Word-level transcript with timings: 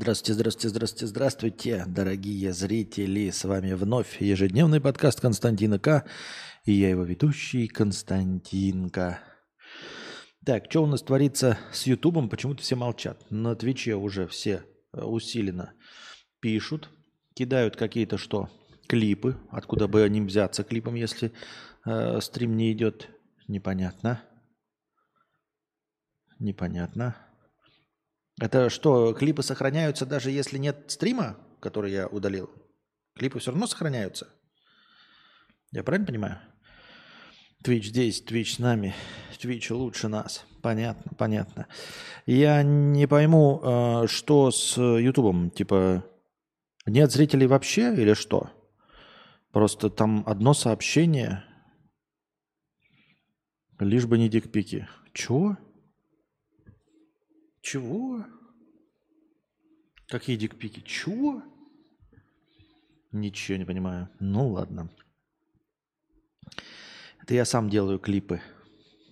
Здравствуйте, 0.00 0.34
здравствуйте, 0.34 0.68
здравствуйте, 0.68 1.06
здравствуйте, 1.08 1.84
дорогие 1.88 2.52
зрители. 2.52 3.30
С 3.30 3.42
вами 3.42 3.72
вновь 3.72 4.20
ежедневный 4.20 4.80
подкаст 4.80 5.20
Константина 5.20 5.80
К. 5.80 6.04
И 6.64 6.72
я 6.72 6.90
его 6.90 7.02
ведущий 7.02 7.66
Константинка. 7.66 9.18
Так, 10.46 10.66
что 10.70 10.84
у 10.84 10.86
нас 10.86 11.02
творится 11.02 11.58
с 11.72 11.88
Ютубом? 11.88 12.28
Почему-то 12.28 12.62
все 12.62 12.76
молчат. 12.76 13.28
На 13.30 13.56
Твиче 13.56 13.96
уже 13.96 14.28
все 14.28 14.62
э, 14.92 15.02
усиленно 15.02 15.74
пишут, 16.38 16.90
кидают 17.34 17.74
какие-то 17.74 18.18
что? 18.18 18.48
Клипы. 18.86 19.36
Откуда 19.50 19.88
бы 19.88 20.04
они 20.04 20.20
взяться 20.20 20.62
клипом, 20.62 20.94
если 20.94 21.32
э, 21.84 22.20
стрим 22.20 22.56
не 22.56 22.70
идет? 22.70 23.08
Непонятно. 23.48 24.22
Непонятно. 26.38 27.16
Это 28.40 28.70
что, 28.70 29.12
клипы 29.14 29.42
сохраняются 29.42 30.06
даже 30.06 30.30
если 30.30 30.58
нет 30.58 30.84
стрима, 30.88 31.36
который 31.60 31.92
я 31.92 32.06
удалил? 32.06 32.50
Клипы 33.14 33.40
все 33.40 33.50
равно 33.50 33.66
сохраняются? 33.66 34.28
Я 35.72 35.82
правильно 35.82 36.06
понимаю? 36.06 36.38
Twitch 37.64 37.84
здесь, 37.84 38.22
Twitch 38.22 38.54
с 38.54 38.58
нами, 38.60 38.94
Twitch 39.38 39.72
лучше 39.74 40.06
нас. 40.06 40.46
Понятно, 40.62 41.12
понятно. 41.18 41.66
Я 42.26 42.62
не 42.62 43.08
пойму, 43.08 43.60
э, 43.62 44.06
что 44.06 44.52
с 44.52 44.76
Ютубом. 44.76 45.50
Типа, 45.50 46.04
нет 46.86 47.10
зрителей 47.10 47.48
вообще 47.48 47.92
или 47.92 48.14
что? 48.14 48.50
Просто 49.50 49.90
там 49.90 50.22
одно 50.26 50.54
сообщение, 50.54 51.44
лишь 53.80 54.06
бы 54.06 54.18
не 54.18 54.28
дикпики. 54.28 54.86
Чего? 55.12 55.56
Чего? 57.60 58.24
Какие 60.08 60.36
дикпики? 60.36 60.80
Чего? 60.80 61.42
Ничего 63.12 63.58
не 63.58 63.66
понимаю. 63.66 64.08
Ну 64.20 64.48
ладно. 64.48 64.90
Это 67.22 67.34
я 67.34 67.44
сам 67.44 67.68
делаю 67.68 67.98
клипы. 67.98 68.40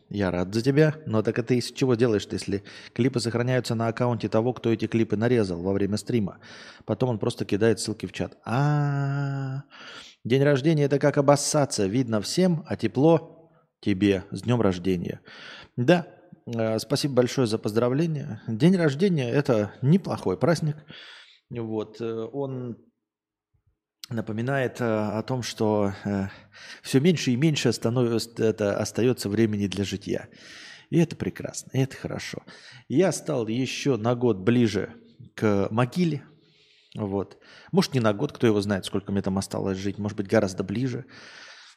Я 0.08 0.30
рад 0.30 0.54
за 0.54 0.62
тебя, 0.62 0.94
но 1.04 1.22
так 1.22 1.38
это 1.38 1.52
из 1.54 1.72
чего 1.72 1.96
делаешь-то, 1.96 2.36
если 2.36 2.62
клипы 2.94 3.20
сохраняются 3.20 3.74
на 3.74 3.88
аккаунте 3.88 4.28
того, 4.28 4.52
кто 4.52 4.72
эти 4.72 4.86
клипы 4.86 5.16
нарезал 5.16 5.60
во 5.60 5.72
время 5.72 5.96
стрима. 5.96 6.38
Потом 6.84 7.10
он 7.10 7.18
просто 7.18 7.44
кидает 7.44 7.80
ссылки 7.80 8.06
в 8.06 8.12
чат. 8.12 8.38
А, 8.44 9.58
-а, 9.58 9.62
день 10.24 10.44
рождения 10.44 10.84
это 10.84 10.98
как 10.98 11.18
обоссаться. 11.18 11.86
Видно 11.86 12.20
всем, 12.22 12.64
а 12.68 12.76
тепло 12.76 13.50
тебе. 13.80 14.24
С 14.30 14.42
днем 14.42 14.60
рождения. 14.62 15.20
Да, 15.76 16.06
спасибо 16.78 17.14
большое 17.14 17.46
за 17.46 17.58
поздравление. 17.58 18.40
День 18.46 18.76
рождения– 18.76 19.30
это 19.32 19.72
неплохой 19.82 20.36
праздник. 20.38 20.76
Вот, 21.50 22.00
э, 22.00 22.28
он 22.32 22.76
напоминает 24.10 24.80
э, 24.80 24.84
о 24.84 25.22
том, 25.22 25.42
что 25.42 25.92
все 26.82 27.00
меньше 27.00 27.32
и 27.32 27.36
меньше 27.36 27.72
становится, 27.72 28.44
это, 28.44 28.78
остается 28.78 29.28
времени 29.28 29.66
для 29.66 29.84
житья. 29.84 30.28
И 30.90 30.98
это 30.98 31.16
прекрасно, 31.16 31.70
и 31.72 31.80
это 31.80 31.96
хорошо. 31.96 32.42
Я 32.88 33.10
стал 33.12 33.48
еще 33.48 33.96
на 33.96 34.14
год 34.14 34.38
ближе 34.38 34.94
к 35.34 35.68
могиле. 35.70 36.24
Вот. 36.94 37.38
Может, 37.72 37.94
не 37.94 38.00
на 38.00 38.12
год, 38.12 38.32
кто 38.32 38.46
его 38.46 38.60
знает, 38.60 38.84
сколько 38.84 39.12
мне 39.12 39.22
там 39.22 39.36
осталось 39.38 39.78
жить. 39.78 39.98
Может 39.98 40.16
быть, 40.16 40.28
гораздо 40.28 40.62
ближе. 40.64 41.04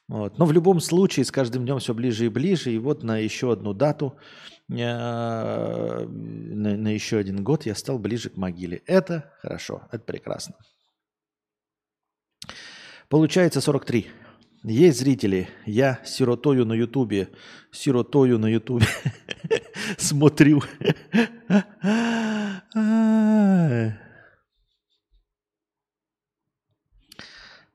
Вот. 0.09 0.39
Но 0.39 0.45
в 0.45 0.51
любом 0.51 0.79
случае 0.79 1.23
с 1.23 1.31
каждым 1.31 1.65
днем 1.65 1.77
все 1.77 1.93
ближе 1.93 2.25
и 2.25 2.29
ближе. 2.29 2.71
И 2.71 2.79
вот 2.79 3.03
на 3.03 3.19
еще 3.19 3.51
одну 3.51 3.75
дату, 3.75 4.17
э, 4.67 4.73
на, 4.73 6.77
на 6.77 6.87
еще 6.87 7.19
один 7.19 7.43
год 7.43 7.67
я 7.67 7.75
стал 7.75 7.99
ближе 7.99 8.31
к 8.31 8.35
могиле. 8.35 8.81
Это 8.87 9.31
хорошо, 9.39 9.83
это 9.91 10.03
прекрасно. 10.03 10.55
Получается 13.07 13.61
43. 13.61 14.07
Есть 14.63 14.99
зрители. 14.99 15.47
Я 15.67 15.99
сиротою 16.03 16.65
на 16.65 16.73
ютубе. 16.73 17.29
Сиротою 17.71 18.39
на 18.39 18.47
ютубе. 18.47 18.87
Смотрю. 19.97 20.63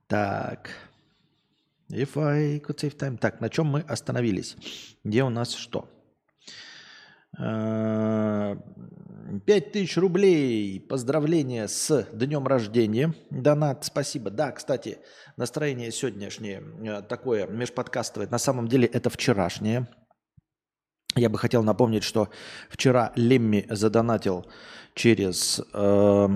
Так. 0.08 0.83
If 1.94 2.16
I 2.16 2.58
could 2.58 2.76
save 2.76 2.96
time. 2.96 3.18
Так, 3.18 3.40
на 3.40 3.48
чем 3.48 3.66
мы 3.66 3.80
остановились? 3.80 4.56
Где 5.04 5.22
у 5.22 5.28
нас 5.28 5.54
что? 5.54 5.88
Э, 7.38 8.56
пять 9.46 9.70
тысяч 9.70 9.96
рублей. 9.96 10.80
Поздравления 10.80 11.68
с 11.68 12.08
днем 12.12 12.48
рождения. 12.48 13.14
Донат, 13.30 13.84
спасибо. 13.84 14.30
Да, 14.30 14.50
кстати, 14.50 14.98
настроение 15.36 15.92
сегодняшнее 15.92 16.64
э, 16.82 17.02
такое 17.02 17.46
межподкастовое. 17.46 18.28
На 18.28 18.38
самом 18.38 18.66
деле 18.66 18.88
это 18.88 19.08
вчерашнее. 19.08 19.86
Я 21.14 21.28
бы 21.28 21.38
хотел 21.38 21.62
напомнить, 21.62 22.02
что 22.02 22.28
вчера 22.70 23.12
Лемми 23.14 23.66
задонатил 23.70 24.46
через, 24.94 25.60
э, 25.72 26.28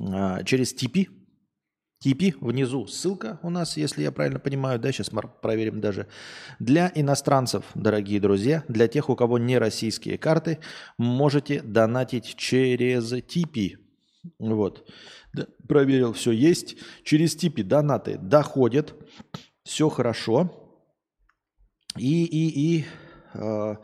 э, 0.00 0.44
через 0.44 0.72
Типи 0.72 1.10
Типи, 2.06 2.36
внизу 2.40 2.86
ссылка 2.86 3.40
у 3.42 3.50
нас, 3.50 3.76
если 3.76 4.02
я 4.02 4.12
правильно 4.12 4.38
понимаю, 4.38 4.78
да, 4.78 4.92
сейчас 4.92 5.10
проверим 5.42 5.80
даже. 5.80 6.06
Для 6.60 6.92
иностранцев, 6.94 7.64
дорогие 7.74 8.20
друзья, 8.20 8.62
для 8.68 8.86
тех, 8.86 9.10
у 9.10 9.16
кого 9.16 9.38
не 9.38 9.58
российские 9.58 10.16
карты, 10.16 10.60
можете 10.98 11.62
донатить 11.62 12.36
через 12.36 13.12
Типи. 13.26 13.78
Вот. 14.38 14.88
Да, 15.32 15.48
проверил, 15.66 16.12
все 16.12 16.30
есть. 16.30 16.76
Через 17.02 17.34
Типи 17.34 17.64
донаты 17.64 18.18
доходят, 18.18 18.94
все 19.64 19.88
хорошо. 19.88 20.78
И, 21.98 22.24
и, 22.24 22.76
и, 22.78 22.84
э, 23.34 23.76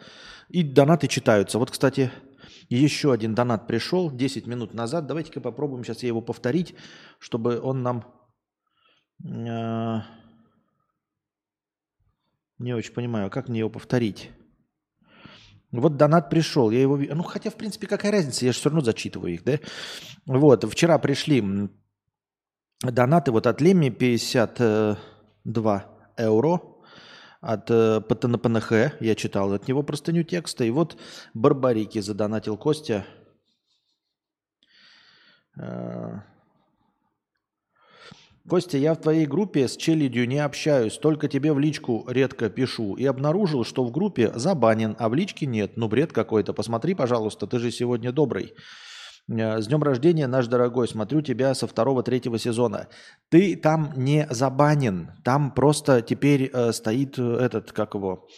и 0.49 0.62
донаты 0.62 1.09
читаются. 1.09 1.59
Вот, 1.59 1.72
кстати, 1.72 2.12
еще 2.77 3.12
один 3.12 3.34
донат 3.34 3.66
пришел 3.66 4.10
10 4.10 4.47
минут 4.47 4.75
назад. 4.75 5.06
Давайте-ка 5.06 5.41
попробуем 5.41 5.84
сейчас 5.84 6.03
я 6.03 6.09
его 6.09 6.21
повторить, 6.21 6.75
чтобы 7.19 7.60
он 7.60 7.83
нам... 7.83 8.05
Э, 9.25 10.00
не 12.59 12.75
очень 12.75 12.94
понимаю, 12.94 13.31
как 13.31 13.49
мне 13.49 13.60
его 13.60 13.71
повторить. 13.71 14.31
Вот 15.71 15.97
донат 15.97 16.31
пришел, 16.31 16.71
я 16.71 16.81
его... 16.83 16.97
Ну, 16.97 17.22
хотя, 17.22 17.50
в 17.50 17.56
принципе, 17.56 17.87
какая 17.87 18.12
разница, 18.12 18.44
я 18.44 18.53
же 18.53 18.59
все 18.59 18.69
равно 18.69 18.83
зачитываю 18.83 19.34
их, 19.34 19.43
да? 19.44 19.59
Вот, 20.27 20.65
вчера 20.71 20.99
пришли 20.99 21.71
донаты 22.83 23.33
вот 23.33 23.47
от 23.47 23.60
Леми 23.60 23.89
52 23.89 25.84
евро 26.19 26.72
от 27.42 27.70
э, 27.70 28.00
ПТНПНХ, 28.00 29.00
я 29.00 29.14
читал 29.16 29.53
от 29.53 29.66
него 29.66 29.82
простыню 29.82 30.22
текста. 30.22 30.64
И 30.64 30.70
вот 30.70 30.97
Барбарики 31.34 31.98
задонатил 31.98 32.56
Костя. 32.56 33.04
Э, 35.60 36.20
Костя, 38.48 38.78
я 38.78 38.94
в 38.94 39.00
твоей 39.00 39.26
группе 39.26 39.66
с 39.66 39.76
челядью 39.76 40.28
не 40.28 40.38
общаюсь, 40.38 40.97
только 40.98 41.28
тебе 41.28 41.53
в 41.53 41.58
личку 41.58 42.04
редко 42.08 42.48
пишу. 42.48 42.94
И 42.94 43.04
обнаружил, 43.04 43.64
что 43.64 43.84
в 43.84 43.91
группе 43.91 44.32
забанен, 44.36 44.94
а 45.00 45.09
в 45.09 45.14
личке 45.14 45.47
нет. 45.47 45.76
Ну, 45.76 45.88
бред 45.88 46.12
какой-то. 46.12 46.53
Посмотри, 46.53 46.94
пожалуйста, 46.94 47.48
ты 47.48 47.59
же 47.59 47.72
сегодня 47.72 48.12
добрый. 48.12 48.54
Э, 49.28 49.60
с 49.60 49.66
днем 49.66 49.83
рождения, 49.83 50.27
наш 50.27 50.47
дорогой. 50.47 50.88
Смотрю 50.88 51.22
тебя 51.22 51.55
со 51.55 51.66
второго-третьего 51.66 52.38
сезона. 52.38 52.88
Ты 53.28 53.56
там 53.56 53.93
не 53.97 54.27
забанен. 54.31 55.12
Там 55.25 55.53
просто 55.53 56.03
теперь 56.03 56.50
э, 56.53 56.72
стоит 56.72 57.19
э, 57.19 57.37
этот, 57.37 57.72
как 57.72 57.94
его, 57.94 58.28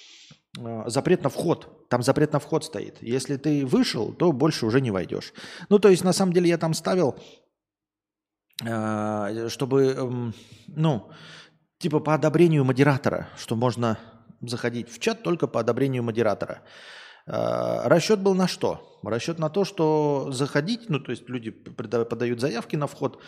э, 0.58 0.82
запрет 0.86 1.22
на 1.22 1.30
вход. 1.30 1.88
Там 1.88 2.02
запрет 2.02 2.32
на 2.32 2.38
вход 2.38 2.64
стоит. 2.64 2.98
Если 3.02 3.36
ты 3.36 3.66
вышел, 3.66 4.12
то 4.12 4.32
больше 4.32 4.66
уже 4.66 4.80
не 4.80 4.90
войдешь. 4.90 5.32
Ну, 5.68 5.78
то 5.78 5.88
есть, 5.88 6.04
на 6.04 6.12
самом 6.12 6.32
деле, 6.32 6.48
я 6.48 6.58
там 6.58 6.74
ставил, 6.74 7.16
э, 8.64 9.48
чтобы, 9.48 9.94
э, 9.96 10.32
ну, 10.68 11.10
типа 11.78 12.00
по 12.00 12.14
одобрению 12.14 12.64
модератора, 12.64 13.28
что 13.36 13.56
можно 13.56 13.98
заходить 14.40 14.90
в 14.90 14.98
чат 14.98 15.22
только 15.22 15.46
по 15.46 15.60
одобрению 15.60 16.02
модератора. 16.02 16.62
Э, 17.26 17.88
расчет 17.88 18.20
был 18.20 18.34
на 18.34 18.48
что? 18.48 18.98
Расчет 19.02 19.38
на 19.38 19.50
то, 19.50 19.64
что 19.64 20.28
заходить, 20.30 20.88
ну 20.88 20.98
то 20.98 21.10
есть 21.10 21.28
люди 21.28 21.50
подают 21.50 22.40
заявки 22.40 22.76
на 22.76 22.86
вход, 22.86 23.20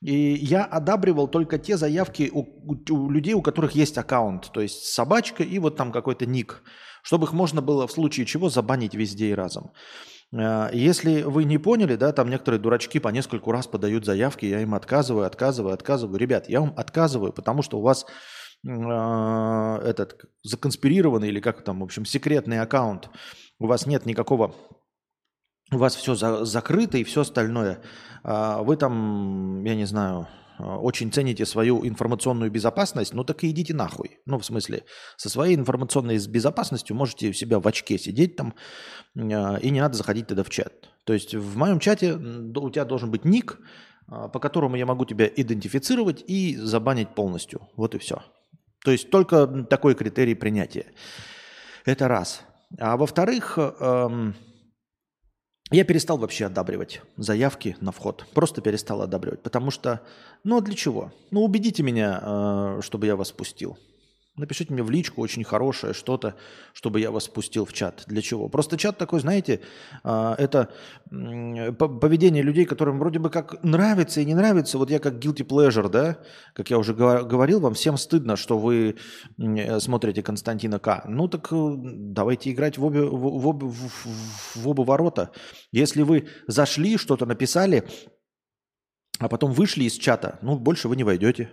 и 0.00 0.14
я 0.14 0.64
одабривал 0.64 1.28
только 1.28 1.58
те 1.58 1.76
заявки 1.76 2.30
у, 2.32 2.46
у 2.90 3.10
людей, 3.10 3.34
у 3.34 3.42
которых 3.42 3.72
есть 3.72 3.98
аккаунт, 3.98 4.50
то 4.52 4.60
есть 4.60 4.84
собачка 4.84 5.42
и 5.42 5.58
вот 5.58 5.76
там 5.76 5.92
какой-то 5.92 6.24
ник, 6.24 6.62
чтобы 7.02 7.26
их 7.26 7.32
можно 7.32 7.60
было 7.60 7.86
в 7.86 7.92
случае 7.92 8.26
чего 8.26 8.48
забанить 8.48 8.94
везде 8.94 9.30
и 9.30 9.34
разом. 9.34 9.72
Э, 10.32 10.70
если 10.72 11.22
вы 11.22 11.44
не 11.44 11.58
поняли, 11.58 11.96
да, 11.96 12.12
там 12.12 12.30
некоторые 12.30 12.60
дурачки 12.60 12.98
по 12.98 13.08
нескольку 13.08 13.52
раз 13.52 13.66
подают 13.66 14.04
заявки, 14.04 14.46
я 14.46 14.60
им 14.60 14.74
отказываю, 14.74 15.26
отказываю, 15.26 15.74
отказываю. 15.74 16.18
Ребят, 16.18 16.48
я 16.48 16.60
вам 16.60 16.74
отказываю, 16.76 17.32
потому 17.32 17.62
что 17.62 17.78
у 17.78 17.82
вас 17.82 18.06
этот 18.64 20.24
законспирированный 20.42 21.28
или 21.28 21.40
как 21.40 21.62
там, 21.62 21.80
в 21.80 21.84
общем, 21.84 22.04
секретный 22.04 22.60
аккаунт, 22.60 23.08
у 23.58 23.66
вас 23.66 23.86
нет 23.86 24.04
никакого 24.04 24.54
у 25.70 25.76
вас 25.76 25.94
все 25.94 26.14
за, 26.14 26.44
закрыто 26.44 26.98
и 26.98 27.04
все 27.04 27.22
остальное. 27.22 27.82
А, 28.22 28.62
вы 28.62 28.76
там, 28.76 29.64
я 29.64 29.74
не 29.74 29.84
знаю, 29.84 30.28
очень 30.58 31.12
цените 31.12 31.46
свою 31.46 31.86
информационную 31.86 32.50
безопасность, 32.50 33.14
ну 33.14 33.22
так 33.22 33.44
и 33.44 33.50
идите 33.50 33.74
нахуй. 33.74 34.18
Ну, 34.26 34.38
в 34.38 34.44
смысле, 34.44 34.84
со 35.16 35.28
своей 35.28 35.54
информационной 35.54 36.18
безопасностью 36.26 36.96
можете 36.96 37.28
у 37.28 37.32
себя 37.32 37.60
в 37.60 37.68
очке 37.68 37.98
сидеть 37.98 38.36
там, 38.36 38.54
а, 39.16 39.56
и 39.56 39.70
не 39.70 39.80
надо 39.80 39.96
заходить 39.96 40.26
тогда 40.26 40.42
в 40.42 40.50
чат. 40.50 40.72
То 41.04 41.12
есть 41.12 41.34
в 41.34 41.56
моем 41.56 41.80
чате 41.80 42.14
у 42.14 42.70
тебя 42.70 42.84
должен 42.84 43.10
быть 43.10 43.24
ник, 43.24 43.58
а, 44.08 44.28
по 44.28 44.40
которому 44.40 44.76
я 44.76 44.86
могу 44.86 45.04
тебя 45.04 45.26
идентифицировать 45.26 46.24
и 46.26 46.56
забанить 46.56 47.14
полностью. 47.14 47.68
Вот 47.76 47.94
и 47.94 47.98
все. 47.98 48.22
То 48.88 48.92
есть 48.92 49.10
только 49.10 49.46
такой 49.68 49.94
критерий 49.94 50.34
принятия. 50.34 50.86
Это 51.84 52.08
раз. 52.08 52.40
А 52.78 52.96
во-вторых, 52.96 53.58
эм, 53.58 54.34
я 55.70 55.84
перестал 55.84 56.16
вообще 56.16 56.46
одабривать 56.46 57.02
заявки 57.18 57.76
на 57.82 57.92
вход. 57.92 58.24
Просто 58.32 58.62
перестал 58.62 59.02
одабривать. 59.02 59.42
Потому 59.42 59.70
что, 59.70 60.00
ну 60.42 60.56
а 60.56 60.62
для 60.62 60.74
чего? 60.74 61.12
Ну 61.30 61.44
убедите 61.44 61.82
меня, 61.82 62.18
э, 62.22 62.80
чтобы 62.80 63.04
я 63.04 63.14
вас 63.14 63.30
пустил. 63.30 63.76
Напишите 64.38 64.72
мне 64.72 64.82
в 64.82 64.90
личку 64.90 65.20
очень 65.20 65.42
хорошее 65.42 65.92
что-то, 65.92 66.36
чтобы 66.72 67.00
я 67.00 67.10
вас 67.10 67.24
спустил 67.24 67.64
в 67.64 67.72
чат. 67.72 68.04
Для 68.06 68.22
чего? 68.22 68.48
Просто 68.48 68.78
чат 68.78 68.96
такой, 68.96 69.20
знаете, 69.20 69.60
а, 70.04 70.36
это 70.38 70.72
поведение 71.10 72.42
людей, 72.42 72.64
которым 72.64 73.00
вроде 73.00 73.18
бы 73.18 73.30
как 73.30 73.62
нравится 73.64 74.20
и 74.20 74.24
не 74.24 74.34
нравится. 74.34 74.78
Вот 74.78 74.90
я 74.90 75.00
как 75.00 75.14
guilty 75.14 75.44
pleasure, 75.44 75.88
да, 75.88 76.18
как 76.54 76.70
я 76.70 76.78
уже 76.78 76.94
говорил, 76.94 77.60
вам 77.60 77.74
всем 77.74 77.96
стыдно, 77.96 78.36
что 78.36 78.58
вы 78.58 78.96
смотрите 79.80 80.22
Константина 80.22 80.78
К. 80.78 81.04
Ну 81.08 81.26
так 81.26 81.48
э, 81.52 81.74
давайте 81.76 82.52
играть 82.52 82.78
в, 82.78 82.84
обе, 82.84 83.02
в, 83.02 83.52
в, 83.52 84.56
в 84.56 84.68
оба 84.68 84.82
ворота. 84.82 85.32
Если 85.72 86.02
вы 86.02 86.28
зашли, 86.46 86.96
что-то 86.96 87.26
написали, 87.26 87.84
а 89.18 89.28
потом 89.28 89.52
вышли 89.52 89.84
из 89.84 89.94
чата, 89.94 90.38
ну 90.42 90.56
больше 90.56 90.88
вы 90.88 90.94
не 90.94 91.04
войдете. 91.04 91.50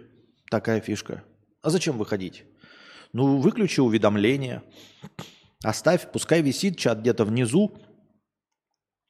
Такая 0.52 0.80
фишка. 0.82 1.24
А 1.64 1.72
зачем 1.72 1.98
выходить? 1.98 2.46
Ну, 3.16 3.38
выключи 3.38 3.80
уведомления, 3.80 4.62
оставь, 5.64 6.12
пускай 6.12 6.42
висит 6.42 6.78
чат 6.78 7.00
где-то 7.00 7.24
внизу 7.24 7.78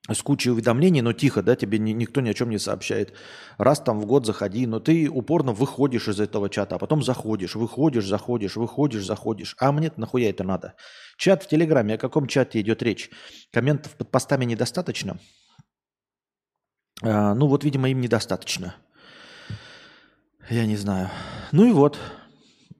с 0.08 0.22
кучей 0.22 0.52
уведомлений, 0.52 1.02
но 1.02 1.12
тихо, 1.12 1.42
да, 1.42 1.56
тебе 1.56 1.80
ни, 1.80 1.90
никто 1.90 2.22
ни 2.22 2.30
о 2.30 2.36
чем 2.36 2.52
не 2.52 2.60
сообщает. 2.60 3.16
Раз 3.58 3.80
там 3.80 4.00
в 4.00 4.06
год 4.06 4.28
заходи, 4.28 4.68
но 4.68 4.80
ты 4.80 5.10
упорно 5.10 5.54
выходишь 5.54 6.08
из 6.08 6.20
этого 6.20 6.52
чата, 6.52 6.76
а 6.76 6.78
потом 6.78 7.02
заходишь, 7.02 7.56
выходишь, 7.56 8.06
заходишь, 8.06 8.58
выходишь, 8.58 9.04
заходишь. 9.04 9.56
А 9.60 9.72
мне 9.72 9.92
нахуя 9.98 10.30
это 10.30 10.44
надо? 10.44 10.76
Чат 11.18 11.42
в 11.42 11.48
Телеграме, 11.48 11.96
о 11.96 11.98
каком 11.98 12.28
чате 12.28 12.62
идет 12.62 12.84
речь? 12.84 13.10
Комментов 13.52 13.96
под 13.98 14.12
постами 14.12 14.46
недостаточно? 14.46 15.18
А, 17.02 17.34
ну 17.34 17.48
вот, 17.48 17.64
видимо, 17.64 17.90
им 17.90 18.02
недостаточно. 18.02 18.76
Я 20.48 20.68
не 20.68 20.78
знаю. 20.78 21.10
Ну 21.52 21.66
и 21.66 21.72
вот. 21.72 21.98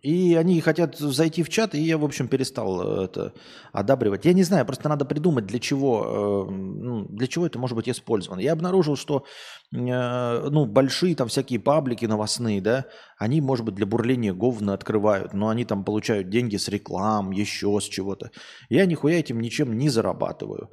И 0.06 0.36
они 0.36 0.62
хотят 0.62 1.00
зайти 1.00 1.42
в 1.42 1.50
чат, 1.50 1.74
и 1.74 1.80
я, 1.80 1.98
в 1.98 2.06
общем, 2.06 2.28
перестал 2.28 3.02
э, 3.02 3.06
это 3.06 3.34
одабривать. 3.72 4.24
Я 4.26 4.34
не 4.34 4.44
знаю, 4.44 4.64
просто 4.64 4.88
надо 4.88 5.04
придумать, 5.04 5.48
для 5.48 5.58
чего, 5.58 6.48
э, 6.48 6.52
ну, 6.52 7.06
для 7.10 7.26
чего 7.26 7.48
это 7.48 7.58
может 7.58 7.76
быть 7.76 7.90
использовано. 7.90 8.40
Я 8.40 8.54
обнаружил, 8.54 8.98
что 8.98 9.26
э, 9.74 10.50
ну, 10.52 10.66
большие 10.68 11.16
там 11.16 11.28
всякие 11.28 11.60
паблики 11.60 12.06
новостные, 12.06 12.62
да, 12.62 12.86
они, 13.18 13.42
может 13.42 13.66
быть, 13.66 13.74
для 13.74 13.88
бурления 13.88 14.32
говна 14.32 14.76
открывают, 14.76 15.34
но 15.34 15.50
они 15.50 15.66
там 15.66 15.84
получают 15.84 16.30
деньги 16.30 16.58
с 16.58 16.68
реклам, 16.68 17.32
еще 17.32 17.80
с 17.82 17.86
чего-то. 17.86 18.30
Я 18.70 18.86
нихуя 18.86 19.18
этим 19.18 19.42
ничем 19.42 19.76
не 19.76 19.90
зарабатываю. 19.90 20.70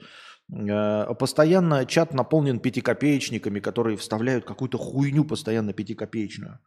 Постоянно 1.18 1.86
чат 1.86 2.12
наполнен 2.12 2.60
пятикопеечниками, 2.60 3.60
которые 3.60 3.96
вставляют 3.96 4.44
какую-то 4.44 4.76
хуйню 4.76 5.24
постоянно 5.24 5.72
пятикопеечную. 5.72 6.58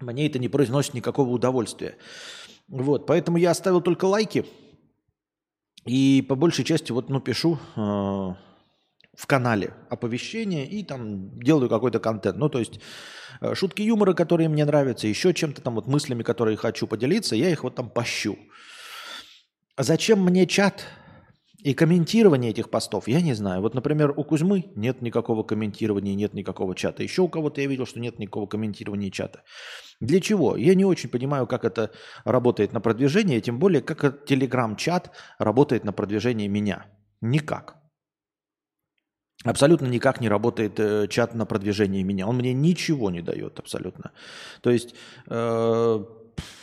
Мне 0.00 0.26
это 0.26 0.38
не 0.38 0.48
произносит 0.48 0.94
никакого 0.94 1.30
удовольствия. 1.30 1.96
Вот, 2.68 3.06
поэтому 3.06 3.38
я 3.38 3.50
оставил 3.50 3.80
только 3.80 4.04
лайки. 4.04 4.46
И 5.84 6.24
по 6.28 6.34
большей 6.34 6.64
части 6.64 6.92
вот, 6.92 7.08
ну, 7.08 7.20
пишу 7.20 7.58
э, 7.76 7.80
в 7.80 9.26
канале 9.26 9.74
оповещения 9.88 10.64
и 10.64 10.84
там 10.84 11.40
делаю 11.40 11.68
какой-то 11.68 11.98
контент. 11.98 12.36
Ну, 12.36 12.48
то 12.48 12.58
есть 12.58 12.78
э, 13.40 13.54
шутки 13.54 13.82
юмора, 13.82 14.12
которые 14.12 14.48
мне 14.48 14.64
нравятся, 14.64 15.08
еще 15.08 15.32
чем-то 15.32 15.62
там 15.62 15.74
вот 15.74 15.86
мыслями, 15.86 16.22
которые 16.22 16.56
хочу 16.56 16.86
поделиться, 16.86 17.34
я 17.34 17.50
их 17.50 17.64
вот 17.64 17.74
там 17.74 17.88
пощу. 17.90 18.38
Зачем 19.76 20.22
мне 20.22 20.46
чат? 20.46 20.84
И 21.64 21.74
комментирование 21.74 22.52
этих 22.52 22.70
постов, 22.70 23.08
я 23.08 23.20
не 23.20 23.34
знаю. 23.34 23.62
Вот, 23.62 23.74
например, 23.74 24.14
у 24.16 24.24
Кузьмы 24.24 24.70
нет 24.76 25.02
никакого 25.02 25.42
комментирования, 25.42 26.14
нет 26.14 26.32
никакого 26.34 26.74
чата. 26.74 27.02
Еще 27.02 27.22
у 27.22 27.28
кого-то 27.28 27.60
я 27.60 27.66
видел, 27.66 27.84
что 27.84 28.00
нет 28.00 28.18
никакого 28.18 28.46
комментирования 28.46 29.10
чата. 29.10 29.42
Для 30.00 30.20
чего? 30.20 30.56
Я 30.56 30.74
не 30.76 30.84
очень 30.84 31.10
понимаю, 31.10 31.46
как 31.46 31.64
это 31.64 31.90
работает 32.24 32.72
на 32.72 32.80
продвижение, 32.80 33.40
тем 33.40 33.58
более, 33.58 33.82
как 33.82 34.24
телеграм-чат 34.24 35.10
работает 35.40 35.84
на 35.84 35.92
продвижение 35.92 36.48
меня. 36.48 36.86
Никак. 37.20 37.78
Абсолютно 39.44 39.86
никак 39.86 40.20
не 40.20 40.28
работает 40.28 40.80
э, 40.80 41.06
чат 41.08 41.34
на 41.34 41.46
продвижение 41.46 42.04
меня. 42.04 42.26
Он 42.26 42.36
мне 42.36 42.52
ничего 42.52 43.10
не 43.10 43.22
дает 43.22 43.58
абсолютно. 43.60 44.10
То 44.62 44.70
есть 44.70 44.94
э, 45.28 46.04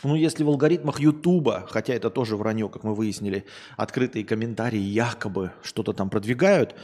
ну, 0.02 0.14
если 0.14 0.44
в 0.44 0.48
алгоритмах 0.48 1.00
Ютуба, 1.00 1.66
хотя 1.68 1.94
это 1.94 2.10
тоже 2.10 2.36
вранье, 2.36 2.68
как 2.68 2.84
мы 2.84 2.94
выяснили, 2.94 3.44
открытые 3.76 4.24
комментарии 4.24 4.78
якобы 4.78 5.52
что-то 5.62 5.92
там 5.92 6.10
продвигают, 6.10 6.74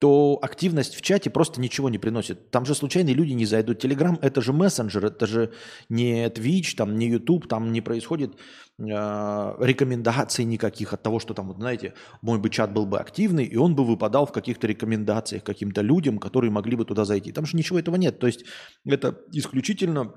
то 0.00 0.38
активность 0.40 0.94
в 0.94 1.02
чате 1.02 1.28
просто 1.28 1.60
ничего 1.60 1.90
не 1.90 1.98
приносит. 1.98 2.50
Там 2.50 2.64
же 2.64 2.74
случайные 2.74 3.14
люди 3.14 3.32
не 3.32 3.44
зайдут. 3.44 3.80
Телеграм– 3.80 4.18
это 4.22 4.40
же 4.40 4.54
мессенджер, 4.54 5.04
это 5.04 5.26
же 5.26 5.52
не 5.90 6.26
Twitch, 6.28 6.74
там, 6.74 6.96
не 6.96 7.08
YouTube, 7.08 7.46
там 7.46 7.70
не 7.70 7.82
происходит 7.82 8.34
э, 8.78 8.82
рекомендаций 8.82 10.46
никаких 10.46 10.94
от 10.94 11.02
того, 11.02 11.20
что 11.20 11.34
там, 11.34 11.48
вот, 11.48 11.58
знаете, 11.58 11.92
мой 12.22 12.38
бы 12.38 12.48
чат 12.48 12.72
был 12.72 12.86
бы 12.86 12.98
активный, 12.98 13.44
и 13.44 13.58
он 13.58 13.74
бы 13.74 13.84
выпадал 13.84 14.24
в 14.24 14.32
каких-то 14.32 14.66
рекомендациях 14.66 15.44
каким-то 15.44 15.82
людям, 15.82 16.18
которые 16.18 16.50
могли 16.50 16.76
бы 16.76 16.86
туда 16.86 17.04
зайти. 17.04 17.30
Там 17.30 17.44
же 17.44 17.58
ничего 17.58 17.78
этого 17.78 17.96
нет. 17.96 18.18
То 18.18 18.26
есть 18.26 18.46
это 18.86 19.18
исключительно 19.32 20.14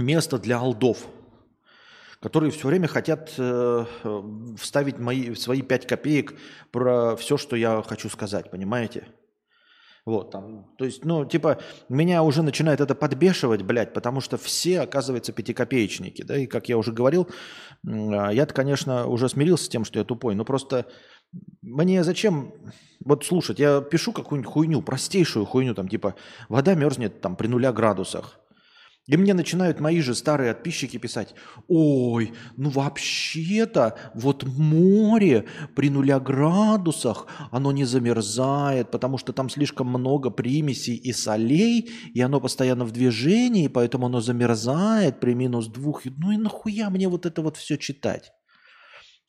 место 0.00 0.38
для 0.38 0.58
алдов, 0.58 1.06
которые 2.20 2.50
все 2.50 2.68
время 2.68 2.88
хотят 2.88 3.32
э, 3.38 3.84
вставить 4.58 4.98
мои, 4.98 5.34
свои 5.34 5.62
пять 5.62 5.86
копеек 5.86 6.34
про 6.70 7.16
все, 7.16 7.36
что 7.36 7.56
я 7.56 7.82
хочу 7.82 8.08
сказать, 8.08 8.50
понимаете? 8.50 9.06
Вот, 10.06 10.30
там, 10.30 10.66
то 10.78 10.84
есть, 10.86 11.04
ну, 11.04 11.26
типа, 11.26 11.58
меня 11.88 12.22
уже 12.22 12.42
начинает 12.42 12.80
это 12.80 12.94
подбешивать, 12.94 13.62
блядь, 13.62 13.92
потому 13.92 14.20
что 14.20 14.38
все, 14.38 14.80
оказывается, 14.80 15.32
пятикопеечники, 15.32 16.22
да, 16.22 16.38
и, 16.38 16.46
как 16.46 16.68
я 16.68 16.78
уже 16.78 16.92
говорил, 16.92 17.28
а, 17.86 18.30
я-то, 18.30 18.54
конечно, 18.54 19.06
уже 19.06 19.28
смирился 19.28 19.64
с 19.64 19.68
тем, 19.68 19.84
что 19.84 19.98
я 19.98 20.04
тупой, 20.04 20.34
но 20.34 20.44
просто 20.44 20.86
мне 21.60 22.02
зачем, 22.02 22.54
вот 23.04 23.24
слушать, 23.24 23.58
я 23.58 23.82
пишу 23.82 24.12
какую-нибудь 24.12 24.52
хуйню, 24.52 24.82
простейшую 24.82 25.44
хуйню, 25.44 25.74
там, 25.74 25.86
типа, 25.86 26.14
вода 26.48 26.74
мерзнет 26.74 27.20
там 27.20 27.36
при 27.36 27.46
нуля 27.46 27.72
градусах, 27.72 28.39
и 29.06 29.16
мне 29.16 29.34
начинают 29.34 29.80
мои 29.80 30.00
же 30.00 30.14
старые 30.14 30.54
подписчики 30.54 30.98
писать, 30.98 31.34
ой, 31.68 32.32
ну 32.56 32.70
вообще-то 32.70 33.98
вот 34.14 34.44
море 34.44 35.46
при 35.74 35.90
нуля 35.90 36.20
градусах, 36.20 37.26
оно 37.50 37.72
не 37.72 37.84
замерзает, 37.84 38.90
потому 38.90 39.18
что 39.18 39.32
там 39.32 39.48
слишком 39.48 39.88
много 39.88 40.30
примесей 40.30 40.96
и 40.96 41.12
солей, 41.12 41.90
и 42.14 42.20
оно 42.20 42.40
постоянно 42.40 42.84
в 42.84 42.92
движении, 42.92 43.68
поэтому 43.68 44.06
оно 44.06 44.20
замерзает 44.20 45.20
при 45.20 45.34
минус 45.34 45.66
двух. 45.66 46.04
Ну 46.04 46.30
и 46.30 46.36
нахуя 46.36 46.90
мне 46.90 47.08
вот 47.08 47.26
это 47.26 47.42
вот 47.42 47.56
все 47.56 47.76
читать? 47.78 48.32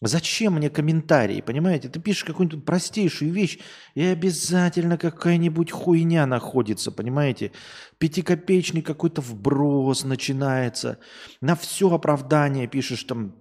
Зачем 0.03 0.55
мне 0.55 0.71
комментарии, 0.71 1.41
понимаете? 1.41 1.87
Ты 1.87 1.99
пишешь 1.99 2.23
какую-нибудь 2.23 2.65
простейшую 2.65 3.31
вещь, 3.31 3.59
и 3.93 4.03
обязательно 4.03 4.97
какая-нибудь 4.97 5.71
хуйня 5.71 6.25
находится, 6.25 6.91
понимаете? 6.91 7.51
Пятикопеечный 7.99 8.81
какой-то 8.81 9.21
вброс 9.21 10.03
начинается. 10.03 10.97
На 11.39 11.55
все 11.55 11.93
оправдание 11.93 12.67
пишешь 12.67 13.03
там, 13.03 13.35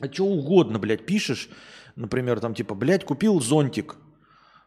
а 0.00 0.12
что 0.12 0.26
угодно, 0.26 0.78
блядь, 0.78 1.06
пишешь. 1.06 1.48
Например, 1.96 2.40
там 2.40 2.54
типа, 2.54 2.74
блядь, 2.74 3.04
купил 3.04 3.40
зонтик– 3.40 3.96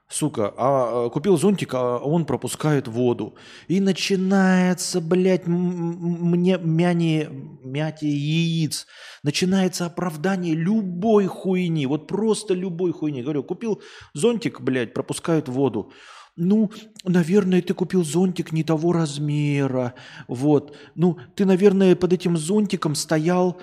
Сука, 0.09 0.53
а, 0.55 1.05
а 1.05 1.09
купил 1.09 1.37
зонтик, 1.37 1.73
а 1.73 1.97
он 1.97 2.25
пропускает 2.25 2.87
воду. 2.87 3.35
И 3.67 3.81
начинается, 3.81 5.01
блядь, 5.01 5.47
мне 5.47 6.57
мяни, 6.57 7.27
мятие 7.61 8.15
яиц. 8.15 8.87
Начинается 9.23 9.85
оправдание 9.85 10.55
любой 10.55 11.25
хуйни. 11.25 11.85
Вот 11.87 12.07
просто 12.07 12.53
любой 12.53 12.93
хуйни. 12.93 13.21
Говорю, 13.21 13.43
купил 13.43 13.81
зонтик, 14.13 14.61
блядь, 14.61 14.93
пропускает 14.93 15.49
воду. 15.49 15.91
Ну, 16.37 16.71
наверное, 17.03 17.61
ты 17.61 17.73
купил 17.73 18.03
зонтик 18.03 18.51
не 18.51 18.63
того 18.63 18.93
размера, 18.93 19.95
вот. 20.27 20.75
Ну, 20.95 21.17
ты, 21.35 21.45
наверное, 21.45 21.95
под 21.95 22.13
этим 22.13 22.37
зонтиком 22.37 22.93
стоял 22.95 23.57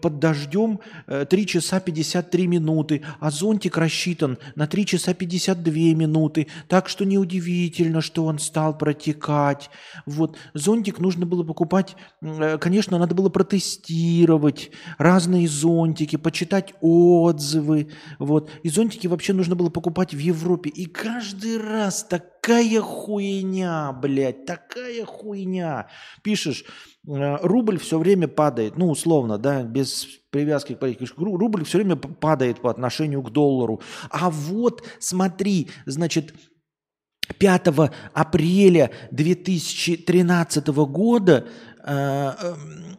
под 0.00 0.20
дождем 0.20 0.80
3 1.06 1.46
часа 1.46 1.80
53 1.80 2.46
минуты, 2.46 3.02
а 3.18 3.30
зонтик 3.30 3.76
рассчитан 3.76 4.38
на 4.54 4.66
3 4.68 4.86
часа 4.86 5.14
52 5.14 5.72
минуты, 5.94 6.46
так 6.68 6.88
что 6.88 7.04
неудивительно, 7.04 8.00
что 8.00 8.24
он 8.24 8.38
стал 8.38 8.78
протекать. 8.78 9.70
Вот. 10.06 10.36
Зонтик 10.54 11.00
нужно 11.00 11.26
было 11.26 11.42
покупать, 11.42 11.96
э, 12.20 12.56
конечно, 12.58 12.98
надо 12.98 13.16
было 13.16 13.30
протестировать 13.30 14.70
разные 14.98 15.48
зонтики, 15.48 16.16
почитать 16.16 16.74
отзывы, 16.80 17.88
вот. 18.20 18.50
И 18.62 18.68
зонтики 18.68 19.08
вообще 19.08 19.32
нужно 19.32 19.56
было 19.56 19.70
покупать 19.70 20.14
в 20.14 20.18
Европе. 20.18 20.70
И 20.70 20.86
каждый 20.86 21.58
раз 21.58 22.04
такая 22.12 22.82
хуйня, 22.82 23.90
блядь, 23.92 24.44
такая 24.44 25.06
хуйня. 25.06 25.88
Пишешь, 26.22 26.62
э, 27.08 27.36
рубль 27.40 27.78
все 27.78 27.98
время 27.98 28.28
падает, 28.28 28.76
ну, 28.76 28.90
условно, 28.90 29.38
да, 29.38 29.62
без 29.62 30.06
привязки 30.30 30.74
к 30.74 30.78
политике. 30.78 31.06
Рубль 31.16 31.64
все 31.64 31.78
время 31.78 31.96
падает 31.96 32.60
по 32.60 32.70
отношению 32.70 33.22
к 33.22 33.30
доллару. 33.30 33.80
А 34.10 34.28
вот, 34.28 34.82
смотри, 34.98 35.70
значит, 35.86 36.34
5 37.38 37.68
апреля 38.12 38.90
2013 39.10 40.66
года 40.68 41.48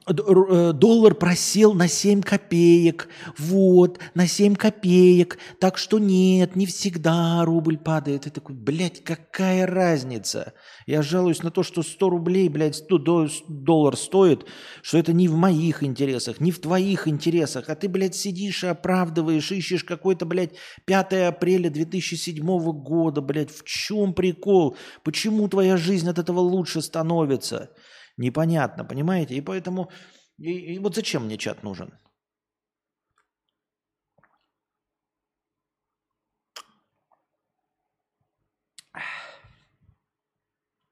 доллар 0.05 1.15
просел 1.15 1.73
на 1.73 1.87
7 1.87 2.21
копеек. 2.21 3.07
Вот, 3.37 3.99
на 4.13 4.27
7 4.27 4.55
копеек. 4.55 5.37
Так 5.59 5.77
что 5.77 5.99
нет, 5.99 6.55
не 6.55 6.65
всегда 6.65 7.45
рубль 7.45 7.77
падает. 7.77 8.27
И 8.27 8.29
такой, 8.29 8.55
блядь, 8.55 9.03
какая 9.03 9.65
разница? 9.65 10.53
Я 10.85 11.01
жалуюсь 11.01 11.43
на 11.43 11.51
то, 11.51 11.63
что 11.63 11.81
100 11.81 12.09
рублей, 12.09 12.49
блядь, 12.49 12.75
100 12.75 13.27
доллар 13.47 13.95
стоит, 13.95 14.45
что 14.81 14.97
это 14.97 15.13
не 15.13 15.27
в 15.29 15.35
моих 15.35 15.83
интересах, 15.83 16.41
не 16.41 16.51
в 16.51 16.59
твоих 16.59 17.07
интересах. 17.07 17.69
А 17.69 17.75
ты, 17.75 17.87
блядь, 17.87 18.15
сидишь 18.15 18.63
и 18.63 18.67
оправдываешь, 18.67 19.51
ищешь 19.51 19.85
какой-то, 19.85 20.25
блядь, 20.25 20.55
5 20.85 21.13
апреля 21.27 21.69
2007 21.69 22.45
года, 22.71 23.21
блядь. 23.21 23.51
В 23.51 23.63
чем 23.63 24.13
прикол? 24.13 24.75
Почему 25.03 25.47
твоя 25.47 25.77
жизнь 25.77 26.09
от 26.09 26.19
этого 26.19 26.41
лучше 26.41 26.81
становится? 26.81 27.69
Непонятно, 28.17 28.85
понимаете? 28.85 29.35
И 29.35 29.41
поэтому... 29.41 29.89
И, 30.37 30.75
и 30.75 30.79
вот 30.79 30.95
зачем 30.95 31.25
мне 31.25 31.37
чат 31.37 31.63
нужен? 31.63 31.93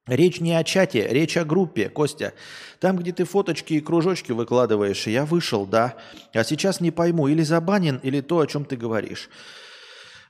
Речь 0.08 0.42
не 0.42 0.54
о 0.54 0.63
чате, 0.63 1.08
речь 1.08 1.38
о 1.38 1.46
группе, 1.46 1.88
Костя. 1.88 2.34
Там, 2.80 2.98
где 2.98 3.13
ты 3.13 3.24
фоточки 3.24 3.75
и 3.75 3.82
кружочки 3.82 4.32
выкладываешь, 4.32 5.08
я 5.08 5.25
вышел, 5.25 5.66
да. 5.66 5.96
А 6.34 6.44
сейчас 6.44 6.82
не 6.82 6.92
пойму, 6.92 7.28
или 7.28 7.44
забанен, 7.44 7.98
или 8.04 8.20
то, 8.20 8.40
о 8.40 8.48
чем 8.48 8.66
ты 8.66 8.75
говоришь. 8.75 9.30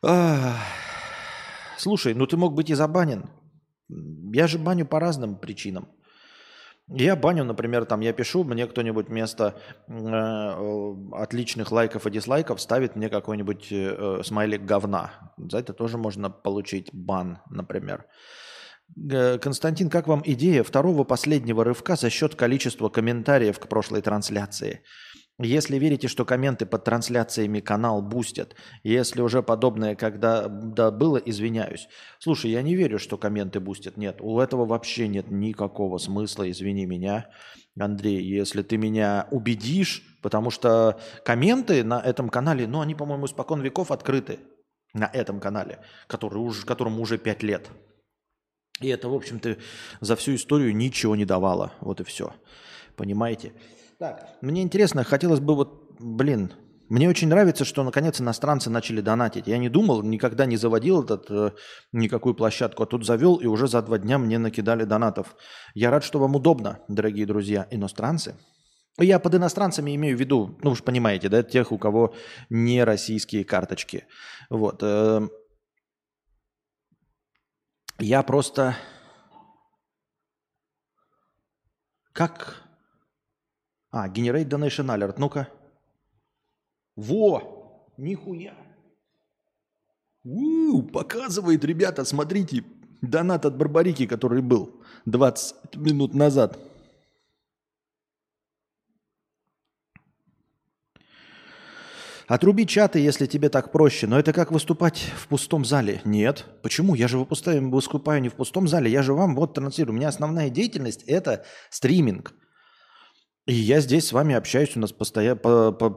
Ах. 0.04 0.58
Слушай, 1.78 2.14
ну 2.14 2.28
ты 2.28 2.38
мог 2.38 2.54
быть 2.54 2.70
и 2.70 2.76
забанен. 2.76 3.30
Я 3.88 4.48
же 4.48 4.60
баню 4.60 4.86
по 4.86 5.00
разным 5.00 5.36
причинам. 5.36 5.88
Я 6.94 7.16
баню, 7.16 7.46
например, 7.46 7.86
там 7.86 8.02
я 8.02 8.12
пишу, 8.12 8.44
мне 8.44 8.68
кто-нибудь 8.68 9.08
вместо 9.08 9.56
э, 9.88 10.96
отличных 11.14 11.72
лайков 11.72 12.06
и 12.06 12.12
дизлайков 12.12 12.60
ставит 12.60 12.98
мне 12.98 13.10
какой-нибудь 13.10 13.68
э, 13.72 14.22
смайлик 14.26 14.66
говна. 14.66 15.12
За 15.38 15.60
это 15.60 15.74
тоже 15.74 15.98
можно 15.98 16.30
получить 16.30 16.90
бан, 16.92 17.40
например. 17.50 18.06
Константин, 19.42 19.90
как 19.90 20.08
вам 20.08 20.22
идея 20.26 20.64
второго 20.64 21.06
последнего 21.06 21.64
рывка 21.64 21.96
за 21.96 22.10
счет 22.10 22.36
количества 22.36 22.90
комментариев 22.90 23.58
к 23.58 23.68
прошлой 23.68 24.02
трансляции? 24.02 24.84
Если 25.44 25.80
верите, 25.80 26.08
что 26.08 26.24
комменты 26.24 26.68
под 26.68 26.84
трансляциями 26.84 27.62
канал 27.62 28.02
бустят, 28.04 28.56
если 28.84 29.22
уже 29.22 29.42
подобное 29.42 29.96
когда 29.96 30.48
да, 30.48 30.92
было, 30.92 31.18
извиняюсь. 31.18 31.88
Слушай, 32.20 32.52
я 32.52 32.62
не 32.62 32.76
верю, 32.76 33.00
что 33.00 33.18
комменты 33.18 33.60
бустят. 33.60 33.98
Нет, 33.98 34.18
у 34.22 34.40
этого 34.40 34.66
вообще 34.66 35.08
нет 35.08 35.32
никакого 35.32 35.98
смысла, 35.98 36.50
извини 36.50 36.86
меня, 36.86 37.30
Андрей, 37.80 38.22
если 38.22 38.62
ты 38.62 38.78
меня 38.78 39.28
убедишь, 39.32 40.04
потому 40.22 40.52
что 40.52 41.00
комменты 41.26 41.84
на 41.84 42.00
этом 42.00 42.30
канале, 42.30 42.68
ну, 42.68 42.82
они, 42.82 42.94
по-моему, 42.94 43.26
испокон 43.26 43.62
веков 43.62 43.92
открыты 43.92 44.40
на 44.94 45.06
этом 45.06 45.40
канале, 45.40 45.80
который 46.08 46.38
уже, 46.38 46.66
которому 46.66 47.02
уже 47.02 47.18
пять 47.18 47.42
лет. 47.42 47.70
И 48.80 48.88
это, 48.90 49.10
в 49.10 49.16
общем-то, 49.16 49.58
за 50.02 50.16
всю 50.16 50.36
историю 50.36 50.76
ничего 50.76 51.16
не 51.16 51.26
давало. 51.26 51.74
Вот 51.82 52.02
и 52.02 52.04
все. 52.04 52.34
Понимаете? 52.96 53.54
Так, 54.02 54.30
мне 54.42 54.64
интересно, 54.64 55.04
хотелось 55.04 55.42
бы 55.42 55.54
вот, 55.54 55.96
блин, 56.00 56.52
мне 56.90 57.08
очень 57.08 57.28
нравится, 57.28 57.66
что 57.66 57.84
наконец 57.84 58.20
иностранцы 58.20 58.72
начали 58.72 59.00
донатить. 59.00 59.46
Я 59.46 59.60
не 59.60 59.70
думал, 59.70 60.02
никогда 60.02 60.48
не 60.48 60.58
заводил 60.58 61.04
этот, 61.04 61.30
э, 61.30 61.52
никакую 61.92 62.34
площадку, 62.34 62.82
а 62.82 62.88
тут 62.88 63.06
завел, 63.06 63.36
и 63.36 63.46
уже 63.46 63.68
за 63.68 63.80
два 63.84 64.00
дня 64.00 64.18
мне 64.18 64.40
накидали 64.40 64.86
донатов. 64.86 65.36
Я 65.76 65.92
рад, 65.92 66.04
что 66.04 66.18
вам 66.18 66.36
удобно, 66.36 66.80
дорогие 66.88 67.28
друзья, 67.28 67.68
иностранцы. 67.70 68.34
Я 68.98 69.20
под 69.20 69.36
иностранцами 69.36 69.96
имею 69.96 70.18
в 70.18 70.20
виду, 70.20 70.58
ну 70.64 70.72
уж 70.72 70.82
понимаете, 70.82 71.30
да, 71.30 71.44
тех, 71.44 71.72
у 71.72 71.78
кого 71.78 72.16
не 72.50 72.84
российские 72.84 73.44
карточки. 73.44 74.06
Вот. 74.50 74.82
Э, 74.82 75.28
я 78.00 78.24
просто... 78.24 78.76
Как 82.14 82.61
а, 83.92 84.08
Generate 84.08 84.48
Donation 84.48 84.88
Alert. 84.88 85.16
Ну-ка. 85.18 85.48
Во! 86.96 87.88
Нихуя! 87.98 88.56
У, 90.24 90.82
показывает, 90.84 91.66
ребята, 91.66 92.06
смотрите, 92.06 92.64
донат 93.02 93.46
от 93.46 93.58
Барбарики, 93.58 94.06
который 94.06 94.42
был 94.42 94.82
20 95.06 95.76
минут 95.78 96.14
назад. 96.14 96.60
Отруби 102.28 102.66
чаты, 102.66 103.00
если 103.00 103.26
тебе 103.26 103.50
так 103.50 103.74
проще. 103.74 104.08
Но 104.08 104.18
это 104.18 104.32
как 104.32 104.54
выступать 104.54 105.12
в 105.18 105.28
пустом 105.28 105.66
зале. 105.66 106.02
Нет. 106.06 106.46
Почему? 106.62 106.96
Я 106.96 107.10
же 107.10 107.18
выпускаю, 107.18 107.70
выступаю 107.70 108.22
не 108.22 108.30
в 108.30 108.36
пустом 108.36 108.70
зале. 108.70 108.90
Я 108.90 109.04
же 109.04 109.14
вам 109.14 109.36
вот 109.36 109.56
транслирую. 109.56 109.94
У 109.94 109.98
меня 109.98 110.08
основная 110.08 110.50
деятельность– 110.50 111.04
это 111.08 111.44
стриминг. 111.70 112.34
И 113.52 113.54
я 113.54 113.82
здесь 113.82 114.08
с 114.08 114.14
вами 114.14 114.34
общаюсь, 114.34 114.78
у 114.78 114.80
нас 114.80 114.94
постоянно 114.94 115.36
по, 115.36 115.74
по, 115.74 115.90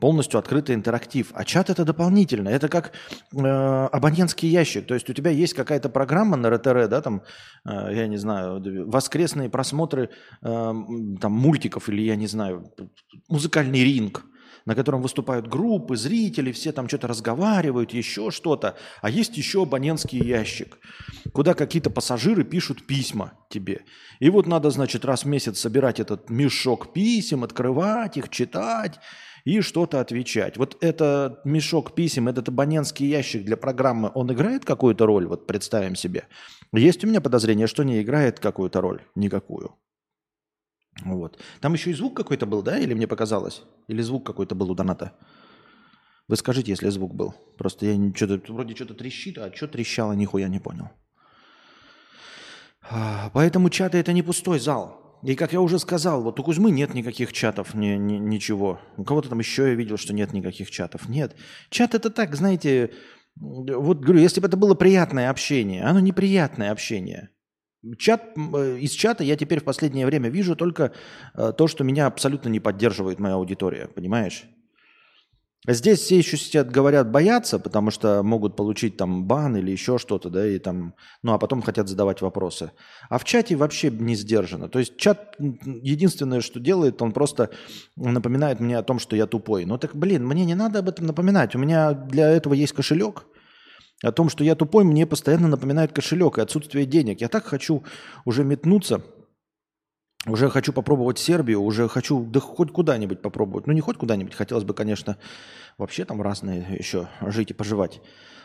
полностью 0.00 0.40
открытый 0.40 0.74
интерактив. 0.74 1.30
А 1.32 1.44
чат 1.44 1.70
это 1.70 1.84
дополнительно. 1.84 2.48
Это 2.48 2.68
как 2.68 2.90
э, 3.32 3.38
абонентский 3.38 4.48
ящик. 4.48 4.84
То 4.84 4.94
есть 4.94 5.08
у 5.08 5.12
тебя 5.12 5.30
есть 5.30 5.54
какая-то 5.54 5.90
программа 5.90 6.36
на 6.36 6.50
РТР, 6.50 6.88
да, 6.88 7.00
там, 7.00 7.22
э, 7.64 7.94
я 7.94 8.08
не 8.08 8.16
знаю, 8.16 8.60
воскресные 8.90 9.48
просмотры 9.48 10.10
э, 10.42 10.74
там, 11.20 11.32
мультиков 11.32 11.88
или, 11.88 12.02
я 12.02 12.16
не 12.16 12.26
знаю, 12.26 12.64
музыкальный 13.28 13.84
ринг 13.84 14.24
на 14.68 14.74
котором 14.74 15.00
выступают 15.00 15.48
группы, 15.48 15.96
зрители, 15.96 16.52
все 16.52 16.72
там 16.72 16.88
что-то 16.88 17.08
разговаривают, 17.08 17.94
еще 17.94 18.30
что-то. 18.30 18.76
А 19.00 19.08
есть 19.08 19.38
еще 19.38 19.62
абонентский 19.62 20.22
ящик, 20.22 20.76
куда 21.32 21.54
какие-то 21.54 21.88
пассажиры 21.88 22.44
пишут 22.44 22.86
письма 22.86 23.32
тебе. 23.48 23.80
И 24.20 24.28
вот 24.28 24.46
надо, 24.46 24.68
значит, 24.68 25.06
раз 25.06 25.24
в 25.24 25.26
месяц 25.26 25.58
собирать 25.58 26.00
этот 26.00 26.28
мешок 26.28 26.92
писем, 26.92 27.44
открывать 27.44 28.18
их, 28.18 28.28
читать 28.28 29.00
и 29.46 29.62
что-то 29.62 30.00
отвечать. 30.00 30.58
Вот 30.58 30.76
этот 30.82 31.46
мешок 31.46 31.94
писем, 31.94 32.28
этот 32.28 32.50
абонентский 32.50 33.06
ящик 33.06 33.46
для 33.46 33.56
программы, 33.56 34.10
он 34.14 34.30
играет 34.30 34.66
какую-то 34.66 35.06
роль? 35.06 35.26
Вот 35.26 35.46
представим 35.46 35.96
себе. 35.96 36.24
Есть 36.74 37.02
у 37.04 37.06
меня 37.06 37.22
подозрение, 37.22 37.68
что 37.68 37.84
не 37.84 38.02
играет 38.02 38.38
какую-то 38.38 38.82
роль. 38.82 39.00
Никакую. 39.14 39.74
Вот. 41.04 41.38
Там 41.60 41.74
еще 41.74 41.90
и 41.90 41.94
звук 41.94 42.16
какой-то 42.16 42.46
был, 42.46 42.62
да? 42.62 42.78
Или 42.78 42.94
мне 42.94 43.06
показалось? 43.06 43.62
Или 43.86 44.02
звук 44.02 44.26
какой-то 44.26 44.54
был 44.54 44.70
у 44.70 44.74
доната? 44.74 45.12
Вы 46.28 46.36
скажите, 46.36 46.72
если 46.72 46.88
звук 46.90 47.14
был. 47.14 47.34
Просто 47.56 47.86
я 47.86 48.14
что-то, 48.14 48.52
вроде 48.52 48.74
что-то 48.74 48.94
трещит, 48.94 49.38
а 49.38 49.52
что 49.54 49.66
трещало, 49.68 50.12
нихуя 50.12 50.48
не 50.48 50.60
понял. 50.60 50.90
А, 52.90 53.30
поэтому 53.32 53.70
чаты 53.70 53.98
это 53.98 54.12
не 54.12 54.22
пустой 54.22 54.58
зал. 54.58 55.20
И 55.22 55.34
как 55.34 55.52
я 55.52 55.60
уже 55.60 55.78
сказал, 55.78 56.22
вот 56.22 56.38
у 56.38 56.44
Кузьмы 56.44 56.70
нет 56.70 56.94
никаких 56.94 57.32
чатов, 57.32 57.74
ни, 57.74 57.96
ни, 57.96 58.14
ничего. 58.14 58.80
У 58.96 59.04
кого-то 59.04 59.28
там 59.28 59.40
еще 59.40 59.68
я 59.68 59.74
видел, 59.74 59.96
что 59.96 60.12
нет 60.12 60.32
никаких 60.32 60.70
чатов. 60.70 61.08
Нет. 61.08 61.34
Чат 61.70 61.94
это 61.94 62.10
так, 62.10 62.36
знаете, 62.36 62.92
вот 63.36 63.98
говорю, 63.98 64.20
если 64.20 64.40
бы 64.40 64.46
это 64.46 64.56
было 64.56 64.74
приятное 64.74 65.30
общение, 65.30 65.82
оно 65.84 66.00
неприятное 66.00 66.70
общение. 66.70 67.30
Чат, 67.96 68.22
э, 68.36 68.78
из 68.80 68.90
чата 68.90 69.22
я 69.22 69.36
теперь 69.36 69.60
в 69.60 69.64
последнее 69.64 70.06
время 70.06 70.28
вижу 70.30 70.56
только 70.56 70.92
э, 71.34 71.52
то, 71.56 71.68
что 71.68 71.84
меня 71.84 72.06
абсолютно 72.06 72.48
не 72.48 72.60
поддерживает 72.60 73.20
моя 73.20 73.34
аудитория, 73.34 73.88
понимаешь? 73.88 74.46
Здесь 75.66 75.98
все 75.98 76.16
еще 76.16 76.36
сидят, 76.36 76.70
говорят, 76.70 77.10
боятся, 77.10 77.58
потому 77.58 77.90
что 77.90 78.22
могут 78.22 78.56
получить 78.56 78.96
там 78.96 79.26
бан 79.26 79.56
или 79.56 79.70
еще 79.70 79.98
что-то, 79.98 80.30
да, 80.30 80.46
и 80.46 80.58
там, 80.58 80.94
ну, 81.22 81.34
а 81.34 81.38
потом 81.38 81.62
хотят 81.62 81.88
задавать 81.88 82.22
вопросы. 82.22 82.72
А 83.10 83.18
в 83.18 83.24
чате 83.24 83.54
вообще 83.54 83.90
не 83.90 84.14
сдержано. 84.14 84.68
То 84.68 84.78
есть 84.78 84.96
чат 84.96 85.36
единственное, 85.38 86.40
что 86.40 86.58
делает, 86.58 87.02
он 87.02 87.12
просто 87.12 87.50
напоминает 87.96 88.60
мне 88.60 88.78
о 88.78 88.82
том, 88.82 88.98
что 88.98 89.14
я 89.14 89.26
тупой. 89.26 89.66
Ну 89.66 89.78
так, 89.78 89.94
блин, 89.94 90.26
мне 90.26 90.44
не 90.44 90.54
надо 90.54 90.78
об 90.78 90.88
этом 90.88 91.06
напоминать. 91.06 91.54
У 91.54 91.58
меня 91.58 91.92
для 91.92 92.30
этого 92.30 92.54
есть 92.54 92.72
кошелек. 92.72 93.26
О 94.02 94.12
том, 94.12 94.28
что 94.28 94.44
я 94.44 94.54
тупой, 94.54 94.84
мне 94.84 95.06
постоянно 95.06 95.48
напоминает 95.48 95.92
кошелек 95.92 96.38
и 96.38 96.40
отсутствие 96.40 96.86
денег. 96.86 97.20
Я 97.20 97.28
так 97.28 97.44
хочу 97.44 97.84
уже 98.24 98.44
метнуться– 98.44 99.02
уже 100.26 100.50
хочу 100.50 100.72
попробовать 100.72 101.18
Сербию, 101.18 101.62
уже 101.62 101.88
хочу 101.88 102.24
да 102.24 102.40
хоть 102.40 102.72
куда-нибудь 102.72 103.22
попробовать. 103.22 103.66
Ну, 103.66 103.72
не 103.72 103.80
хоть 103.80 103.96
куда-нибудь, 103.96 104.34
хотелось 104.34 104.64
бы, 104.64 104.74
конечно, 104.74 105.16
вообще 105.78 106.04
там 106.04 106.20
разные 106.20 106.66
еще 106.78 107.08
жить 107.20 107.50
и 107.50 107.54
поживать. 107.54 108.00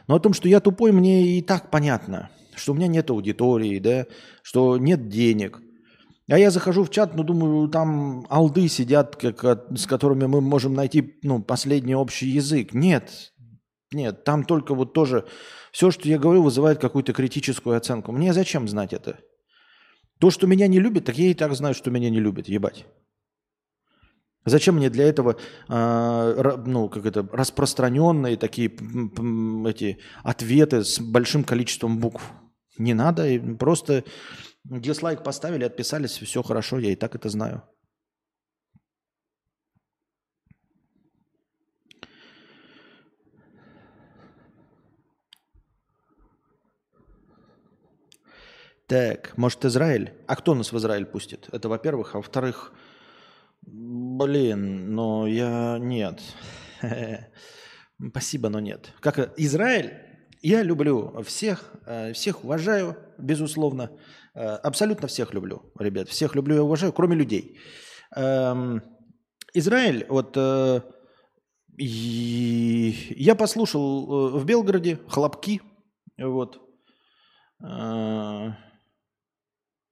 Но 0.08 0.16
о 0.16 0.20
том, 0.20 0.34
что 0.34 0.48
я 0.48 0.60
тупой, 0.60 0.92
мне 0.92 1.38
и 1.38 1.42
так 1.42 1.72
понятно. 1.72 2.30
Что 2.56 2.74
у 2.74 2.76
меня 2.76 2.88
нет 2.88 3.10
аудитории, 3.10 3.80
да, 3.80 4.06
что 4.44 4.78
нет 4.78 5.08
денег. 5.10 5.62
А 6.30 6.38
я 6.38 6.52
захожу 6.52 6.84
в 6.84 6.90
чат, 6.90 7.16
ну, 7.16 7.24
думаю, 7.24 7.68
там 7.68 8.26
алды 8.30 8.68
сидят, 8.68 9.16
как, 9.16 9.44
с 9.76 9.86
которыми 9.88 10.26
мы 10.26 10.40
можем 10.40 10.74
найти, 10.74 11.18
ну, 11.24 11.42
последний 11.42 11.96
общий 11.96 12.28
язык. 12.28 12.74
Нет, 12.74 13.33
нет, 13.94 14.24
там 14.24 14.44
только 14.44 14.74
вот 14.76 14.94
тоже 14.94 15.26
все, 15.72 15.92
что 15.92 16.08
я 16.08 16.18
говорю, 16.20 16.44
вызывает 16.44 16.80
какую-то 16.80 17.14
критическую 17.14 17.76
оценку. 17.76 18.12
Мне 18.12 18.34
зачем 18.34 18.68
знать 18.68 18.94
это? 18.94 19.20
То, 20.20 20.30
что 20.30 20.48
меня 20.48 20.68
не 20.68 20.80
любят, 20.80 21.06
так 21.06 21.18
я 21.18 21.32
и 21.32 21.34
так 21.34 21.54
знаю, 21.54 21.74
что 21.74 21.92
меня 21.92 22.10
не 22.10 22.20
любят, 22.20 22.48
ебать. 22.48 22.86
Зачем 24.46 24.76
мне 24.76 24.90
для 24.90 25.06
этого 25.06 25.38
э, 25.70 26.58
ну, 26.66 26.90
как 26.90 27.06
это, 27.06 27.28
распространенные 27.32 28.36
такие 28.36 28.68
эти 28.68 30.00
ответы 30.24 30.84
с 30.84 31.00
большим 31.00 31.44
количеством 31.44 32.00
букв? 32.00 32.30
Не 32.78 32.94
надо, 32.94 33.28
просто 33.58 34.04
дизлайк 34.66 35.24
поставили, 35.24 35.64
отписались, 35.64 36.18
все 36.18 36.44
хорошо, 36.44 36.80
я 36.80 36.92
и 36.92 36.96
так 36.96 37.16
это 37.16 37.30
знаю. 37.30 37.64
Так, 48.88 49.38
может, 49.38 49.64
Израиль? 49.66 50.14
А 50.28 50.36
кто 50.36 50.54
нас 50.56 50.72
в 50.72 50.78
Израиль 50.78 51.06
пустит? 51.06 51.48
Это 51.52 51.70
во-первых. 51.70 52.16
А 52.16 52.18
во-вторых, 52.18 52.74
блин, 53.62 54.94
но 54.94 55.26
я... 55.28 55.78
Нет. 55.80 56.22
Спасибо, 58.10 58.50
но 58.50 58.60
нет. 58.60 58.92
Как 59.00 59.40
Израиль? 59.40 59.94
Я 60.42 60.62
люблю 60.62 61.22
всех, 61.24 61.72
э, 61.86 62.12
всех 62.12 62.44
уважаю, 62.44 62.98
безусловно. 63.18 63.92
Э, 64.36 64.56
абсолютно 64.56 65.08
всех 65.08 65.34
люблю, 65.34 65.72
ребят. 65.80 66.10
Всех 66.10 66.36
люблю 66.36 66.58
и 66.58 66.60
уважаю, 66.60 66.92
кроме 66.92 67.16
людей. 67.16 67.58
Эм, 68.14 68.82
Израиль, 69.54 70.06
вот 70.10 70.36
э, 70.36 70.82
я 71.78 73.36
послушал 73.36 74.38
в 74.38 74.46
Белгороде 74.46 75.00
хлопки, 75.08 75.62
вот, 76.18 76.62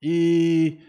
и 0.02 0.82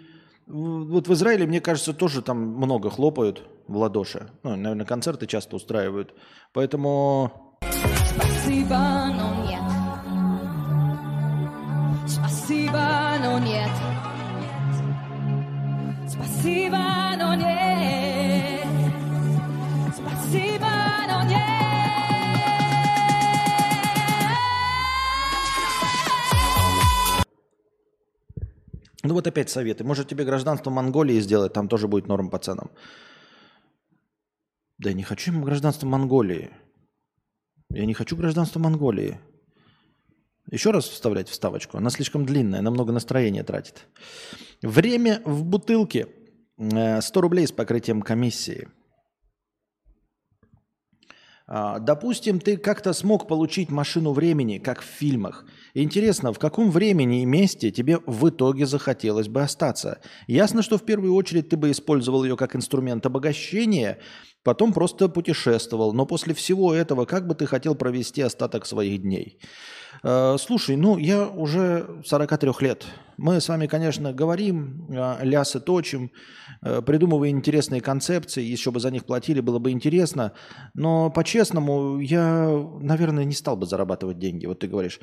вот 0.46 1.06
в 1.06 1.12
Израиле, 1.12 1.46
мне 1.46 1.60
кажется, 1.60 1.92
тоже 1.92 2.22
там 2.22 2.38
много 2.38 2.90
хлопают 2.90 3.42
в 3.68 3.76
ладоши. 3.76 4.30
Ну, 4.42 4.56
наверное, 4.56 4.86
концерты 4.86 5.26
часто 5.26 5.56
устраивают. 5.56 6.14
Поэтому... 6.52 7.58
Спасибо, 7.60 9.08
но 9.14 9.44
нет. 9.44 9.62
Спасибо, 12.06 12.82
но 13.22 13.38
нет. 13.38 13.70
Спасибо, 16.08 16.78
но 17.18 17.34
нет. 17.34 17.71
Ну 29.02 29.14
вот 29.14 29.26
опять 29.26 29.50
советы. 29.50 29.84
Может 29.84 30.08
тебе 30.08 30.24
гражданство 30.24 30.70
Монголии 30.70 31.20
сделать, 31.20 31.52
там 31.52 31.68
тоже 31.68 31.88
будет 31.88 32.06
норм 32.06 32.30
по 32.30 32.38
ценам. 32.38 32.70
Да 34.78 34.92
не 34.92 35.02
хочу 35.02 35.38
гражданство 35.40 35.86
Монголии. 35.86 36.50
Я 37.70 37.86
не 37.86 37.94
хочу 37.94 38.16
гражданство 38.16 38.58
Монголии. 38.58 39.18
Еще 40.50 40.70
раз 40.70 40.88
вставлять 40.88 41.28
вставочку. 41.28 41.78
Она 41.78 41.90
слишком 41.90 42.26
длинная, 42.26 42.60
она 42.60 42.70
много 42.70 42.92
настроения 42.92 43.44
тратит. 43.44 43.86
Время 44.60 45.22
в 45.24 45.44
бутылке. 45.44 46.08
100 46.58 46.68
э, 46.68 47.00
рублей 47.20 47.46
с 47.46 47.52
покрытием 47.52 48.02
комиссии. 48.02 48.68
А, 51.54 51.80
допустим, 51.80 52.40
ты 52.40 52.56
как-то 52.56 52.94
смог 52.94 53.28
получить 53.28 53.70
машину 53.70 54.12
времени, 54.12 54.56
как 54.56 54.80
в 54.80 54.86
фильмах. 54.86 55.44
Интересно, 55.74 56.32
в 56.32 56.38
каком 56.38 56.70
времени 56.70 57.20
и 57.20 57.26
месте 57.26 57.70
тебе 57.70 57.98
в 58.06 58.30
итоге 58.30 58.64
захотелось 58.64 59.28
бы 59.28 59.42
остаться? 59.42 60.00
Ясно, 60.26 60.62
что 60.62 60.78
в 60.78 60.86
первую 60.86 61.12
очередь 61.12 61.50
ты 61.50 61.58
бы 61.58 61.70
использовал 61.70 62.24
ее 62.24 62.38
как 62.38 62.56
инструмент 62.56 63.04
обогащения, 63.04 63.98
потом 64.44 64.72
просто 64.72 65.10
путешествовал. 65.10 65.92
Но 65.92 66.06
после 66.06 66.32
всего 66.32 66.72
этого, 66.72 67.04
как 67.04 67.26
бы 67.26 67.34
ты 67.34 67.44
хотел 67.44 67.74
провести 67.74 68.22
остаток 68.22 68.64
своих 68.64 69.02
дней? 69.02 69.38
Э, 70.02 70.36
слушай, 70.38 70.76
ну 70.76 70.98
я 70.98 71.28
уже 71.28 72.02
43 72.04 72.50
лет. 72.60 72.86
Мы 73.18 73.40
с 73.40 73.48
вами, 73.48 73.66
конечно, 73.66 74.12
говорим, 74.12 74.86
э, 74.90 75.18
лясы 75.22 75.60
точим, 75.60 76.10
э, 76.62 76.82
придумывая 76.82 77.28
интересные 77.28 77.80
концепции, 77.80 78.42
еще 78.42 78.70
бы 78.70 78.80
за 78.80 78.90
них 78.90 79.04
платили, 79.04 79.40
было 79.40 79.58
бы 79.58 79.70
интересно. 79.70 80.32
Но 80.74 81.10
по-честному, 81.10 82.00
я, 82.00 82.48
наверное, 82.80 83.24
не 83.24 83.34
стал 83.34 83.56
бы 83.56 83.66
зарабатывать 83.66 84.18
деньги. 84.18 84.46
Вот 84.46 84.58
ты 84.60 84.66
говоришь, 84.66 84.98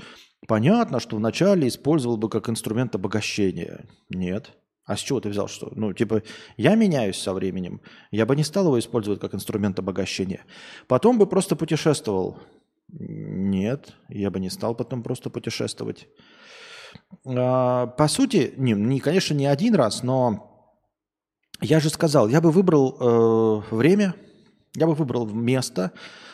понятно, 0.47 0.99
что 0.99 1.15
вначале 1.15 1.67
использовал 1.67 2.17
бы 2.17 2.29
как 2.29 2.49
инструмент 2.49 2.95
обогащения. 2.95 3.85
Нет. 4.09 4.51
А 4.85 4.97
с 4.97 5.01
чего 5.01 5.21
ты 5.21 5.29
взял, 5.29 5.47
что? 5.47 5.71
Ну, 5.75 5.93
типа, 5.93 6.23
я 6.57 6.73
меняюсь 6.73 7.17
со 7.17 7.31
временем. 7.31 7.79
Я 8.09 8.25
бы 8.25 8.35
не 8.35 8.43
стал 8.43 8.65
его 8.65 8.79
использовать 8.79 9.19
как 9.19 9.35
инструмент 9.35 9.77
обогащения. 9.77 10.45
Потом 10.87 11.19
бы 11.19 11.27
просто 11.27 11.55
путешествовал. 11.55 12.39
Нет, 13.49 13.93
я 14.09 14.29
бы 14.29 14.39
не 14.39 14.49
стал 14.49 14.75
потом 14.75 15.03
просто 15.03 15.29
путешествовать. 15.29 16.07
А, 17.25 17.87
по 17.87 18.07
сути, 18.07 18.53
не, 18.57 18.73
не, 18.73 18.99
конечно, 18.99 19.33
не 19.33 19.47
один 19.47 19.75
раз, 19.75 20.03
но 20.03 20.75
я 21.61 21.79
же 21.79 21.89
сказал, 21.89 22.27
я 22.27 22.41
бы 22.41 22.51
выбрал 22.51 22.97
э, 22.99 23.75
время, 23.75 24.15
я 24.75 24.85
бы 24.85 24.93
выбрал 24.93 25.27
место, 25.27 25.91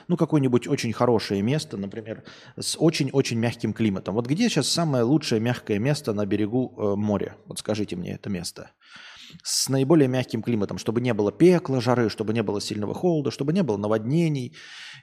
ну, 0.07 0.17
какое-нибудь 0.17 0.67
очень 0.67 0.93
хорошее 0.93 1.41
место, 1.41 1.77
например, 1.77 2.23
с 2.59 2.77
очень-очень 2.77 3.39
мягким 3.39 3.73
климатом. 3.73 4.13
Вот 4.15 4.27
где 4.27 4.49
сейчас 4.49 4.67
самое 4.67 5.03
лучшее 5.03 5.41
мягкое 5.41 5.79
место 5.79 6.13
на 6.13 6.25
берегу 6.25 6.73
э, 6.77 6.95
моря? 6.95 7.37
Вот 7.47 7.59
скажите 7.59 7.95
мне 7.95 8.13
это 8.13 8.29
место 8.29 8.71
с 9.43 9.69
наиболее 9.69 10.07
мягким 10.07 10.41
климатом, 10.41 10.77
чтобы 10.77 11.01
не 11.01 11.13
было 11.13 11.31
пекла, 11.31 11.81
жары, 11.81 12.09
чтобы 12.09 12.33
не 12.33 12.43
было 12.43 12.61
сильного 12.61 12.93
холода, 12.93 13.31
чтобы 13.31 13.53
не 13.53 13.63
было 13.63 13.77
наводнений. 13.77 14.55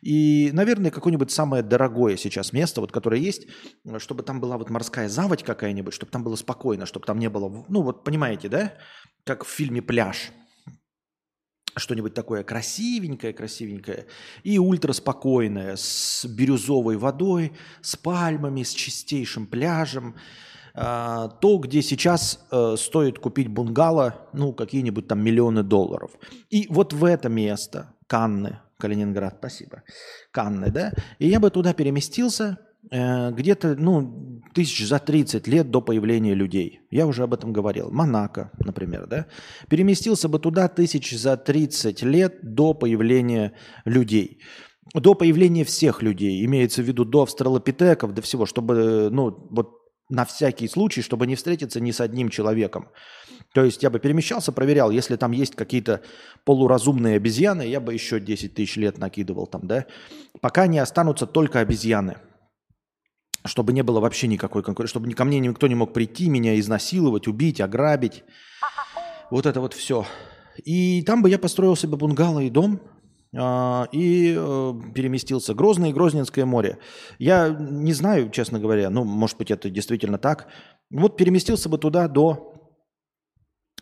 И, 0.03 0.51
наверное, 0.53 0.91
какое-нибудь 0.91 1.31
самое 1.31 1.63
дорогое 1.63 2.17
сейчас 2.17 2.53
место, 2.53 2.81
вот, 2.81 2.93
которое 2.93 3.21
есть, 3.21 3.47
чтобы 3.99 4.23
там 4.23 4.41
была 4.41 4.59
вот 4.59 4.71
морская 4.71 5.09
заводь 5.09 5.43
какая-нибудь, 5.43 5.95
чтобы 5.95 6.11
там 6.11 6.25
было 6.25 6.37
спокойно, 6.37 6.87
чтобы 6.87 7.07
там 7.07 7.19
не 7.19 7.29
было, 7.29 7.65
ну 7.69 7.83
вот 7.83 8.05
понимаете, 8.05 8.49
да, 8.49 8.75
как 9.25 9.45
в 9.45 9.49
фильме 9.49 9.81
«Пляж», 9.83 10.33
что-нибудь 11.77 12.15
такое 12.15 12.45
красивенькое, 12.45 13.33
красивенькое 13.33 14.07
и 14.43 14.59
ультраспокойное, 14.59 15.77
с 15.77 16.27
бирюзовой 16.27 16.97
водой, 16.97 17.53
с 17.81 17.97
пальмами, 17.97 18.63
с 18.63 18.73
чистейшим 18.73 19.47
пляжем, 19.47 20.17
то, 20.75 21.59
где 21.59 21.83
сейчас 21.83 22.47
э, 22.51 22.77
стоит 22.79 23.19
купить 23.19 23.49
бунгало, 23.49 24.15
ну, 24.33 24.53
какие-нибудь 24.53 25.07
там 25.07 25.23
миллионы 25.23 25.63
долларов. 25.63 26.13
И 26.49 26.67
вот 26.71 26.95
в 26.95 27.05
это 27.05 27.29
место, 27.29 27.95
Канны, 28.07 28.59
Калининград, 28.79 29.37
спасибо, 29.39 29.83
Канны, 30.31 30.71
да, 30.71 30.93
и 31.19 31.29
я 31.29 31.41
бы 31.41 31.51
туда 31.51 31.75
переместился 31.75 32.59
э, 32.91 33.31
где-то, 33.33 33.75
ну, 33.77 34.41
тысяч 34.55 34.87
за 34.87 34.99
30 34.99 35.47
лет 35.47 35.71
до 35.71 35.83
появления 35.83 36.35
людей. 36.35 36.81
Я 36.91 37.07
уже 37.07 37.23
об 37.25 37.35
этом 37.35 37.53
говорил. 37.53 37.91
Монако, 37.91 38.51
например, 38.59 39.07
да, 39.07 39.27
переместился 39.69 40.29
бы 40.29 40.39
туда 40.39 40.69
тысяч 40.69 41.17
за 41.19 41.37
30 41.37 42.03
лет 42.03 42.39
до 42.43 42.73
появления 42.73 43.53
людей 43.85 44.41
до 44.95 45.15
появления 45.15 45.65
всех 45.65 46.03
людей, 46.03 46.45
имеется 46.45 46.83
в 46.83 46.85
виду 46.85 47.05
до 47.05 47.23
австралопитеков, 47.23 48.13
до 48.13 48.21
всего, 48.21 48.45
чтобы, 48.45 49.09
ну, 49.11 49.49
вот 49.51 49.82
на 50.13 50.27
всякий 50.27 50.69
случай, 50.69 51.01
чтобы 51.01 51.27
не 51.27 51.37
встретиться 51.37 51.81
ни 51.81 51.91
с 51.91 52.01
одним 52.01 52.29
человеком. 52.29 52.89
То 53.55 53.65
есть 53.65 53.83
я 53.83 53.89
бы 53.89 53.99
перемещался, 53.99 54.53
проверял, 54.53 54.91
если 54.91 55.17
там 55.17 55.33
есть 55.33 55.55
какие-то 55.55 56.03
полуразумные 56.45 57.17
обезьяны, 57.17 57.63
я 57.63 57.81
бы 57.81 57.95
еще 57.95 58.21
10 58.21 58.55
тысяч 58.55 58.77
лет 58.77 58.99
накидывал 58.99 59.47
там, 59.47 59.67
да, 59.67 59.87
пока 60.41 60.67
не 60.67 60.79
останутся 60.79 61.27
только 61.27 61.61
обезьяны. 61.61 62.19
Чтобы 63.45 63.73
не 63.73 63.83
было 63.83 64.01
вообще 64.01 64.29
никакой 64.29 64.63
конкуренции, 64.63 64.93
чтобы 64.93 65.11
ко 65.13 65.25
мне 65.25 65.41
никто 65.41 65.67
не 65.67 65.75
мог 65.75 65.93
прийти, 65.93 66.29
меня 66.29 66.59
изнасиловать, 66.61 67.27
убить, 67.27 67.61
ограбить. 67.61 68.23
Вот 69.31 69.47
это 69.47 69.61
вот 69.61 69.73
все. 69.73 70.07
И 70.63 71.03
там 71.03 71.23
бы 71.23 71.31
я 71.31 71.39
построил 71.39 71.75
себе 71.75 71.97
бунгало 71.97 72.41
и 72.41 72.51
дом, 72.51 72.81
и 73.35 74.35
э, 74.37 74.73
переместился. 74.95 75.55
Грозное 75.55 75.91
и 75.91 75.93
Грозненское 75.93 76.45
море. 76.45 76.79
Я 77.19 77.49
не 77.49 77.95
знаю, 77.95 78.31
честно 78.31 78.59
говоря, 78.59 78.91
ну, 78.91 79.05
может 79.05 79.39
быть, 79.39 79.51
это 79.51 79.71
действительно 79.71 80.19
так. 80.19 80.49
Вот 80.91 81.17
переместился 81.17 81.71
бы 81.71 81.79
туда 81.79 82.09
до, 82.09 82.55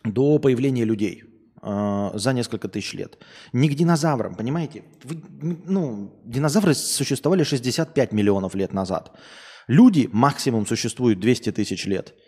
до 0.04 0.38
появления 0.38 0.84
людей 0.84 1.24
э, 1.62 2.10
за 2.14 2.32
несколько 2.32 2.68
тысяч 2.68 2.94
лет. 2.94 3.18
Не 3.52 3.68
к 3.68 3.74
динозаврам, 3.74 4.36
понимаете? 4.36 4.84
Вы, 5.02 5.20
ну, 5.66 6.22
динозавры 6.24 6.74
существовали 6.74 7.42
65 7.42 8.12
миллионов 8.12 8.54
лет 8.54 8.72
назад. 8.72 9.18
Люди 9.66 10.08
максимум 10.12 10.64
существуют 10.64 11.18
200 11.18 11.52
тысяч 11.52 11.86
лет– 11.86 12.14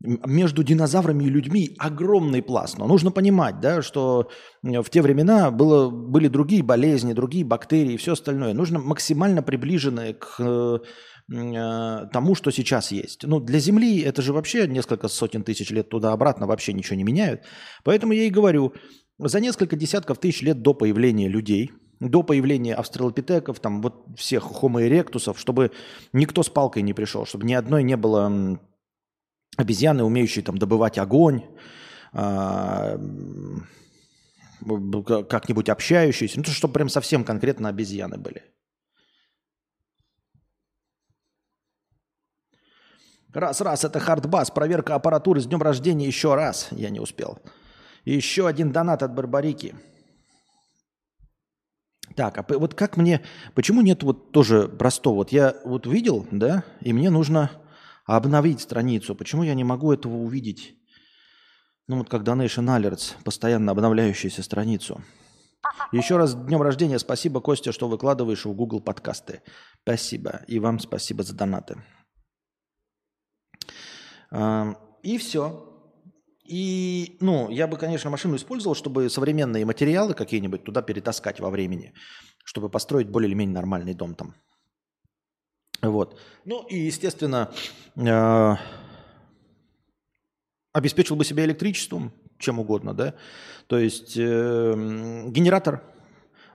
между 0.00 0.62
динозаврами 0.62 1.24
и 1.24 1.28
людьми 1.28 1.74
огромный 1.78 2.42
пласт. 2.42 2.78
Но 2.78 2.86
нужно 2.86 3.10
понимать, 3.10 3.60
да, 3.60 3.82
что 3.82 4.28
в 4.62 4.90
те 4.90 5.02
времена 5.02 5.50
было, 5.50 5.88
были 5.90 6.28
другие 6.28 6.62
болезни, 6.62 7.12
другие 7.12 7.44
бактерии 7.44 7.94
и 7.94 7.96
все 7.96 8.12
остальное. 8.12 8.52
Нужно 8.54 8.78
максимально 8.78 9.42
приближенное 9.42 10.14
к 10.14 10.36
э, 10.38 10.78
э, 11.32 12.06
тому, 12.12 12.34
что 12.34 12.50
сейчас 12.50 12.92
есть. 12.92 13.24
Ну, 13.24 13.40
для 13.40 13.58
Земли 13.58 14.00
это 14.00 14.20
же 14.20 14.32
вообще 14.32 14.66
несколько 14.66 15.08
сотен 15.08 15.42
тысяч 15.42 15.70
лет 15.70 15.88
туда-обратно 15.88 16.46
вообще 16.46 16.72
ничего 16.72 16.96
не 16.96 17.04
меняют. 17.04 17.42
Поэтому 17.82 18.12
я 18.12 18.24
и 18.24 18.30
говорю, 18.30 18.74
за 19.18 19.40
несколько 19.40 19.76
десятков 19.76 20.18
тысяч 20.18 20.42
лет 20.42 20.60
до 20.60 20.74
появления 20.74 21.28
людей, 21.28 21.72
до 22.00 22.22
появления 22.22 22.74
австралопитеков, 22.74 23.60
там 23.60 23.80
вот 23.80 24.06
всех 24.18 24.50
homo 24.50 24.86
erectus, 24.86 25.34
чтобы 25.38 25.70
никто 26.12 26.42
с 26.42 26.50
палкой 26.50 26.82
не 26.82 26.92
пришел, 26.92 27.24
чтобы 27.24 27.46
ни 27.46 27.54
одной 27.54 27.84
не 27.84 27.96
было 27.96 28.58
обезьяны, 29.56 30.04
умеющие 30.04 30.44
там 30.44 30.58
добывать 30.58 30.98
огонь, 30.98 31.42
а, 32.12 32.98
как-нибудь 35.28 35.68
общающиеся, 35.68 36.38
ну, 36.38 36.44
чтобы 36.44 36.74
прям 36.74 36.88
совсем 36.88 37.24
конкретно 37.24 37.68
обезьяны 37.68 38.18
были. 38.18 38.42
Раз, 43.32 43.60
раз, 43.60 43.84
это 43.84 43.98
хардбас, 43.98 44.52
проверка 44.52 44.94
аппаратуры 44.94 45.40
с 45.40 45.46
днем 45.46 45.60
рождения 45.60 46.06
еще 46.06 46.36
раз. 46.36 46.68
Я 46.70 46.90
не 46.90 47.00
успел. 47.00 47.40
Еще 48.04 48.46
один 48.46 48.70
донат 48.70 49.02
от 49.02 49.12
Барбарики. 49.12 49.74
Так, 52.14 52.38
а 52.38 52.44
вот 52.48 52.74
как 52.74 52.96
мне, 52.96 53.22
почему 53.54 53.80
нет 53.80 54.04
вот 54.04 54.30
тоже 54.30 54.68
простого? 54.68 55.16
Вот 55.16 55.32
я 55.32 55.56
вот 55.64 55.86
видел, 55.86 56.26
да, 56.30 56.62
и 56.80 56.92
мне 56.92 57.10
нужно 57.10 57.50
обновить 58.04 58.60
страницу. 58.60 59.14
Почему 59.14 59.42
я 59.42 59.54
не 59.54 59.64
могу 59.64 59.92
этого 59.92 60.16
увидеть? 60.16 60.76
Ну 61.86 61.98
вот 61.98 62.08
как 62.08 62.22
Donation 62.22 62.66
Alerts, 62.66 63.14
постоянно 63.24 63.72
обновляющуюся 63.72 64.42
страницу. 64.42 65.02
Еще 65.92 66.16
раз 66.16 66.34
днем 66.34 66.62
рождения 66.62 66.98
спасибо, 66.98 67.40
Костя, 67.40 67.72
что 67.72 67.88
выкладываешь 67.88 68.44
в 68.44 68.52
Google 68.54 68.80
подкасты. 68.80 69.42
Спасибо. 69.82 70.42
И 70.48 70.58
вам 70.58 70.78
спасибо 70.78 71.22
за 71.22 71.34
донаты. 71.34 71.82
И 75.02 75.18
все. 75.18 75.70
И, 76.46 77.16
ну, 77.20 77.48
я 77.50 77.66
бы, 77.66 77.78
конечно, 77.78 78.10
машину 78.10 78.36
использовал, 78.36 78.74
чтобы 78.74 79.08
современные 79.08 79.64
материалы 79.64 80.14
какие-нибудь 80.14 80.64
туда 80.64 80.82
перетаскать 80.82 81.40
во 81.40 81.48
времени, 81.50 81.94
чтобы 82.44 82.68
построить 82.68 83.08
более 83.08 83.28
или 83.28 83.34
менее 83.34 83.54
нормальный 83.54 83.94
дом 83.94 84.14
там. 84.14 84.34
Вот. 85.90 86.18
Ну 86.44 86.64
и, 86.68 86.76
естественно, 86.78 87.50
э, 87.96 88.56
обеспечил 90.72 91.16
бы 91.16 91.24
себя 91.24 91.44
электричеством, 91.44 92.12
чем 92.38 92.58
угодно, 92.58 92.94
да. 92.94 93.14
То 93.66 93.78
есть 93.78 94.16
э, 94.16 94.72
генератор, 95.28 95.82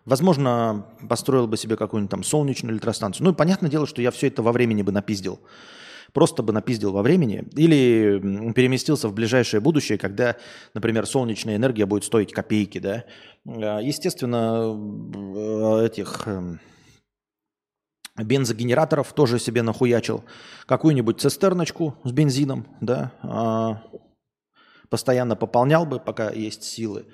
возможно, 0.05 0.85
построил 1.07 1.47
бы 1.47 1.57
себе 1.57 1.75
какую-нибудь 1.75 2.11
там 2.11 2.23
солнечную 2.23 2.73
электростанцию. 2.73 3.25
Ну 3.25 3.31
и 3.31 3.35
понятное 3.35 3.69
дело, 3.69 3.87
что 3.87 4.01
я 4.01 4.11
все 4.11 4.27
это 4.27 4.43
во 4.43 4.51
времени 4.51 4.81
бы 4.81 4.91
напиздил. 4.91 5.39
Просто 6.13 6.41
бы 6.41 6.53
напиздил 6.53 6.91
во 6.91 7.03
времени 7.03 7.47
или 7.55 8.51
переместился 8.53 9.07
в 9.07 9.13
ближайшее 9.13 9.61
будущее, 9.61 9.97
когда, 9.97 10.37
например, 10.73 11.05
солнечная 11.05 11.55
энергия 11.55 11.85
будет 11.85 12.03
стоить 12.03 12.33
копейки, 12.33 12.79
да. 12.79 13.05
Э, 13.45 13.79
естественно, 13.81 14.75
э, 15.15 15.85
этих 15.85 16.23
эм, 16.27 16.59
бензогенераторов 18.23 19.13
тоже 19.13 19.39
себе 19.39 19.61
нахуячил. 19.61 20.23
Какую-нибудь 20.65 21.19
цистерночку 21.19 21.95
с 22.03 22.11
бензином, 22.11 22.67
да, 22.81 23.11
а, 23.21 23.83
постоянно 24.89 25.35
пополнял 25.35 25.85
бы, 25.85 25.99
пока 25.99 26.31
есть 26.31 26.63
силы. 26.63 27.05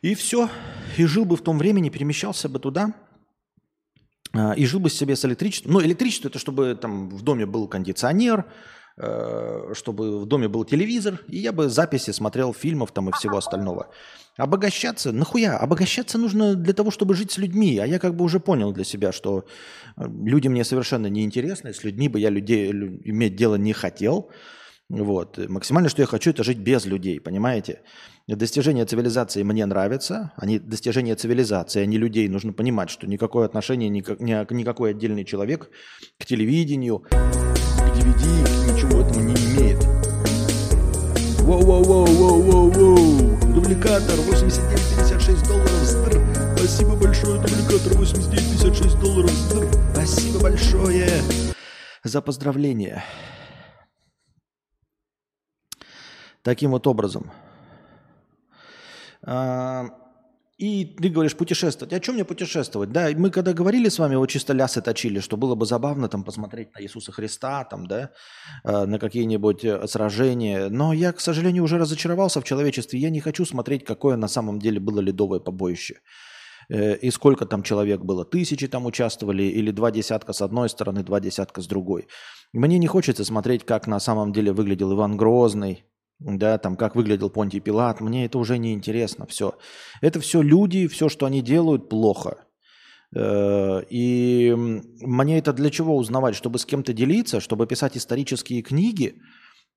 И 0.00 0.14
все. 0.14 0.48
И 0.96 1.04
жил 1.04 1.24
бы 1.24 1.36
в 1.36 1.42
том 1.42 1.58
времени, 1.58 1.88
перемещался 1.88 2.48
бы 2.48 2.58
туда, 2.58 2.94
а, 4.32 4.52
и 4.52 4.66
жил 4.66 4.80
бы 4.80 4.90
себе 4.90 5.16
с 5.16 5.24
электричеством. 5.24 5.72
Ну, 5.72 5.82
электричество 5.82 6.28
это 6.28 6.38
чтобы 6.38 6.74
там 6.80 7.08
в 7.10 7.22
доме 7.22 7.46
был 7.46 7.68
кондиционер, 7.68 8.46
чтобы 8.96 10.20
в 10.20 10.26
доме 10.26 10.48
был 10.48 10.64
телевизор, 10.64 11.20
и 11.28 11.38
я 11.38 11.52
бы 11.52 11.68
записи 11.68 12.10
смотрел 12.10 12.52
фильмов 12.52 12.92
там 12.92 13.08
и 13.08 13.12
всего 13.12 13.38
остального. 13.38 13.88
Обогащаться? 14.36 15.12
Нахуя? 15.12 15.58
Обогащаться 15.58 16.18
нужно 16.18 16.54
для 16.54 16.72
того, 16.72 16.90
чтобы 16.90 17.14
жить 17.14 17.32
с 17.32 17.38
людьми. 17.38 17.78
А 17.78 17.86
я 17.86 17.98
как 17.98 18.14
бы 18.14 18.24
уже 18.24 18.40
понял 18.40 18.72
для 18.72 18.84
себя, 18.84 19.12
что 19.12 19.44
э, 19.96 20.04
люди 20.24 20.48
мне 20.48 20.64
совершенно 20.64 21.08
не 21.08 21.22
интересны. 21.22 21.74
С 21.74 21.84
людьми 21.84 22.08
бы 22.08 22.18
я 22.18 22.30
людей 22.30 22.70
иметь 22.70 23.36
дело 23.36 23.56
не 23.56 23.74
хотел. 23.74 24.30
Вот. 24.88 25.38
Максимально, 25.48 25.90
что 25.90 26.02
я 26.02 26.06
хочу, 26.06 26.30
это 26.30 26.44
жить 26.44 26.58
без 26.58 26.86
людей, 26.86 27.20
понимаете? 27.20 27.82
Достижения 28.26 28.86
цивилизации 28.86 29.42
мне 29.42 29.66
нравятся. 29.66 30.32
Они 30.36 30.58
достижения 30.58 31.14
цивилизации, 31.14 31.82
а 31.82 31.86
не 31.86 31.98
людей. 31.98 32.28
Нужно 32.28 32.54
понимать, 32.54 32.88
что 32.88 33.06
никакое 33.06 33.44
отношение, 33.44 33.90
никакой 33.90 34.90
отдельный 34.90 35.24
человек 35.24 35.70
к 36.18 36.24
телевидению, 36.24 37.04
DVD 37.10 38.42
этого 38.44 38.62
не 38.64 38.80
имеет. 38.80 38.81
Воу-воу-воу-воу-воу-воу! 41.62 43.54
Дубликатор 43.54 44.18
89,56 44.18 45.46
долларов. 45.46 45.70
Здр. 45.70 46.20
Спасибо 46.56 46.96
большое, 46.96 47.40
дубликатор 47.40 47.92
89,56 47.92 49.00
долларов. 49.00 49.30
Здр. 49.30 49.68
Спасибо 49.92 50.40
большое 50.40 51.08
за 52.02 52.20
поздравление. 52.20 53.04
Таким 56.42 56.72
вот 56.72 56.88
образом. 56.88 57.30
А, 59.24 59.86
и 60.62 60.84
ты 60.84 61.08
говоришь 61.08 61.34
путешествовать. 61.34 61.92
А 61.92 61.98
чем 61.98 62.14
мне 62.14 62.24
путешествовать? 62.24 62.92
Да, 62.92 63.08
мы 63.16 63.30
когда 63.30 63.52
говорили 63.52 63.88
с 63.88 63.98
вами, 63.98 64.14
вот 64.14 64.30
чисто 64.30 64.52
лясы 64.52 64.80
точили, 64.80 65.18
что 65.18 65.36
было 65.36 65.56
бы 65.56 65.66
забавно 65.66 66.08
там 66.08 66.22
посмотреть 66.22 66.72
на 66.74 66.80
Иисуса 66.82 67.10
Христа, 67.10 67.64
там, 67.64 67.88
да, 67.88 68.10
э, 68.64 68.86
на 68.86 69.00
какие-нибудь 69.00 69.64
э, 69.64 69.88
сражения. 69.88 70.68
Но 70.68 70.92
я, 70.92 71.12
к 71.12 71.20
сожалению, 71.20 71.64
уже 71.64 71.78
разочаровался 71.78 72.40
в 72.40 72.44
человечестве. 72.44 73.00
Я 73.00 73.10
не 73.10 73.20
хочу 73.20 73.44
смотреть, 73.44 73.84
какое 73.84 74.16
на 74.16 74.28
самом 74.28 74.60
деле 74.60 74.78
было 74.78 75.00
ледовое 75.00 75.40
побоище. 75.40 75.96
Э, 76.68 76.96
и 76.96 77.10
сколько 77.10 77.44
там 77.44 77.64
человек 77.64 78.00
было? 78.00 78.24
Тысячи 78.24 78.68
там 78.68 78.86
участвовали 78.86 79.42
или 79.42 79.72
два 79.72 79.90
десятка 79.90 80.32
с 80.32 80.42
одной 80.42 80.68
стороны, 80.68 81.02
два 81.02 81.18
десятка 81.18 81.60
с 81.60 81.66
другой. 81.66 82.06
Мне 82.52 82.78
не 82.78 82.86
хочется 82.86 83.24
смотреть, 83.24 83.64
как 83.64 83.88
на 83.88 83.98
самом 83.98 84.32
деле 84.32 84.52
выглядел 84.52 84.92
Иван 84.92 85.16
Грозный, 85.16 85.84
да, 86.24 86.58
там, 86.58 86.76
как 86.76 86.96
выглядел 86.96 87.30
Понтий 87.30 87.60
Пилат, 87.60 88.00
мне 88.00 88.24
это 88.24 88.38
уже 88.38 88.58
не 88.58 88.72
интересно, 88.72 89.26
все. 89.26 89.52
Это 90.00 90.20
все 90.20 90.42
люди, 90.42 90.86
все, 90.88 91.08
что 91.08 91.26
они 91.26 91.42
делают, 91.42 91.88
плохо. 91.88 92.46
Э, 93.14 93.82
и 93.90 94.54
мне 94.54 95.38
это 95.38 95.52
для 95.52 95.70
чего 95.70 95.96
узнавать? 95.96 96.34
Чтобы 96.34 96.58
с 96.58 96.66
кем-то 96.66 96.92
делиться, 96.92 97.40
чтобы 97.40 97.66
писать 97.66 97.96
исторические 97.96 98.62
книги. 98.62 99.14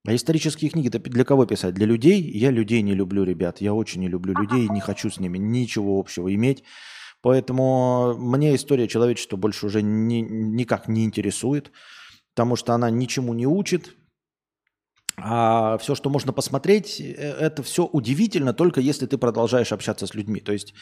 А 0.08 0.14
исторические 0.14 0.70
книги 0.70 0.88
это 0.88 1.00
для 1.00 1.24
кого 1.24 1.46
писать? 1.46 1.74
Для 1.74 1.88
людей? 1.88 2.22
Я 2.22 2.52
людей 2.52 2.82
не 2.84 2.94
люблю, 2.94 3.24
ребят. 3.24 3.62
Я 3.62 3.74
очень 3.74 4.02
не 4.02 4.10
люблю 4.10 4.34
людей 4.34 4.66
и 4.66 4.70
не 4.70 4.80
хочу 4.80 5.10
с 5.10 5.20
ними 5.20 5.38
ничего 5.40 6.00
общего 6.00 6.34
иметь. 6.34 6.64
Поэтому 7.22 8.16
мне 8.18 8.54
история 8.54 8.88
человечества 8.88 9.36
больше 9.36 9.66
уже 9.66 9.82
ни, 9.82 10.22
никак 10.22 10.88
не 10.88 11.04
интересует, 11.06 11.72
потому 12.36 12.56
что 12.56 12.74
она 12.74 12.92
ничему 12.92 13.34
не 13.34 13.48
учит, 13.48 13.96
а 15.18 15.78
все, 15.78 15.96
что 15.96 16.10
можно 16.10 16.34
посмотреть, 16.34 17.00
э, 17.00 17.14
это 17.14 17.64
все 17.64 17.86
удивительно, 17.86 18.54
только 18.54 18.82
если 18.82 19.06
ты 19.06 19.18
продолжаешь 19.18 19.72
общаться 19.72 20.08
с 20.08 20.14
людьми. 20.14 20.40
То 20.40 20.52
есть 20.52 20.74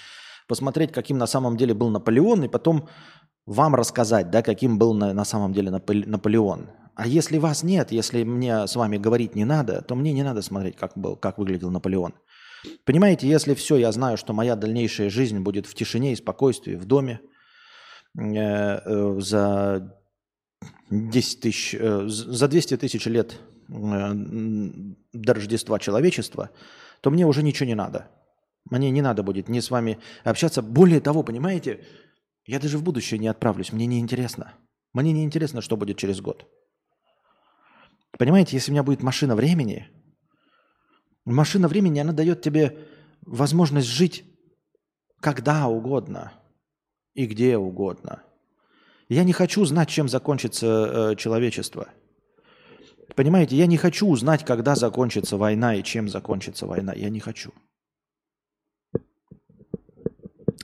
посмотреть, 0.47 0.91
каким 0.91 1.17
на 1.17 1.27
самом 1.27 1.57
деле 1.57 1.73
был 1.73 1.89
Наполеон, 1.89 2.43
и 2.43 2.47
потом 2.47 2.87
вам 3.45 3.75
рассказать, 3.75 4.31
да, 4.31 4.41
каким 4.41 4.77
был 4.77 4.93
на, 4.93 5.13
на 5.13 5.25
самом 5.25 5.53
деле 5.53 5.71
Наполеон. 5.71 6.69
А 6.95 7.07
если 7.07 7.39
вас 7.39 7.63
нет, 7.63 7.91
если 7.91 8.23
мне 8.23 8.67
с 8.67 8.75
вами 8.75 8.97
говорить 8.97 9.35
не 9.35 9.45
надо, 9.45 9.81
то 9.81 9.95
мне 9.95 10.13
не 10.13 10.23
надо 10.23 10.41
смотреть, 10.41 10.75
как, 10.75 10.93
был, 10.95 11.15
как 11.15 11.37
выглядел 11.37 11.71
Наполеон. 11.71 12.13
Понимаете, 12.85 13.27
если 13.27 13.55
все, 13.55 13.77
я 13.77 13.91
знаю, 13.91 14.17
что 14.17 14.33
моя 14.33 14.55
дальнейшая 14.55 15.09
жизнь 15.09 15.39
будет 15.39 15.65
в 15.65 15.73
тишине 15.73 16.13
и 16.13 16.15
спокойствии, 16.15 16.75
в 16.75 16.85
доме, 16.85 17.19
э, 18.17 18.23
э, 18.23 19.15
за 19.19 19.97
10 20.89 21.39
тысяч, 21.41 21.75
э, 21.77 22.03
за 22.07 22.47
200 22.47 22.77
тысяч 22.77 23.05
лет 23.05 23.39
до 23.67 25.33
Рождества 25.33 25.79
человечества, 25.79 26.49
то 27.01 27.11
мне 27.11 27.25
уже 27.25 27.43
ничего 27.43 27.67
не 27.67 27.75
надо. 27.75 28.09
Мне 28.69 28.91
не 28.91 29.01
надо 29.01 29.23
будет 29.23 29.49
ни 29.49 29.59
с 29.59 29.71
вами 29.71 29.99
общаться. 30.23 30.61
Более 30.61 31.01
того, 31.01 31.23
понимаете, 31.23 31.83
я 32.45 32.59
даже 32.59 32.77
в 32.77 32.83
будущее 32.83 33.19
не 33.19 33.27
отправлюсь, 33.27 33.71
мне 33.71 33.85
не 33.85 33.99
интересно. 33.99 34.53
Мне 34.93 35.11
не 35.11 35.23
интересно, 35.23 35.61
что 35.61 35.75
будет 35.75 35.97
через 35.97 36.21
год. 36.21 36.47
Понимаете, 38.17 38.55
если 38.55 38.71
у 38.71 38.73
меня 38.73 38.83
будет 38.83 39.01
машина 39.01 39.35
времени, 39.35 39.87
машина 41.25 41.67
времени, 41.67 41.99
она 41.99 42.13
дает 42.13 42.41
тебе 42.41 42.77
возможность 43.21 43.87
жить 43.87 44.25
когда 45.23 45.69
угодно 45.69 46.33
и 47.13 47.25
где 47.25 47.57
угодно. 47.57 48.23
Я 49.07 49.23
не 49.23 49.31
хочу 49.31 49.63
знать, 49.63 49.87
чем 49.87 50.09
закончится 50.09 50.67
э, 50.67 51.15
человечество. 51.15 51.87
Понимаете, 53.15 53.55
я 53.55 53.67
не 53.67 53.77
хочу 53.77 54.07
узнать, 54.07 54.45
когда 54.45 54.75
закончится 54.75 55.37
война 55.37 55.75
и 55.75 55.83
чем 55.83 56.09
закончится 56.09 56.65
война. 56.65 56.93
Я 56.93 57.09
не 57.09 57.19
хочу. 57.19 57.51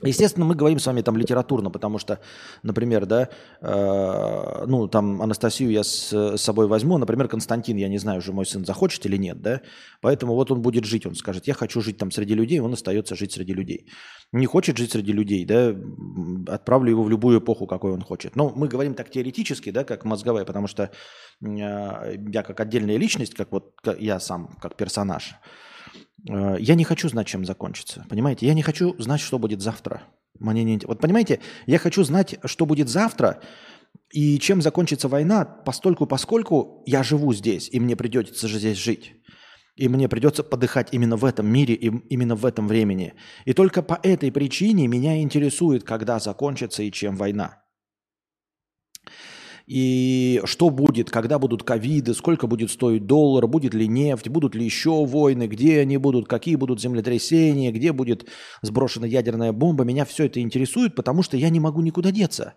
Естественно, 0.03 0.45
мы 0.45 0.55
говорим 0.55 0.79
с 0.79 0.85
вами 0.85 1.01
там 1.01 1.17
литературно, 1.17 1.69
потому 1.69 1.99
что, 1.99 2.19
например, 2.63 3.05
да, 3.05 3.29
э, 3.61 4.65
ну, 4.67 4.87
там 4.87 5.21
Анастасию 5.21 5.71
я 5.71 5.83
с, 5.83 6.11
с 6.11 6.41
собой 6.41 6.67
возьму, 6.67 6.97
например, 6.97 7.27
Константин, 7.27 7.77
я 7.77 7.89
не 7.89 7.97
знаю, 7.97 8.19
уже 8.19 8.31
мой 8.31 8.45
сын 8.45 8.65
захочет 8.65 9.05
или 9.05 9.17
нет, 9.17 9.41
да, 9.41 9.61
поэтому 10.01 10.35
вот 10.35 10.51
он 10.51 10.61
будет 10.61 10.85
жить, 10.85 11.05
он 11.05 11.15
скажет, 11.15 11.47
я 11.47 11.53
хочу 11.53 11.81
жить 11.81 11.97
там 11.97 12.11
среди 12.11 12.33
людей, 12.33 12.59
он 12.59 12.73
остается 12.73 13.15
жить 13.15 13.31
среди 13.31 13.53
людей. 13.53 13.87
Не 14.31 14.45
хочет 14.45 14.77
жить 14.77 14.91
среди 14.91 15.11
людей, 15.11 15.45
да, 15.45 15.75
отправлю 16.47 16.91
его 16.91 17.03
в 17.03 17.09
любую 17.09 17.39
эпоху, 17.39 17.67
какой 17.67 17.91
он 17.91 18.01
хочет. 18.01 18.35
Но 18.35 18.49
мы 18.55 18.67
говорим 18.67 18.93
так 18.93 19.09
теоретически, 19.09 19.71
да, 19.71 19.83
как 19.83 20.05
мозговая, 20.05 20.45
потому 20.45 20.67
что 20.67 20.83
э, 20.83 20.89
я 21.41 22.43
как 22.43 22.59
отдельная 22.59 22.97
личность, 22.97 23.33
как 23.33 23.51
вот 23.51 23.73
я 23.99 24.19
сам, 24.19 24.55
как 24.61 24.75
персонаж, 24.75 25.35
я 26.25 26.75
не 26.75 26.83
хочу 26.83 27.09
знать, 27.09 27.27
чем 27.27 27.45
закончится. 27.45 28.05
Понимаете? 28.09 28.47
Я 28.47 28.53
не 28.53 28.61
хочу 28.61 28.95
знать, 28.99 29.21
что 29.21 29.39
будет 29.39 29.61
завтра. 29.61 30.03
Мне 30.39 30.63
не... 30.63 30.79
Вот 30.85 30.99
понимаете, 30.99 31.39
я 31.65 31.77
хочу 31.79 32.03
знать, 32.03 32.37
что 32.45 32.65
будет 32.65 32.89
завтра, 32.89 33.41
и 34.11 34.39
чем 34.39 34.61
закончится 34.61 35.07
война, 35.07 35.45
постольку, 35.45 36.07
поскольку 36.07 36.83
я 36.85 37.03
живу 37.03 37.33
здесь, 37.33 37.69
и 37.71 37.79
мне 37.79 37.95
придется 37.95 38.47
же 38.47 38.57
здесь 38.57 38.77
жить. 38.77 39.13
И 39.75 39.87
мне 39.87 40.09
придется 40.09 40.43
подыхать 40.43 40.89
именно 40.91 41.15
в 41.15 41.23
этом 41.23 41.47
мире 41.47 41.73
и 41.73 41.87
именно 42.09 42.35
в 42.35 42.45
этом 42.45 42.67
времени. 42.67 43.13
И 43.45 43.53
только 43.53 43.81
по 43.81 43.99
этой 44.03 44.31
причине 44.31 44.87
меня 44.87 45.21
интересует, 45.21 45.83
когда 45.83 46.19
закончится 46.19 46.83
и 46.83 46.91
чем 46.91 47.15
война. 47.15 47.63
И 49.69 50.41
что 50.45 50.71
будет, 50.71 51.11
когда 51.11 51.37
будут 51.37 51.61
ковиды, 51.61 52.15
сколько 52.15 52.47
будет 52.47 52.71
стоить 52.71 53.05
доллар, 53.05 53.45
будет 53.45 53.75
ли 53.75 53.87
нефть, 53.87 54.27
будут 54.27 54.55
ли 54.55 54.65
еще 54.65 55.05
войны, 55.05 55.45
где 55.45 55.81
они 55.81 55.97
будут, 55.97 56.27
какие 56.27 56.55
будут 56.55 56.81
землетрясения, 56.81 57.71
где 57.71 57.91
будет 57.91 58.27
сброшена 58.63 59.05
ядерная 59.05 59.53
бомба. 59.53 59.83
Меня 59.83 60.05
все 60.05 60.25
это 60.25 60.41
интересует, 60.41 60.95
потому 60.95 61.21
что 61.21 61.37
я 61.37 61.51
не 61.51 61.59
могу 61.59 61.81
никуда 61.81 62.09
деться. 62.09 62.55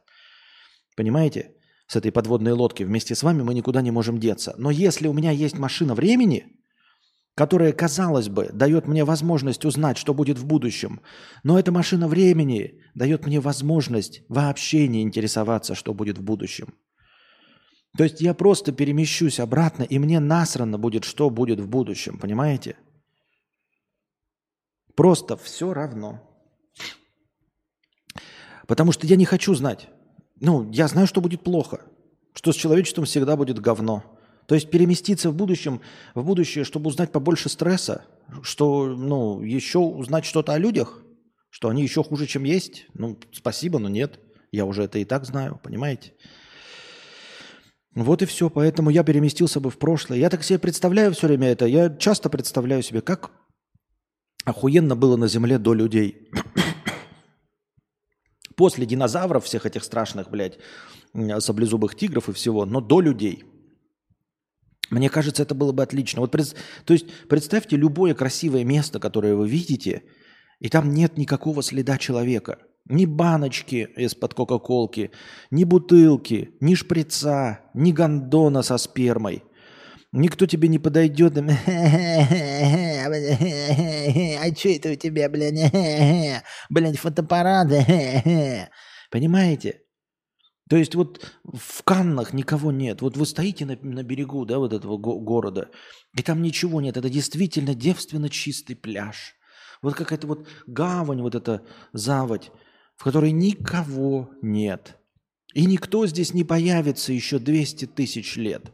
Понимаете? 0.97 1.51
С 1.87 1.97
этой 1.97 2.11
подводной 2.13 2.53
лодки 2.53 2.83
вместе 2.83 3.15
с 3.15 3.23
вами 3.23 3.43
мы 3.43 3.53
никуда 3.53 3.83
не 3.83 3.91
можем 3.91 4.19
деться. 4.19 4.55
Но 4.57 4.71
если 4.71 5.07
у 5.07 5.13
меня 5.13 5.33
есть 5.33 5.59
машина 5.59 5.95
времени, 5.95 6.47
которая, 7.35 7.75
казалось 7.75 8.31
бы, 8.31 8.49
дает 8.55 8.89
мне 8.89 9.05
возможность 9.05 9.67
узнать, 9.67 9.99
что 9.99 10.15
будет 10.15 10.39
в 10.39 10.47
будущем, 10.47 11.03
но 11.45 11.59
эта 11.59 11.73
машина 11.73 12.09
времени 12.09 12.81
дает 12.95 13.27
мне 13.27 13.39
возможность 13.39 14.23
вообще 14.31 14.89
не 14.89 15.03
интересоваться, 15.03 15.75
что 15.75 15.93
будет 15.93 16.17
в 16.17 16.23
будущем. 16.23 16.73
То 17.97 18.05
есть 18.05 18.21
я 18.21 18.33
просто 18.33 18.73
перемещусь 18.73 19.39
обратно, 19.39 19.83
и 19.83 19.99
мне 19.99 20.19
насрано 20.19 20.79
будет, 20.79 21.05
что 21.05 21.29
будет 21.29 21.61
в 21.61 21.69
будущем, 21.69 22.19
понимаете? 22.19 22.77
Просто 24.95 25.37
все 25.37 25.73
равно. 25.75 26.21
Потому 28.67 28.93
что 28.93 29.07
я 29.07 29.17
не 29.17 29.25
хочу 29.25 29.55
знать. 29.55 29.89
Ну, 30.41 30.71
я 30.71 30.89
знаю, 30.89 31.07
что 31.07 31.21
будет 31.21 31.43
плохо, 31.43 31.83
что 32.35 32.53
с 32.53 32.57
человечеством 32.57 33.05
всегда 33.05 33.37
будет 33.37 33.59
говно. 33.59 34.05
То 34.47 34.55
есть 34.55 34.71
переместиться 34.71 35.31
в 35.31 35.37
будущем, 35.37 35.81
в 36.15 36.25
будущее, 36.25 36.65
чтобы 36.65 36.89
узнать 36.89 37.13
побольше 37.13 37.49
стресса, 37.49 38.05
что, 38.43 38.87
ну, 38.87 39.43
еще 39.43 39.79
узнать 39.79 40.25
что-то 40.25 40.53
о 40.53 40.59
людях, 40.59 41.03
что 41.51 41.69
они 41.69 41.83
еще 41.83 42.03
хуже, 42.03 42.27
чем 42.27 42.45
есть. 42.45 42.87
Ну, 42.95 43.19
спасибо, 43.33 43.79
но 43.79 43.89
нет. 43.89 44.19
Я 44.51 44.65
уже 44.65 44.85
это 44.85 44.99
и 44.99 45.05
так 45.05 45.25
знаю, 45.27 45.61
понимаете? 45.63 46.15
Вот 47.95 48.23
и 48.23 48.27
все. 48.27 48.51
Поэтому 48.51 48.91
я 48.91 49.05
переместился 49.05 49.61
бы 49.61 49.71
в 49.71 49.79
прошлое. 49.79 50.19
Я 50.19 50.31
так 50.31 50.43
себе 50.43 50.59
представляю 50.59 51.13
все 51.13 51.27
время 51.27 51.49
это. 51.49 51.67
Я 51.67 51.91
часто 51.91 52.31
представляю 52.31 52.83
себе, 52.83 53.01
как 53.01 53.31
охуенно 54.45 54.97
было 54.97 55.17
на 55.17 55.29
Земле 55.29 55.59
до 55.59 55.75
людей. 55.75 56.31
После 58.57 58.87
динозавров, 58.87 59.45
всех 59.45 59.67
этих 59.67 59.85
страшных, 59.85 60.31
блядь, 60.31 60.59
саблезубых 61.39 61.95
тигров 61.95 62.29
и 62.29 62.33
всего, 62.33 62.65
но 62.65 62.81
до 62.81 63.01
людей. 63.01 63.45
Мне 64.91 65.09
кажется, 65.09 65.43
это 65.43 65.55
было 65.55 65.73
бы 65.73 65.83
отлично. 65.83 66.21
Вот, 66.21 66.33
то 66.33 66.93
есть 66.93 67.07
представьте 67.29 67.77
любое 67.77 68.15
красивое 68.15 68.63
место, 68.63 69.01
которое 69.01 69.35
вы 69.35 69.49
видите, 69.49 70.03
и 70.61 70.69
там 70.69 70.93
нет 70.93 71.17
никакого 71.17 71.63
следа 71.63 71.99
человека– 71.99 72.59
ни 72.87 73.07
баночки 73.07 73.89
из-под 73.97 74.35
Кока-Колки, 74.35 75.11
ни 75.51 75.65
бутылки, 75.65 76.51
ни 76.61 76.75
шприца, 76.75 77.61
ни 77.75 77.93
гондона 77.93 78.63
со 78.63 78.79
спермой. 78.79 79.45
Никто 80.13 80.47
тебе 80.47 80.69
не 80.69 80.79
подойдет. 80.79 81.39
А 84.43 84.55
что 84.55 84.69
это 84.69 84.91
у 84.91 84.95
тебя, 84.95 85.29
блядь? 85.29 85.73
Блядь, 86.71 86.99
фотоаппарат. 86.99 87.69
Понимаете? 89.11 89.81
То 90.69 90.77
есть 90.77 90.95
вот 90.95 91.33
в 91.45 91.83
Каннах 91.83 92.33
никого 92.33 92.73
нет. 92.73 93.03
Вот 93.03 93.17
вы 93.17 93.27
стоите 93.27 93.67
на, 93.67 93.77
на 93.83 94.03
берегу 94.03 94.45
да, 94.45 94.59
вот 94.59 94.73
этого 94.73 94.97
го- 94.97 95.21
города, 95.21 95.71
и 96.17 96.23
там 96.23 96.43
ничего 96.43 96.81
нет. 96.81 96.97
Это 96.97 97.11
действительно 97.11 97.75
девственно 97.75 98.29
чистый 98.29 98.75
пляж. 98.75 99.35
Вот 99.83 99.95
какая-то 99.95 100.27
вот 100.27 100.49
гавань, 100.67 101.23
вот 101.23 101.35
эта 101.35 101.67
заводь 101.93 102.51
в 103.03 103.05
которой 103.05 103.33
никого 103.33 104.31
нет. 104.43 104.97
И 105.55 105.67
никто 105.67 106.07
здесь 106.07 106.35
не 106.35 106.45
появится 106.45 107.13
еще 107.13 107.41
200 107.41 107.87
тысяч 107.87 108.37
лет. 108.37 108.71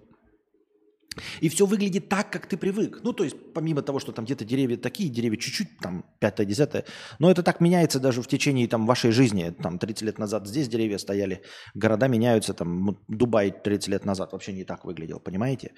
И 1.41 1.49
все 1.49 1.64
выглядит 1.64 2.11
так, 2.11 2.31
как 2.31 2.47
ты 2.47 2.59
привык. 2.59 3.01
Ну, 3.03 3.14
то 3.14 3.25
есть, 3.25 3.37
помимо 3.55 3.81
того, 3.81 4.01
что 4.01 4.12
там 4.12 4.27
где-то 4.27 4.45
деревья 4.45 4.77
такие, 4.77 5.09
деревья 5.09 5.38
чуть-чуть, 5.38 5.79
там, 5.79 6.05
пятое, 6.21 6.45
десятое, 6.45 6.85
но 7.19 7.31
это 7.31 7.43
так 7.43 7.62
меняется 7.62 8.01
даже 8.01 8.21
в 8.21 8.27
течение 8.27 8.69
там, 8.69 8.85
вашей 8.85 9.12
жизни. 9.12 9.49
Там 9.62 9.79
30 9.79 10.03
лет 10.03 10.19
назад 10.19 10.47
здесь 10.47 10.69
деревья 10.69 10.99
стояли, 10.99 11.41
города 11.73 12.07
меняются, 12.07 12.53
там, 12.53 12.99
Дубай 13.09 13.51
30 13.51 13.88
лет 13.88 14.05
назад 14.05 14.33
вообще 14.33 14.53
не 14.53 14.64
так 14.64 14.85
выглядел, 14.85 15.21
понимаете? 15.21 15.73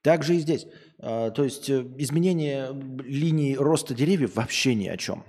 Так 0.00 0.24
же 0.24 0.36
и 0.36 0.38
здесь. 0.38 0.66
А, 0.98 1.30
то 1.30 1.44
есть, 1.44 1.68
э, 1.68 1.86
изменение 1.98 2.70
линии 3.04 3.54
роста 3.54 3.94
деревьев 3.94 4.34
вообще 4.34 4.74
ни 4.74 4.88
о 4.88 4.96
чем. 4.96 5.24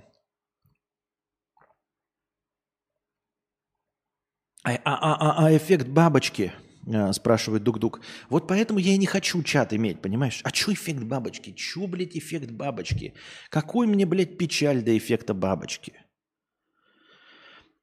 А, 4.76 4.94
а, 4.94 5.14
а, 5.14 5.46
а 5.46 5.56
эффект 5.56 5.88
бабочки, 5.88 6.52
а, 6.86 7.12
спрашивает 7.12 7.62
Дук-Дук. 7.62 8.00
Вот 8.28 8.46
поэтому 8.46 8.78
я 8.78 8.92
и 8.92 8.98
не 8.98 9.06
хочу 9.06 9.42
чат 9.42 9.72
иметь, 9.72 10.00
понимаешь? 10.00 10.40
А 10.44 10.50
что 10.50 10.72
эффект 10.72 11.02
бабочки? 11.04 11.52
Чё, 11.52 11.86
блядь, 11.86 12.16
эффект 12.16 12.50
бабочки? 12.50 13.14
Какой 13.50 13.86
мне, 13.86 14.06
блядь, 14.06 14.38
печаль 14.38 14.82
до 14.82 14.96
эффекта 14.96 15.34
бабочки? 15.34 15.94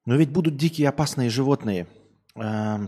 Но 0.05 0.15
ведь 0.15 0.29
будут 0.29 0.57
дикие 0.57 0.89
опасные 0.89 1.29
животные. 1.29 1.87
А, 2.35 2.87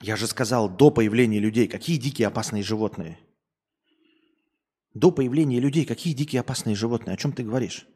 я 0.00 0.16
же 0.16 0.26
сказал, 0.26 0.68
до 0.68 0.90
появления 0.90 1.40
людей. 1.40 1.66
Какие 1.66 1.96
дикие 1.96 2.28
опасные 2.28 2.62
животные? 2.62 3.18
До 4.92 5.10
появления 5.10 5.58
людей, 5.58 5.84
какие 5.84 6.14
дикие 6.14 6.40
опасные 6.40 6.76
животные? 6.76 7.14
О 7.14 7.16
чем 7.16 7.32
ты 7.32 7.42
говоришь? 7.42 7.86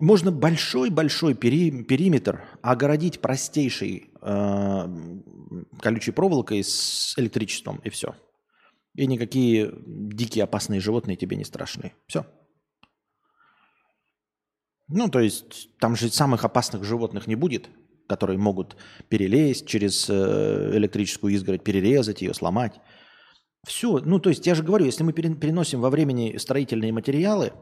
Можно 0.00 0.30
большой-большой 0.30 1.34
пери 1.34 1.82
периметр 1.82 2.44
огородить 2.62 3.20
простейшей 3.20 4.10
э, 4.22 4.88
колючей 5.80 6.12
проволокой 6.12 6.62
с 6.62 7.18
электричеством, 7.18 7.80
и 7.82 7.90
все. 7.90 8.14
И 8.94 9.06
никакие 9.06 9.72
дикие 9.86 10.44
опасные 10.44 10.80
животные 10.80 11.16
тебе 11.16 11.36
не 11.36 11.44
страшны. 11.44 11.94
Все. 12.06 12.26
Ну, 14.86 15.08
то 15.08 15.18
есть 15.18 15.76
там 15.78 15.96
же 15.96 16.08
самых 16.10 16.44
опасных 16.44 16.84
животных 16.84 17.26
не 17.26 17.34
будет, 17.34 17.68
которые 18.08 18.38
могут 18.38 18.76
перелезть 19.08 19.66
через 19.66 20.08
э, 20.08 20.70
электрическую 20.74 21.34
изгородь, 21.34 21.64
перерезать 21.64 22.22
ее, 22.22 22.34
сломать. 22.34 22.80
Все, 23.66 23.98
ну 23.98 24.18
то 24.20 24.30
есть 24.30 24.46
я 24.46 24.54
же 24.54 24.62
говорю, 24.62 24.86
если 24.86 25.02
мы 25.02 25.12
переносим 25.12 25.80
во 25.80 25.90
времени 25.90 26.36
строительные 26.38 26.92
материалы, 26.92 27.52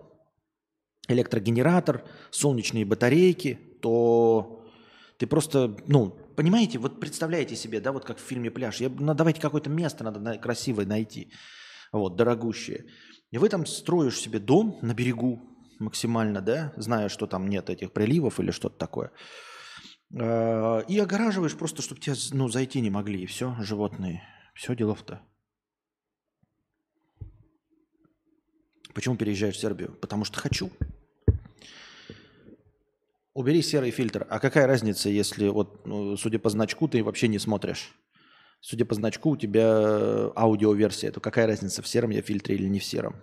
электрогенератор, 1.08 2.04
солнечные 2.30 2.84
батарейки, 2.84 3.58
то 3.80 4.64
ты 5.18 5.26
просто, 5.26 5.76
ну, 5.86 6.10
понимаете, 6.36 6.78
вот 6.78 7.00
представляете 7.00 7.56
себе, 7.56 7.80
да, 7.80 7.92
вот 7.92 8.04
как 8.04 8.18
в 8.18 8.22
фильме 8.22 8.50
«Пляж», 8.50 8.80
я, 8.80 8.88
ну, 8.88 9.14
давайте 9.14 9.40
какое-то 9.40 9.70
место 9.70 10.04
надо 10.04 10.38
красивое 10.38 10.86
найти, 10.86 11.32
вот, 11.92 12.16
дорогущее. 12.16 12.86
И 13.30 13.38
вы 13.38 13.48
там 13.48 13.66
строишь 13.66 14.18
себе 14.18 14.38
дом 14.38 14.78
на 14.82 14.94
берегу 14.94 15.40
максимально, 15.78 16.40
да, 16.40 16.72
зная, 16.76 17.08
что 17.08 17.26
там 17.26 17.48
нет 17.48 17.70
этих 17.70 17.92
приливов 17.92 18.40
или 18.40 18.50
что-то 18.50 18.78
такое. 18.78 19.12
А, 20.18 20.80
и 20.80 20.98
огораживаешь 20.98 21.56
просто, 21.56 21.82
чтобы 21.82 22.00
тебя, 22.00 22.14
ну, 22.32 22.48
зайти 22.48 22.80
не 22.80 22.90
могли, 22.90 23.22
и 23.22 23.26
все, 23.26 23.56
животные. 23.60 24.22
Все 24.54 24.74
делов-то. 24.74 25.20
Почему 28.94 29.16
переезжаешь 29.16 29.56
в 29.56 29.60
Сербию? 29.60 29.92
Потому 30.00 30.24
что 30.24 30.40
хочу. 30.40 30.70
Убери 33.36 33.60
серый 33.60 33.90
фильтр. 33.90 34.26
А 34.30 34.40
какая 34.40 34.66
разница, 34.66 35.10
если 35.10 35.48
вот, 35.48 35.86
ну, 35.86 36.16
судя 36.16 36.38
по 36.38 36.48
значку, 36.48 36.88
ты 36.88 37.04
вообще 37.04 37.28
не 37.28 37.38
смотришь? 37.38 37.92
Судя 38.60 38.86
по 38.86 38.94
значку, 38.94 39.32
у 39.32 39.36
тебя 39.36 40.32
аудиоверсия. 40.34 41.12
То 41.12 41.20
какая 41.20 41.46
разница, 41.46 41.82
в 41.82 41.86
сером 41.86 42.10
я 42.12 42.22
фильтре 42.22 42.54
или 42.54 42.66
не 42.66 42.78
в 42.78 42.84
сером? 42.84 43.22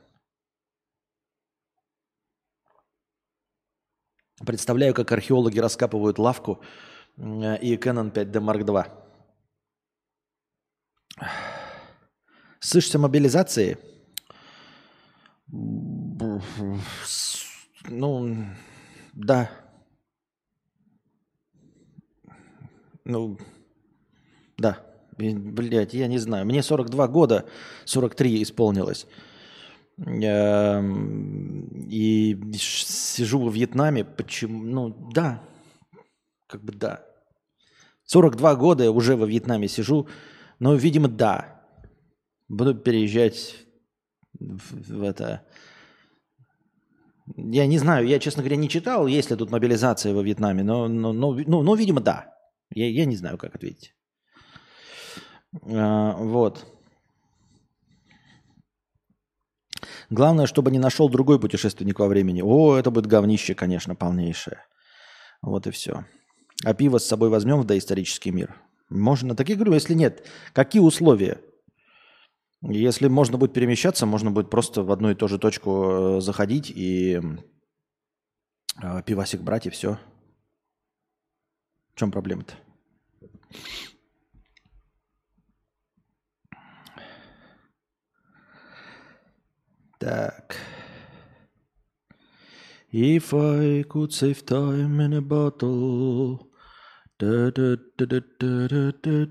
Представляю, 4.46 4.94
как 4.94 5.12
археологи 5.12 5.58
раскапывают 5.58 6.20
лавку 6.20 6.62
и 7.18 7.76
Canon 7.76 8.12
5D 8.14 8.34
Mark 8.34 8.62
II. 8.64 8.86
Слышишься 12.60 13.00
мобилизации? 13.00 13.80
Ну, 17.90 18.46
да. 19.14 19.63
Ну, 23.06 23.38
да. 24.58 24.80
Блять, 25.18 25.94
я 25.94 26.08
не 26.08 26.18
знаю. 26.18 26.46
Мне 26.46 26.64
42 26.64 27.08
года, 27.08 27.46
43 27.86 28.44
исполнилось. 28.44 29.08
Эм, 29.98 31.88
и 31.90 32.36
сижу 32.56 33.40
во 33.40 33.52
Вьетнаме. 33.52 34.04
Почему? 34.04 34.64
Ну, 34.64 35.10
да. 35.14 35.42
Как 36.48 36.64
бы 36.64 36.74
да. 36.74 37.06
42 38.06 38.56
года 38.56 38.92
уже 38.92 39.16
во 39.16 39.26
Вьетнаме 39.26 39.68
сижу. 39.68 40.08
Но, 40.60 40.76
видимо, 40.76 41.08
да. 41.08 41.62
Буду 42.48 42.76
переезжать 42.76 43.56
в, 44.40 44.98
в 44.98 45.04
это... 45.04 45.46
Я 47.38 47.68
не 47.68 47.78
знаю, 47.78 48.06
я, 48.06 48.20
честно 48.20 48.44
говоря, 48.44 48.58
не 48.58 48.68
читал, 48.68 49.08
есть 49.08 49.32
ли 49.32 49.38
тут 49.38 49.50
мобилизация 49.50 50.14
во 50.14 50.22
Вьетнаме, 50.22 50.62
но, 50.62 50.90
но, 50.90 51.14
но, 51.14 51.34
ну, 51.34 51.64
но 51.64 51.76
видимо, 51.76 52.02
да. 52.02 52.34
Я, 52.72 52.90
я 52.90 53.06
не 53.06 53.16
знаю, 53.16 53.38
как 53.38 53.56
ответить. 53.56 53.94
А, 55.66 56.16
вот. 56.18 56.66
Главное, 60.10 60.46
чтобы 60.46 60.72
не 60.72 60.80
нашел 60.80 61.10
другой 61.10 61.40
путешественник 61.40 62.00
во 62.00 62.08
времени. 62.08 62.42
О, 62.42 62.76
это 62.76 62.92
будет 62.92 63.08
говнище, 63.08 63.56
конечно, 63.56 63.96
полнейшее. 63.96 64.64
Вот 65.42 65.68
и 65.68 65.72
все. 65.72 66.06
А 66.64 66.74
пиво 66.74 66.98
с 66.98 67.06
собой 67.06 67.30
возьмем 67.30 67.60
в 67.60 67.66
доисторический 67.66 68.32
мир? 68.32 68.56
Можно. 68.90 69.36
Так 69.36 69.50
я 69.50 69.56
говорю, 69.56 69.74
если 69.74 69.94
нет, 69.94 70.28
какие 70.54 70.82
условия? 70.82 71.42
Если 72.62 73.08
можно 73.08 73.38
будет 73.38 73.54
перемещаться, 73.54 74.06
можно 74.06 74.32
будет 74.32 74.50
просто 74.50 74.84
в 74.84 74.92
одну 74.92 75.12
и 75.12 75.16
ту 75.16 75.28
же 75.28 75.38
точку 75.38 76.18
э, 76.18 76.22
заходить 76.22 76.72
и 76.74 77.20
э, 78.82 79.02
пивасик 79.06 79.42
брать, 79.42 79.66
и 79.66 79.70
все. 79.70 80.00
В 81.94 82.00
чем 82.00 82.12
проблема-то? 82.12 82.54
Так. 90.00 90.56
If 92.92 93.34
I 93.34 93.84
could 93.84 94.14
save 94.14 94.46
time 94.46 95.00
in 95.00 95.14
a 95.14 95.22
bottle. 95.22 96.50
Da, 97.18 97.50
da, 97.52 97.76
da, 97.98 98.06
da, 98.06 98.20
da, 98.38 98.92
da, 99.02 99.26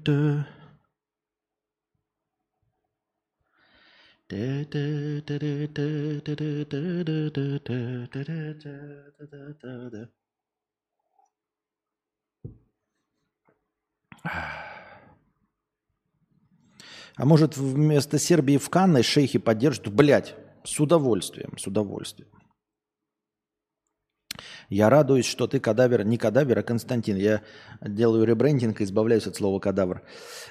da. 9.90 10.12
А 14.24 15.24
может 17.24 17.56
вместо 17.56 18.18
Сербии 18.18 18.56
в 18.56 18.70
Канны 18.70 19.02
шейхи 19.02 19.38
поддержат? 19.38 19.88
Блять, 19.88 20.34
с 20.64 20.78
удовольствием, 20.80 21.58
с 21.58 21.66
удовольствием. 21.66 22.30
Я 24.68 24.88
радуюсь, 24.88 25.26
что 25.26 25.46
ты 25.46 25.60
кадавер, 25.60 26.04
не 26.04 26.16
кадавер, 26.16 26.58
а 26.58 26.62
Константин. 26.62 27.16
Я 27.16 27.42
делаю 27.82 28.24
ребрендинг 28.24 28.80
и 28.80 28.84
избавляюсь 28.84 29.26
от 29.26 29.36
слова 29.36 29.60
кадавр. 29.60 30.02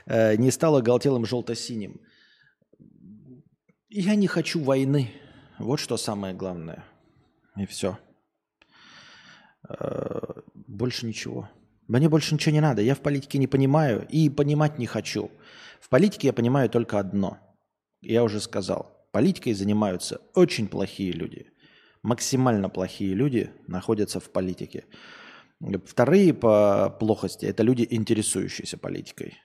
Э, 0.05 0.35
не 0.35 0.51
стал 0.51 0.75
оголтелым 0.75 1.25
желто-синим. 1.25 1.99
Я 3.89 4.15
не 4.15 4.27
хочу 4.27 4.63
войны. 4.63 5.11
Вот 5.57 5.79
что 5.79 5.97
самое 5.97 6.35
главное. 6.35 6.85
И 7.57 7.65
все. 7.65 7.97
Э, 9.67 10.41
больше 10.53 11.07
ничего. 11.07 11.49
Мне 11.91 12.07
больше 12.07 12.33
ничего 12.33 12.53
не 12.53 12.61
надо. 12.61 12.81
Я 12.81 12.95
в 12.95 13.01
политике 13.01 13.37
не 13.37 13.47
понимаю 13.47 14.07
и 14.09 14.29
понимать 14.29 14.79
не 14.79 14.85
хочу. 14.85 15.29
В 15.81 15.89
политике 15.89 16.27
я 16.27 16.33
понимаю 16.33 16.69
только 16.69 16.99
одно. 16.99 17.37
Я 17.99 18.23
уже 18.23 18.39
сказал. 18.39 19.09
Политикой 19.11 19.51
занимаются 19.53 20.21
очень 20.33 20.69
плохие 20.69 21.11
люди. 21.11 21.47
Максимально 22.01 22.69
плохие 22.69 23.13
люди 23.13 23.51
находятся 23.67 24.21
в 24.21 24.31
политике. 24.31 24.85
Вторые 25.85 26.33
по 26.33 26.95
плохости– 26.97 27.45
это 27.47 27.61
люди, 27.61 27.85
интересующиеся 27.89 28.77
политикой. 28.77 29.37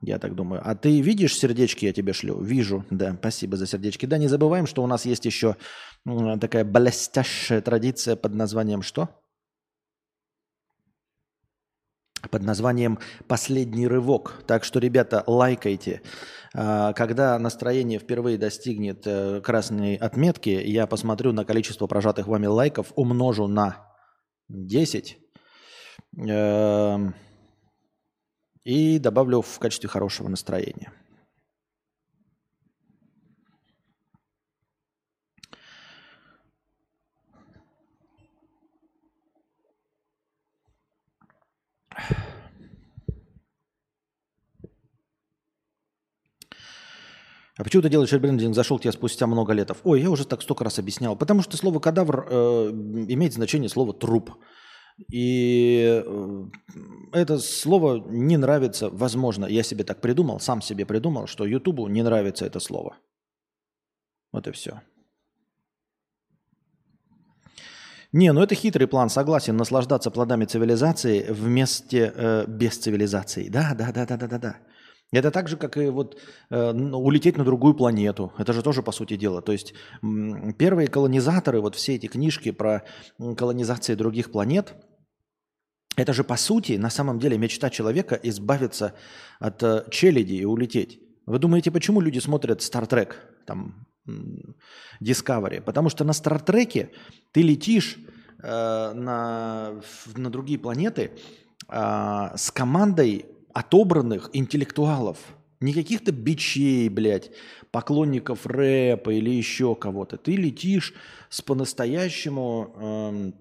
Я 0.00 0.20
так 0.20 0.36
думаю. 0.36 0.62
А 0.64 0.76
ты 0.76 1.00
видишь 1.00 1.36
сердечки, 1.36 1.84
я 1.84 1.92
тебе 1.92 2.12
шлю? 2.12 2.40
Вижу, 2.40 2.86
да. 2.90 3.16
Спасибо 3.18 3.56
за 3.56 3.66
сердечки. 3.66 4.06
Да, 4.06 4.18
не 4.18 4.28
забываем, 4.28 4.68
что 4.68 4.84
у 4.84 4.86
нас 4.86 5.04
есть 5.04 5.24
еще 5.26 5.56
такая 6.40 6.64
блестящая 6.64 7.60
традиция 7.60 8.14
под 8.14 8.34
названием 8.34 8.82
что? 8.82 9.19
Под 12.30 12.42
названием 12.42 12.98
«Последний 13.26 13.86
рывок». 13.86 14.42
Так 14.46 14.64
что, 14.64 14.78
ребята, 14.78 15.24
лайкайте. 15.26 16.02
А, 16.54 16.92
когда 16.92 17.38
настроение 17.38 17.98
впервые 17.98 18.36
достигнет 18.36 19.06
э, 19.06 19.40
красной 19.40 19.94
отметки, 19.94 20.50
я 20.50 20.86
посмотрю 20.86 21.32
на 21.32 21.44
количество 21.44 21.86
прожатых 21.86 22.26
вами 22.26 22.46
лайков, 22.46 22.92
умножу 22.96 23.46
на 23.46 23.86
10 24.48 25.18
и 28.64 28.98
добавлю 28.98 29.42
в 29.42 29.58
качестве 29.58 29.88
хорошего 29.88 30.28
настроения. 30.28 30.92
А 47.60 47.62
почему 47.62 47.82
ты 47.82 47.90
делаешь 47.90 48.10
ребрендинг? 48.10 48.54
Зашел 48.54 48.78
тебе 48.78 48.90
спустя 48.90 49.26
много 49.26 49.52
лет. 49.52 49.70
Ой, 49.84 50.00
я 50.00 50.08
уже 50.08 50.24
так 50.24 50.40
столько 50.40 50.64
раз 50.64 50.78
объяснял. 50.78 51.14
Потому 51.14 51.42
что 51.42 51.58
слово 51.58 51.78
кадавр 51.78 52.26
э, 52.26 52.70
имеет 53.08 53.34
значение 53.34 53.68
слова 53.68 53.92
труп. 53.92 54.30
И 55.12 56.02
э, 56.02 56.44
это 57.12 57.38
слово 57.38 58.02
не 58.08 58.38
нравится, 58.38 58.88
возможно, 58.88 59.44
я 59.44 59.62
себе 59.62 59.84
так 59.84 60.00
придумал, 60.00 60.40
сам 60.40 60.62
себе 60.62 60.86
придумал, 60.86 61.26
что 61.26 61.44
Ютубу 61.44 61.86
не 61.88 62.02
нравится 62.02 62.46
это 62.46 62.60
слово. 62.60 62.96
Вот 64.32 64.48
и 64.48 64.52
все. 64.52 64.80
Не, 68.12 68.32
ну 68.32 68.42
это 68.42 68.54
хитрый 68.54 68.86
план, 68.86 69.10
согласен, 69.10 69.58
наслаждаться 69.58 70.10
плодами 70.10 70.46
цивилизации 70.46 71.26
вместе 71.28 72.10
э, 72.16 72.46
без 72.48 72.78
цивилизации. 72.78 73.50
Да, 73.50 73.74
да, 73.74 73.92
да, 73.92 74.06
да, 74.06 74.16
да, 74.16 74.26
да, 74.26 74.38
да. 74.38 74.56
Это 75.12 75.32
так 75.32 75.48
же, 75.48 75.56
как 75.56 75.76
и 75.76 75.88
вот 75.88 76.16
э, 76.50 76.72
улететь 76.72 77.36
на 77.36 77.44
другую 77.44 77.74
планету. 77.74 78.32
Это 78.38 78.52
же 78.52 78.62
тоже, 78.62 78.82
по 78.82 78.92
сути 78.92 79.16
дела. 79.16 79.42
То 79.42 79.52
есть 79.52 79.74
первые 80.56 80.86
колонизаторы, 80.86 81.60
вот 81.60 81.74
все 81.74 81.96
эти 81.96 82.06
книжки 82.06 82.52
про 82.52 82.84
колонизацию 83.18 83.96
других 83.96 84.30
планет, 84.30 84.74
это 85.96 86.12
же, 86.12 86.22
по 86.22 86.36
сути, 86.36 86.78
на 86.78 86.90
самом 86.90 87.18
деле 87.18 87.38
мечта 87.38 87.70
человека 87.70 88.18
избавиться 88.22 88.94
от 89.40 89.62
э, 89.62 89.84
челяди 89.90 90.34
и 90.34 90.44
улететь. 90.44 91.00
Вы 91.26 91.38
думаете, 91.38 91.72
почему 91.72 92.00
люди 92.00 92.20
смотрят 92.20 92.60
Star 92.60 92.88
Trek, 92.88 93.14
там, 93.46 93.86
Discovery? 95.02 95.60
Потому 95.60 95.90
что 95.90 96.04
на 96.04 96.12
Star 96.12 96.44
Trek 96.44 96.90
ты 97.32 97.42
летишь 97.42 97.98
э, 98.42 98.92
на, 98.94 99.80
на 100.16 100.30
другие 100.30 100.58
планеты 100.60 101.10
э, 101.68 102.30
с 102.36 102.52
командой 102.52 103.26
отобранных 103.54 104.30
интеллектуалов. 104.32 105.18
Не 105.60 105.74
каких-то 105.74 106.10
бичей, 106.12 106.88
блядь, 106.88 107.30
поклонников 107.70 108.46
рэпа 108.46 109.10
или 109.10 109.30
еще 109.30 109.74
кого-то. 109.74 110.16
Ты 110.16 110.36
летишь 110.36 110.94
с 111.28 111.42
по-настоящему 111.42 113.34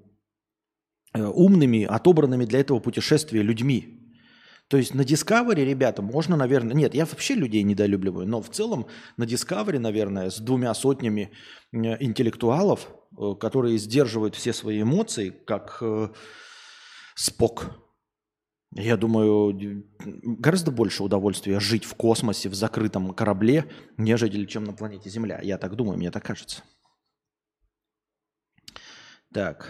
э, 1.13 1.25
умными, 1.25 1.83
отобранными 1.83 2.45
для 2.45 2.59
этого 2.59 2.79
путешествия 2.79 3.41
людьми. 3.41 3.95
То 4.67 4.77
есть 4.77 4.93
на 4.93 5.01
Discovery, 5.01 5.65
ребята, 5.65 6.01
можно, 6.01 6.35
наверное... 6.35 6.75
Нет, 6.75 6.93
я 6.93 7.05
вообще 7.05 7.33
людей 7.33 7.63
недолюбливаю, 7.63 8.27
но 8.27 8.41
в 8.41 8.49
целом 8.49 8.85
на 9.17 9.23
Discovery, 9.23 9.79
наверное, 9.79 10.29
с 10.29 10.39
двумя 10.39 10.73
сотнями 10.73 11.31
интеллектуалов, 11.71 12.89
э, 13.17 13.33
которые 13.39 13.77
сдерживают 13.77 14.35
все 14.35 14.53
свои 14.53 14.81
эмоции, 14.81 15.29
как 15.29 15.77
э, 15.81 16.09
Спок 17.15 17.71
я 18.75 18.97
думаю, 18.97 19.83
гораздо 20.23 20.71
больше 20.71 21.03
удовольствия 21.03 21.59
жить 21.59 21.85
в 21.85 21.95
космосе, 21.95 22.49
в 22.49 22.53
закрытом 22.53 23.13
корабле, 23.13 23.65
нежели 23.97 24.45
чем 24.45 24.63
на 24.63 24.73
планете 24.73 25.09
Земля. 25.09 25.39
Я 25.41 25.57
так 25.57 25.75
думаю, 25.75 25.97
мне 25.97 26.11
так 26.11 26.23
кажется. 26.23 26.63
Так. 29.33 29.69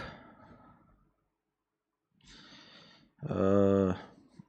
Э, 3.22 3.94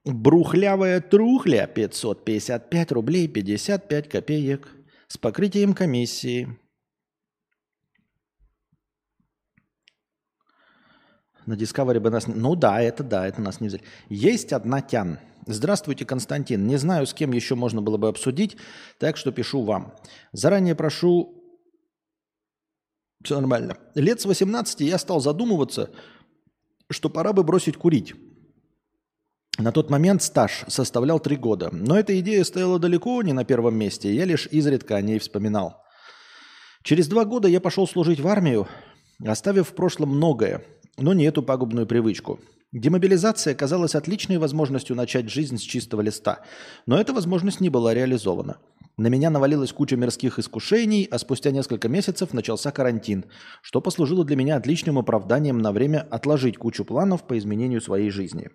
брухлявая 0.05 1.01
трухля 1.01 1.67
555 1.67 2.91
рублей 2.91 3.27
55 3.27 4.09
копеек 4.09 4.69
с 5.07 5.17
покрытием 5.17 5.73
комиссии. 5.73 6.57
На 11.45 11.53
Discovery 11.53 11.99
бы 11.99 12.09
нас... 12.09 12.27
Ну 12.27 12.55
да, 12.55 12.81
это 12.81 13.03
да, 13.03 13.27
это 13.27 13.41
нас 13.41 13.59
не 13.59 13.67
взяли. 13.67 13.83
Есть 14.09 14.53
одна 14.53 14.81
тян. 14.81 15.19
Здравствуйте, 15.47 16.05
Константин. 16.05 16.67
Не 16.67 16.77
знаю, 16.77 17.07
с 17.07 17.13
кем 17.13 17.31
еще 17.31 17.55
можно 17.55 17.81
было 17.81 17.97
бы 17.97 18.07
обсудить, 18.07 18.57
так 18.99 19.17
что 19.17 19.31
пишу 19.31 19.63
вам. 19.63 19.93
Заранее 20.31 20.75
прошу... 20.75 21.37
Все 23.23 23.39
нормально. 23.39 23.77
Лет 23.95 24.21
с 24.21 24.25
18 24.25 24.81
я 24.81 24.97
стал 24.97 25.19
задумываться, 25.19 25.91
что 26.89 27.09
пора 27.09 27.33
бы 27.33 27.43
бросить 27.43 27.77
курить. 27.77 28.15
На 29.57 29.71
тот 29.71 29.89
момент 29.89 30.23
стаж 30.23 30.63
составлял 30.67 31.19
три 31.19 31.35
года, 31.35 31.69
но 31.71 31.99
эта 31.99 32.19
идея 32.19 32.43
стояла 32.43 32.79
далеко 32.79 33.21
не 33.21 33.33
на 33.33 33.43
первом 33.43 33.75
месте, 33.75 34.13
я 34.13 34.25
лишь 34.25 34.47
изредка 34.47 34.95
о 34.95 35.01
ней 35.01 35.19
вспоминал. 35.19 35.83
Через 36.83 37.07
два 37.07 37.25
года 37.25 37.47
я 37.47 37.61
пошел 37.61 37.87
служить 37.87 38.19
в 38.19 38.27
армию, 38.27 38.67
оставив 39.23 39.69
в 39.69 39.75
прошлом 39.75 40.09
многое, 40.09 40.65
но 40.97 41.13
не 41.13 41.25
эту 41.25 41.43
пагубную 41.43 41.87
привычку. 41.87 42.39
Демобилизация 42.71 43.53
казалась 43.53 43.95
отличной 43.95 44.37
возможностью 44.37 44.95
начать 44.95 45.29
жизнь 45.29 45.57
с 45.57 45.61
чистого 45.61 46.01
листа, 46.01 46.39
но 46.85 46.97
эта 46.97 47.13
возможность 47.13 47.59
не 47.59 47.69
была 47.69 47.93
реализована. 47.93 48.59
На 48.95 49.07
меня 49.07 49.29
навалилась 49.29 49.73
куча 49.73 49.97
мирских 49.97 50.39
искушений, 50.39 51.07
а 51.11 51.17
спустя 51.17 51.51
несколько 51.51 51.89
месяцев 51.89 52.33
начался 52.33 52.71
карантин, 52.71 53.25
что 53.61 53.81
послужило 53.81 54.23
для 54.23 54.35
меня 54.35 54.55
отличным 54.55 54.99
оправданием 54.99 55.59
на 55.59 55.71
время 55.71 56.07
отложить 56.09 56.57
кучу 56.57 56.85
планов 56.85 57.27
по 57.27 57.37
изменению 57.37 57.81
своей 57.81 58.09
жизни. 58.09 58.49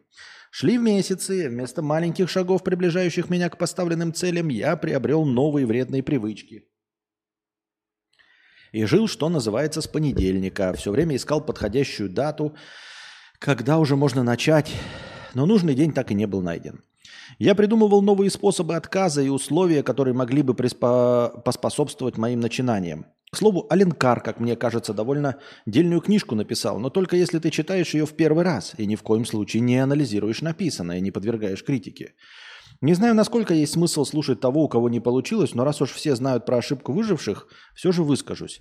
Шли 0.51 0.79
месяцы, 0.79 1.51
вместо 1.51 1.83
маленьких 1.83 2.31
шагов, 2.31 2.63
приближающих 2.63 3.29
меня 3.29 3.51
к 3.51 3.59
поставленным 3.59 4.15
целям, 4.15 4.49
я 4.49 4.77
приобрел 4.77 5.25
новые 5.25 5.67
вредные 5.67 6.03
привычки– 6.03 6.65
и 8.77 8.85
жил, 8.85 9.09
что 9.09 9.31
называется, 9.31 9.81
с 9.81 9.87
понедельника. 9.87 10.75
Все 10.75 10.91
время 10.91 11.17
искал 11.17 11.41
подходящую 11.41 12.11
дату, 12.11 12.55
когда 13.39 13.79
уже 13.79 13.97
можно 13.97 14.23
начать, 14.23 14.71
но 15.33 15.47
нужный 15.47 15.75
день 15.75 15.95
так 15.95 16.11
и 16.11 16.15
не 16.15 16.27
был 16.27 16.43
найден. 16.43 16.83
Я 17.39 17.55
придумывал 17.55 18.03
новые 18.03 18.31
способы 18.31 18.77
отказа 18.77 19.23
и 19.23 19.31
условия, 19.31 19.83
которые 19.83 20.13
могли 20.13 20.43
бы 20.43 20.53
приспо- 20.53 21.41
поспособствовать 21.41 22.19
моим 22.19 22.41
начинаниям. 22.41 23.07
К 23.33 23.37
слову, 23.39 23.67
Аленкар, 23.71 24.21
как 24.21 24.41
мне 24.41 24.57
кажется, 24.57 24.93
довольно 24.93 25.37
дельную 25.65 26.03
книжку 26.03 26.35
написал, 26.35 26.79
но 26.79 26.91
только 26.91 27.17
если 27.17 27.39
ты 27.39 27.51
читаешь 27.51 27.95
ее 27.95 28.05
в 28.05 28.15
первый 28.15 28.45
раз 28.45 28.75
и 28.77 28.85
ни 28.85 28.95
в 28.95 29.03
коем 29.03 29.25
случае 29.25 29.63
не 29.63 29.79
анализируешь 29.79 30.43
написанное, 30.43 31.01
не 31.01 31.11
подвергаешь 31.11 31.65
критике. 31.65 32.13
Не 32.81 32.95
знаю, 32.95 33.15
насколько 33.15 33.55
есть 33.55 33.73
смысл 33.73 34.05
слушать 34.05 34.41
того, 34.41 34.65
у 34.65 34.69
кого 34.69 34.89
не 34.89 35.01
получилось, 35.01 35.55
но 35.55 35.65
раз 35.65 35.81
уж 35.81 35.93
все 35.93 36.15
знают 36.15 36.45
про 36.45 36.59
ошибку 36.59 36.93
выживших, 36.93 37.49
все 37.75 37.93
же 37.93 38.03
выскажусь. 38.03 38.61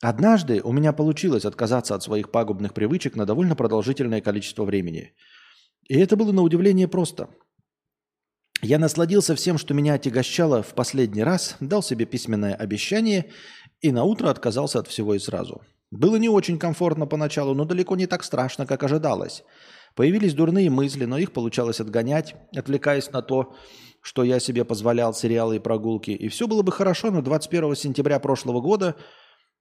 Однажды 0.00 0.60
у 0.62 0.72
меня 0.72 0.92
получилось 0.92 1.44
отказаться 1.44 1.94
от 1.94 2.02
своих 2.02 2.30
пагубных 2.30 2.72
привычек 2.74 3.16
на 3.16 3.26
довольно 3.26 3.56
продолжительное 3.56 4.20
количество 4.20 4.64
времени. 4.64 5.14
И 5.88 5.98
это 5.98 6.16
было 6.16 6.32
на 6.32 6.42
удивление 6.42 6.86
просто. 6.86 7.28
Я 8.60 8.78
насладился 8.78 9.34
всем, 9.34 9.56
что 9.56 9.74
меня 9.74 9.94
отягощало 9.94 10.62
в 10.62 10.74
последний 10.74 11.22
раз, 11.22 11.56
дал 11.60 11.82
себе 11.82 12.06
письменное 12.06 12.54
обещание 12.54 13.30
и 13.80 13.92
на 13.92 14.04
утро 14.04 14.30
отказался 14.30 14.80
от 14.80 14.88
всего 14.88 15.14
и 15.14 15.18
сразу. 15.18 15.62
Было 15.90 16.16
не 16.16 16.28
очень 16.28 16.58
комфортно 16.58 17.06
поначалу, 17.06 17.54
но 17.54 17.64
далеко 17.64 17.96
не 17.96 18.06
так 18.06 18.22
страшно, 18.24 18.66
как 18.66 18.82
ожидалось. 18.82 19.44
Появились 19.94 20.34
дурные 20.34 20.70
мысли, 20.70 21.04
но 21.04 21.18
их 21.18 21.32
получалось 21.32 21.80
отгонять, 21.80 22.36
отвлекаясь 22.54 23.10
на 23.10 23.22
то, 23.22 23.54
что 24.00 24.22
я 24.22 24.38
себе 24.40 24.64
позволял 24.64 25.12
сериалы 25.12 25.56
и 25.56 25.58
прогулки. 25.58 26.10
И 26.10 26.28
все 26.28 26.46
было 26.46 26.62
бы 26.62 26.72
хорошо, 26.72 27.10
но 27.10 27.20
21 27.20 27.74
сентября 27.74 28.18
прошлого 28.20 28.60
года 28.60 28.96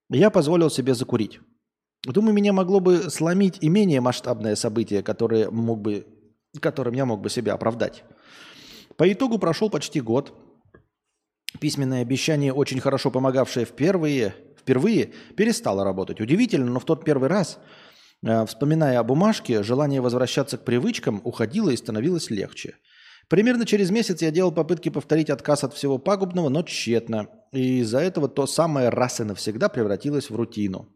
я 0.10 0.30
позволил 0.30 0.70
себе 0.70 0.94
закурить. 0.94 1.40
Думаю, 2.04 2.34
меня 2.34 2.54
могло 2.54 2.80
бы 2.80 3.10
сломить 3.10 3.58
и 3.62 3.70
менее 3.70 4.00
масштабное 4.00 4.56
событие, 4.56 5.02
которое 5.02 5.50
мог 5.50 5.82
бы, 5.82 6.06
которым 6.62 6.94
я 6.94 7.06
мог 7.06 7.22
бы 7.22 7.30
себя 7.30 7.54
оправдать. 7.54 8.04
По 8.96 9.12
итогу 9.12 9.40
прошел 9.40 9.70
почти 9.70 10.00
год. 10.00 10.34
Письменное 11.60 12.02
обещание, 12.02 12.54
очень 12.54 12.80
хорошо 12.80 13.10
помогавшее 13.10 13.66
впервые, 13.66 14.36
впервые 14.60 15.14
перестало 15.36 15.84
работать. 15.84 16.22
Удивительно, 16.22 16.70
но 16.72 16.80
в 16.80 16.86
тот 16.86 17.04
первый 17.04 17.30
раз– 17.30 17.58
вспоминая 18.24 19.00
о 19.00 19.04
бумажке, 19.04 19.64
желание 19.64 20.02
возвращаться 20.02 20.58
к 20.58 20.66
привычкам 20.66 21.22
уходило 21.24 21.70
и 21.70 21.78
становилось 21.78 22.30
легче. 22.30 22.76
Примерно 23.30 23.66
через 23.66 23.92
месяц 23.92 24.22
я 24.22 24.32
делал 24.32 24.52
попытки 24.52 24.90
повторить 24.90 25.30
отказ 25.30 25.64
от 25.64 25.74
всего 25.74 25.98
пагубного, 25.98 26.50
но 26.50 26.64
тщетно. 26.64 27.28
И 27.52 27.80
из-за 27.80 28.00
этого 28.00 28.30
то 28.30 28.48
самое 28.48 28.90
раз 28.90 29.20
и 29.20 29.24
навсегда 29.24 29.68
превратилось 29.68 30.30
в 30.30 30.36
рутину. 30.36 30.90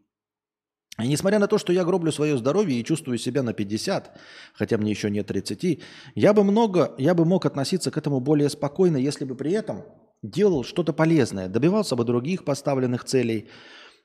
И 0.98 1.08
несмотря 1.08 1.38
на 1.38 1.46
то, 1.46 1.58
что 1.58 1.72
я 1.72 1.84
гроблю 1.84 2.12
свое 2.12 2.36
здоровье 2.36 2.78
и 2.78 2.84
чувствую 2.84 3.18
себя 3.18 3.42
на 3.42 3.54
50, 3.54 4.18
хотя 4.54 4.78
мне 4.78 4.90
еще 4.90 5.10
нет 5.10 5.26
30, 5.26 5.80
я 6.14 6.32
бы, 6.34 6.44
много, 6.44 6.94
я 6.98 7.14
бы 7.14 7.24
мог 7.24 7.46
относиться 7.46 7.90
к 7.90 7.96
этому 7.96 8.20
более 8.20 8.50
спокойно, 8.50 8.98
если 8.98 9.24
бы 9.24 9.34
при 9.34 9.52
этом 9.52 9.84
делал 10.22 10.64
что-то 10.64 10.92
полезное, 10.92 11.48
добивался 11.48 11.96
бы 11.96 12.04
других 12.04 12.44
поставленных 12.44 13.04
целей, 13.04 13.48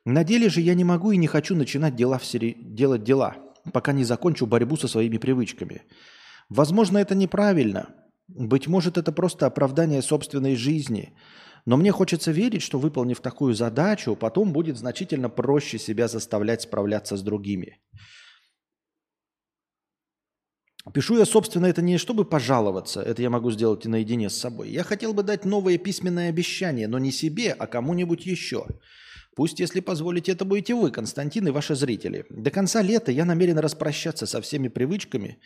на 0.08 0.24
деле 0.24 0.48
же 0.48 0.62
я 0.62 0.74
не 0.74 0.86
могу 0.86 1.12
и 1.12 1.18
не 1.18 1.28
хочу 1.28 1.54
начинать 1.54 1.98
дела 1.98 2.18
в 2.18 2.26
сери... 2.26 2.56
делать 2.58 3.04
дела, 3.04 3.36
пока 3.74 3.92
не 3.92 4.06
закончу 4.06 4.46
борьбу 4.46 4.78
со 4.78 4.88
своими 4.88 5.18
привычками. 5.18 5.82
Возможно, 6.48 6.98
это 6.98 7.14
неправильно. 7.14 7.90
Быть 8.30 8.68
может, 8.68 8.98
это 8.98 9.12
просто 9.12 9.48
оправдание 9.48 10.02
собственной 10.02 10.56
жизни. 10.56 11.14
Но 11.66 11.76
мне 11.76 11.92
хочется 11.92 12.32
верить, 12.32 12.62
что 12.62 12.80
выполнив 12.80 13.20
такую 13.20 13.54
задачу, 13.54 14.16
потом 14.16 14.54
будет 14.54 14.78
значительно 14.78 15.28
проще 15.28 15.78
себя 15.78 16.08
заставлять 16.08 16.62
справляться 16.62 17.18
с 17.18 17.22
другими. 17.22 17.82
Пишу 20.94 21.18
я, 21.18 21.26
собственно, 21.26 21.66
это 21.66 21.82
не 21.82 21.98
чтобы 21.98 22.24
пожаловаться, 22.24 23.02
это 23.02 23.22
я 23.22 23.30
могу 23.30 23.52
сделать 23.52 23.86
и 23.86 23.90
наедине 23.90 24.30
с 24.30 24.38
собой. 24.38 24.70
Я 24.70 24.84
хотел 24.84 25.14
бы 25.14 25.24
дать 25.24 25.44
новое 25.44 25.78
письменное 25.78 26.30
обещание, 26.30 26.88
но 26.88 26.98
не 26.98 27.12
себе, 27.12 27.52
а 27.52 27.68
кому-нибудь 27.68 28.26
еще– 28.26 28.68
Пусть, 29.38 29.60
если 29.60 29.82
позволите, 29.82 30.32
это 30.32 30.46
будете 30.46 30.74
вы, 30.74 30.90
Константин, 30.90 31.48
и 31.48 31.52
ваши 31.52 31.76
зрители. 31.76 32.26
До 32.32 32.50
конца 32.50 32.82
лета 32.82 33.12
я 33.12 33.24
намерен 33.24 33.60
распрощаться 33.60 34.26
со 34.26 34.42
всеми 34.42 34.68
привычками, 34.68 35.38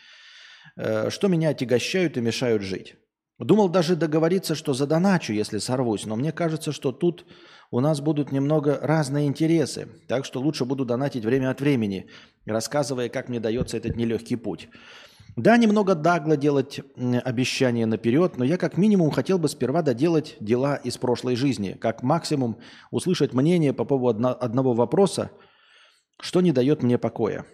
э, 0.77 1.09
что 1.09 1.27
меня 1.27 1.49
отягощают 1.49 2.15
и 2.15 2.21
мешают 2.21 2.61
жить. 2.61 2.95
Думал 3.37 3.67
даже 3.67 3.97
договориться, 3.97 4.55
что 4.55 4.73
задоначу, 4.73 5.33
если 5.33 5.57
сорвусь, 5.57 6.05
но 6.05 6.15
мне 6.15 6.31
кажется, 6.31 6.71
что 6.71 6.93
тут 6.93 7.25
у 7.69 7.81
нас 7.81 7.99
будут 7.99 8.31
немного 8.31 8.79
разные 8.81 9.27
интересы, 9.27 9.89
так 10.07 10.23
что 10.23 10.39
лучше 10.39 10.63
буду 10.63 10.85
донатить 10.85 11.25
время 11.25 11.49
от 11.49 11.59
времени, 11.59 12.09
рассказывая, 12.45 13.09
как 13.09 13.27
мне 13.27 13.41
дается 13.41 13.75
этот 13.75 13.97
нелегкий 13.97 14.37
путь. 14.37 14.69
Да, 15.38 15.55
немного 15.57 15.95
дагло 15.95 16.36
делать 16.36 16.82
обещания 17.23 17.86
наперед, 17.86 18.38
но 18.38 18.43
я 18.43 18.57
как 18.57 18.77
минимум 18.77 19.11
хотел 19.11 19.39
бы 19.39 19.47
сперва 19.47 19.82
доделать 19.82 20.36
дела 20.39 20.75
из 20.75 20.97
прошлой 20.97 21.36
жизни. 21.36 21.77
Как 21.79 22.03
максимум 22.03 22.57
услышать 22.91 23.34
мнение 23.34 23.73
по 23.73 23.86
поводу 23.86 24.27
одного 24.27 24.73
вопроса, 24.73 25.32
что 26.19 26.41
не 26.41 26.51
дает 26.51 26.84
мне 26.84 26.97
покоя. 26.97 27.45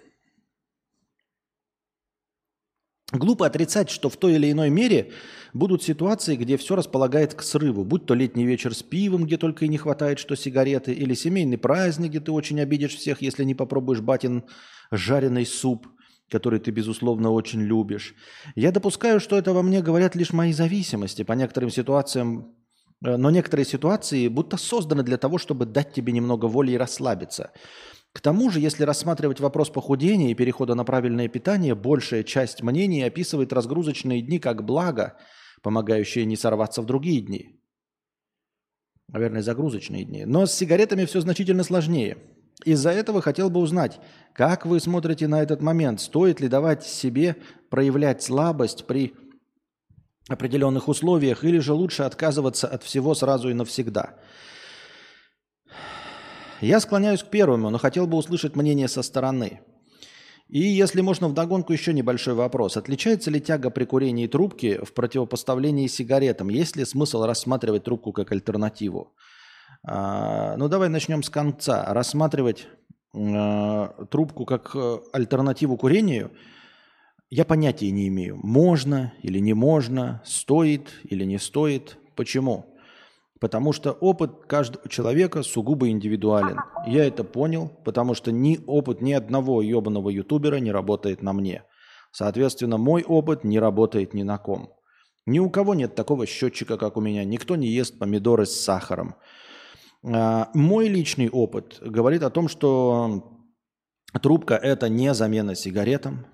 Глупо 3.14 3.46
отрицать, 3.46 3.90
что 3.90 4.10
в 4.10 4.18
той 4.18 4.34
или 4.34 4.52
иной 4.52 4.70
мере 4.70 5.14
будут 5.54 5.82
ситуации, 5.82 6.36
где 6.36 6.58
все 6.58 6.76
располагает 6.76 7.36
к 7.36 7.42
срыву, 7.42 7.86
будь 7.86 8.06
то 8.06 8.14
летний 8.14 8.46
вечер 8.46 8.76
с 8.76 8.84
пивом, 8.84 9.26
где 9.26 9.38
только 9.38 9.64
и 9.64 9.70
не 9.70 9.78
хватает, 9.78 10.20
что 10.20 10.36
сигареты, 10.36 10.92
или 10.92 11.14
семейный 11.14 11.58
праздник, 11.58 12.10
где 12.10 12.20
ты 12.20 12.34
очень 12.34 12.60
обидишь 12.60 12.96
всех, 12.96 13.22
если 13.22 13.46
не 13.46 13.56
попробуешь 13.56 14.02
батин 14.02 14.44
жареный 14.92 15.46
суп, 15.46 15.88
который 16.30 16.60
ты, 16.60 16.72
безусловно, 16.72 17.32
очень 17.32 17.62
любишь. 17.62 18.16
Я 18.56 18.72
допускаю, 18.72 19.20
что 19.20 19.38
это 19.38 19.54
во 19.54 19.62
мне 19.62 19.82
говорят 19.82 20.16
лишь 20.16 20.34
мои 20.34 20.54
зависимости 20.54 21.24
по 21.24 21.34
некоторым 21.34 21.70
ситуациям, 21.70 22.56
э, 23.06 23.18
но 23.18 23.30
некоторые 23.30 23.66
ситуации 23.66 24.28
будто 24.28 24.58
созданы 24.58 25.04
для 25.04 25.18
того, 25.18 25.38
чтобы 25.38 25.66
дать 25.66 25.94
тебе 25.94 26.14
немного 26.14 26.46
воли 26.46 26.72
и 26.72 26.78
расслабиться– 26.78 27.52
к 28.18 28.22
тому 28.22 28.50
же, 28.50 28.60
если 28.60 28.84
рассматривать 28.84 29.40
вопрос 29.40 29.70
похудения 29.70 30.32
и 30.32 30.34
перехода 30.34 30.74
на 30.74 30.84
правильное 30.84 31.28
питание, 31.28 31.76
большая 31.76 32.24
часть 32.24 32.64
мнений 32.64 33.04
описывает 33.04 33.54
разгрузочные 33.54 34.24
дни 34.24 34.40
как 34.40 34.66
благо, 34.66 35.18
помогающее 35.62 36.26
не 36.26 36.36
сорваться 36.36 36.82
в 36.82 36.88
другие 36.88 37.22
дни. 37.22 37.62
Наверное, 39.08 39.44
загрузочные 39.44 40.04
дни. 40.04 40.26
Но 40.26 40.48
с 40.48 40.54
сигаретами 40.56 41.06
все 41.06 41.22
значительно 41.22 41.64
сложнее. 41.64 42.18
Из-за 42.66 42.90
этого 42.90 43.22
хотел 43.22 43.50
бы 43.50 43.60
узнать, 43.60 44.00
как 44.34 44.66
вы 44.66 44.80
смотрите 44.80 45.28
на 45.28 45.42
этот 45.42 45.62
момент? 45.62 46.02
Стоит 46.02 46.40
ли 46.40 46.48
давать 46.48 46.84
себе 46.84 47.36
проявлять 47.70 48.24
слабость 48.24 48.86
при 48.86 49.14
определенных 50.28 50.88
условиях 50.88 51.44
или 51.44 51.60
же 51.60 51.74
лучше 51.74 52.04
отказываться 52.04 52.68
от 52.68 52.84
всего 52.84 53.14
сразу 53.14 53.50
и 53.50 53.54
навсегда? 53.54 54.16
Я 56.60 56.80
склоняюсь 56.80 57.22
к 57.22 57.30
первому, 57.30 57.70
но 57.70 57.78
хотел 57.78 58.08
бы 58.08 58.18
услышать 58.18 58.56
мнение 58.56 58.88
со 58.88 59.04
стороны. 59.04 59.62
И, 60.50 60.60
если 60.60 61.02
можно, 61.02 61.28
вдогонку 61.28 61.74
еще 61.74 61.94
небольшой 61.94 62.34
вопрос. 62.34 62.78
Отличается 62.78 63.30
ли 63.30 63.40
тяга 63.40 63.70
при 63.70 63.84
курении 63.84 64.28
трубки 64.28 64.80
в 64.84 64.94
противопоставлении 64.94 65.88
сигаретам? 65.88 66.50
Есть 66.50 66.78
ли 66.78 66.86
смысл 66.86 67.24
рассматривать 67.26 67.84
трубку 67.84 68.14
как 68.14 68.32
альтернативу? 68.32 69.14
А, 69.90 70.58
ну, 70.58 70.68
давай 70.68 70.90
начнем 70.90 71.24
с 71.24 71.30
конца. 71.30 71.86
Рассматривать 71.94 72.68
а, 73.16 74.06
трубку 74.12 74.46
как 74.46 74.72
э, 74.76 74.98
альтернативу 75.14 75.78
курению 75.78 76.32
я 77.30 77.46
понятия 77.46 77.90
не 77.92 78.10
имею. 78.10 78.38
Можно 78.44 79.14
или 79.22 79.40
не 79.40 79.54
можно, 79.54 80.22
стоит 80.26 80.90
или 81.04 81.24
не 81.24 81.40
стоит. 81.40 81.98
Почему? 82.16 82.66
Потому 83.40 83.72
что 83.72 83.92
опыт 83.92 84.46
каждого 84.48 84.90
человека 84.90 85.44
сугубо 85.44 85.90
индивидуален. 85.90 86.58
Я 86.86 87.06
это 87.06 87.24
понял, 87.24 87.70
потому 87.86 88.14
что 88.14 88.32
ни 88.32 88.60
опыт 88.68 89.02
ни 89.02 89.14
одного 89.14 89.62
ебаного 89.62 90.10
ютубера 90.10 90.58
не 90.58 90.72
работает 90.72 91.22
на 91.22 91.32
мне. 91.32 91.64
Соответственно, 92.12 92.78
мой 92.78 93.04
опыт 93.04 93.46
не 93.46 93.60
работает 93.60 94.14
ни 94.14 94.24
на 94.24 94.38
ком. 94.38 94.74
Ни 95.26 95.40
у 95.40 95.50
кого 95.50 95.76
нет 95.76 95.96
такого 95.96 96.26
счетчика, 96.26 96.78
как 96.78 96.98
у 96.98 97.02
меня. 97.02 97.24
Никто 97.24 97.56
не 97.56 97.68
ест 97.68 98.00
помидоры 98.00 98.46
с 98.46 98.60
сахаром. 98.60 99.16
А, 100.04 100.50
мой 100.54 100.88
личный 100.88 101.30
опыт 101.30 101.78
говорит 101.82 102.24
о 102.24 102.30
том, 102.30 102.48
что 102.48 103.46
трубка– 104.22 104.56
это 104.62 104.90
не 104.90 105.14
замена 105.14 105.56
сигаретам, 105.56 106.26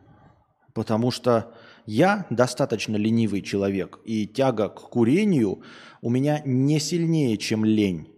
потому 0.73 1.11
что 1.11 1.53
я 1.85 2.25
достаточно 2.29 2.95
ленивый 2.95 3.41
человек, 3.41 3.99
и 4.05 4.27
тяга 4.27 4.69
к 4.69 4.89
курению 4.89 5.63
у 6.01 6.09
меня 6.09 6.41
не 6.45 6.79
сильнее, 6.79 7.37
чем 7.37 7.65
лень. 7.65 8.12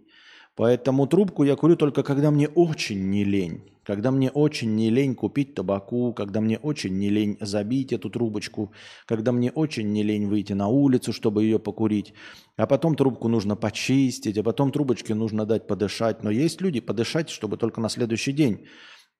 Поэтому 0.56 1.06
трубку 1.06 1.44
я 1.44 1.54
курю 1.54 1.76
только 1.76 2.02
когда 2.02 2.30
мне 2.30 2.48
очень 2.48 3.10
не 3.10 3.24
лень. 3.24 3.62
Когда 3.84 4.10
мне 4.10 4.30
очень 4.30 4.74
не 4.74 4.90
лень 4.90 5.14
купить 5.14 5.54
табаку, 5.54 6.12
когда 6.12 6.40
мне 6.40 6.58
очень 6.58 6.98
не 6.98 7.08
лень 7.08 7.36
забить 7.40 7.92
эту 7.92 8.10
трубочку, 8.10 8.72
когда 9.04 9.30
мне 9.30 9.52
очень 9.52 9.92
не 9.92 10.02
лень 10.02 10.26
выйти 10.26 10.54
на 10.54 10.66
улицу, 10.66 11.12
чтобы 11.12 11.44
ее 11.44 11.60
покурить, 11.60 12.12
а 12.56 12.66
потом 12.66 12.96
трубку 12.96 13.28
нужно 13.28 13.54
почистить, 13.54 14.38
а 14.38 14.42
потом 14.42 14.72
трубочке 14.72 15.14
нужно 15.14 15.46
дать 15.46 15.68
подышать. 15.68 16.24
Но 16.24 16.30
есть 16.30 16.60
люди 16.60 16.80
подышать, 16.80 17.30
чтобы 17.30 17.58
только 17.58 17.80
на 17.80 17.88
следующий 17.88 18.32
день 18.32 18.66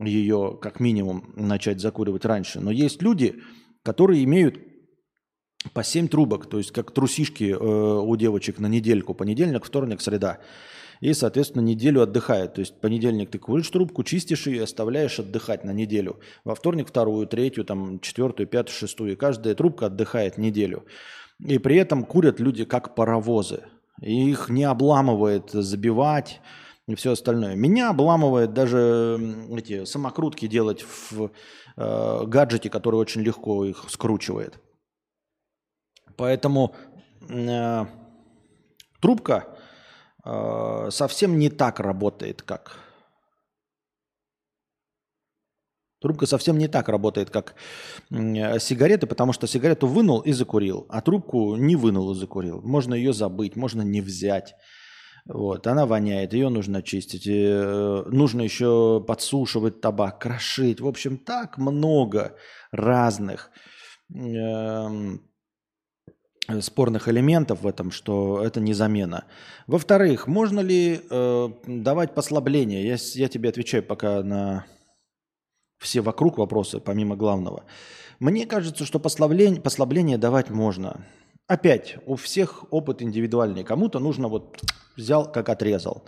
ее 0.00 0.58
как 0.60 0.80
минимум 0.80 1.32
начать 1.36 1.80
закуривать 1.80 2.24
раньше. 2.24 2.60
Но 2.60 2.72
есть 2.72 3.02
люди, 3.02 3.36
которые 3.84 4.24
имеют 4.24 4.58
по 5.72 5.84
7 5.84 6.08
трубок, 6.08 6.46
то 6.46 6.58
есть 6.58 6.72
как 6.72 6.92
трусишки 6.92 7.50
э, 7.50 7.56
у 7.56 8.16
девочек 8.16 8.58
на 8.58 8.66
недельку, 8.66 9.14
понедельник, 9.14 9.64
вторник, 9.64 10.00
среда. 10.00 10.40
И, 11.00 11.12
соответственно, 11.12 11.62
неделю 11.62 12.02
отдыхает. 12.02 12.54
То 12.54 12.60
есть 12.60 12.80
понедельник 12.80 13.30
ты 13.30 13.38
куришь 13.38 13.70
трубку, 13.70 14.02
чистишь 14.04 14.46
ее, 14.46 14.64
оставляешь 14.64 15.18
отдыхать 15.18 15.64
на 15.64 15.72
неделю. 15.72 16.20
Во 16.44 16.54
вторник 16.54 16.88
вторую, 16.88 17.26
третью, 17.26 17.64
там, 17.64 18.00
четвертую, 18.00 18.46
пятую, 18.46 18.74
шестую. 18.74 19.12
И 19.12 19.16
каждая 19.16 19.54
трубка 19.54 19.86
отдыхает 19.86 20.38
неделю. 20.38 20.84
И 21.38 21.58
при 21.58 21.76
этом 21.76 22.04
курят 22.04 22.40
люди 22.40 22.64
как 22.64 22.94
паровозы. 22.94 23.64
И 24.00 24.30
их 24.30 24.48
не 24.48 24.64
обламывает 24.64 25.50
забивать 25.50 26.40
и 26.86 26.94
все 26.94 27.12
остальное. 27.12 27.56
Меня 27.56 27.90
обламывает 27.90 28.52
даже 28.52 29.18
эти 29.50 29.84
самокрутки 29.84 30.46
делать 30.46 30.84
в 31.10 31.30
э, 31.76 32.24
гаджете, 32.26 32.70
который 32.70 32.96
очень 32.96 33.22
легко 33.22 33.64
их 33.64 33.84
скручивает. 33.88 34.60
Поэтому 36.16 36.74
э, 37.28 37.86
трубка 39.00 39.55
э, 40.26 40.90
совсем 40.90 41.38
не 41.38 41.50
так 41.50 41.80
работает, 41.80 42.42
как 42.42 42.86
Трубка 46.00 46.26
совсем 46.26 46.58
не 46.58 46.68
так 46.68 46.88
работает, 46.88 47.30
как 47.30 47.54
э, 48.10 48.58
сигареты, 48.58 49.06
потому 49.06 49.32
что 49.32 49.46
сигарету 49.46 49.86
вынул 49.86 50.20
и 50.20 50.32
закурил, 50.32 50.86
а 50.90 51.00
трубку 51.00 51.56
не 51.56 51.74
вынул 51.74 52.12
и 52.12 52.14
закурил. 52.14 52.60
Можно 52.62 52.94
ее 52.94 53.12
забыть, 53.12 53.56
можно 53.56 53.82
не 53.82 54.02
взять. 54.02 54.54
Вот, 55.24 55.66
она 55.66 55.86
воняет, 55.86 56.34
ее 56.34 56.50
нужно 56.50 56.82
чистить. 56.82 57.26
Э, 57.26 58.04
нужно 58.06 58.42
еще 58.42 59.02
подсушивать 59.06 59.80
табак, 59.80 60.20
крошить. 60.20 60.80
В 60.80 60.86
общем, 60.86 61.16
так 61.16 61.58
много 61.58 62.36
разных 62.70 63.50
э, 64.14 65.18
спорных 66.60 67.08
элементов 67.08 67.62
в 67.62 67.66
этом, 67.66 67.90
что 67.90 68.42
это 68.42 68.60
не 68.60 68.74
замена. 68.74 69.24
Во-вторых, 69.66 70.26
можно 70.26 70.60
ли 70.60 71.00
э, 71.08 71.48
давать 71.66 72.14
послабление? 72.14 72.86
Я, 72.86 72.96
я 73.14 73.28
тебе 73.28 73.48
отвечаю 73.48 73.82
пока 73.82 74.22
на 74.22 74.66
все 75.78 76.00
вокруг 76.00 76.38
вопросы, 76.38 76.80
помимо 76.80 77.16
главного. 77.16 77.64
Мне 78.18 78.46
кажется, 78.46 78.84
что 78.84 78.98
послабление, 78.98 79.60
послабление 79.60 80.18
давать 80.18 80.50
можно. 80.50 81.04
Опять, 81.46 81.96
у 82.06 82.16
всех 82.16 82.64
опыт 82.70 83.02
индивидуальный. 83.02 83.62
Кому-то 83.62 83.98
нужно 83.98 84.28
вот 84.28 84.60
взял, 84.96 85.30
как 85.30 85.48
отрезал. 85.48 86.04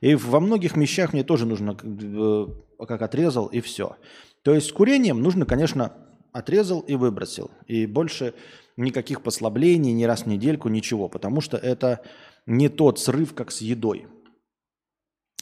И 0.00 0.14
во 0.14 0.40
многих 0.40 0.76
вещах 0.76 1.12
мне 1.12 1.22
тоже 1.22 1.46
нужно 1.46 1.76
э, 1.82 2.46
как 2.86 3.02
отрезал 3.02 3.46
и 3.46 3.60
все. 3.60 3.96
То 4.42 4.54
есть 4.54 4.68
с 4.68 4.72
курением 4.72 5.22
нужно, 5.22 5.46
конечно, 5.46 5.92
отрезал 6.32 6.80
и 6.80 6.96
выбросил. 6.96 7.50
И 7.66 7.86
больше 7.86 8.34
никаких 8.76 9.22
послаблений, 9.22 9.92
ни 9.92 10.04
раз 10.04 10.22
в 10.22 10.26
недельку, 10.26 10.68
ничего. 10.68 11.08
Потому 11.08 11.40
что 11.40 11.56
это 11.56 12.02
не 12.46 12.68
тот 12.68 12.98
срыв, 12.98 13.34
как 13.34 13.50
с 13.52 13.60
едой. 13.60 14.06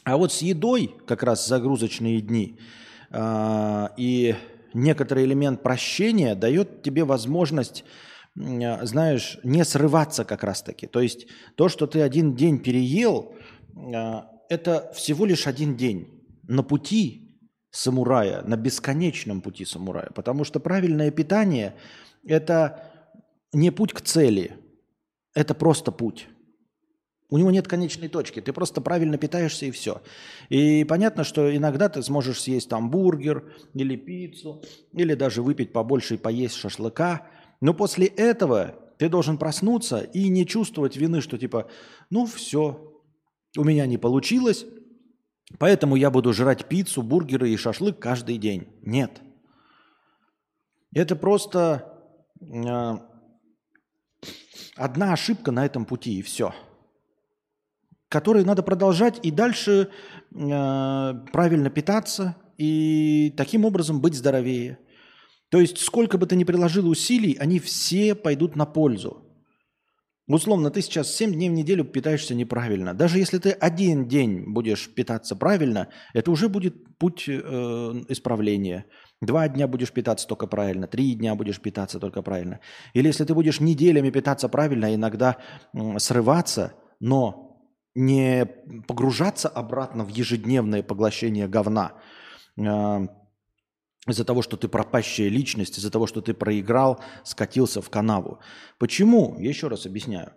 А 0.03 0.17
вот 0.17 0.31
с 0.33 0.41
едой, 0.41 0.95
как 1.05 1.23
раз 1.23 1.47
загрузочные 1.47 2.21
дни, 2.21 2.59
э, 3.11 3.87
и 3.97 4.35
некоторый 4.73 5.25
элемент 5.25 5.61
прощения 5.61 6.35
дает 6.35 6.81
тебе 6.81 7.03
возможность 7.03 7.83
а, 8.39 8.85
знаешь, 8.85 9.39
не 9.43 9.65
срываться 9.65 10.23
как 10.23 10.43
раз-таки. 10.43 10.87
То 10.87 11.01
есть 11.01 11.27
то, 11.55 11.69
что 11.69 11.87
ты 11.87 12.01
один 12.01 12.35
день 12.35 12.59
переел, 12.59 13.35
а, 13.93 14.29
это 14.49 14.91
всего 14.95 15.25
лишь 15.25 15.47
один 15.47 15.75
день 15.75 16.23
на 16.47 16.63
пути 16.63 17.37
самурая, 17.71 18.41
на 18.43 18.57
бесконечном 18.57 19.41
пути 19.41 19.65
самурая. 19.65 20.11
Потому 20.15 20.43
что 20.43 20.59
правильное 20.59 21.11
питание– 21.11 21.75
это 22.25 22.90
не 23.53 23.71
путь 23.71 23.93
к 23.93 24.01
цели, 24.01 24.57
это 25.33 25.53
просто 25.53 25.91
путь. 25.91 26.27
У 27.29 27.37
него 27.37 27.49
нет 27.49 27.67
конечной 27.67 28.09
точки. 28.09 28.41
Ты 28.41 28.51
просто 28.51 28.81
правильно 28.81 29.17
питаешься 29.17 29.65
и 29.65 29.71
все. 29.71 30.01
И 30.49 30.83
понятно, 30.83 31.23
что 31.23 31.55
иногда 31.55 31.87
ты 31.87 32.03
сможешь 32.03 32.41
съесть 32.41 32.67
там 32.67 32.91
бургер 32.91 33.53
или 33.73 33.95
пиццу, 33.95 34.61
или 34.91 35.13
даже 35.13 35.41
выпить 35.41 35.71
побольше 35.71 36.15
и 36.15 36.17
поесть 36.17 36.55
шашлыка– 36.55 37.27
но 37.61 37.75
после 37.75 38.07
этого 38.07 38.75
ты 38.97 39.07
должен 39.07 39.37
проснуться 39.37 39.99
и 39.99 40.27
не 40.27 40.45
чувствовать 40.45 40.97
вины, 40.97 41.21
что 41.21 41.37
типа, 41.37 41.69
ну 42.09 42.25
все, 42.25 43.01
у 43.55 43.63
меня 43.63 43.85
не 43.85 43.97
получилось, 43.97 44.65
поэтому 45.59 45.95
я 45.95 46.09
буду 46.09 46.33
жрать 46.33 46.67
пиццу, 46.67 47.03
бургеры 47.03 47.49
и 47.51 47.57
шашлык 47.57 47.99
каждый 47.99 48.37
день. 48.37 48.67
Нет. 48.81 49.21
Это 50.93 51.15
просто 51.15 52.03
э, 52.41 52.97
одна 54.75 55.13
ошибка 55.13 55.51
на 55.51 55.65
этом 55.65 55.85
пути 55.85 56.19
и 56.19 56.21
все. 56.21 56.53
Которые 58.09 58.45
надо 58.45 58.63
продолжать 58.63 59.19
и 59.23 59.31
дальше 59.31 59.89
э, 60.33 61.13
правильно 61.31 61.69
питаться 61.69 62.35
и 62.57 63.33
таким 63.37 63.65
образом 63.65 64.01
быть 64.01 64.15
здоровее. 64.15 64.79
То 65.49 65.59
есть 65.59 65.77
сколько 65.79 66.17
бы 66.17 66.25
ты 66.27 66.35
ни 66.35 66.43
приложил 66.43 66.87
усилий, 66.87 67.37
они 67.39 67.59
все 67.59 68.15
пойдут 68.15 68.55
на 68.55 68.65
пользу. 68.65 69.25
Условно, 70.27 70.71
ты 70.71 70.81
сейчас 70.81 71.13
7 71.15 71.33
дней 71.33 71.49
в 71.49 71.53
неделю 71.53 71.83
питаешься 71.83 72.33
неправильно. 72.35 72.93
Даже 72.93 73.17
если 73.17 73.37
ты 73.37 73.51
один 73.51 74.07
день 74.07 74.45
будешь 74.47 74.89
питаться 74.93 75.35
правильно, 75.35 75.89
это 76.13 76.31
уже 76.31 76.47
будет 76.47 76.97
путь 76.97 77.25
э, 77.27 77.31
исправления. 78.07 78.85
Два 79.21 79.47
дня 79.47 79.67
будешь 79.67 79.91
питаться 79.91 80.27
только 80.27 80.47
правильно, 80.47 80.87
три 80.87 81.13
дня 81.13 81.35
будешь 81.35 81.61
питаться 81.61 81.99
только 81.99 82.23
правильно. 82.23 82.59
Или 82.93 83.07
если 83.07 83.23
ты 83.23 83.35
будешь 83.35 83.59
неделями 83.59 84.09
питаться 84.09 84.49
правильно, 84.49 84.95
иногда 84.95 85.37
срываться, 85.97 86.73
но 86.99 87.63
не 87.93 88.47
погружаться 88.87 89.47
обратно 89.47 90.03
в 90.03 90.09
ежедневное 90.09 90.81
поглощение 90.81 91.47
говна, 91.47 91.93
э, 92.57 93.07
из-за 94.07 94.25
того, 94.25 94.41
что 94.41 94.57
ты 94.57 94.67
пропащая 94.67 95.29
личность, 95.29 95.77
из-за 95.77 95.91
того, 95.91 96.07
что 96.07 96.21
ты 96.21 96.33
проиграл, 96.33 96.99
скатился 97.23 97.83
в 97.83 97.91
канаву. 97.91 98.39
Почему? 98.79 99.37
Еще 99.39 99.67
раз 99.67 99.85
объясняю. 99.85 100.33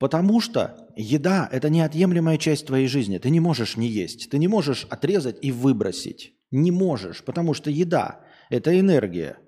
Потому 0.00 0.40
что 0.40 0.90
еда– 0.96 1.48
это 1.52 1.68
неотъемлемая 1.70 2.38
часть 2.38 2.66
твоей 2.66 2.88
жизни. 2.88 3.18
Ты 3.18 3.30
не 3.30 3.38
можешь 3.38 3.76
не 3.76 3.86
есть. 3.86 4.28
Ты 4.30 4.38
не 4.38 4.48
можешь 4.48 4.88
отрезать 4.90 5.38
и 5.40 5.52
выбросить. 5.52 6.32
Не 6.50 6.72
можешь, 6.72 7.22
потому 7.22 7.54
что 7.54 7.70
еда– 7.70 8.23
это 8.50 8.78
энергия. 8.78 9.38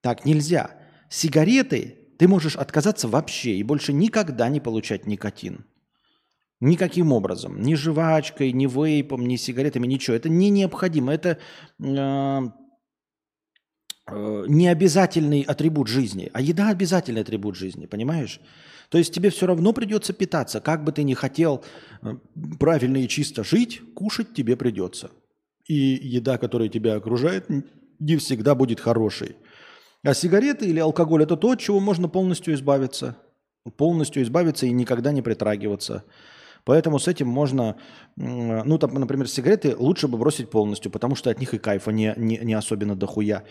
Так 0.00 0.24
нельзя. 0.24 0.78
Сигареты 1.08 2.06
ты 2.18 2.28
можешь 2.28 2.56
отказаться 2.56 3.08
вообще 3.08 3.56
и 3.56 3.62
больше 3.62 3.92
никогда 3.92 4.48
не 4.48 4.60
получать 4.60 5.06
никотин. 5.06 5.66
Никаким 6.60 7.12
образом. 7.12 7.60
Ни 7.60 7.74
жвачкой, 7.74 8.52
ни 8.52 8.66
вейпом, 8.66 9.26
ни 9.26 9.36
сигаретами, 9.36 9.86
ничего. 9.86 10.16
Это 10.16 10.30
не 10.30 10.48
необходимо. 10.48 11.12
Это 11.12 11.38
э, 11.78 12.40
э, 14.10 14.44
не 14.48 14.68
обязательный 14.68 15.42
атрибут 15.42 15.88
жизни. 15.88 16.30
А 16.32 16.40
еда 16.40 16.70
обязательный 16.70 17.20
атрибут 17.20 17.56
жизни, 17.56 17.84
понимаешь? 17.84 18.40
То 18.88 18.96
есть 18.96 19.12
тебе 19.12 19.28
все 19.28 19.46
равно 19.46 19.74
придется 19.74 20.14
питаться. 20.14 20.60
Как 20.60 20.82
бы 20.82 20.92
ты 20.92 21.02
ни 21.02 21.12
хотел 21.12 21.62
э, 22.00 22.14
правильно 22.58 22.96
и 22.96 23.08
чисто 23.08 23.44
жить, 23.44 23.82
кушать 23.94 24.32
тебе 24.32 24.56
придется. 24.56 25.10
И 25.68 25.74
еда, 25.74 26.38
которая 26.38 26.68
тебя 26.68 26.94
окружает, 26.94 27.46
не 27.98 28.16
всегда 28.16 28.54
будет 28.54 28.80
хорошей. 28.80 29.36
А 30.04 30.14
сигареты 30.14 30.66
или 30.66 30.78
алкоголь– 30.78 31.22
это 31.24 31.36
то, 31.36 31.50
от 31.50 31.60
чего 31.60 31.80
можно 31.80 32.08
полностью 32.08 32.54
избавиться. 32.54 33.16
Полностью 33.76 34.22
избавиться 34.22 34.66
и 34.66 34.70
никогда 34.70 35.10
не 35.10 35.22
притрагиваться. 35.22 36.04
Поэтому 36.64 36.98
с 36.98 37.08
этим 37.08 37.28
можно, 37.28 37.76
ну, 38.16 38.78
там, 38.78 38.94
например, 38.94 39.28
сигареты 39.28 39.76
лучше 39.76 40.08
бы 40.08 40.18
бросить 40.18 40.50
полностью, 40.50 40.90
потому 40.90 41.14
что 41.14 41.30
от 41.30 41.40
них 41.40 41.54
и 41.54 41.58
кайфа 41.58 41.90
не, 41.90 42.12
не, 42.16 42.38
не 42.38 42.54
особенно 42.54 42.94
дохуя. 42.94 43.44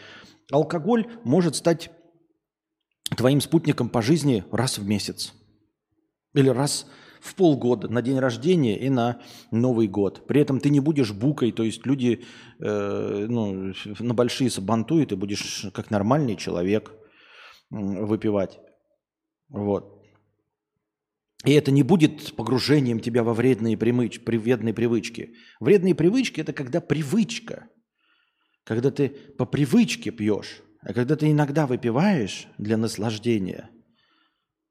Алкоголь 0.51 1.07
может 1.23 1.55
стать 1.55 1.91
твоим 3.15 3.41
спутником 3.41 3.89
по 3.89 4.01
жизни 4.01 4.43
раз 4.51 4.77
в 4.77 4.85
месяц. 4.85 5.33
Или 6.33 6.49
раз 6.49 6.85
в 6.85 7.04
полгода, 7.33 7.87
на 7.87 8.01
день 8.01 8.19
рождения 8.19 8.77
и 8.77 8.89
на 8.89 9.21
Новый 9.51 9.87
год. 9.87 10.27
При 10.27 10.41
этом 10.41 10.59
ты 10.59 10.69
не 10.69 10.79
будешь 10.79 11.11
букой, 11.11 11.51
то 11.51 11.63
есть 11.63 11.85
люди 11.85 12.23
э, 12.59 13.25
ну, 13.27 13.73
на 13.99 14.13
большие 14.13 14.51
сабантуют, 14.51 15.11
и 15.11 15.15
будешь 15.15 15.65
как 15.73 15.89
нормальный 15.89 16.35
человек 16.35 16.91
выпивать. 17.71 18.59
Вот. 19.49 19.95
И 21.45 21.51
это 21.51 21.71
не 21.71 21.83
будет 21.83 22.35
погружением 22.35 22.99
тебя 22.99 23.23
во 23.23 23.33
вредные, 23.33 23.77
примыч, 23.77 24.19
вредные 24.25 24.73
привычки. 24.73 25.35
Вредные 25.59 25.93
привычки– 25.93 26.39
это 26.41 26.53
когда 26.53 26.81
привычка. 26.81 27.67
Когда 28.63 28.89
ты 28.89 29.09
по 29.09 29.45
привычке 29.45 30.11
пьешь. 30.11 30.61
А 30.81 30.93
когда 30.93 31.15
ты 31.15 31.31
иногда 31.31 31.67
выпиваешь 31.67 32.47
для 32.57 32.77
наслаждения, 32.77 33.69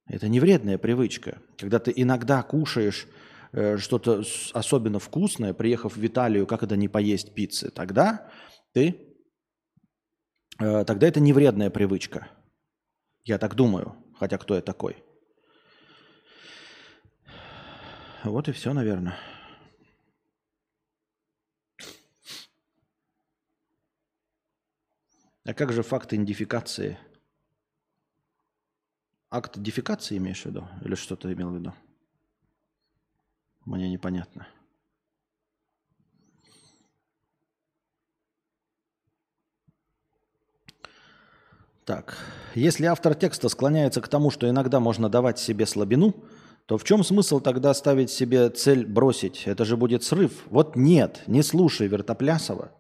это 0.07 0.29
не 0.29 0.41
вредная 0.41 0.79
привычка. 0.79 1.41
Когда 1.57 1.79
ты 1.79 1.93
иногда 1.95 2.43
кушаешь 2.43 3.07
э, 3.53 3.79
что-то 3.79 4.23
особенно 4.53 4.99
вкусное, 4.99 5.55
приехав 5.55 5.97
в 5.97 6.07
Италию, 6.07 6.47
как 6.47 6.63
это 6.63 6.77
не 6.77 6.89
поесть 6.89 7.35
пиццы, 7.35 7.71
тогда 7.71 8.31
ты, 8.73 9.17
э, 10.59 10.85
тогда 10.85 11.09
это 11.09 11.21
не 11.21 11.33
вредная 11.33 11.71
привычка. 11.71 12.29
Я 13.25 13.39
так 13.39 13.55
думаю, 13.55 13.97
хотя 14.19 14.39
кто 14.39 14.55
я 14.55 14.61
такой– 14.61 15.03
Вот 18.25 18.49
и 18.49 18.53
все, 18.53 18.73
наверное. 18.73 19.19
А 25.45 25.53
как 25.53 25.75
же 25.75 25.83
факт 25.83 26.15
идентификации? 26.15 26.99
Акт 29.35 29.59
дефикации 29.59 30.17
имеешь 30.19 30.43
в 30.43 30.47
виду? 30.47 30.69
Или 30.85 30.95
что 30.95 31.17
ты 31.17 31.33
имел 31.33 31.51
в 31.51 31.57
виду? 31.57 31.75
Мне 33.65 33.91
непонятно. 33.91 34.47
Так, 41.85 42.17
если 42.55 42.87
автор 42.87 43.17
текста 43.17 43.49
склоняется 43.49 44.01
к 44.01 44.07
тому, 44.07 44.31
что 44.31 44.49
иногда 44.49 44.79
можно 44.79 45.09
давать 45.09 45.41
себе 45.41 45.67
слабину, 45.67 46.15
то 46.67 46.79
в 46.79 46.85
чем 46.85 47.03
смысл 47.03 47.41
тогда 47.41 47.75
ставить 47.75 48.11
себе 48.11 48.51
цель 48.51 48.87
бросить? 48.87 49.49
Это 49.49 49.65
же 49.65 49.77
будет 49.77 50.05
срыв. 50.05 50.45
Вот 50.47 50.77
нет, 50.77 51.25
не 51.27 51.43
слушай 51.43 51.89
Вертоплясова. 51.89 52.71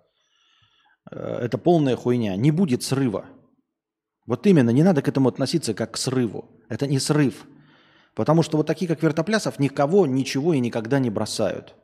Э, 1.10 1.18
это 1.18 1.58
полная 1.58 1.96
хуйня. 1.96 2.36
Не 2.36 2.52
будет 2.52 2.84
срыва. 2.84 3.24
Вот 4.26 4.46
именно, 4.46 4.70
не 4.70 4.82
надо 4.82 5.02
к 5.02 5.08
этому 5.08 5.28
относиться 5.28 5.74
как 5.74 5.92
к 5.92 5.96
срыву. 5.96 6.50
Это 6.68 6.86
не 6.86 6.98
срыв. 6.98 7.46
Потому 8.14 8.42
что 8.42 8.56
вот 8.56 8.66
такие, 8.66 8.88
как 8.88 9.02
Вертоплясов, 9.02 9.58
никого, 9.58 10.06
ничего 10.06 10.54
и 10.54 10.60
никогда 10.60 10.98
не 10.98 11.10
бросают. 11.10 11.74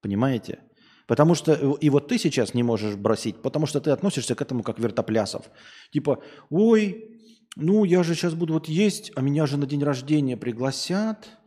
Понимаете? 0.00 0.60
Потому 1.06 1.34
что 1.34 1.52
э, 1.52 1.74
и 1.80 1.90
вот 1.90 2.08
ты 2.08 2.18
сейчас 2.18 2.54
не 2.54 2.62
можешь 2.62 2.96
бросить, 2.96 3.42
потому 3.42 3.66
что 3.66 3.80
ты 3.80 3.90
относишься 3.90 4.34
к 4.34 4.42
этому 4.42 4.62
как 4.62 4.78
Вертоплясов. 4.78 5.50
Типа, 5.92 6.22
ой, 6.48 7.18
ну 7.56 7.84
я 7.84 8.02
же 8.02 8.14
сейчас 8.14 8.34
буду 8.34 8.54
вот 8.54 8.68
есть, 8.68 9.12
а 9.16 9.20
меня 9.20 9.46
же 9.46 9.56
на 9.56 9.66
день 9.66 9.82
рождения 9.82 10.36
пригласят– 10.36 11.28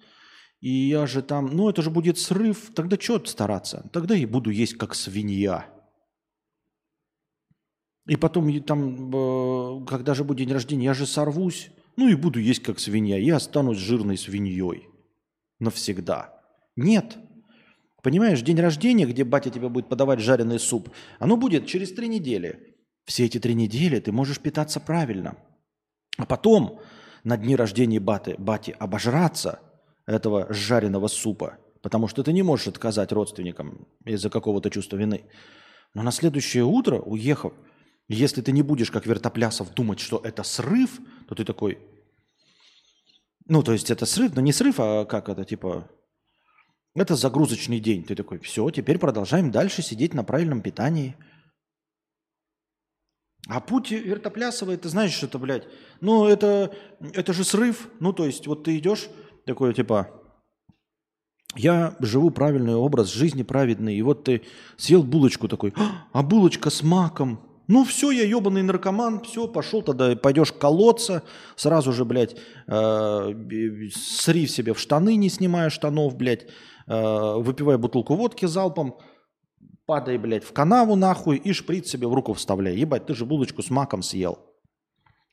и 0.63 0.87
я 0.87 1.05
же 1.07 1.21
там, 1.21 1.49
ну 1.53 1.69
это 1.69 1.81
же 1.81 1.89
будет 1.89 2.17
срыв, 2.17 2.71
тогда 2.73 2.95
что 2.97 3.21
стараться? 3.25 3.89
Тогда 3.91 4.15
и 4.15 4.25
буду 4.25 4.49
есть 4.49 4.77
как 4.77 4.95
свинья. 4.95 5.65
И 8.07 8.15
потом 8.15 8.61
там, 8.63 9.15
э, 9.15 9.85
когда 9.85 10.13
же 10.13 10.23
будет 10.23 10.39
день 10.39 10.51
рождения, 10.51 10.85
я 10.85 10.93
же 10.93 11.05
сорвусь, 11.05 11.71
ну 11.95 12.07
и 12.07 12.15
буду 12.15 12.39
есть 12.39 12.61
как 12.61 12.79
свинья, 12.79 13.17
и 13.17 13.29
останусь 13.29 13.77
жирной 13.77 14.17
свиньей 14.17 14.89
навсегда. 15.59 16.41
Нет. 16.75 17.17
Понимаешь, 18.01 18.41
день 18.41 18.59
рождения, 18.59 19.05
где 19.05 19.23
батя 19.23 19.49
тебе 19.49 19.69
будет 19.69 19.87
подавать 19.87 20.19
жареный 20.19 20.59
суп, 20.59 20.89
оно 21.19 21.37
будет 21.37 21.67
через 21.67 21.93
три 21.93 22.09
недели. 22.09 22.75
Все 23.05 23.25
эти 23.25 23.39
три 23.39 23.53
недели 23.53 23.99
ты 23.99 24.11
можешь 24.11 24.39
питаться 24.39 24.79
правильно. 24.79 25.37
А 26.17 26.25
потом 26.25 26.81
на 27.23 27.37
дни 27.37 27.55
рождения 27.55 27.99
баты, 27.99 28.35
бати 28.37 28.75
обожраться– 28.77 29.59
этого 30.05 30.51
жареного 30.53 31.07
супа, 31.07 31.57
потому 31.81 32.07
что 32.07 32.23
ты 32.23 32.33
не 32.33 32.43
можешь 32.43 32.67
отказать 32.67 33.11
родственникам 33.11 33.87
из-за 34.05 34.29
какого-то 34.29 34.69
чувства 34.69 34.97
вины. 34.97 35.23
Но 35.93 36.03
на 36.03 36.11
следующее 36.11 36.63
утро, 36.63 36.99
уехав, 36.99 37.53
если 38.07 38.41
ты 38.41 38.51
не 38.51 38.61
будешь, 38.61 38.91
как 38.91 39.05
Вертоплясов, 39.05 39.73
думать, 39.73 39.99
что 39.99 40.19
это 40.23 40.43
срыв, 40.43 40.99
то 41.27 41.35
ты 41.35 41.45
такой... 41.45 41.79
Ну, 43.45 43.63
то 43.63 43.73
есть 43.73 43.91
это 43.91 44.05
срыв, 44.05 44.35
но 44.35 44.41
не 44.41 44.53
срыв, 44.53 44.79
а 44.79 45.05
как 45.05 45.29
это, 45.29 45.45
типа... 45.45 45.89
Это 46.95 47.15
загрузочный 47.15 47.79
день. 47.79 48.03
Ты 48.03 48.15
такой, 48.15 48.39
все, 48.39 48.69
теперь 48.69 48.99
продолжаем 48.99 49.51
дальше 49.51 49.81
сидеть 49.81 50.13
на 50.13 50.23
правильном 50.23 50.61
питании. 50.61 51.15
А 53.47 53.59
путь 53.59 53.91
Вертоплясова, 53.91 54.71
это 54.71 54.89
знаешь, 54.89 55.13
что 55.13 55.25
это, 55.25 55.39
блядь, 55.39 55.67
ну, 56.01 56.27
это, 56.27 56.73
это 56.99 57.33
же 57.33 57.43
срыв. 57.43 57.89
Ну, 57.99 58.13
то 58.13 58.25
есть, 58.25 58.47
вот 58.47 58.63
ты 58.63 58.77
идешь, 58.77 59.09
такое 59.45 59.73
типа, 59.73 60.23
я 61.55 61.95
живу 61.99 62.31
правильный 62.31 62.75
образ 62.75 63.11
жизни 63.11 63.43
праведный, 63.43 63.95
и 63.95 64.01
вот 64.01 64.23
ты 64.23 64.43
съел 64.77 65.03
булочку 65.03 65.47
такой, 65.47 65.73
а 66.11 66.23
булочка 66.23 66.69
с 66.69 66.83
маком, 66.83 67.39
ну 67.67 67.85
все, 67.85 68.11
я 68.11 68.23
ебаный 68.23 68.63
наркоман, 68.63 69.21
все, 69.21 69.47
пошел 69.47 69.81
тогда, 69.81 70.15
пойдешь 70.15 70.51
колоться, 70.51 71.23
сразу 71.55 71.93
же, 71.93 72.03
блядь, 72.03 72.35
э, 72.67 73.33
сри 73.95 74.47
себе 74.47 74.73
в 74.73 74.79
штаны, 74.79 75.15
не 75.15 75.29
снимая 75.29 75.69
штанов, 75.69 76.15
блядь, 76.17 76.47
э, 76.87 77.35
выпивай 77.37 77.77
бутылку 77.77 78.15
водки 78.15 78.45
залпом, 78.45 78.97
падай, 79.85 80.17
блядь, 80.17 80.43
в 80.43 80.51
канаву 80.51 80.95
нахуй 80.95 81.37
и 81.37 81.53
шприц 81.53 81.89
себе 81.89 82.07
в 82.07 82.13
руку 82.13 82.33
вставляй. 82.33 82.75
Ебать, 82.75 83.05
ты 83.05 83.15
же 83.15 83.25
булочку 83.25 83.61
с 83.61 83.69
маком 83.69 84.01
съел. 84.01 84.39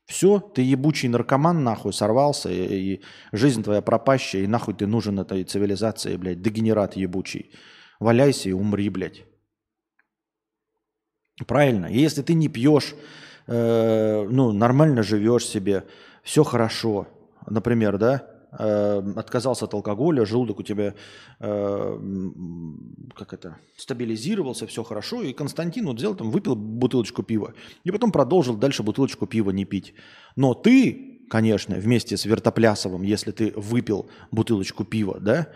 Все, 0.06 0.40
ты 0.40 0.62
ебучий 0.62 1.08
наркоман, 1.08 1.62
нахуй, 1.62 1.92
сорвался, 1.92 2.50
и, 2.50 2.94
и 2.94 3.02
жизнь 3.32 3.62
твоя 3.62 3.80
пропащая, 3.80 4.42
и 4.42 4.46
нахуй 4.46 4.74
ты 4.74 4.86
нужен 4.86 5.18
этой 5.18 5.44
цивилизации, 5.44 6.16
блядь, 6.16 6.42
дегенерат 6.42 6.96
ебучий. 6.96 7.52
Валяйся 8.00 8.48
и 8.48 8.52
умри, 8.52 8.88
блядь. 8.88 9.24
Правильно. 11.46 11.86
И 11.86 11.98
если 11.98 12.22
ты 12.22 12.34
не 12.34 12.48
пьешь, 12.48 12.94
э, 13.46 14.26
ну, 14.30 14.52
нормально 14.52 15.02
живешь 15.02 15.46
себе, 15.46 15.84
все 16.22 16.44
хорошо, 16.44 17.06
например, 17.48 17.98
да, 17.98 18.26
э, 18.58 19.02
отказался 19.16 19.64
от 19.64 19.74
алкоголя, 19.74 20.24
желудок 20.26 20.60
у 20.60 20.62
тебя, 20.62 20.94
э, 21.40 21.98
как 23.14 23.32
это, 23.32 23.56
стабилизировался, 23.76 24.66
все 24.66 24.82
хорошо, 24.82 25.22
и 25.22 25.32
Константин 25.32 25.86
вот 25.86 25.96
взял 25.96 26.14
там, 26.14 26.30
выпил 26.30 26.56
бутылочку 26.56 27.22
пива, 27.22 27.54
и 27.84 27.90
потом 27.90 28.12
продолжил 28.12 28.56
дальше 28.56 28.82
бутылочку 28.82 29.26
пива 29.26 29.50
не 29.50 29.64
пить. 29.64 29.94
Но 30.36 30.54
ты, 30.54 31.26
конечно, 31.30 31.76
вместе 31.76 32.16
с 32.16 32.24
Вертоплясовым, 32.24 33.02
если 33.02 33.30
ты 33.30 33.52
выпил 33.56 34.08
бутылочку 34.30 34.84
пива, 34.84 35.18
да, 35.20 35.48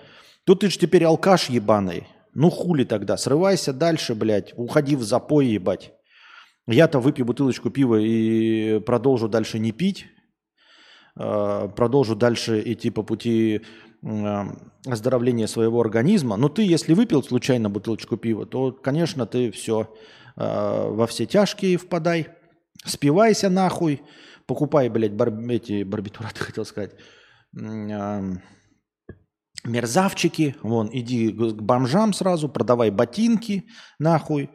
то 0.44 0.54
ты 0.54 0.70
же 0.70 0.78
теперь 0.78 1.04
алкаш 1.04 1.50
ебаный. 1.50 2.06
Ну 2.34 2.50
хули 2.50 2.84
тогда, 2.84 3.16
срывайся 3.16 3.72
дальше, 3.72 4.14
блядь, 4.14 4.52
уходи 4.56 4.96
в 4.96 5.02
запой, 5.02 5.46
ебать. 5.46 5.92
Я-то 6.66 6.98
выпью 6.98 7.26
бутылочку 7.26 7.70
пива 7.70 7.96
и 7.96 8.80
продолжу 8.80 9.28
дальше 9.28 9.58
не 9.58 9.72
пить, 9.72 10.06
Э, 11.16 11.68
продолжу 11.74 12.16
дальше 12.16 12.62
идти 12.64 12.90
по 12.90 13.02
пути 13.02 13.62
оздоровления 14.84 15.46
своего 15.46 15.80
организма. 15.80 16.36
Но 16.36 16.50
ты, 16.50 16.62
если 16.62 16.92
выпил 16.92 17.22
случайно 17.22 17.70
бутылочку 17.70 18.18
пива, 18.18 18.44
то, 18.44 18.70
конечно, 18.70 19.24
ты 19.24 19.50
все 19.50 19.94
э, 20.36 20.88
во 20.90 21.06
все 21.06 21.24
тяжкие 21.24 21.78
впадай, 21.78 22.28
спивайся 22.84 23.48
нахуй, 23.48 24.02
покупай, 24.46 24.90
блядь, 24.90 25.14
бар, 25.14 25.32
эти 25.48 25.84
барбитураты, 25.84 26.40
хотел 26.44 26.66
сказать, 26.66 26.92
мерзавчики, 29.62 30.56
вон, 30.62 30.90
иди 30.92 31.30
к 31.30 31.62
бомжам 31.62 32.12
сразу, 32.12 32.48
продавай 32.48 32.90
ботинки 32.90 33.68
нахуй, 33.98 34.50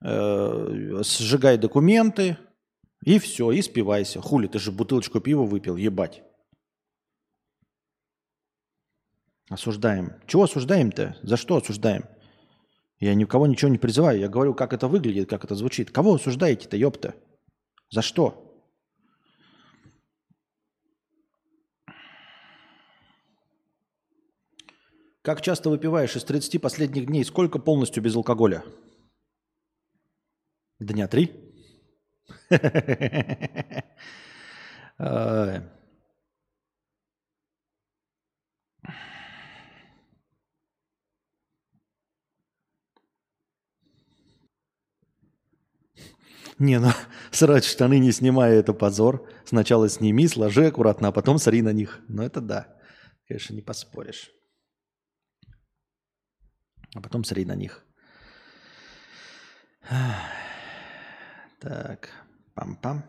сжигай 0.00 1.56
документы, 1.56 2.36
и 3.04 3.18
все, 3.18 3.52
и 3.52 3.62
спивайся. 3.62 4.20
Хули, 4.20 4.46
ты 4.46 4.58
же 4.58 4.72
бутылочку 4.72 5.20
пива 5.20 5.44
выпил, 5.44 5.76
ебать. 5.76 6.22
Осуждаем. 9.50 10.14
Чего 10.26 10.44
осуждаем-то? 10.44 11.18
За 11.22 11.36
что 11.36 11.56
осуждаем? 11.56 12.04
Я 12.98 13.14
ни 13.14 13.24
в 13.24 13.28
кого 13.28 13.46
ничего 13.46 13.70
не 13.70 13.76
призываю. 13.76 14.18
Я 14.18 14.28
говорю, 14.28 14.54
как 14.54 14.72
это 14.72 14.88
выглядит, 14.88 15.28
как 15.28 15.44
это 15.44 15.54
звучит. 15.54 15.90
Кого 15.90 16.14
осуждаете-то, 16.14 16.78
ёпта? 16.78 17.14
За 17.90 18.00
что? 18.00 18.53
Как 25.24 25.40
часто 25.40 25.70
выпиваешь 25.70 26.16
из 26.16 26.24
30 26.24 26.60
последних 26.60 27.06
дней? 27.06 27.24
Сколько 27.24 27.58
полностью 27.58 28.02
без 28.02 28.14
алкоголя? 28.14 28.62
Дня 30.78 31.08
три? 31.08 31.32
Не, 46.58 46.78
ну 46.78 46.88
срать 47.30 47.64
штаны 47.64 47.98
не 47.98 48.12
снимая, 48.12 48.60
это 48.60 48.74
позор. 48.74 49.26
Сначала 49.46 49.88
сними, 49.88 50.28
сложи 50.28 50.66
аккуратно, 50.66 51.08
а 51.08 51.12
потом 51.12 51.38
сори 51.38 51.62
на 51.62 51.72
них. 51.72 52.00
Ну 52.08 52.22
это 52.22 52.42
да, 52.42 52.76
конечно, 53.26 53.54
не 53.54 53.62
поспоришь. 53.62 54.30
А 56.94 57.00
потом 57.00 57.24
сори 57.24 57.44
на 57.44 57.54
них. 57.54 57.84
Так, 61.60 62.10
пам-пам. 62.54 63.02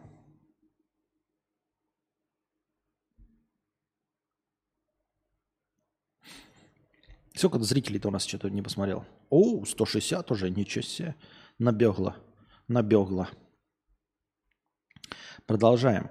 Сколько 7.36 7.60
зрителей-то 7.60 8.08
у 8.08 8.12
нас 8.12 8.24
что-то 8.24 8.50
не 8.50 8.62
посмотрел? 8.62 9.06
О, 9.30 9.66
160 9.66 10.32
уже, 10.32 10.50
ничего 10.50 10.82
себе. 10.84 11.16
Набегло. 11.60 12.16
Набегло. 12.70 13.28
Продолжаем. 15.46 16.10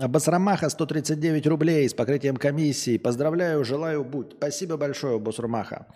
Абасрамаха 0.00 0.70
139 0.70 1.46
рублей 1.46 1.86
с 1.86 1.92
покрытием 1.92 2.36
комиссии. 2.36 2.96
Поздравляю, 2.96 3.64
желаю 3.64 4.02
будь. 4.02 4.32
Спасибо 4.32 4.78
большое, 4.78 5.18
Басрамаха. 5.18 5.88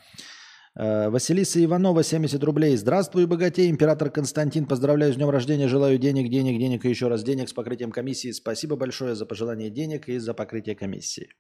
Э, 0.77 1.09
Василиса 1.09 1.65
Иванова, 1.65 2.03
70 2.03 2.45
рублей. 2.45 2.77
Здравствуй, 2.77 3.25
богатей. 3.27 3.71
Император 3.71 4.11
Константин, 4.11 4.67
поздравляю 4.67 5.15
с 5.15 5.17
днем 5.17 5.31
рождения. 5.31 5.69
Желаю 5.69 5.99
денег, 5.99 6.31
денег, 6.31 6.59
денег 6.59 6.85
и 6.85 6.91
еще 6.91 7.09
раз 7.09 7.23
денег 7.23 7.49
с 7.49 7.55
покрытием 7.55 7.93
комиссии. 7.93 8.33
Спасибо 8.33 8.77
большое 8.77 9.15
за 9.15 9.25
пожелание 9.25 9.71
денег 9.71 10.07
и 10.09 10.19
за 10.19 10.35
покрытие 10.35 10.77
комиссии. 10.77 11.31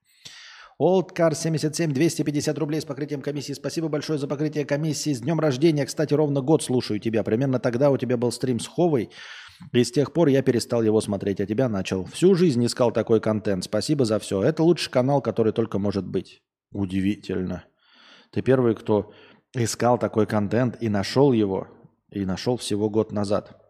Олдкар 0.78 1.34
77, 1.34 1.92
250 1.92 2.58
рублей 2.58 2.80
с 2.80 2.84
покрытием 2.86 3.20
комиссии. 3.20 3.52
Спасибо 3.52 3.88
большое 3.88 4.18
за 4.18 4.26
покрытие 4.26 4.64
комиссии. 4.64 5.12
С 5.12 5.20
днем 5.20 5.38
рождения. 5.38 5.84
Кстати, 5.84 6.14
ровно 6.14 6.40
год 6.40 6.62
слушаю 6.62 6.98
тебя. 6.98 7.22
Примерно 7.22 7.58
тогда 7.58 7.90
у 7.90 7.98
тебя 7.98 8.16
был 8.16 8.32
стрим 8.32 8.58
с 8.58 8.66
Ховой. 8.66 9.10
И 9.72 9.84
с 9.84 9.92
тех 9.92 10.12
пор 10.12 10.28
я 10.28 10.42
перестал 10.42 10.82
его 10.82 11.00
смотреть, 11.00 11.40
а 11.40 11.46
тебя 11.46 11.68
начал. 11.68 12.04
Всю 12.06 12.34
жизнь 12.34 12.64
искал 12.64 12.92
такой 12.92 13.20
контент. 13.20 13.64
Спасибо 13.64 14.04
за 14.04 14.18
все. 14.18 14.42
Это 14.42 14.62
лучший 14.62 14.90
канал, 14.90 15.20
который 15.20 15.52
только 15.52 15.78
может 15.78 16.06
быть. 16.06 16.42
Удивительно. 16.72 17.64
Ты 18.30 18.42
первый, 18.42 18.74
кто 18.74 19.12
искал 19.54 19.98
такой 19.98 20.26
контент 20.26 20.76
и 20.80 20.88
нашел 20.88 21.32
его, 21.32 21.68
и 22.10 22.24
нашел 22.24 22.56
всего 22.56 22.90
год 22.90 23.12
назад. 23.12 23.60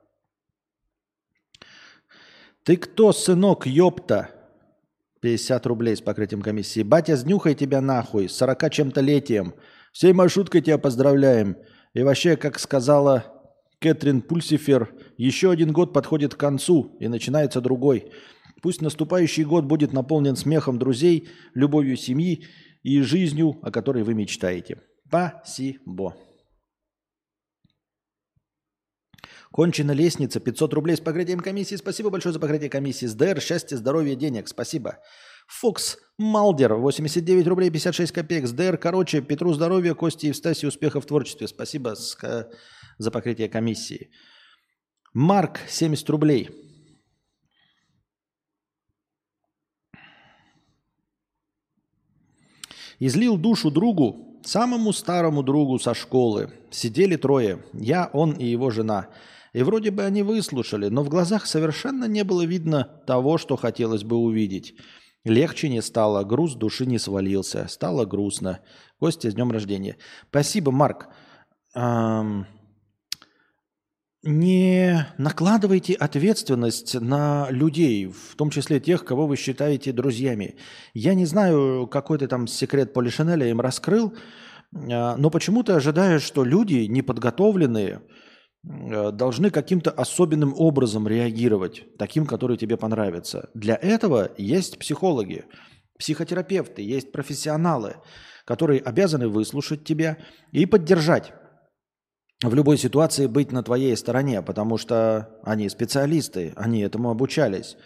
Ты 2.64 2.76
кто, 2.78 3.12
сынок, 3.12 3.66
ёпта? 3.66 4.30
50 5.20 5.66
рублей 5.66 5.97
с 5.97 6.01
покрытием 6.01 6.43
комиссии. 6.43 6.82
Батя, 6.82 7.16
снюхай 7.16 7.55
тебя 7.55 7.80
нахуй, 7.80 8.28
с 8.28 8.37
40 8.37 8.70
чем-то 8.70 9.01
летием. 9.01 9.55
Всей 9.93 10.12
маршруткой 10.12 10.61
тебя 10.61 10.76
поздравляем. 10.76 11.57
И 11.95 12.03
вообще, 12.03 12.37
как 12.37 12.59
сказала 12.59 13.34
Кэтрин 13.81 14.22
Пульсифер, 14.22 14.95
еще 15.16 15.51
один 15.51 15.72
год 15.72 15.93
подходит 15.93 16.35
к 16.35 16.39
концу, 16.39 16.97
и 17.01 17.09
начинается 17.09 17.61
другой. 17.61 18.11
Пусть 18.62 18.81
наступающий 18.81 19.45
год 19.45 19.64
будет 19.64 19.93
наполнен 19.93 20.37
смехом 20.37 20.79
друзей, 20.79 21.29
любовью 21.55 21.97
семьи 21.97 22.47
и 22.83 23.03
жизнью, 23.03 23.59
о 23.62 23.70
которой 23.70 24.05
вы 24.05 24.14
мечтаете. 24.14 24.81
Спасибо. 25.07 26.16
Кончена 29.53 29.93
лестница, 29.93 30.41
500 30.41 30.75
рублей 30.75 30.97
с 30.97 31.01
покрытием 31.01 31.39
комиссии. 31.39 31.77
Спасибо 31.77 32.11
большое 32.11 32.33
за 32.33 32.41
покрытие 32.41 32.70
комиссии. 32.70 33.07
СДР, 33.07 33.41
счастья, 33.41 33.77
здоровья, 33.77 34.16
денег. 34.16 34.49
Спасибо. 34.49 34.99
Фокс 35.47 35.99
Малдер, 36.18 36.75
89 36.75 37.47
рублей 37.47 37.70
56 37.70 38.11
копеек. 38.12 38.49
СДР, 38.49 38.79
короче, 38.79 39.20
Петру 39.20 39.53
здоровья, 39.53 39.95
Кости 39.95 40.27
Евстасии, 40.27 40.66
успехов 40.66 41.05
в 41.05 41.07
творчестве. 41.07 41.47
Спасибо 41.47 41.95
за 42.99 43.11
покрытие 43.11 43.49
комиссии. 43.49 44.11
Марк, 45.12 45.61
70 45.68 46.11
рублей. 46.11 46.51
Излил 52.99 53.36
душу 53.36 53.70
другу, 53.70 54.40
самому 54.45 54.92
старому 54.92 55.42
другу 55.42 55.78
со 55.78 55.95
школы. 55.95 56.53
Сидели 56.70 57.16
трое, 57.16 57.64
я, 57.72 58.11
он 58.12 58.32
и 58.32 58.45
его 58.45 58.70
жена. 58.70 59.09
И 59.53 59.62
вроде 59.62 59.90
бы 59.90 60.03
они 60.03 60.22
выслушали, 60.22 60.88
но 60.88 61.03
в 61.03 61.09
глазах 61.09 61.47
совершенно 61.47 62.07
не 62.07 62.24
было 62.24 62.45
видно 62.45 62.84
того, 63.07 63.38
что 63.38 63.57
хотелось 63.57 64.03
бы 64.03 64.16
увидеть. 64.16 64.74
Легче 65.24 65.68
не 65.68 65.80
стало, 65.80 66.22
груз 66.24 66.55
души 66.55 66.86
не 66.86 66.99
свалился. 66.99 67.66
Стало 67.68 68.05
грустно. 68.05 68.61
Костя, 68.99 69.30
с 69.30 69.34
днем 69.34 69.51
рождения. 69.51 69.97
Спасибо, 70.28 70.70
Марк. 70.70 71.09
Эм, 71.74 72.47
не 74.25 75.07
накладывайте 75.18 75.95
ответственность 75.95 76.95
на 77.01 77.49
людей, 77.51 78.07
в 78.07 78.37
том 78.37 78.51
числе 78.51 78.81
тех, 78.81 79.05
кого 79.05 79.27
вы 79.27 79.37
считаете 79.37 79.93
друзьями. 79.93 80.57
Я 80.95 81.14
не 81.14 81.27
знаю, 81.27 81.87
какой 81.87 82.18
ты 82.18 82.27
там 82.27 82.47
секрет 82.47 82.93
Полишинеля 82.93 83.49
им 83.49 83.61
раскрыл, 83.61 84.14
а, 84.75 85.16
но 85.16 85.31
почему-то 85.31 85.77
ожидаешь, 85.77 86.22
что 86.22 86.45
люди 86.45 86.87
неподготовленные 86.87 88.03
а, 88.66 89.11
должны 89.11 89.51
каким-то 89.51 89.91
особенным 89.91 90.55
образом 90.57 91.07
реагировать, 91.07 91.85
таким, 91.99 92.27
который 92.27 92.57
тебе 92.57 92.77
понравится. 92.77 93.51
Для 93.55 93.77
этого 93.77 94.31
есть 94.39 94.79
психологи, 94.79 95.45
психотерапевты, 95.99 96.83
есть 96.83 97.12
профессионалы, 97.12 97.97
которые 98.45 98.81
обязаны 98.81 99.29
выслушать 99.29 99.85
тебя 99.85 100.18
и 100.53 100.66
поддержать 100.66 101.33
в 102.49 102.55
любой 102.55 102.78
ситуации 102.78 103.26
быть 103.26 103.53
на 103.53 103.62
твоей 103.62 103.97
стороне, 103.97 104.42
потому 104.42 104.78
что 104.78 105.30
они 105.42 105.68
специалисты, 105.68 106.53
они 106.57 106.80
этому 106.80 107.11
обучались. 107.11 107.76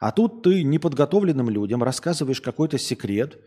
А 0.00 0.12
тут 0.12 0.42
ты 0.42 0.62
неподготовленным 0.62 1.50
людям 1.50 1.82
рассказываешь 1.82 2.40
какой-то 2.40 2.78
секрет, 2.78 3.38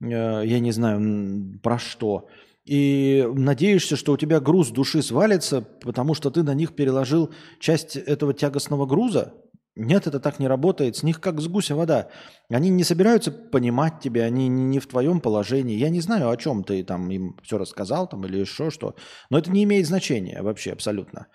э, 0.00 0.06
я 0.06 0.60
не 0.60 0.72
знаю 0.72 1.58
про 1.62 1.78
что, 1.78 2.28
и 2.64 3.26
надеешься, 3.34 3.96
что 3.96 4.12
у 4.12 4.16
тебя 4.16 4.38
груз 4.38 4.68
души 4.68 5.02
свалится, 5.02 5.62
потому 5.62 6.14
что 6.14 6.30
ты 6.30 6.42
на 6.42 6.54
них 6.54 6.74
переложил 6.74 7.32
часть 7.58 7.96
этого 7.96 8.32
тягостного 8.34 8.86
груза. 8.86 9.34
Нет, 9.82 10.06
это 10.06 10.20
так 10.20 10.38
не 10.38 10.46
работает. 10.46 10.96
С 10.96 11.02
них 11.02 11.22
как 11.22 11.40
с 11.40 11.48
гуся 11.48 11.74
вода. 11.74 12.08
Они 12.50 12.68
не 12.68 12.84
собираются 12.84 13.32
понимать 13.32 14.00
тебя, 14.00 14.24
они 14.24 14.46
не 14.46 14.78
в 14.78 14.86
твоем 14.86 15.20
положении. 15.20 15.78
Я 15.78 15.88
не 15.88 16.02
знаю, 16.02 16.28
о 16.28 16.36
чем 16.36 16.64
ты 16.64 16.84
там 16.84 17.10
им 17.10 17.38
все 17.42 17.56
рассказал 17.56 18.06
там, 18.06 18.26
или 18.26 18.36
еще 18.36 18.70
что. 18.70 18.94
Но 19.30 19.38
это 19.38 19.50
не 19.50 19.64
имеет 19.64 19.86
значения 19.86 20.42
вообще 20.42 20.72
абсолютно. 20.72 21.28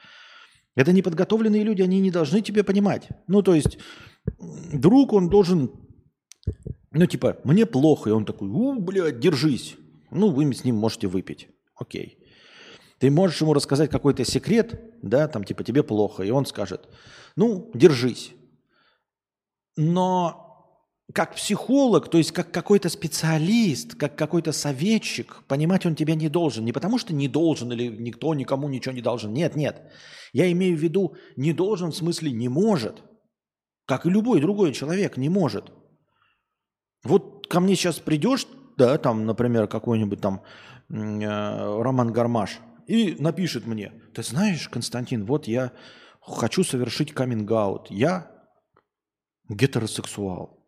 Это 0.76 0.94
неподготовленные 0.94 1.64
люди, 1.64 1.82
они 1.82 2.00
не 2.00 2.12
должны 2.12 2.42
тебя 2.42 2.64
понимать. 2.64 3.10
Ну, 3.28 3.42
то 3.42 3.56
есть, 3.56 3.80
друг, 4.72 5.14
он 5.14 5.28
должен, 5.30 5.72
ну, 6.92 7.08
типа, 7.08 7.38
мне 7.46 7.66
плохо, 7.66 8.12
и 8.12 8.14
он 8.14 8.26
такой, 8.26 8.50
у, 8.50 8.80
блядь, 8.80 9.20
держись. 9.20 9.76
Ну, 10.12 10.30
вы 10.30 10.54
с 10.54 10.64
ним 10.64 10.76
можете 10.76 11.08
выпить. 11.08 11.48
Окей. 11.76 12.20
Ты 13.00 13.12
можешь 13.12 13.42
ему 13.42 13.54
рассказать 13.54 13.90
какой-то 13.90 14.24
секрет, 14.24 14.80
да, 15.02 15.28
там 15.28 15.44
типа 15.44 15.64
тебе 15.64 15.84
плохо, 15.84 16.24
и 16.24 16.30
он 16.32 16.46
скажет, 16.46 16.88
ну, 17.36 17.72
держись. 17.74 18.34
Но 19.76 20.46
как 21.14 21.36
психолог, 21.36 22.10
то 22.10 22.18
есть 22.18 22.32
как 22.32 22.52
какой-то 22.52 22.90
специалист, 22.90 23.96
как 23.96 24.16
какой-то 24.18 24.52
советчик, 24.52 25.44
понимать 25.48 25.86
он 25.86 25.96
тебя 25.96 26.16
не 26.16 26.30
должен. 26.30 26.66
Не 26.66 26.74
потому 26.74 26.98
что 26.98 27.14
не 27.14 27.28
должен 27.28 27.72
или 27.72 27.88
никто 27.88 28.34
никому 28.34 28.70
ничего 28.70 28.96
не 28.96 29.02
должен. 29.02 29.34
Нет, 29.34 29.56
нет. 29.56 29.82
Я 30.34 30.52
имею 30.52 30.78
в 30.78 30.82
виду 30.82 31.16
не 31.36 31.54
должен 31.54 31.92
в 31.92 31.96
смысле 31.96 32.32
не 32.32 32.50
может. 32.50 33.04
Как 33.86 34.06
и 34.06 34.10
любой 34.10 34.42
другой 34.42 34.74
человек 34.74 35.18
не 35.18 35.30
может. 35.30 35.72
Вот 37.04 37.48
ко 37.48 37.60
мне 37.60 37.76
сейчас 37.76 38.00
придешь, 38.00 38.48
да, 38.78 38.98
там, 38.98 39.26
например, 39.28 39.68
какой-нибудь 39.68 40.22
там 40.22 40.42
э, 40.90 41.82
Роман 41.82 42.12
Гармаш, 42.12 42.60
и 42.88 43.16
напишет 43.20 43.66
мне, 43.66 43.94
ты 44.14 44.24
знаешь, 44.24 44.70
Константин, 44.70 45.26
вот 45.26 45.48
я 45.48 45.72
хочу 46.22 46.64
совершить 46.64 47.14
каминг-аут. 47.14 47.90
Я 47.90 48.32
гетеросексуал. 49.50 50.66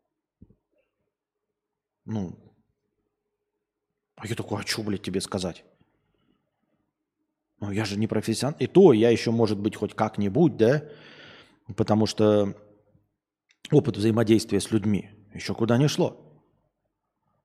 Ну, 2.05 2.37
а 4.15 4.27
я 4.27 4.35
такой, 4.35 4.61
а 4.61 4.67
что, 4.67 4.83
блядь, 4.83 5.01
тебе 5.01 5.21
сказать? 5.21 5.63
Ну, 7.59 7.71
я 7.71 7.85
же 7.85 7.97
не 7.97 8.07
профессионал. 8.07 8.57
И 8.59 8.67
то 8.67 8.93
я 8.93 9.09
еще, 9.09 9.31
может 9.31 9.59
быть, 9.59 9.75
хоть 9.75 9.93
как-нибудь, 9.93 10.57
да? 10.57 10.83
Потому 11.75 12.05
что 12.05 12.55
опыт 13.71 13.97
взаимодействия 13.97 14.59
с 14.59 14.71
людьми 14.71 15.09
еще 15.33 15.53
куда 15.53 15.77
не 15.77 15.87
шло. 15.87 16.23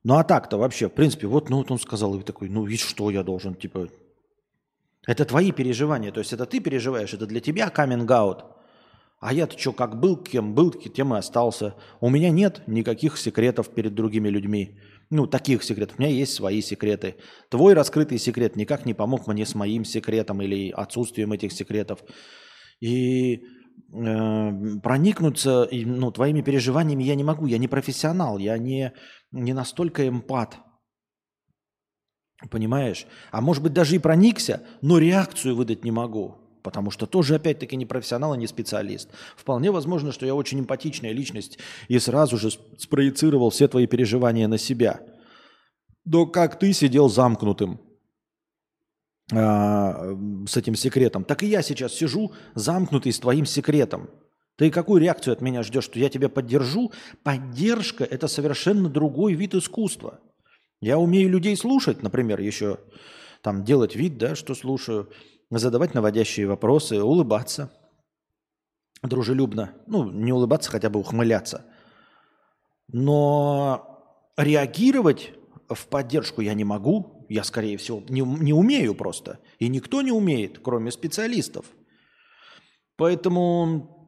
Ну 0.05 0.17
а 0.17 0.25
так-то 0.25 0.57
вообще, 0.57 0.89
в 0.89 0.93
принципе, 0.93 1.27
вот, 1.27 1.49
ну 1.49 1.59
вот 1.59 1.71
он 1.71 1.79
сказал, 1.79 2.19
и 2.19 2.23
такой, 2.23 2.49
ну 2.49 2.67
и 2.67 2.77
что 2.77 3.11
я 3.11 3.23
должен, 3.23 3.55
типа, 3.55 3.89
это 5.07 5.25
твои 5.25 5.53
переживания, 5.53 6.13
то 6.13 6.21
есть 6.21 6.33
это 6.33 6.47
ты 6.47 6.61
переживаешь, 6.61 7.15
это 7.15 7.27
для 7.27 7.41
тебя 7.41 7.69
каминг-аут. 7.71 8.45
А 9.23 9.33
я-то 9.33 9.57
что, 9.57 9.73
как 9.73 10.01
был, 10.01 10.17
кем 10.17 10.53
был, 10.53 10.73
тем 10.73 11.15
и 11.15 11.19
остался. 11.19 11.77
У 12.01 12.11
меня 12.11 12.31
нет 12.31 12.63
никаких 12.67 13.17
секретов 13.17 13.69
перед 13.69 13.95
другими 13.95 14.29
людьми. 14.29 14.81
Ну, 15.11 15.29
таких 15.29 15.63
секретов. 15.63 15.99
У 15.99 16.03
меня 16.03 16.11
есть 16.13 16.35
свои 16.35 16.61
секреты. 16.61 17.15
Твой 17.49 17.75
раскрытый 17.75 18.19
секрет 18.19 18.57
никак 18.57 18.85
не 18.85 18.95
помог 18.95 19.29
мне 19.29 19.47
с 19.47 19.55
моим 19.55 19.85
секретом 19.85 20.43
или 20.43 20.71
отсутствием 20.71 21.33
этих 21.33 21.53
секретов. 21.53 22.03
И 22.81 23.45
э, 23.93 24.79
проникнуться 24.83 25.69
ну, 25.71 26.11
твоими 26.11 26.41
переживаниями 26.43 27.05
я 27.05 27.15
не 27.15 27.23
могу. 27.23 27.47
Я 27.47 27.59
не 27.59 27.69
профессионал, 27.69 28.39
я 28.39 28.59
не 28.59 28.93
не 29.31 29.53
настолько 29.53 30.09
эмпат. 30.09 30.59
Понимаешь? 32.51 33.07
А 33.31 33.41
может 33.41 33.63
быть 33.63 33.73
даже 33.73 33.97
и 33.97 33.99
проникся, 33.99 34.63
но 34.81 34.99
реакцию 34.99 35.57
выдать 35.57 35.85
не 35.85 35.91
могу. 35.91 36.37
Потому 36.63 36.91
что 36.91 37.07
тоже, 37.07 37.35
опять-таки, 37.35 37.77
не 37.77 37.87
профессионал 37.87 38.35
и 38.35 38.39
не 38.39 38.47
специалист. 38.47 39.09
Вполне 39.37 39.71
возможно, 39.71 40.13
что 40.13 40.27
я 40.27 40.35
очень 40.35 40.61
эмпатичная 40.61 41.13
личность 41.13 41.59
и 41.89 41.99
сразу 41.99 42.39
же 42.39 42.51
спроецировал 42.79 43.51
все 43.51 43.69
твои 43.69 43.87
переживания 43.87 44.47
на 44.47 44.59
себя. 44.59 45.01
Но 46.05 46.27
как 46.27 46.59
ты 46.59 46.73
сидел 46.73 47.09
замкнутым 47.09 47.81
а, 49.33 50.17
с 50.47 50.57
этим 50.57 50.75
секретом, 50.75 51.25
так 51.25 51.43
и 51.43 51.47
я 51.47 51.63
сейчас 51.63 51.95
сижу 51.95 52.33
замкнутый 52.55 53.13
с 53.13 53.19
твоим 53.19 53.47
секретом. 53.47 54.09
Ты 54.57 54.71
какую 54.71 55.01
реакцию 55.01 55.33
от 55.33 55.41
меня 55.41 55.63
ждешь, 55.63 55.85
что 55.85 55.99
я 55.99 56.09
тебя 56.09 56.29
поддержу? 56.29 56.93
Поддержка– 57.23 58.05
это 58.11 58.29
совершенно 58.29 58.89
другой 58.89 59.35
вид 59.35 59.55
искусства. 59.55 60.21
Я 60.83 60.99
умею 60.99 61.31
людей 61.31 61.57
слушать, 61.57 62.03
например, 62.03 62.41
еще 62.41 62.79
там 63.41 63.65
делать 63.65 63.97
вид, 63.97 64.19
да, 64.19 64.35
что 64.35 64.55
слушаю, 64.55 65.11
задавать 65.49 65.95
наводящие 65.95 66.47
вопросы, 66.47 67.01
улыбаться 67.01 67.73
дружелюбно. 69.03 69.73
Ну, 69.87 70.11
не 70.11 70.33
улыбаться, 70.33 70.71
хотя 70.71 70.91
бы 70.91 71.01
ухмыляться. 71.01 71.65
Но 72.89 74.33
реагировать 74.37 75.33
в 75.69 75.87
поддержку 75.87 76.41
я 76.41 76.53
не 76.53 76.65
могу. 76.65 77.27
Я, 77.29 77.45
скорее 77.45 77.79
всего, 77.79 78.03
не, 78.09 78.21
не 78.21 78.53
умею 78.53 78.95
просто. 78.95 79.39
И 79.61 79.69
никто 79.69 80.03
не 80.03 80.13
умеет, 80.13 80.59
кроме 80.59 80.91
специалистов. 80.91 81.65
Поэтому 82.97 84.03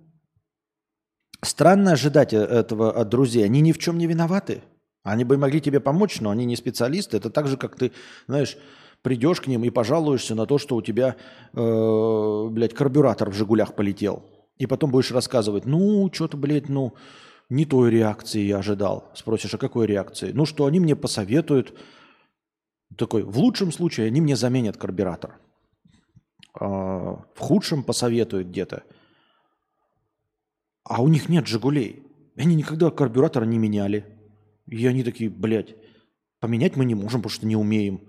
Странно 1.44 1.92
ожидать 1.92 2.32
э, 2.32 2.38
этого 2.38 2.90
от 2.90 3.08
друзей. 3.08 3.44
Они 3.44 3.60
ни 3.60 3.72
в 3.72 3.78
чем 3.78 3.98
не 3.98 4.06
виноваты. 4.06 4.62
Они 5.04 5.22
бы 5.22 5.36
могли 5.36 5.60
тебе 5.60 5.80
помочь, 5.80 6.20
но 6.20 6.30
они 6.30 6.46
не 6.46 6.56
специалисты. 6.56 7.18
Это 7.18 7.28
так 7.28 7.46
же, 7.46 7.58
как 7.58 7.76
ты, 7.76 7.92
знаешь, 8.26 8.56
придешь 9.02 9.42
к 9.42 9.46
ним 9.46 9.62
и 9.62 9.70
пожалуешься 9.70 10.34
на 10.34 10.46
то, 10.46 10.56
что 10.56 10.76
у 10.76 10.82
тебя, 10.82 11.16
э, 11.52 12.48
блядь, 12.50 12.72
карбюратор 12.72 13.30
в 13.30 13.34
«Жигулях» 13.34 13.76
полетел. 13.76 14.24
И 14.56 14.66
потом 14.66 14.90
будешь 14.90 15.10
рассказывать, 15.10 15.66
ну, 15.66 16.10
что-то, 16.10 16.38
блядь, 16.38 16.70
ну, 16.70 16.94
не 17.50 17.66
той 17.66 17.90
реакции 17.90 18.40
я 18.40 18.58
ожидал. 18.58 19.10
Спросишь, 19.14 19.52
а 19.52 19.58
какой 19.58 19.86
реакции? 19.86 20.32
Ну, 20.32 20.46
что 20.46 20.64
они 20.64 20.80
мне 20.80 20.96
посоветуют. 20.96 21.78
Такой, 22.96 23.24
в 23.24 23.38
лучшем 23.38 23.72
случае 23.72 24.06
они 24.06 24.22
мне 24.22 24.36
заменят 24.36 24.78
карбюратор. 24.78 25.38
А 26.58 27.22
в 27.34 27.38
худшем 27.40 27.82
посоветуют 27.82 28.48
где-то. 28.48 28.84
А 30.84 31.02
у 31.02 31.08
них 31.08 31.28
нет 31.28 31.46
«Жигулей». 31.46 32.02
Они 32.36 32.54
никогда 32.54 32.90
карбюратора 32.90 33.44
не 33.44 33.58
меняли. 33.58 34.13
И 34.66 34.86
они 34.86 35.04
такие, 35.04 35.30
блядь, 35.30 35.76
поменять 36.40 36.76
мы 36.76 36.84
не 36.84 36.94
можем, 36.94 37.20
потому 37.20 37.30
что 37.30 37.46
не 37.46 37.56
умеем. 37.56 38.08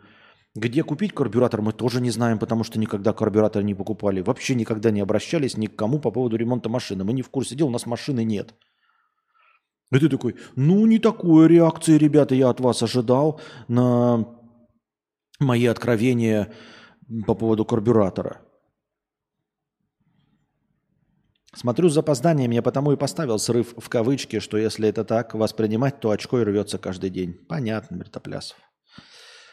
Где 0.56 0.84
купить 0.84 1.14
карбюратор, 1.14 1.62
мы 1.62 1.74
тоже 1.74 1.99
не 1.99 2.12
знаем, 2.12 2.39
потому 2.39 2.64
что 2.64 2.80
никогда 2.80 3.12
карбюратор 3.12 3.62
не 3.62 3.76
покупали. 3.76 4.22
Вообще 4.22 4.56
никогда 4.56 4.89
не 4.89 5.01
обращались 5.01 5.58
ни 5.58 5.68
к 5.68 5.76
кому 5.76 5.99
по 5.99 6.12
поводу 6.12 6.38
ремонта 6.38 6.70
машины. 6.70 7.03
Мы 7.03 7.12
не 7.12 7.22
в 7.22 7.30
курсе 7.30 7.56
дела, 7.56 7.68
у 7.68 7.72
нас 7.72 7.86
машины 7.86 8.24
нет. 8.24 8.56
И 9.91 9.99
ты 9.99 10.08
такой, 10.10 10.36
ну 10.56 10.86
не 10.86 10.97
такой 10.97 11.47
реакции, 11.47 11.97
ребята, 11.97 12.36
я 12.36 12.49
от 12.49 12.60
вас 12.60 12.82
ожидал 12.82 13.41
на 13.68 14.26
мои 15.39 15.66
откровения 15.66 16.53
по 17.28 17.36
поводу 17.36 17.66
карбюратора. 17.66 18.41
Смотрю 21.56 21.89
с 21.89 21.93
запозданием, 21.93 22.51
я 22.51 22.62
потому 22.62 22.91
и 22.91 22.97
поставил 22.97 23.39
срыв 23.39 23.74
в 23.78 23.88
кавычки, 23.88 24.39
что 24.39 24.58
если 24.58 24.89
это 24.89 25.06
так 25.06 25.34
воспринимать, 25.34 26.01
то 26.01 26.10
очко 26.12 26.41
и 26.41 26.43
рвется 26.43 26.78
каждый 26.78 27.10
день. 27.10 27.34
Понятно, 27.34 27.97
Бритоплясов. 27.97 28.58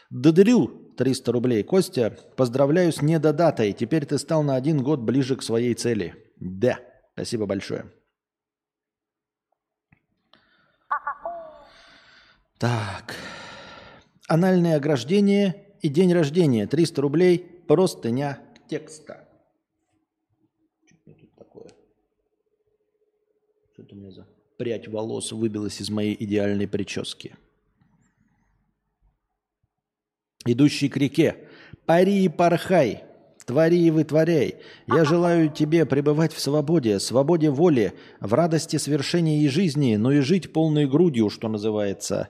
Додарю 0.09 0.93
300 0.97 1.31
рублей. 1.31 1.63
Костя, 1.63 2.17
поздравляю 2.35 2.91
с 2.91 3.01
недодатой. 3.01 3.71
Теперь 3.71 4.05
ты 4.05 4.17
стал 4.19 4.43
на 4.43 4.55
один 4.55 4.83
год 4.83 4.99
ближе 4.99 5.37
к 5.37 5.41
своей 5.41 5.73
цели. 5.75 6.13
Да, 6.39 6.77
спасибо 7.13 7.45
большое. 7.45 7.91
Так. 12.59 13.15
Анальное 14.27 14.75
ограждение 14.75 15.75
и 15.81 15.89
день 15.89 16.13
рождения. 16.13 16.67
300 16.67 17.01
рублей. 17.01 17.63
Простыня 17.67 18.39
текста. 18.69 19.22
Что-то 23.83 23.95
у 23.95 23.99
меня 23.99 24.11
за 24.11 24.25
прядь 24.57 24.87
волос 24.87 25.33
выбилась 25.33 25.81
из 25.81 25.89
моей 25.89 26.15
идеальной 26.17 26.69
прически. 26.69 27.35
Идущий 30.45 30.87
к 30.87 30.95
реке. 30.95 31.49
Пари 31.85 32.23
и 32.23 32.29
порхай, 32.29 33.03
твори 33.45 33.77
и 33.77 33.91
вытворяй. 33.91 34.55
Я 34.87 35.03
желаю 35.03 35.49
тебе 35.49 35.85
пребывать 35.85 36.31
в 36.31 36.39
свободе, 36.39 36.97
свободе 37.01 37.49
воли, 37.49 37.91
в 38.21 38.33
радости 38.33 38.77
свершения 38.77 39.41
и 39.41 39.49
жизни, 39.49 39.97
но 39.97 40.13
и 40.13 40.21
жить 40.21 40.53
полной 40.53 40.87
грудью, 40.87 41.29
что 41.29 41.49
называется. 41.49 42.29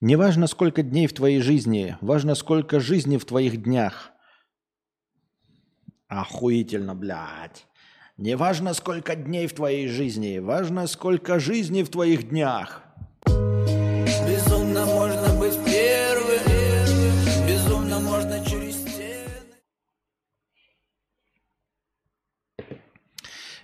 Не 0.00 0.16
важно, 0.16 0.46
сколько 0.46 0.82
дней 0.82 1.08
в 1.08 1.12
твоей 1.12 1.40
жизни, 1.40 1.98
важно, 2.00 2.34
сколько 2.34 2.80
жизни 2.80 3.18
в 3.18 3.26
твоих 3.26 3.62
днях. 3.62 4.12
Охуительно, 6.08 6.94
блядь. 6.94 7.66
Не 8.20 8.36
важно, 8.36 8.74
сколько 8.74 9.16
дней 9.16 9.46
в 9.46 9.54
твоей 9.54 9.88
жизни, 9.88 10.40
важно, 10.40 10.86
сколько 10.86 11.40
жизни 11.40 11.82
в 11.82 11.88
твоих 11.88 12.28
днях. 12.28 12.82
Безумно 13.26 14.84
можно 14.84 15.34
быть 15.38 15.54
первым, 15.64 17.48
безумно 17.48 17.98
можно 17.98 18.44
через 18.44 18.74
стены. 18.74 19.24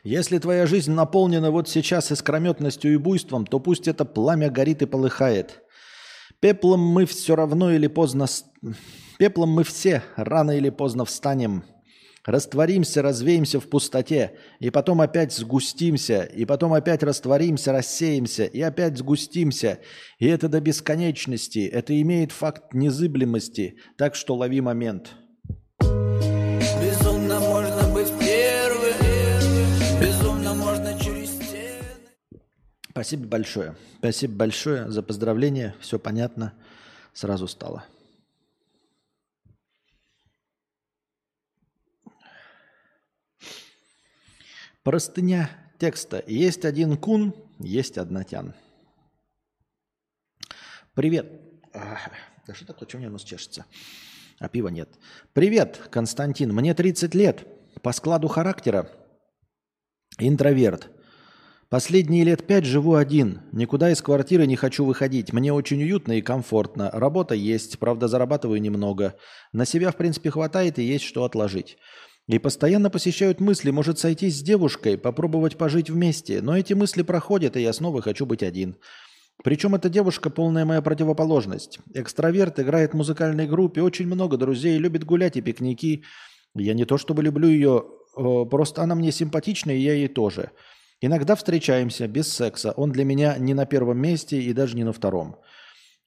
Если 0.04 0.38
твоя 0.38 0.64
жизнь 0.64 0.92
наполнена 0.92 1.50
вот 1.50 1.68
сейчас 1.68 2.10
искрометностью 2.10 2.94
и 2.94 2.96
буйством, 2.96 3.44
то 3.44 3.60
пусть 3.60 3.86
это 3.86 4.06
пламя 4.06 4.48
горит 4.48 4.80
и 4.80 4.86
полыхает. 4.86 5.62
Пеплом 6.40 6.80
мы 6.80 7.04
все 7.04 7.36
равно 7.36 7.72
или 7.72 7.88
поздно... 7.88 8.24
Пеплом 9.18 9.50
мы 9.50 9.64
все 9.64 10.02
рано 10.16 10.52
или 10.52 10.70
поздно 10.70 11.04
встанем– 11.04 11.64
Растворимся, 12.26 13.02
развеемся 13.02 13.60
в 13.60 13.68
пустоте, 13.68 14.32
и 14.58 14.70
потом 14.70 15.00
опять 15.00 15.32
сгустимся, 15.32 16.24
и 16.24 16.44
потом 16.44 16.72
опять 16.72 17.04
растворимся, 17.04 17.72
рассеемся, 17.72 18.44
и 18.44 18.60
опять 18.60 18.98
сгустимся. 18.98 19.78
И 20.18 20.26
это 20.26 20.48
до 20.48 20.60
бесконечности, 20.60 21.60
это 21.60 21.98
имеет 22.02 22.32
факт 22.32 22.74
незыблемости, 22.74 23.76
так 23.96 24.16
что 24.16 24.34
лови 24.34 24.60
момент. 24.60 25.12
Безумно 25.80 27.38
можно 27.38 27.94
быть 27.94 28.12
первым, 28.18 28.96
безумно 30.00 30.52
можно 30.54 30.98
через 30.98 31.30
стены. 31.30 31.84
Спасибо 32.90 33.28
большое. 33.28 33.76
Спасибо 33.98 34.34
большое 34.34 34.90
за 34.90 35.04
поздравление, 35.04 35.76
все 35.80 36.00
понятно, 36.00 36.54
сразу 37.12 37.46
стало. 37.46 37.84
Простыня 44.86 45.50
текста. 45.78 46.22
Есть 46.28 46.64
один 46.64 46.96
кун, 46.96 47.34
есть 47.58 47.98
одна 47.98 48.22
тян. 48.22 48.54
Привет. 50.94 51.28
Да 51.72 52.54
что 52.54 52.66
такое, 52.66 52.88
что 52.88 52.98
у 52.98 53.00
меня 53.00 53.10
нос 53.10 53.24
чешется? 53.24 53.66
А 54.38 54.48
пива 54.48 54.68
нет. 54.68 54.88
Привет, 55.32 55.88
Константин. 55.90 56.54
Мне 56.54 56.72
30 56.72 57.16
лет. 57.16 57.48
По 57.82 57.90
складу 57.90 58.28
характера 58.28 58.88
интроверт. 60.20 60.88
Последние 61.68 62.22
лет 62.22 62.46
пять 62.46 62.64
живу 62.64 62.94
один. 62.94 63.40
Никуда 63.50 63.90
из 63.90 64.00
квартиры 64.00 64.46
не 64.46 64.54
хочу 64.54 64.84
выходить. 64.84 65.32
Мне 65.32 65.52
очень 65.52 65.82
уютно 65.82 66.12
и 66.12 66.22
комфортно. 66.22 66.92
Работа 66.92 67.34
есть, 67.34 67.80
правда 67.80 68.06
зарабатываю 68.06 68.62
немного. 68.62 69.16
На 69.52 69.64
себя, 69.64 69.90
в 69.90 69.96
принципе, 69.96 70.30
хватает 70.30 70.78
и 70.78 70.84
есть 70.84 71.04
что 71.04 71.24
отложить. 71.24 71.76
И 72.28 72.38
постоянно 72.40 72.90
посещают 72.90 73.40
мысли, 73.40 73.70
может 73.70 73.98
сойтись 73.98 74.38
с 74.38 74.42
девушкой, 74.42 74.98
попробовать 74.98 75.56
пожить 75.56 75.90
вместе. 75.90 76.42
Но 76.42 76.56
эти 76.58 76.72
мысли 76.72 77.02
проходят, 77.02 77.56
и 77.56 77.62
я 77.62 77.72
снова 77.72 78.02
хочу 78.02 78.26
быть 78.26 78.42
один. 78.42 78.76
Причем 79.44 79.74
эта 79.74 79.88
девушка 79.88 80.28
полная 80.28 80.64
моя 80.64 80.82
противоположность. 80.82 81.78
Экстраверт, 81.94 82.58
играет 82.58 82.92
в 82.92 82.96
музыкальной 82.96 83.46
группе, 83.46 83.82
очень 83.82 84.06
много 84.06 84.36
друзей, 84.38 84.78
любит 84.78 85.04
гулять 85.04 85.36
и 85.36 85.40
пикники. 85.40 86.04
Я 86.54 86.74
не 86.74 86.84
то 86.84 86.98
чтобы 86.98 87.22
люблю 87.22 87.48
ее, 87.48 87.84
просто 88.14 88.82
она 88.82 88.94
мне 88.94 89.12
симпатична, 89.12 89.70
и 89.70 89.78
я 89.78 89.92
ей 89.92 90.08
тоже. 90.08 90.50
Иногда 91.00 91.36
встречаемся 91.36 92.08
без 92.08 92.32
секса. 92.32 92.72
Он 92.72 92.90
для 92.90 93.04
меня 93.04 93.36
не 93.38 93.54
на 93.54 93.66
первом 93.66 93.98
месте 93.98 94.40
и 94.40 94.52
даже 94.52 94.74
не 94.74 94.82
на 94.82 94.92
втором. 94.92 95.36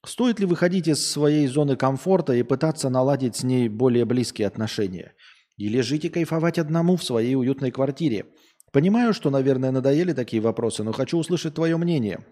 Стоит 0.06 0.40
ли 0.40 0.46
выходить 0.46 0.88
из 0.88 1.06
своей 1.06 1.46
зоны 1.48 1.76
комфорта 1.76 2.34
и 2.34 2.44
пытаться 2.44 2.90
наладить 2.90 3.36
с 3.36 3.44
ней 3.44 3.70
более 3.70 4.06
близкие 4.06 4.48
отношения? 4.48 5.14
И 5.60 6.07
кайфовать 6.07 6.57
одному 6.57 6.95
в 6.95 7.03
своей 7.03 7.36
уютной 7.36 7.72
квартире? 7.72 8.28
Понимаю, 8.72 9.14
что, 9.14 9.30
наверное, 9.30 9.72
надоели 9.72 10.14
такие 10.14 10.41
вопросы, 10.41 10.84
но 10.84 10.93
хочу 10.93 11.18
услышать 11.18 11.55
твое 11.55 11.76
мнение. 11.76 12.26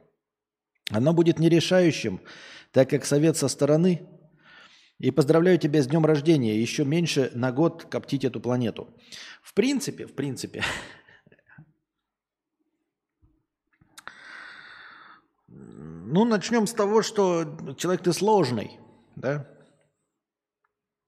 Оно 0.91 1.11
будет 1.11 1.37
нерешающим, 1.37 2.21
так 2.71 2.89
как 2.89 3.03
совет 3.03 3.35
со 3.35 3.49
стороны. 3.49 4.07
И 4.99 5.11
поздравляю 5.11 5.57
тебя 5.57 5.81
с 5.83 5.87
днем 5.87 6.05
рождения. 6.05 6.57
Еще 6.57 6.85
меньше 6.85 7.29
на 7.35 7.51
год 7.51 7.83
коптить 7.83 8.23
эту 8.23 8.39
планету. 8.39 8.87
В 9.43 9.53
принципе, 9.53 10.05
в 10.07 10.13
принципе, 10.13 10.63
Ну, 15.49 16.23
начнем 16.23 16.65
с 16.65 16.71
того, 16.71 17.01
что 17.01 17.75
человек 17.77 18.03
ты 18.03 18.13
сложный, 18.13 18.79
да? 19.17 19.45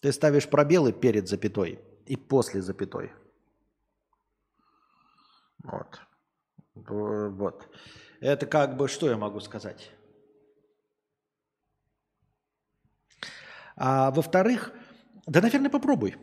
Ты 0.02 0.12
ставишь 0.12 0.50
пробелы 0.50 0.92
перед 0.92 1.30
запятой 1.30 1.80
и 2.10 2.18
после 2.18 2.62
запятой. 2.62 3.12
Вот. 5.64 6.02
Вот. 6.76 7.68
Это 8.22 8.46
как 8.46 8.78
бы, 8.78 8.88
что 8.88 9.10
я 9.10 9.18
могу 9.18 9.40
сказать? 9.40 9.92
А 13.76 14.12
во-вторых, 14.12 14.74
да, 15.28 15.42
наверное, 15.42 15.70
попробуй. 15.70 16.16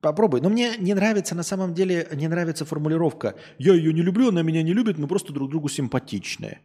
Попробуй. 0.00 0.40
Но 0.40 0.48
мне 0.48 0.76
не 0.78 0.94
нравится, 0.94 1.34
на 1.34 1.42
самом 1.42 1.74
деле, 1.74 2.08
не 2.12 2.28
нравится 2.28 2.64
формулировка. 2.64 3.34
Я 3.58 3.74
ее 3.74 3.92
не 3.92 4.02
люблю, 4.02 4.28
она 4.28 4.42
меня 4.42 4.62
не 4.62 4.72
любит, 4.72 4.98
мы 4.98 5.06
просто 5.06 5.32
друг 5.32 5.50
другу 5.50 5.68
симпатичные. 5.68 6.62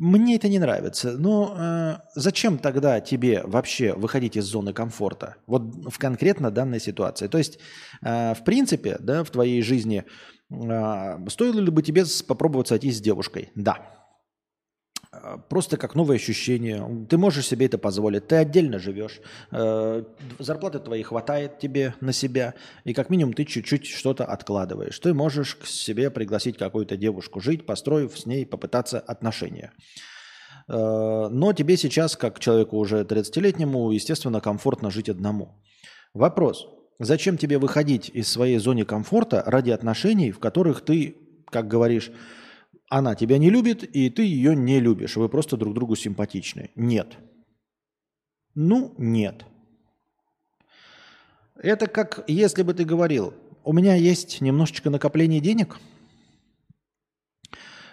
Мне 0.00 0.36
это 0.36 0.48
не 0.48 0.58
нравится. 0.58 1.18
Но 1.18 1.54
э, 1.58 1.96
зачем 2.14 2.56
тогда 2.56 3.00
тебе 3.00 3.42
вообще 3.44 3.92
выходить 3.92 4.34
из 4.34 4.44
зоны 4.44 4.72
комфорта? 4.72 5.36
Вот 5.46 5.62
в 5.92 5.98
конкретно 5.98 6.50
данной 6.50 6.80
ситуации. 6.80 7.26
То 7.26 7.36
есть, 7.36 7.58
э, 8.00 8.32
в 8.32 8.42
принципе, 8.42 8.96
да, 8.98 9.24
в 9.24 9.30
твоей 9.30 9.60
жизни 9.60 10.06
э, 10.50 11.28
стоило 11.28 11.60
ли 11.60 11.70
бы 11.70 11.82
тебе 11.82 12.04
попробовать 12.26 12.68
сойтись 12.68 12.96
с 12.96 13.00
девушкой? 13.02 13.50
Да. 13.54 13.99
Э, 15.12 15.38
просто 15.48 15.76
как 15.76 15.94
новое 15.94 16.16
ощущение. 16.16 17.06
Ты 17.08 17.18
можешь 17.18 17.46
себе 17.46 17.66
это 17.66 17.78
позволить. 17.78 18.28
Ты 18.28 18.36
отдельно 18.36 18.78
живешь. 18.78 19.20
Э, 19.50 20.04
зарплаты 20.38 20.78
твоей 20.78 21.02
хватает 21.02 21.58
тебе 21.58 21.94
на 22.00 22.12
себя. 22.12 22.54
И 22.84 22.94
как 22.94 23.10
минимум 23.10 23.34
ты 23.34 23.44
чуть-чуть 23.44 23.86
что-то 23.86 24.24
откладываешь. 24.24 24.98
Ты 24.98 25.14
можешь 25.14 25.56
к 25.56 25.66
себе 25.66 26.10
пригласить 26.10 26.56
какую-то 26.56 26.96
девушку 26.96 27.40
жить, 27.40 27.66
построив 27.66 28.18
с 28.18 28.26
ней, 28.26 28.46
попытаться 28.46 29.00
отношения. 29.00 29.72
Э, 30.68 31.28
но 31.30 31.52
тебе 31.52 31.76
сейчас, 31.76 32.16
как 32.16 32.38
человеку 32.38 32.76
уже 32.76 33.02
30-летнему, 33.02 33.90
естественно, 33.90 34.40
комфортно 34.40 34.90
жить 34.90 35.08
одному. 35.08 35.60
Вопрос. 36.14 36.68
Зачем 37.00 37.38
тебе 37.38 37.58
выходить 37.58 38.10
из 38.10 38.28
своей 38.28 38.58
зоны 38.58 38.84
комфорта 38.84 39.42
ради 39.46 39.70
отношений, 39.70 40.32
в 40.32 40.38
которых 40.38 40.82
ты, 40.82 41.16
как 41.46 41.66
говоришь, 41.66 42.12
она 42.90 43.14
тебя 43.14 43.38
не 43.38 43.50
любит, 43.50 43.84
и 43.84 44.10
ты 44.10 44.24
ее 44.24 44.54
не 44.54 44.80
любишь. 44.80 45.16
Вы 45.16 45.28
просто 45.28 45.56
друг 45.56 45.74
другу 45.74 45.94
симпатичны. 45.94 46.70
Нет. 46.74 47.16
Ну, 48.54 48.94
нет. 48.98 49.46
Это 51.56 51.86
как 51.86 52.24
если 52.26 52.64
бы 52.64 52.74
ты 52.74 52.84
говорил, 52.84 53.32
у 53.64 53.72
меня 53.72 53.94
есть 53.94 54.40
немножечко 54.40 54.90
накопление 54.90 55.40
денег, 55.40 55.78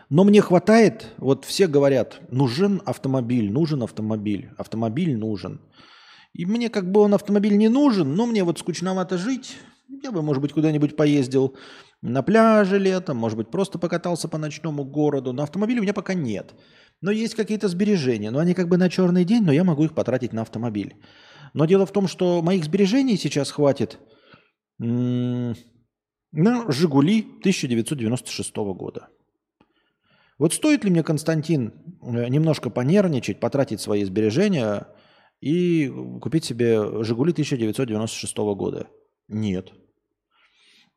но 0.10 0.24
мне 0.24 0.42
хватает, 0.42 1.14
вот 1.18 1.46
все 1.46 1.68
говорят, 1.68 2.20
нужен 2.32 2.82
автомобиль, 2.86 3.52
нужен 3.52 3.84
автомобиль, 3.84 4.50
автомобиль 4.58 5.16
нужен. 5.16 5.62
И 6.34 6.46
мне 6.46 6.70
как 6.70 6.92
бы 6.92 7.02
он 7.02 7.14
автомобиль 7.14 7.58
не 7.58 7.68
нужен, 7.70 8.16
но 8.16 8.26
мне 8.26 8.44
вот 8.44 8.58
скучновато 8.58 9.18
жить, 9.18 9.58
я 9.90 10.12
бы, 10.12 10.22
может 10.22 10.42
быть, 10.42 10.54
куда-нибудь 10.54 10.96
поездил, 10.96 11.56
на 12.02 12.22
пляже 12.22 12.78
летом, 12.78 13.18
может 13.18 13.38
быть, 13.38 13.50
просто 13.50 13.80
покатался 13.80 14.28
по 14.28 14.38
ночному 14.38 14.84
городу. 14.84 15.34
На 15.34 15.44
автомобиле 15.44 15.80
у 15.80 15.84
меня 15.84 15.94
пока 15.94 16.14
нет. 16.14 16.54
Но 17.02 17.12
есть 17.12 17.36
какие-то 17.36 17.68
сбережения. 17.68 18.32
Но 18.32 18.40
они 18.40 18.54
как 18.54 18.68
бы 18.68 18.78
на 18.78 18.90
черный 18.90 19.26
день, 19.26 19.44
но 19.44 19.52
я 19.52 19.64
могу 19.64 19.86
их 19.86 19.94
потратить 19.94 20.34
на 20.34 20.42
автомобиль. 20.42 20.96
Но 21.54 21.66
дело 21.66 21.86
в 21.86 21.92
том, 21.92 22.08
что 22.08 22.42
моих 22.42 22.66
сбережений 22.66 23.18
сейчас 23.18 23.52
хватит 23.52 24.00
на 24.80 25.56
«Жигули» 26.34 27.22
1996 27.40 28.56
года. 28.56 29.10
Вот 30.38 30.54
стоит 30.54 30.84
ли 30.84 30.92
мне, 30.92 31.04
Константин, 31.04 31.74
э, 32.02 32.28
немножко 32.30 32.70
понервничать, 32.70 33.40
потратить 33.40 33.82
свои 33.82 34.04
сбережения 34.04 34.88
и 35.42 35.92
купить 36.22 36.46
себе 36.46 37.04
«Жигули» 37.04 37.32
1996 37.32 38.38
года? 38.54 38.88
Нет. 39.28 39.72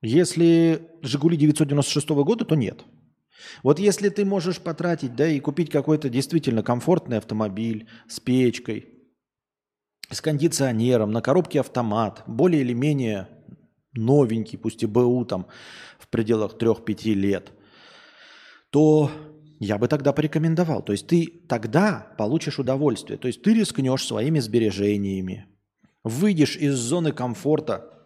Если 0.02 0.88
«Жигули» 1.02 1.36
996 1.36 2.08
года, 2.10 2.44
то 2.44 2.54
нет. 2.54 2.84
Вот 3.62 3.78
если 3.78 4.08
ты 4.08 4.24
можешь 4.24 4.60
потратить, 4.60 5.14
да, 5.14 5.26
и 5.26 5.40
купить 5.40 5.70
какой-то 5.70 6.08
действительно 6.08 6.62
комфортный 6.62 7.18
автомобиль 7.18 7.88
с 8.08 8.20
печкой, 8.20 8.86
с 10.10 10.20
кондиционером, 10.20 11.10
на 11.10 11.20
коробке 11.20 11.60
автомат, 11.60 12.22
более 12.26 12.62
или 12.62 12.72
менее 12.72 13.28
новенький, 13.92 14.58
пусть 14.58 14.82
и 14.82 14.86
БУ 14.86 15.24
там 15.24 15.46
в 15.98 16.08
пределах 16.08 16.56
3-5 16.56 17.14
лет, 17.14 17.52
то 18.70 19.10
я 19.58 19.78
бы 19.78 19.88
тогда 19.88 20.12
порекомендовал. 20.12 20.82
То 20.82 20.92
есть 20.92 21.06
ты 21.06 21.26
тогда 21.48 22.14
получишь 22.16 22.58
удовольствие. 22.58 23.18
То 23.18 23.26
есть 23.26 23.42
ты 23.42 23.54
рискнешь 23.54 24.04
своими 24.04 24.38
сбережениями, 24.38 25.46
выйдешь 26.02 26.56
из 26.56 26.74
зоны 26.74 27.12
комфорта 27.12 27.99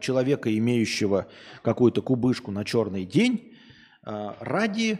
человека, 0.00 0.56
имеющего 0.56 1.26
какую-то 1.62 2.02
кубышку 2.02 2.50
на 2.50 2.64
черный 2.64 3.04
день, 3.04 3.54
э, 4.06 4.32
ради 4.40 4.98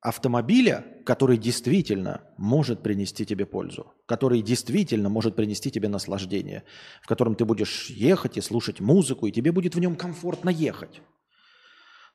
автомобиля, 0.00 0.84
который 1.04 1.36
действительно 1.36 2.22
может 2.38 2.82
принести 2.82 3.26
тебе 3.26 3.44
пользу, 3.44 3.92
который 4.06 4.40
действительно 4.40 5.08
может 5.08 5.36
принести 5.36 5.70
тебе 5.70 5.88
наслаждение, 5.88 6.64
в 7.02 7.06
котором 7.06 7.34
ты 7.34 7.44
будешь 7.44 7.90
ехать 7.90 8.38
и 8.38 8.40
слушать 8.40 8.80
музыку, 8.80 9.26
и 9.26 9.32
тебе 9.32 9.52
будет 9.52 9.74
в 9.74 9.80
нем 9.80 9.96
комфортно 9.96 10.48
ехать. 10.48 11.02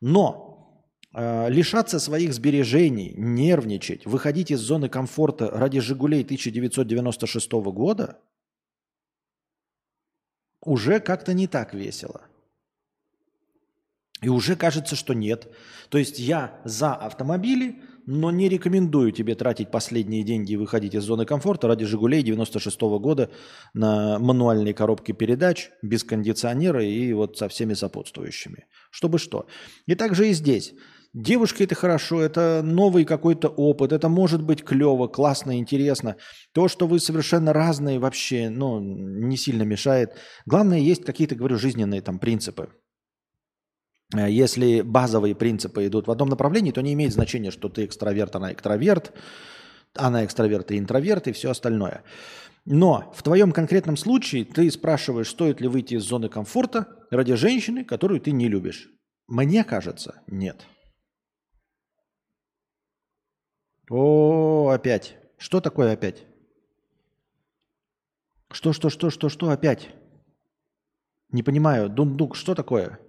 Но 0.02 0.88
э, 1.14 1.50
лишаться 1.50 2.00
своих 2.00 2.34
сбережений, 2.34 3.14
нервничать, 3.16 4.06
выходить 4.06 4.52
из 4.52 4.60
зоны 4.60 4.90
комфорта 4.90 5.50
ради 5.52 5.80
«Жигулей» 5.80 6.24
1996 6.24 7.52
года 7.52 8.20
уже 10.66 11.00
как-то 11.00 11.34
не 11.34 11.48
так 11.48 11.74
весело. 11.74 12.22
И 14.22 14.30
уже 14.30 14.56
кажется, 14.56 14.96
что 14.96 15.14
нет. 15.14 15.48
То 15.90 15.98
есть 15.98 16.20
я 16.20 16.60
за 16.66 16.96
автомобили, 16.96 17.82
но 18.08 18.32
не 18.32 18.50
рекомендую 18.50 19.12
тебе 19.12 19.36
тратить 19.36 19.72
последние 19.72 20.24
деньги 20.24 20.54
и 20.54 20.58
выходить 20.58 20.96
из 20.96 21.04
зоны 21.04 21.26
комфорта 21.26 21.68
ради 21.68 21.86
«Жигулей» 21.86 22.24
96 22.24 22.82
-го 22.82 23.00
года 23.00 23.30
на 23.74 24.20
мануальной 24.20 24.74
коробке 24.74 25.14
передач, 25.14 25.70
без 25.82 26.04
кондиционера 26.04 26.84
и 26.84 27.14
вот 27.14 27.38
со 27.38 27.48
всеми 27.48 27.74
сопутствующими. 27.74 28.66
Чтобы 28.90 29.20
что. 29.20 29.48
И 29.86 29.96
также 29.96 30.30
и 30.30 30.34
здесь. 30.34 30.74
Девушки 31.16 31.64
это 31.64 31.76
хорошо, 31.76 32.22
это 32.22 32.62
новый 32.62 33.06
какой-то 33.06 33.48
опыт, 33.48 33.94
это 33.94 34.10
может 34.10 34.44
быть 34.44 34.66
клево, 34.66 35.08
классно, 35.08 35.58
интересно. 35.58 36.18
То, 36.52 36.68
что 36.68 36.88
вы 36.88 37.00
совершенно 37.00 37.54
разные 37.54 38.00
вообще, 38.00 38.50
ну, 38.50 38.82
не 38.82 39.38
сильно 39.38 39.64
мешает. 39.64 40.18
Главное, 40.46 40.80
есть 40.80 41.06
какие-то, 41.06 41.36
говорю, 41.36 41.58
жизненные 41.58 42.02
там 42.02 42.20
принципы. 42.20 42.68
Э, 44.14 44.30
если 44.30 44.82
базовые 44.82 45.36
принципы 45.36 45.88
идут 45.88 46.08
в 46.08 46.12
одном 46.12 46.28
направлении, 46.28 46.72
то 46.72 46.82
не 46.82 46.92
имеет 46.92 47.14
значения, 47.14 47.50
что 47.50 47.70
ты 47.70 47.86
экстраверт, 47.86 48.36
она 48.36 48.52
экстраверт, 48.52 49.14
она 49.94 50.26
экстраверт 50.26 50.72
и 50.72 50.78
интроверт 50.78 51.30
и 51.30 51.32
все 51.32 51.52
остальное. 51.52 52.04
Но 52.66 53.14
в 53.16 53.24
твоем 53.24 53.54
конкретном 53.54 53.96
случае 53.96 54.44
ты 54.44 54.70
спрашиваешь, 54.70 55.30
стоит 55.30 55.62
ли 55.62 55.70
выйти 55.70 55.94
из 55.94 56.04
зоны 56.04 56.28
комфорта 56.28 56.88
ради 57.10 57.36
женщины, 57.36 57.86
которую 57.86 58.20
ты 58.20 58.32
не 58.32 58.50
любишь. 58.50 58.90
Мне 59.28 59.64
кажется, 59.64 60.22
нет. 60.28 60.66
О, 63.90 64.70
опять. 64.70 65.18
Что 65.38 65.62
такое 65.62 65.94
опять? 65.94 66.26
Что, 68.52 68.74
что, 68.74 68.90
что, 68.90 69.10
что, 69.10 69.30
что 69.30 69.50
опять? 69.50 69.90
Не 71.32 71.44
понимаю. 71.44 71.90
Дундук, 71.90 72.36
что 72.36 72.56
такое? 72.56 73.00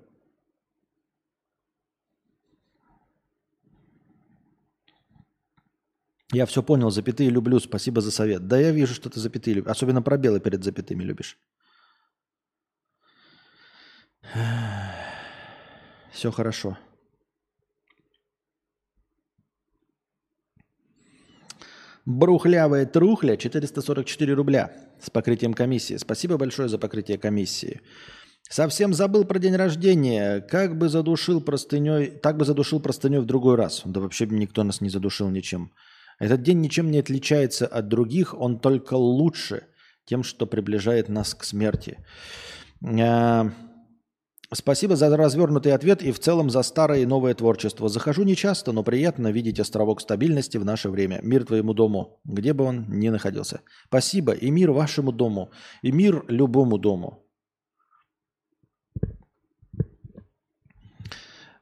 Я 6.33 6.45
все 6.45 6.62
понял, 6.62 6.91
запятые 6.91 7.31
люблю, 7.31 7.61
спасибо 7.61 8.01
за 8.01 8.11
совет. 8.11 8.49
Да 8.49 8.59
я 8.59 8.72
вижу, 8.72 8.95
что 8.95 9.09
ты 9.09 9.20
запятые 9.20 9.55
любишь. 9.55 9.70
Особенно 9.70 10.03
пробелы 10.03 10.41
перед 10.41 10.64
запятыми 10.64 11.05
любишь. 11.05 11.39
Все 16.11 16.33
хорошо. 16.33 16.77
Брухлявая 22.07 22.87
трухля 22.87 23.37
444 23.37 24.33
рубля 24.33 24.71
с 25.01 25.11
покрытием 25.11 25.55
комиссии. 25.55 25.97
Спасибо 25.97 26.39
большое 26.39 26.69
за 26.69 26.79
покрытие 26.79 27.19
комиссии. 27.19 27.81
Совсем 28.49 28.95
забыл 28.95 29.25
про 29.25 29.41
день 29.41 29.57
рождения. 29.57 30.41
Как 30.41 30.79
бы 30.79 30.89
задушил 30.89 31.41
простыней, 31.41 32.07
так 32.07 32.37
бы 32.37 32.45
задушил 32.45 32.79
простыней 32.79 33.19
в 33.19 33.27
другой 33.27 33.57
раз. 33.57 33.83
Да 33.85 34.01
вообще 34.01 34.27
никто 34.27 34.63
нас 34.63 34.81
не 34.81 34.89
задушил 34.89 35.31
ничем. 35.31 35.73
Этот 36.21 36.43
день 36.43 36.61
ничем 36.61 36.93
не 36.93 37.01
отличается 37.01 37.67
от 37.67 37.89
других, 37.89 38.41
он 38.41 38.61
только 38.61 38.95
лучше 38.95 39.65
тем, 40.05 40.23
что 40.23 40.47
приближает 40.47 41.09
нас 41.09 41.35
к 41.35 41.43
смерти. 41.43 41.99
Спасибо 44.53 44.95
за 44.95 45.15
развернутый 45.17 45.73
ответ 45.73 46.03
и 46.03 46.13
в 46.13 46.21
целом 46.21 46.51
за 46.51 46.63
старое 46.63 47.01
и 47.01 47.07
новое 47.07 47.35
творчество. 47.35 47.89
Захожу 47.89 48.23
нечасто, 48.23 48.71
но 48.71 48.85
приятно 48.85 49.33
видеть 49.33 49.59
островок 49.59 50.01
стабильности 50.01 50.57
в 50.57 50.65
наше 50.65 50.89
время. 50.89 51.19
Мир 51.23 51.45
твоему 51.45 51.75
дому, 51.75 52.21
где 52.25 52.53
бы 52.53 52.65
он 52.65 52.87
ни 52.89 53.09
находился. 53.09 53.63
Спасибо 53.89 54.33
и 54.33 54.51
мир 54.51 54.71
вашему 54.71 55.11
дому, 55.11 55.51
и 55.83 55.91
мир 55.91 56.25
любому 56.29 56.79
дому. 56.79 57.27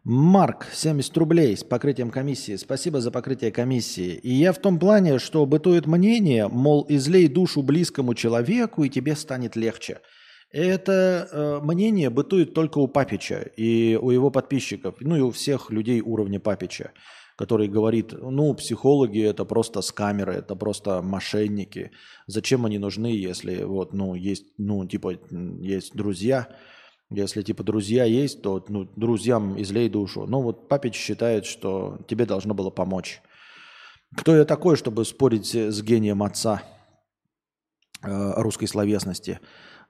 Марк, 0.06 0.66
70 0.70 1.16
рублей 1.16 1.56
с 1.56 1.64
покрытием 1.64 2.10
комиссии. 2.10 2.56
Спасибо 2.56 3.00
за 3.00 3.10
покрытие 3.10 3.50
комиссии. 3.50 4.12
И 4.16 4.34
я 4.34 4.52
в 4.52 4.58
том 4.58 4.78
плане, 4.78 5.18
что 5.18 5.46
бытует 5.46 5.86
мнение, 5.86 6.46
мол, 6.48 6.84
излей 6.90 7.26
душу 7.28 7.62
близкому 7.62 8.14
человеку, 8.14 8.84
и 8.84 8.90
тебе 8.90 9.16
станет 9.16 9.56
легче. 9.56 10.00
Это 10.54 11.28
э, 11.32 11.60
мнение 11.64 12.10
бытует 12.10 12.54
только 12.54 12.78
у 12.78 12.86
Папича 12.86 13.40
и 13.56 13.98
у 14.00 14.10
его 14.10 14.30
подписчиков, 14.30 14.94
ну 15.00 15.16
и 15.16 15.20
у 15.20 15.32
всех 15.32 15.70
людей 15.70 16.00
уровня 16.00 16.38
Папича, 16.38 16.92
который 17.36 17.66
говорит, 17.66 18.12
ну, 18.12 18.54
психологи 18.54 19.20
это 19.20 19.44
просто 19.44 19.82
скамеры, 19.82 20.34
это 20.34 20.54
просто 20.54 21.02
мошенники. 21.02 21.90
Зачем 22.28 22.66
они 22.66 22.78
нужны, 22.78 23.06
если 23.06 23.64
вот, 23.64 23.94
ну, 23.94 24.14
есть, 24.14 24.44
ну, 24.56 24.86
типа, 24.86 25.18
есть 25.60 25.96
друзья, 25.96 26.46
если 27.10 27.42
типа 27.42 27.64
друзья 27.64 28.04
есть, 28.04 28.40
то 28.42 28.64
ну, 28.68 28.84
друзьям 28.84 29.60
излей 29.60 29.88
душу. 29.88 30.24
Ну 30.28 30.40
вот 30.40 30.68
папич 30.68 30.94
считает, 30.94 31.46
что 31.46 31.98
тебе 32.06 32.26
должно 32.26 32.54
было 32.54 32.70
помочь. 32.70 33.22
Кто 34.16 34.36
я 34.36 34.44
такой, 34.44 34.76
чтобы 34.76 35.04
спорить 35.04 35.52
с 35.52 35.82
гением 35.82 36.22
отца 36.22 36.62
э, 38.04 38.32
русской 38.36 38.66
словесности, 38.66 39.40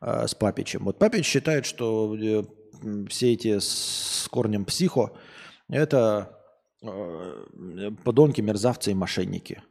э, 0.05 0.27
с 0.29 0.35
папичем? 0.35 0.85
Вот 0.85 0.99
папич 0.99 1.27
считает, 1.27 1.67
что 1.67 2.17
э, 2.17 2.43
все 3.09 3.33
эти 3.33 3.59
с 3.59 4.29
корнем 4.31 4.65
психо– 4.65 5.13
это 5.69 6.39
э, 6.83 7.91
подонки, 8.05 8.41
мерзавцы 8.41 8.91
и 8.91 8.95
мошенники. 8.95 9.63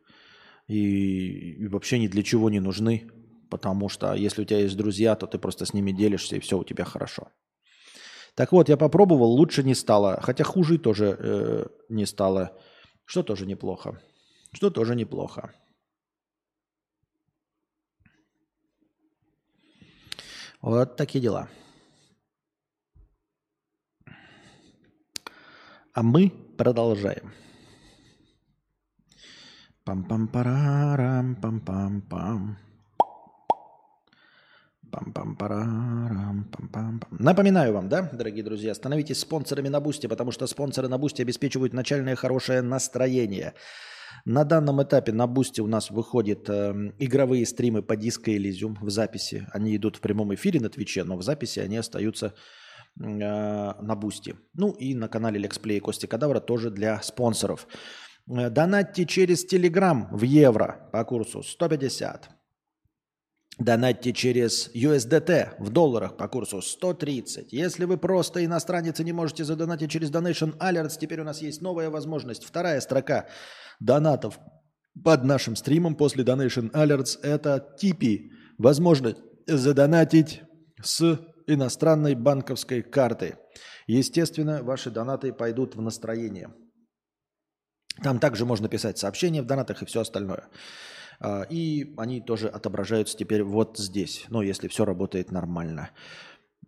И, 0.68 1.54
и 1.64 1.68
вообще 1.68 2.00
ни 2.00 2.08
для 2.08 2.24
чего 2.24 2.50
не 2.50 2.60
нужны, 2.60 3.10
потому 3.50 3.90
что 3.90 4.14
если 4.14 4.42
у 4.42 4.46
тебя 4.46 4.60
есть 4.60 4.78
друзья, 4.78 5.16
то 5.16 5.28
ты 5.28 5.38
просто 5.38 5.66
с 5.66 5.74
ними 5.74 5.92
делишься, 5.92 6.36
и 6.36 6.40
все 6.40 6.58
у 6.58 6.64
тебя 6.64 6.86
хорошо. 6.86 7.28
Так 8.36 8.52
вот, 8.52 8.70
я 8.70 8.78
попробовал, 8.78 9.32
лучше 9.32 9.64
не 9.64 9.76
стало, 9.76 10.20
хотя 10.22 10.44
хуже 10.44 10.80
тоже 10.80 11.18
э, 11.20 11.66
не 11.90 12.06
стало, 12.06 12.58
что 13.06 13.22
тоже 13.22 13.46
неплохо. 13.46 14.02
Что 14.54 14.70
тоже 14.70 14.96
неплохо. 14.96 15.54
Вот 20.64 20.96
такие 20.96 21.22
дела. 21.22 21.50
А 25.94 26.02
мы 26.02 26.30
продолжаем. 26.58 27.34
Пам-пам-парарам, 29.86 31.36
пам-пам-пам. 31.36 32.56
Пам-пам-парам, 34.90 36.46
пам-пам-пам. 36.50 37.08
Напоминаю 37.20 37.74
вам, 37.74 37.90
да, 37.90 38.04
дорогие 38.14 38.46
друзья, 38.46 38.74
становитесь 38.74 39.20
спонсорами 39.20 39.68
на 39.68 39.82
Бусте, 39.82 40.08
потому 40.08 40.32
что 40.32 40.48
спонсоры 40.48 40.88
на 40.88 40.98
Бусте 40.98 41.24
обеспечивают 41.24 41.74
начальное 41.74 42.16
хорошее 42.16 42.62
настроение. 42.62 43.54
На 44.26 44.44
данном 44.44 44.82
этапе 44.82 45.12
на 45.12 45.28
Boosty 45.28 45.62
у 45.62 45.68
нас 45.68 45.92
выходят 45.92 46.50
э, 46.50 46.92
игровые 47.00 47.46
стримы 47.46 47.82
по 47.82 47.96
Disco 47.96 48.32
Elysium 48.32 48.78
в 48.82 48.90
записи. 48.90 49.48
Они 49.52 49.76
идут 49.76 49.98
в 49.98 50.02
прямом 50.02 50.34
эфире 50.34 50.60
на 50.60 50.70
Твиче, 50.70 51.04
но 51.04 51.18
в 51.18 51.24
записи 51.24 51.60
они 51.60 51.78
остаются 51.78 52.34
э, 53.00 53.04
на 53.04 53.96
Boosty. 53.96 54.36
Ну 54.54 54.72
и 54.72 54.96
на 54.96 55.08
канале 55.08 55.40
Let's 55.40 55.62
Play 55.62 55.80
Кости 55.80 56.06
Кадавра 56.06 56.40
тоже 56.40 56.72
для 56.72 57.02
спонсоров. 57.02 57.68
Э, 58.28 58.50
донатьте 58.50 59.06
через 59.06 59.46
Телеграм 59.46 60.08
в 60.12 60.24
евро 60.24 60.90
по 60.92 61.04
курсу 61.04 61.44
150. 61.44 62.30
Донатьте 63.60 64.14
через 64.14 64.72
USDT 64.74 65.56
в 65.60 65.70
долларах 65.70 66.18
по 66.18 66.28
курсу 66.28 66.62
130. 66.62 67.54
Если 67.54 67.86
вы 67.86 67.98
просто 67.98 68.44
иностранец 68.44 69.00
и 69.00 69.04
не 69.04 69.14
можете 69.14 69.44
задонатить 69.44 69.92
через 69.92 70.10
Donation 70.10 70.58
Alerts, 70.58 70.98
теперь 71.00 71.22
у 71.22 71.24
нас 71.24 71.42
есть 71.42 71.62
новая 71.62 71.92
возможность. 71.92 72.46
Вторая 72.46 72.82
строка 72.82 73.28
донатов 73.80 74.40
под 75.04 75.24
нашим 75.24 75.56
стримом 75.56 75.96
после 75.96 76.24
Donation 76.24 76.72
Alerts– 76.72 77.20
это 77.22 77.76
TP. 77.80 78.30
Возможность 78.58 79.18
задонатить 79.46 80.42
с 80.82 81.20
иностранной 81.46 82.16
банковской 82.16 82.82
карты. 82.82 83.38
Естественно, 83.86 84.64
ваши 84.64 84.90
донаты 84.90 85.32
пойдут 85.32 85.76
в 85.76 85.82
настроение. 85.82 86.54
Там 88.02 88.20
также 88.20 88.46
можно 88.46 88.68
писать 88.68 88.98
сообщения 88.98 89.44
в 89.44 89.46
донатах 89.46 89.84
и 89.84 89.86
все 89.86 90.02
остальное. 90.02 90.48
А, 91.20 91.44
и 91.50 91.94
они 91.98 92.22
тоже 92.22 92.48
отображаются 92.48 93.18
теперь 93.18 93.44
вот 93.44 93.78
здесь, 93.78 94.26
ну, 94.30 94.42
если 94.42 94.68
все 94.68 94.86
работает 94.86 95.32
нормально. 95.32 95.90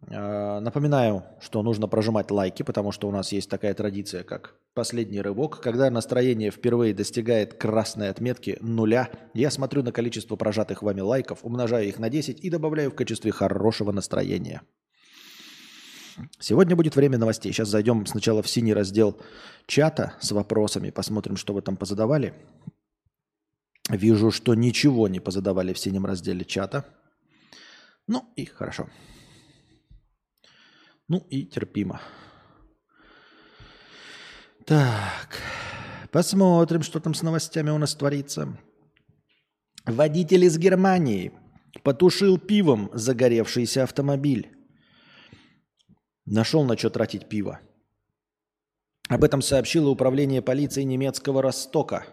Э, 0.07 0.59
напоминаю, 0.59 1.23
что 1.39 1.63
нужно 1.63 1.87
прожимать 1.87 2.31
лайки, 2.31 2.63
потому 2.63 2.91
что 2.91 3.07
у 3.07 3.11
нас 3.11 3.31
есть 3.31 3.49
такая 3.49 3.73
традиция, 3.73 4.23
как 4.23 4.55
последний 4.73 5.21
рывок. 5.21 5.61
Когда 5.61 5.89
настроение 5.89 6.51
впервые 6.51 6.93
достигает 6.93 7.55
красной 7.55 8.09
отметки 8.09 8.57
нуля, 8.61 9.09
я 9.33 9.49
смотрю 9.49 9.83
на 9.83 9.91
количество 9.91 10.35
прожатых 10.35 10.83
вами 10.83 11.01
лайков, 11.01 11.39
умножаю 11.43 11.87
их 11.87 11.97
на 11.99 12.09
10 12.09 12.43
и 12.43 12.49
добавляю 12.49 12.91
в 12.91 12.95
качестве 12.95 13.31
хорошего 13.31 13.91
настроения. 13.91 14.61
Сегодня 16.39 16.75
будет 16.75 16.95
время 16.95 17.17
новостей. 17.17 17.51
Сейчас 17.51 17.67
зайдем 17.67 18.05
сначала 18.05 18.41
в 18.41 18.47
синий 18.47 18.73
раздел 18.73 19.17
чата 19.65 20.13
с 20.21 20.31
вопросами, 20.31 20.89
посмотрим, 20.89 21.35
что 21.35 21.53
вы 21.53 21.61
там 21.61 21.75
позадавали. 21.75 22.33
Вижу, 23.89 24.31
что 24.31 24.55
ничего 24.55 25.07
не 25.07 25.19
позадавали 25.19 25.73
в 25.73 25.79
синем 25.79 26.05
разделе 26.05 26.43
чата. 26.43 26.85
Ну 28.07 28.31
и 28.35 28.45
хорошо. 28.45 28.89
Ну 31.07 31.25
и 31.29 31.43
терпимо. 31.45 32.01
Так, 34.65 35.39
посмотрим, 36.11 36.81
что 36.81 36.99
там 36.99 37.13
с 37.13 37.21
новостями 37.21 37.69
у 37.69 37.77
нас 37.77 37.93
творится. 37.93 38.57
Водитель 39.85 40.45
из 40.45 40.57
Германии 40.57 41.31
потушил 41.83 42.39
пивом 42.39 42.89
загоревшийся 42.93 43.83
автомобиль. 43.83 44.51
Нашел 46.25 46.63
на 46.63 46.75
что 46.75 46.89
тратить 46.89 47.29
пиво. 47.29 47.59
Об 49.07 49.23
этом 49.23 49.43
сообщило 49.43 49.89
управление 49.89 50.41
полиции 50.41 50.81
немецкого 50.81 51.43
Ростока. 51.43 52.07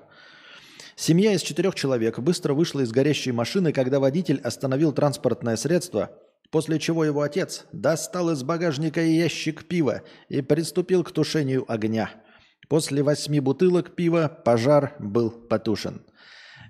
Семья 0.97 1.33
из 1.33 1.43
четырех 1.43 1.75
человек 1.75 2.19
быстро 2.19 2.55
вышла 2.55 2.81
из 2.81 2.91
горящей 2.91 3.33
машины, 3.33 3.73
когда 3.73 4.01
водитель 4.01 4.41
остановил 4.43 4.93
транспортное 4.93 5.57
средство– 5.57 6.11
после 6.53 6.79
чего 6.79 7.05
его 7.05 7.23
отец 7.23 7.65
достал 7.73 8.31
из 8.31 8.45
багажника 8.45 9.01
ящик 9.03 9.65
пива 9.65 10.03
и 10.29 10.43
приступил 10.43 11.03
к 11.03 11.11
тушению 11.11 11.65
огня. 11.67 12.11
После 12.69 13.03
восьми 13.03 13.41
бутылок 13.41 13.97
пива 13.97 14.29
пожар 14.29 14.95
был 15.01 15.31
потушен. 15.31 16.03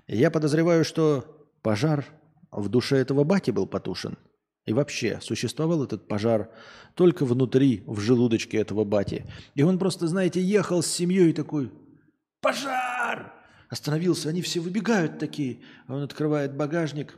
Я 0.07 0.31
подозреваю, 0.31 0.85
что 0.85 1.25
пожар 1.61 2.05
в 2.51 2.69
душе 2.69 2.97
этого 2.97 3.23
бати 3.25 3.51
был 3.51 3.67
потушен. 3.67 4.17
И 4.65 4.71
вообще, 4.71 5.19
существовал 5.21 5.83
этот 5.83 6.07
пожар 6.07 6.49
только 6.95 7.25
внутри, 7.25 7.83
в 7.85 7.99
желудочке 7.99 8.57
этого 8.57 8.85
бати. 8.85 9.25
И 9.55 9.63
он 9.63 9.77
просто, 9.77 10.07
знаете, 10.07 10.41
ехал 10.41 10.81
с 10.81 10.87
семьей 10.87 11.33
такой 11.33 11.71
«Пожар!» 12.41 12.82
Остановился, 13.73 14.29
они 14.29 14.43
все 14.43 14.59
выбегают 14.59 15.17
такие. 15.17 15.61
Он 15.87 16.03
открывает 16.03 16.55
багажник, 16.55 17.15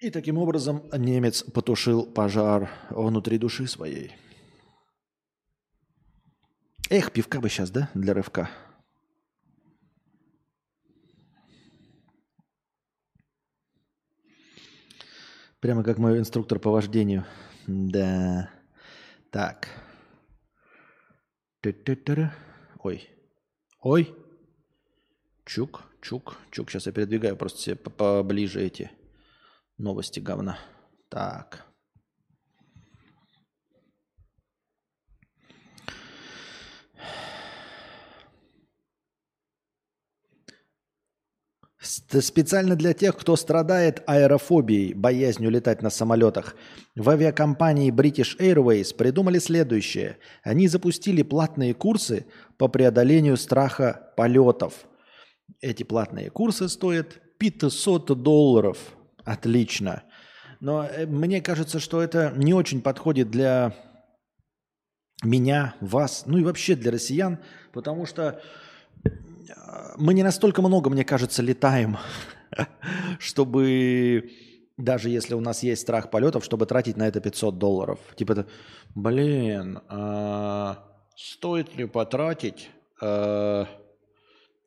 И 0.00 0.10
таким 0.10 0.38
образом 0.38 0.84
немец 0.96 1.42
потушил 1.42 2.06
пожар 2.06 2.70
внутри 2.90 3.36
души 3.38 3.66
своей. 3.66 4.12
Эх, 6.90 7.12
пивка 7.12 7.40
бы 7.40 7.48
сейчас, 7.48 7.70
да, 7.70 7.90
для 7.94 8.12
рывка. 8.12 8.50
Прямо 15.60 15.82
как 15.82 15.96
мой 15.96 16.18
инструктор 16.18 16.58
по 16.58 16.70
вождению. 16.70 17.24
Да. 17.66 18.50
Так. 19.30 19.68
Ой. 22.82 23.08
Ой. 23.80 24.14
Чук, 25.46 25.84
чук, 26.02 26.36
чук. 26.50 26.70
Сейчас 26.70 26.84
я 26.84 26.92
передвигаю 26.92 27.34
просто 27.36 27.60
себе 27.60 27.76
поближе 27.76 28.60
эти 28.60 28.90
новости 29.78 30.20
говна. 30.20 30.58
Так. 31.08 31.64
Специально 41.84 42.76
для 42.76 42.94
тех, 42.94 43.16
кто 43.16 43.36
страдает 43.36 44.02
аэрофобией, 44.06 44.94
боязнью 44.94 45.50
летать 45.50 45.82
на 45.82 45.90
самолетах, 45.90 46.56
в 46.96 47.10
авиакомпании 47.10 47.92
British 47.92 48.38
Airways 48.38 48.94
придумали 48.96 49.38
следующее. 49.38 50.16
Они 50.42 50.66
запустили 50.66 51.22
платные 51.22 51.74
курсы 51.74 52.26
по 52.56 52.68
преодолению 52.68 53.36
страха 53.36 54.12
полетов. 54.16 54.86
Эти 55.60 55.82
платные 55.82 56.30
курсы 56.30 56.68
стоят 56.70 57.20
500 57.38 58.22
долларов. 58.22 58.78
Отлично. 59.24 60.04
Но 60.60 60.84
э, 60.84 61.04
мне 61.06 61.42
кажется, 61.42 61.80
что 61.80 62.00
это 62.00 62.32
не 62.34 62.54
очень 62.54 62.80
подходит 62.80 63.30
для 63.30 63.74
меня, 65.22 65.74
вас, 65.80 66.24
ну 66.26 66.38
и 66.38 66.44
вообще 66.44 66.76
для 66.76 66.92
россиян, 66.92 67.38
потому 67.72 68.06
что 68.06 68.40
мы 69.96 70.14
не 70.14 70.22
настолько 70.22 70.62
много, 70.62 70.90
мне 70.90 71.04
кажется, 71.04 71.42
летаем, 71.42 71.98
чтобы 73.18 74.30
даже 74.76 75.08
если 75.08 75.34
у 75.34 75.40
нас 75.40 75.62
есть 75.62 75.82
страх 75.82 76.10
полетов, 76.10 76.44
чтобы 76.44 76.66
тратить 76.66 76.96
на 76.96 77.06
это 77.06 77.20
500 77.20 77.58
долларов. 77.58 77.98
Типа, 78.16 78.46
блин, 78.94 79.80
а, 79.88 80.84
стоит 81.16 81.76
ли 81.76 81.86
потратить 81.86 82.70
а, 83.00 83.66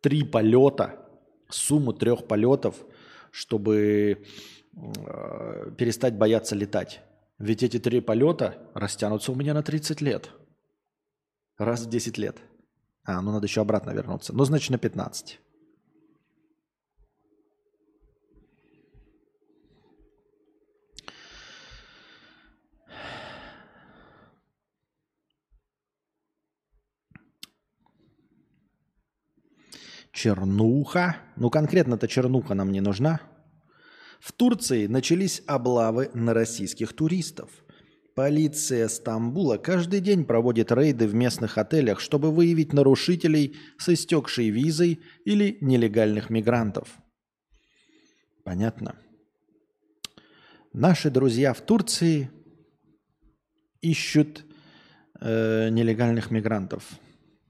три 0.01 0.23
полета, 0.23 0.95
сумму 1.49 1.93
трех 1.93 2.27
полетов, 2.27 2.75
чтобы 3.31 4.23
а, 4.75 5.71
перестать 5.71 6.15
бояться 6.15 6.55
летать? 6.55 7.01
Ведь 7.37 7.61
эти 7.61 7.77
три 7.77 7.99
полета 7.99 8.57
растянутся 8.73 9.31
у 9.31 9.35
меня 9.35 9.53
на 9.53 9.61
30 9.61 10.01
лет. 10.01 10.31
Раз 11.57 11.81
в 11.81 11.89
10 11.89 12.17
лет. 12.17 12.37
А, 13.07 13.21
ну 13.21 13.31
надо 13.31 13.47
еще 13.47 13.61
обратно 13.61 13.91
вернуться. 13.91 14.33
Ну, 14.33 14.43
значит, 14.43 14.69
на 14.69 14.77
15. 14.77 15.39
Чернуха. 30.11 31.15
Ну, 31.37 31.49
конкретно-то 31.49 32.09
чернуха 32.09 32.55
нам 32.55 32.73
не 32.73 32.81
нужна. 32.81 33.21
В 34.19 34.33
Турции 34.33 34.87
начались 34.87 35.41
облавы 35.47 36.11
на 36.13 36.33
российских 36.33 36.91
туристов– 36.91 37.49
Полиция 38.17 38.87
Стамбула 38.87 39.57
каждый 39.57 39.99
день 39.99 40.25
проводит 40.25 40.71
рейды 40.71 41.07
в 41.07 41.13
местных 41.13 41.59
отелях, 41.59 41.99
чтобы 41.99 42.31
выявить 42.31 42.73
нарушителей 42.73 43.55
с 43.77 43.89
истекшей 43.89 44.49
визой 44.49 45.03
или 45.23 45.59
нелегальных 45.61 46.31
мигрантов. 46.31 46.97
Понятно. 48.43 48.95
Наши 50.73 51.11
друзья 51.11 51.53
в 51.53 51.61
Турции 51.61 52.31
ищут 53.81 54.47
э, 55.21 55.69
нелегальных 55.69 56.31
мигрантов. 56.31 56.99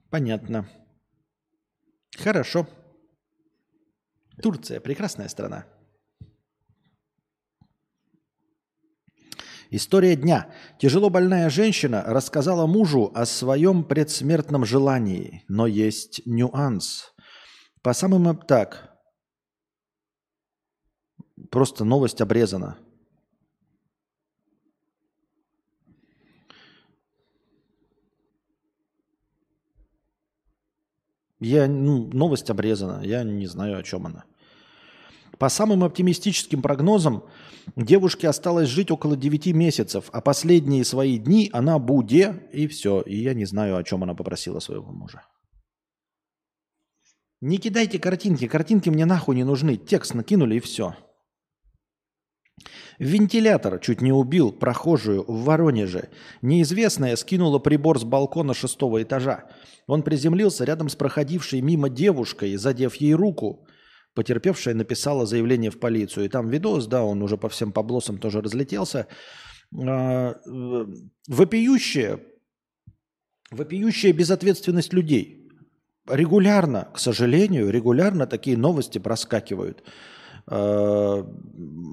Понятно. 0.10 0.70
Хорошо. 2.18 2.68
Турция 4.44 4.82
прекрасная 4.82 5.30
страна. 5.30 5.66
История 9.70 10.16
дня. 10.16 10.54
Тяжело 10.80 11.10
больная 11.10 11.50
женщина 11.50 12.04
рассказала 12.06 12.68
мужу 12.68 13.12
о 13.14 13.26
своем 13.26 13.84
предсмертном 13.84 14.66
желании, 14.66 15.44
но 15.48 15.68
есть 15.68 16.22
нюанс. 16.26 17.14
По 17.82 17.94
самым... 17.94 18.38
Так. 18.38 18.94
Просто 21.52 21.84
новость 21.84 22.22
обрезана. 22.22 22.78
Я, 31.40 31.68
ну, 31.68 32.08
новость 32.08 32.50
обрезана. 32.50 33.04
Я 33.04 33.24
не 33.24 33.46
знаю, 33.46 33.78
о 33.78 33.84
чем 33.84 34.08
она. 34.08 34.26
По 35.40 35.50
самым 35.50 35.84
оптимистическим 35.84 36.62
прогнозам, 36.62 37.24
девушке 37.76 38.28
осталось 38.28 38.70
жить 38.70 38.90
около 38.90 39.16
9 39.16 39.48
месяцев, 39.48 40.10
а 40.12 40.22
последние 40.22 40.84
свои 40.84 41.18
дни 41.18 41.50
она 41.54 41.78
буде, 41.78 42.50
и 42.52 42.68
все. 42.68 43.02
И 43.02 43.18
я 43.18 43.34
не 43.34 43.46
знаю, 43.46 43.78
о 43.78 43.84
чем 43.84 44.04
она 44.04 44.16
попросила 44.16 44.60
своего 44.60 44.92
мужа. 44.92 45.24
Не 47.40 47.58
кидайте 47.58 48.00
картинки, 48.00 48.48
картинки 48.48 48.90
мне 48.90 49.06
нахуй 49.06 49.36
не 49.36 49.44
нужны. 49.44 49.78
Текст 49.78 50.16
накинули 50.16 50.56
и 50.56 50.60
все. 50.60 50.96
Вентилятор 52.98 53.80
чуть 53.80 54.02
не 54.02 54.12
убил 54.12 54.52
прохожую 54.52 55.24
в 55.28 55.44
Воронеже. 55.44 56.10
Неизвестная 56.42 57.16
скинула 57.16 57.60
прибор 57.60 58.00
с 58.00 58.04
балкона 58.04 58.56
шестого 58.56 59.04
этажа. 59.04 59.46
Он 59.86 60.02
приземлился 60.02 60.66
рядом 60.66 60.90
с 60.90 60.96
проходившей 60.96 61.62
мимо 61.62 61.90
девушкой, 61.90 62.56
задев 62.56 62.96
ей 62.96 63.14
руку. 63.14 63.68
Потерпевшая 64.18 64.74
написала 64.74 65.28
заявление 65.28 65.70
в 65.70 65.80
полицию. 65.80 66.26
И 66.26 66.28
там 66.28 66.50
видос, 66.50 66.88
да, 66.88 67.04
он 67.04 67.22
уже 67.22 67.38
по 67.38 67.50
всем 67.50 67.72
поблосам 67.72 68.18
тоже 68.18 68.42
разлетелся. 68.42 69.06
А, 69.76 70.34
э, 70.34 70.86
вопиющая, 71.28 72.20
вопиющая 73.52 74.14
безответственность 74.14 74.92
людей. 74.92 75.48
Регулярно, 76.10 76.88
к 76.96 76.98
сожалению, 76.98 77.70
регулярно 77.70 78.26
такие 78.26 78.58
новости 78.58 78.98
проскакивают 78.98 79.84
а, 80.48 81.24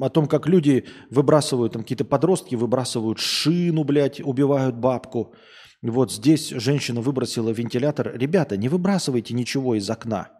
о 0.00 0.08
том, 0.08 0.26
как 0.26 0.46
люди 0.46 0.86
выбрасывают, 1.10 1.74
там 1.74 1.82
какие-то 1.82 2.06
подростки 2.06 2.54
выбрасывают 2.54 3.18
шину, 3.18 3.84
блядь, 3.84 4.22
убивают 4.22 4.76
бабку. 4.76 5.34
Вот 5.82 6.10
здесь 6.10 6.48
женщина 6.48 7.02
выбросила 7.02 7.50
вентилятор. 7.50 8.16
Ребята, 8.16 8.56
не 8.56 8.70
выбрасывайте 8.70 9.34
ничего 9.34 9.74
из 9.74 9.90
окна. 9.90 10.30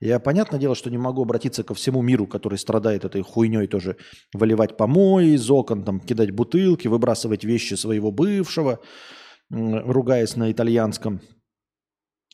Я, 0.00 0.18
понятное 0.18 0.58
дело, 0.58 0.74
что 0.74 0.90
не 0.90 0.96
могу 0.96 1.22
обратиться 1.22 1.62
ко 1.62 1.74
всему 1.74 2.00
миру, 2.00 2.26
который 2.26 2.56
страдает 2.58 3.04
этой 3.04 3.20
хуйней 3.20 3.66
тоже. 3.66 3.96
Выливать 4.32 4.78
помои 4.78 5.34
из 5.34 5.50
окон, 5.50 5.84
там, 5.84 6.00
кидать 6.00 6.30
бутылки, 6.30 6.88
выбрасывать 6.88 7.44
вещи 7.44 7.74
своего 7.74 8.10
бывшего, 8.10 8.80
ругаясь 9.50 10.36
на 10.36 10.50
итальянском, 10.50 11.20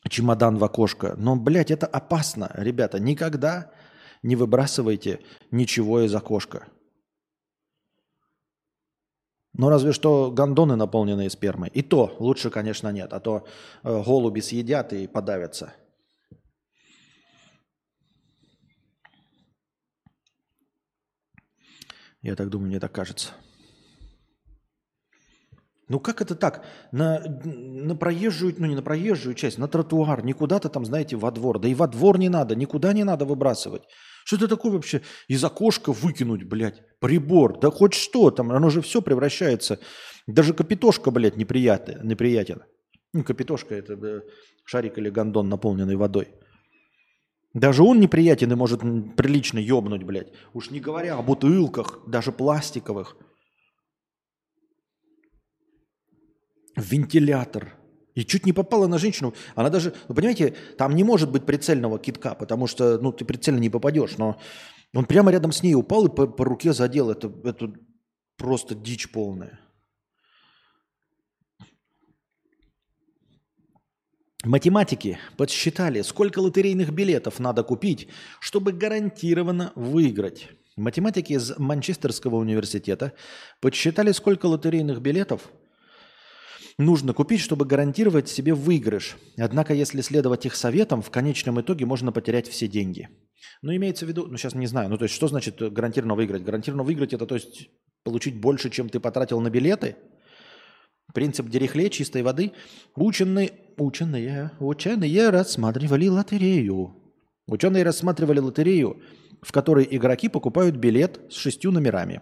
чемодан 0.07 0.57
в 0.57 0.63
окошко. 0.63 1.15
Но, 1.17 1.35
блядь, 1.35 1.69
это 1.69 1.87
опасно, 1.87 2.51
ребята. 2.55 2.99
Никогда 2.99 3.71
не 4.23 4.37
выбрасывайте 4.37 5.19
ничего 5.51 6.05
из 6.05 6.15
окошка. 6.15 6.67
Ну, 9.51 9.69
разве 9.69 9.91
что 9.91 10.31
гондоны, 10.31 10.77
наполненные 10.77 11.29
спермой. 11.29 11.69
И 11.73 11.81
то 11.81 12.15
лучше, 12.19 12.49
конечно, 12.49 12.89
нет. 12.93 13.11
А 13.11 13.19
то 13.19 13.45
э, 13.83 14.03
голуби 14.03 14.39
съедят 14.39 14.93
и 14.93 15.07
подавятся. 15.07 15.73
Я 22.27 22.35
так 22.35 22.49
думаю, 22.49 22.67
мне 22.67 22.79
так 22.81 22.91
кажется. 22.91 23.29
Ну 25.87 26.01
как 26.01 26.21
это 26.21 26.35
так? 26.35 26.65
На, 26.91 27.23
на 27.45 27.95
проезжую, 27.95 28.53
ну 28.57 28.65
не 28.65 28.75
на 28.75 28.81
проезжую 28.81 29.33
часть, 29.33 29.57
на 29.57 29.69
тротуар, 29.69 30.25
не 30.25 30.33
куда-то 30.33 30.67
там, 30.67 30.83
знаете, 30.83 31.15
во 31.15 31.31
двор. 31.31 31.57
Да 31.57 31.69
и 31.69 31.73
во 31.73 31.87
двор 31.87 32.19
не 32.19 32.27
надо, 32.27 32.53
никуда 32.53 32.91
не 32.91 33.05
надо 33.05 33.23
выбрасывать. 33.23 33.83
Что 34.25 34.35
это 34.35 34.49
такое 34.49 34.73
вообще? 34.73 35.03
Из 35.29 35.41
окошка 35.41 35.93
выкинуть, 35.93 36.43
блядь, 36.43 36.81
прибор, 36.99 37.61
да 37.61 37.71
хоть 37.71 37.93
что 37.93 38.29
там, 38.29 38.51
оно 38.51 38.69
же 38.69 38.81
все 38.81 39.01
превращается. 39.01 39.79
Даже 40.27 40.53
капитошка, 40.53 41.11
блядь, 41.11 41.37
неприятно, 41.37 42.01
неприятен. 42.03 42.63
Ну, 43.13 43.23
капитошка 43.23 43.73
это 43.73 44.23
шарик 44.65 44.97
или 44.97 45.09
гондон, 45.09 45.47
наполненный 45.47 45.95
водой. 45.95 46.27
Даже 47.57 47.81
он 47.81 47.99
неприятен 47.99 48.51
и 48.51 48.55
может 48.55 48.81
прилично 49.15 49.57
ёбнуть, 49.57 50.03
блядь. 50.03 50.31
Уж 50.53 50.69
не 50.69 50.79
говоря 50.79 51.17
о 51.17 51.23
бутылках, 51.23 52.01
даже 52.05 52.31
пластиковых. 52.31 53.17
Вентилятор. 56.75 57.73
И 58.13 58.23
чуть 58.25 58.45
не 58.45 58.53
попала 58.53 58.85
на 58.85 58.99
женщину. 58.99 59.33
Она 59.55 59.71
даже, 59.71 59.95
ну, 60.07 60.13
понимаете, 60.13 60.55
там 60.77 60.95
не 60.95 61.03
может 61.03 61.31
быть 61.31 61.47
прицельного 61.47 61.97
китка, 61.97 62.35
потому 62.35 62.67
что, 62.67 62.99
ну, 62.99 63.11
ты 63.11 63.25
прицельно 63.25 63.57
не 63.57 63.71
попадешь. 63.71 64.19
Но 64.19 64.39
он 64.93 65.05
прямо 65.05 65.31
рядом 65.31 65.51
с 65.51 65.63
ней 65.63 65.73
упал 65.73 66.05
и 66.05 66.15
по, 66.15 66.27
по 66.27 66.45
руке 66.45 66.73
задел. 66.73 67.09
Это, 67.09 67.33
это 67.43 67.73
просто 68.37 68.75
дичь 68.75 69.11
полная. 69.11 69.59
Математики 74.43 75.17
подсчитали, 75.35 76.01
сколько 76.01 76.39
лотерейных 76.39 76.91
билетов 76.91 77.39
надо 77.39 77.63
купить, 77.63 78.07
чтобы 78.39 78.71
гарантированно 78.71 79.71
выиграть. 79.75 80.49
Математики 80.75 81.33
из 81.33 81.57
Манчестерского 81.57 82.35
университета 82.35 83.13
подсчитали, 83.61 84.11
сколько 84.11 84.45
лотерейных 84.45 85.01
билетов 85.01 85.49
нужно 86.77 87.13
купить, 87.13 87.41
чтобы 87.41 87.65
гарантировать 87.65 88.29
себе 88.29 88.53
выигрыш. 88.53 89.17
Однако, 89.37 89.73
если 89.73 90.01
следовать 90.01 90.45
их 90.45 90.55
советам, 90.55 91.01
в 91.01 91.09
конечном 91.09 91.59
итоге 91.59 91.87
можно 91.87 92.11
потерять 92.11 92.47
все 92.47 92.67
деньги. 92.67 93.09
Ну, 93.63 93.75
имеется 93.75 94.05
в 94.05 94.09
виду, 94.09 94.27
ну, 94.27 94.37
сейчас 94.37 94.53
не 94.53 94.67
знаю, 94.67 94.87
ну, 94.89 94.99
то 94.99 95.05
есть, 95.05 95.15
что 95.15 95.27
значит 95.27 95.59
гарантированно 95.59 96.13
выиграть? 96.13 96.43
Гарантированно 96.43 96.83
выиграть– 96.83 97.13
это, 97.13 97.25
то 97.25 97.33
есть, 97.33 97.69
получить 98.03 98.39
больше, 98.39 98.69
чем 98.69 98.87
ты 98.87 98.99
потратил 98.99 99.39
на 99.41 99.49
билеты– 99.49 99.95
Принцип 101.13 101.47
Дерехле 101.47 101.89
чистой 101.89 102.21
воды. 102.21 102.51
Ученые, 102.95 103.53
ученые, 103.77 104.51
ученые 104.59 105.29
рассматривали 105.29 106.07
лотерею. 106.07 106.95
Ученые 107.47 107.83
рассматривали 107.83 108.39
лотерею, 108.39 109.01
в 109.41 109.51
которой 109.51 109.87
игроки 109.89 110.27
покупают 110.27 110.75
билет 110.75 111.21
с 111.29 111.35
шестью 111.35 111.71
номерами. 111.71 112.21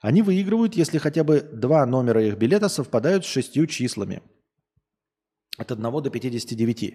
Они 0.00 0.22
выигрывают, 0.22 0.74
если 0.74 0.98
хотя 0.98 1.24
бы 1.24 1.40
два 1.40 1.84
номера 1.86 2.22
их 2.22 2.36
билета 2.36 2.68
совпадают 2.68 3.24
с 3.24 3.28
шестью 3.28 3.66
числами. 3.66 4.22
От 5.56 5.70
1 5.70 5.82
до 6.02 6.10
59 6.10 6.94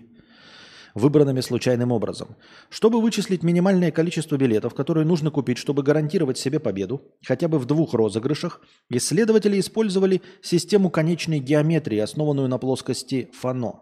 выбранными 0.94 1.42
случайным 1.42 1.92
образом. 1.92 2.36
Чтобы 2.70 3.02
вычислить 3.02 3.44
минимальное 3.44 3.92
количество 3.92 4.38
билетов, 4.38 4.74
которые 4.74 5.06
нужно 5.06 5.32
купить, 5.32 5.58
чтобы 5.58 5.84
гарантировать 5.84 6.38
себе 6.38 6.60
победу, 6.60 7.02
хотя 7.26 7.48
бы 7.48 7.60
в 7.60 7.66
двух 7.66 7.94
розыгрышах, 7.94 8.62
исследователи 8.90 9.60
использовали 9.60 10.22
систему 10.42 10.90
конечной 10.90 11.40
геометрии, 11.40 12.00
основанную 12.00 12.48
на 12.48 12.58
плоскости 12.58 13.30
Фано. 13.40 13.82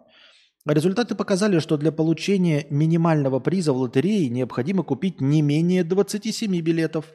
Результаты 0.68 1.16
показали, 1.16 1.60
что 1.60 1.78
для 1.78 1.92
получения 1.92 2.68
минимального 2.70 3.40
приза 3.40 3.74
в 3.74 3.78
лотерее 3.78 4.30
необходимо 4.30 4.84
купить 4.84 5.22
не 5.22 5.42
менее 5.42 5.84
27 5.84 6.60
билетов. 6.60 7.06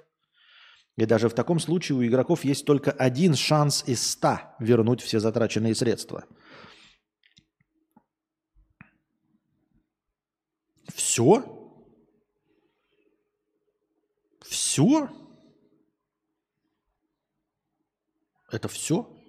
И 0.97 1.07
даже 1.07 1.29
в 1.29 1.35
таком 1.35 1.61
случае 1.61 1.99
у 1.99 2.05
игроков 2.05 2.45
есть 2.45 2.65
только 2.65 2.91
один 2.91 3.35
шанс 3.35 3.85
из 3.87 4.11
100 4.13 4.39
вернуть 4.61 5.01
все 5.03 5.21
затраченные 5.21 5.75
средства– 5.75 6.25
Все? 10.95 11.43
Все? 14.41 15.09
Это 18.51 18.69
все? 18.69 19.22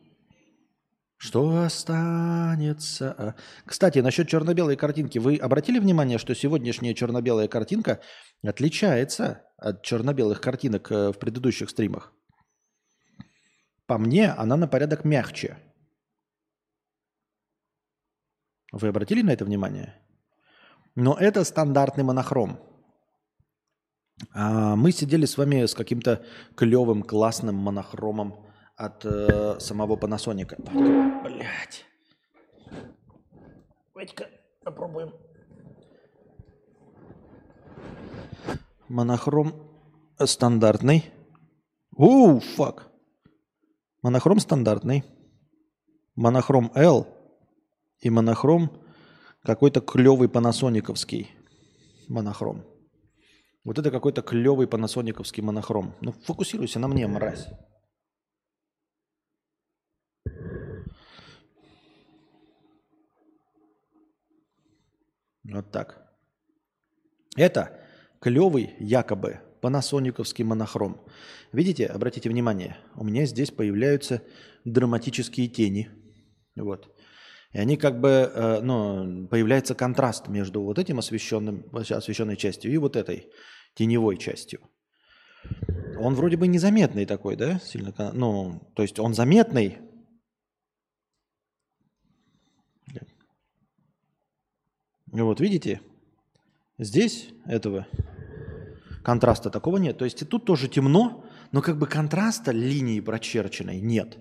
Что 1.24 1.64
останется? 1.64 3.16
А, 3.18 3.36
кстати, 3.66 4.00
насчет 4.00 4.28
черно-белой 4.28 4.76
картинки. 4.76 5.20
Вы 5.20 5.38
обратили 5.38 5.80
внимание, 5.80 6.18
что 6.18 6.36
сегодняшняя 6.36 6.94
черно-белая 6.94 7.48
картинка 7.48 8.02
отличается 8.44 9.42
от 9.56 9.84
черно-белых 9.84 10.42
картинок 10.42 10.92
э, 10.92 11.14
в 11.14 11.20
предыдущих 11.20 11.70
стримах? 11.70 12.12
По 13.86 13.98
мне, 13.98 14.32
она 14.32 14.58
на 14.58 14.68
порядок 14.68 15.06
мягче. 15.06 15.58
Вы 18.74 18.90
обратили 18.90 19.22
на 19.22 19.32
это 19.32 19.46
внимание? 19.46 19.96
Но 20.96 21.16
это 21.18 21.46
стандартный 21.46 22.04
монохром. 22.04 22.60
А 24.34 24.76
мы 24.76 24.92
сидели 24.92 25.26
с 25.26 25.38
вами 25.38 25.68
с 25.68 25.74
каким-то 25.74 26.26
клевым, 26.58 27.02
классным 27.02 27.56
монохромом 27.56 28.46
от 28.86 29.06
э, 29.06 29.60
самого 29.60 29.96
Panasonic. 29.96 30.56
Блять. 31.24 31.86
Давайте-ка 33.94 34.28
попробуем. 34.64 35.14
Монохром 38.90 39.54
стандартный. 40.20 41.12
Оу, 41.96 42.40
фак. 42.40 42.92
Монохром 44.02 44.40
стандартный. 44.40 45.04
Монохром 46.16 46.72
L 46.76 47.08
и 48.02 48.10
монохром 48.10 48.70
какой-то 49.44 49.80
клевый 49.82 50.28
панасониковский 50.28 51.32
монохром. 52.10 52.66
Вот 53.64 53.80
это 53.80 53.92
какой-то 53.92 54.22
клевый 54.22 54.68
панасониковский 54.68 55.42
монохром. 55.42 55.96
Ну, 56.02 56.12
фокусируйся 56.12 56.80
на 56.80 56.90
мне, 56.90 57.08
мразь. 57.08 57.48
Вот 65.44 65.72
так. 65.72 66.12
Это 67.36 67.80
клевый, 68.20 68.76
якобы, 68.80 69.40
панасониковский 69.62 70.44
монохром. 70.44 71.06
Видите, 71.52 71.86
обратите 71.86 72.30
внимание, 72.30 72.78
у 72.96 73.04
меня 73.04 73.26
здесь 73.26 73.52
появляются 73.52 74.22
драматические 74.66 75.48
тени. 75.48 75.90
Вот. 76.56 76.94
И 77.52 77.60
они 77.60 77.78
как 77.78 78.00
бы, 78.00 78.32
э, 78.34 78.62
ну, 78.62 79.28
появляется 79.28 79.76
контраст 79.76 80.28
между 80.28 80.62
вот 80.64 80.80
этим 80.80 81.00
освещенным, 81.00 81.66
освещенной 81.72 82.36
частью 82.36 82.72
и 82.74 82.78
вот 82.78 82.96
этой 82.96 83.32
теневой 83.76 84.18
частью. 84.18 84.60
Он 86.00 86.16
вроде 86.16 86.38
бы 86.38 86.48
незаметный 86.48 87.06
такой, 87.06 87.36
да? 87.36 87.60
Сильно, 87.60 87.94
ну, 88.14 88.72
то 88.76 88.82
есть 88.82 89.00
он 89.00 89.14
заметный. 89.14 89.80
Вот 95.22 95.40
видите, 95.40 95.80
здесь 96.80 97.30
этого 97.46 97.88
контраста 99.04 99.52
такого 99.52 99.78
нет. 99.78 99.98
То 99.98 100.06
есть 100.06 100.22
и 100.24 100.26
тут 100.26 100.46
тоже 100.46 100.68
темно, 100.68 101.24
но 101.52 101.62
как 101.62 101.78
бы 101.78 101.86
контраста 101.86 102.52
линии 102.52 103.00
прочерченной 103.00 103.80
нет. 103.80 104.18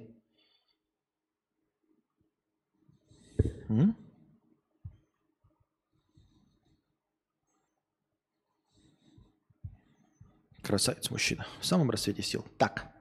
Красавец 10.63 11.11
мужчина. 11.11 11.47
В 11.61 11.67
самом 11.67 11.91
рассвете 11.91 12.23
сил. 12.23 12.45
Так. 12.59 12.93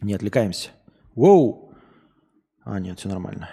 Не 0.00 0.14
отвлекаемся. 0.14 0.70
Воу. 1.14 1.74
А, 2.64 2.80
нет, 2.80 2.98
все 2.98 3.08
нормально. 3.08 3.50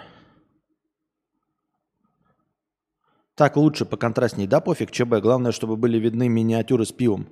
Так 3.37 3.55
лучше, 3.55 3.85
по 3.85 3.97
контрастней. 3.97 4.47
Да, 4.47 4.61
пофиг, 4.61 4.89
ЧБ. 4.89 5.21
Главное, 5.21 5.51
чтобы 5.51 5.77
были 5.77 5.99
видны 5.99 6.27
миниатюры 6.27 6.85
с 6.85 6.91
пивом. 6.91 7.27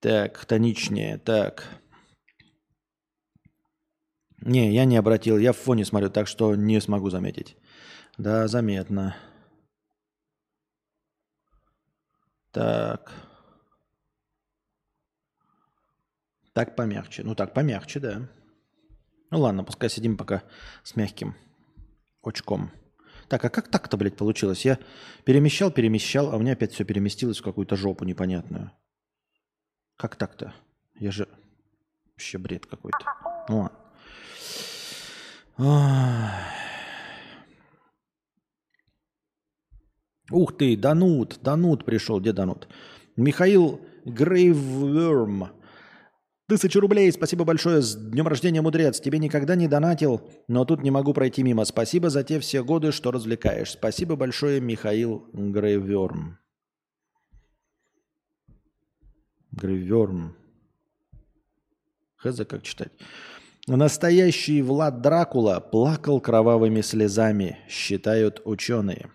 Так, 0.00 0.46
тоничнее. 0.46 1.18
Так. 1.18 1.68
Не, 4.38 4.72
я 4.72 4.86
не 4.86 4.96
обратил. 4.96 5.36
Я 5.36 5.52
в 5.52 5.58
фоне 5.58 5.84
смотрю, 5.84 6.08
так 6.08 6.26
что 6.26 6.56
не 6.56 6.80
смогу 6.80 7.10
заметить. 7.10 7.58
Да, 8.16 8.48
заметно. 8.48 9.14
Так. 12.50 13.12
Так 16.54 16.74
помягче. 16.74 17.22
Ну 17.22 17.34
так 17.34 17.52
помягче, 17.52 18.00
да. 18.00 18.28
Ну 19.30 19.40
ладно, 19.40 19.62
пускай 19.62 19.90
сидим 19.90 20.16
пока 20.16 20.42
с 20.82 20.96
мягким 20.96 21.34
очком. 22.22 22.70
Так, 23.32 23.46
а 23.46 23.48
как 23.48 23.68
так-то, 23.68 23.96
блядь, 23.96 24.18
получилось? 24.18 24.66
Я 24.66 24.78
перемещал, 25.24 25.70
перемещал, 25.70 26.34
а 26.34 26.36
у 26.36 26.40
меня 26.40 26.52
опять 26.52 26.74
все 26.74 26.84
переместилось 26.84 27.38
в 27.38 27.42
какую-то 27.42 27.76
жопу 27.76 28.04
непонятную. 28.04 28.70
Как 29.96 30.16
так-то? 30.16 30.52
Я 31.00 31.12
же... 31.12 31.26
Вообще 32.10 32.36
бред 32.36 32.66
какой-то. 32.66 32.98
Ну 33.48 33.70
ладно. 35.56 36.28
Ух 40.30 40.54
ты, 40.58 40.76
Данут, 40.76 41.38
Данут 41.40 41.86
пришел. 41.86 42.20
Где 42.20 42.34
Данут? 42.34 42.68
Михаил 43.16 43.80
Грейвверм 44.04 45.52
Тысяча 46.52 46.80
рублей, 46.80 47.10
спасибо 47.10 47.46
большое, 47.46 47.80
с 47.80 47.96
днем 47.96 48.28
рождения, 48.28 48.60
мудрец. 48.60 49.00
Тебе 49.00 49.18
никогда 49.18 49.54
не 49.54 49.68
донатил, 49.68 50.20
но 50.48 50.66
тут 50.66 50.82
не 50.82 50.90
могу 50.90 51.14
пройти 51.14 51.42
мимо. 51.42 51.64
Спасибо 51.64 52.10
за 52.10 52.24
те 52.24 52.40
все 52.40 52.62
годы, 52.62 52.92
что 52.92 53.10
развлекаешь. 53.10 53.70
Спасибо 53.70 54.16
большое, 54.16 54.60
Михаил 54.60 55.26
Грейверм. 55.32 56.38
Грейверм. 59.52 60.36
Хз, 62.16 62.44
как 62.46 62.64
читать. 62.64 62.92
Настоящий 63.66 64.60
Влад 64.60 65.00
Дракула 65.00 65.58
плакал 65.58 66.20
кровавыми 66.20 66.82
слезами, 66.82 67.60
считают 67.66 68.42
ученые. 68.44 69.10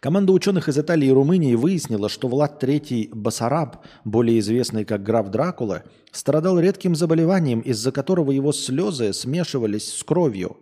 Команда 0.00 0.32
ученых 0.32 0.70
из 0.70 0.78
Италии 0.78 1.08
и 1.08 1.12
Румынии 1.12 1.54
выяснила, 1.54 2.08
что 2.08 2.28
Влад 2.28 2.64
III 2.64 3.10
Басараб, 3.14 3.84
более 4.06 4.38
известный 4.38 4.86
как 4.86 5.02
граф 5.02 5.28
Дракула, 5.28 5.82
страдал 6.10 6.58
редким 6.58 6.94
заболеванием, 6.94 7.60
из-за 7.60 7.92
которого 7.92 8.30
его 8.30 8.52
слезы 8.52 9.12
смешивались 9.12 9.92
с 9.92 10.02
кровью. 10.02 10.56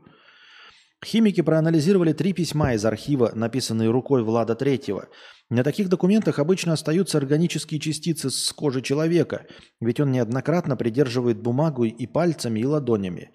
Химики 1.05 1.41
проанализировали 1.41 2.13
три 2.13 2.33
письма 2.33 2.75
из 2.75 2.85
архива, 2.85 3.31
написанные 3.33 3.91
рукой 3.91 4.25
Влада 4.25 4.55
III. 4.55 5.05
На 5.51 5.63
таких 5.63 5.89
документах 5.89 6.41
обычно 6.41 6.73
остаются 6.73 7.19
органические 7.19 7.79
частицы 7.79 8.31
с 8.31 8.53
кожи 8.53 8.83
человека, 8.83 9.47
ведь 9.81 10.01
он 10.01 10.11
неоднократно 10.11 10.77
придерживает 10.77 11.41
бумагу 11.41 11.85
и 11.85 12.07
пальцами, 12.09 12.59
и 12.59 12.67
ладонями. 12.67 13.31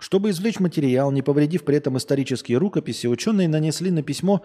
Чтобы 0.00 0.30
извлечь 0.30 0.60
материал, 0.60 1.12
не 1.12 1.22
повредив 1.22 1.64
при 1.64 1.76
этом 1.76 1.98
исторические 1.98 2.58
рукописи, 2.58 3.06
ученые 3.06 3.48
нанесли 3.48 3.90
на 3.90 4.02
письмо 4.02 4.42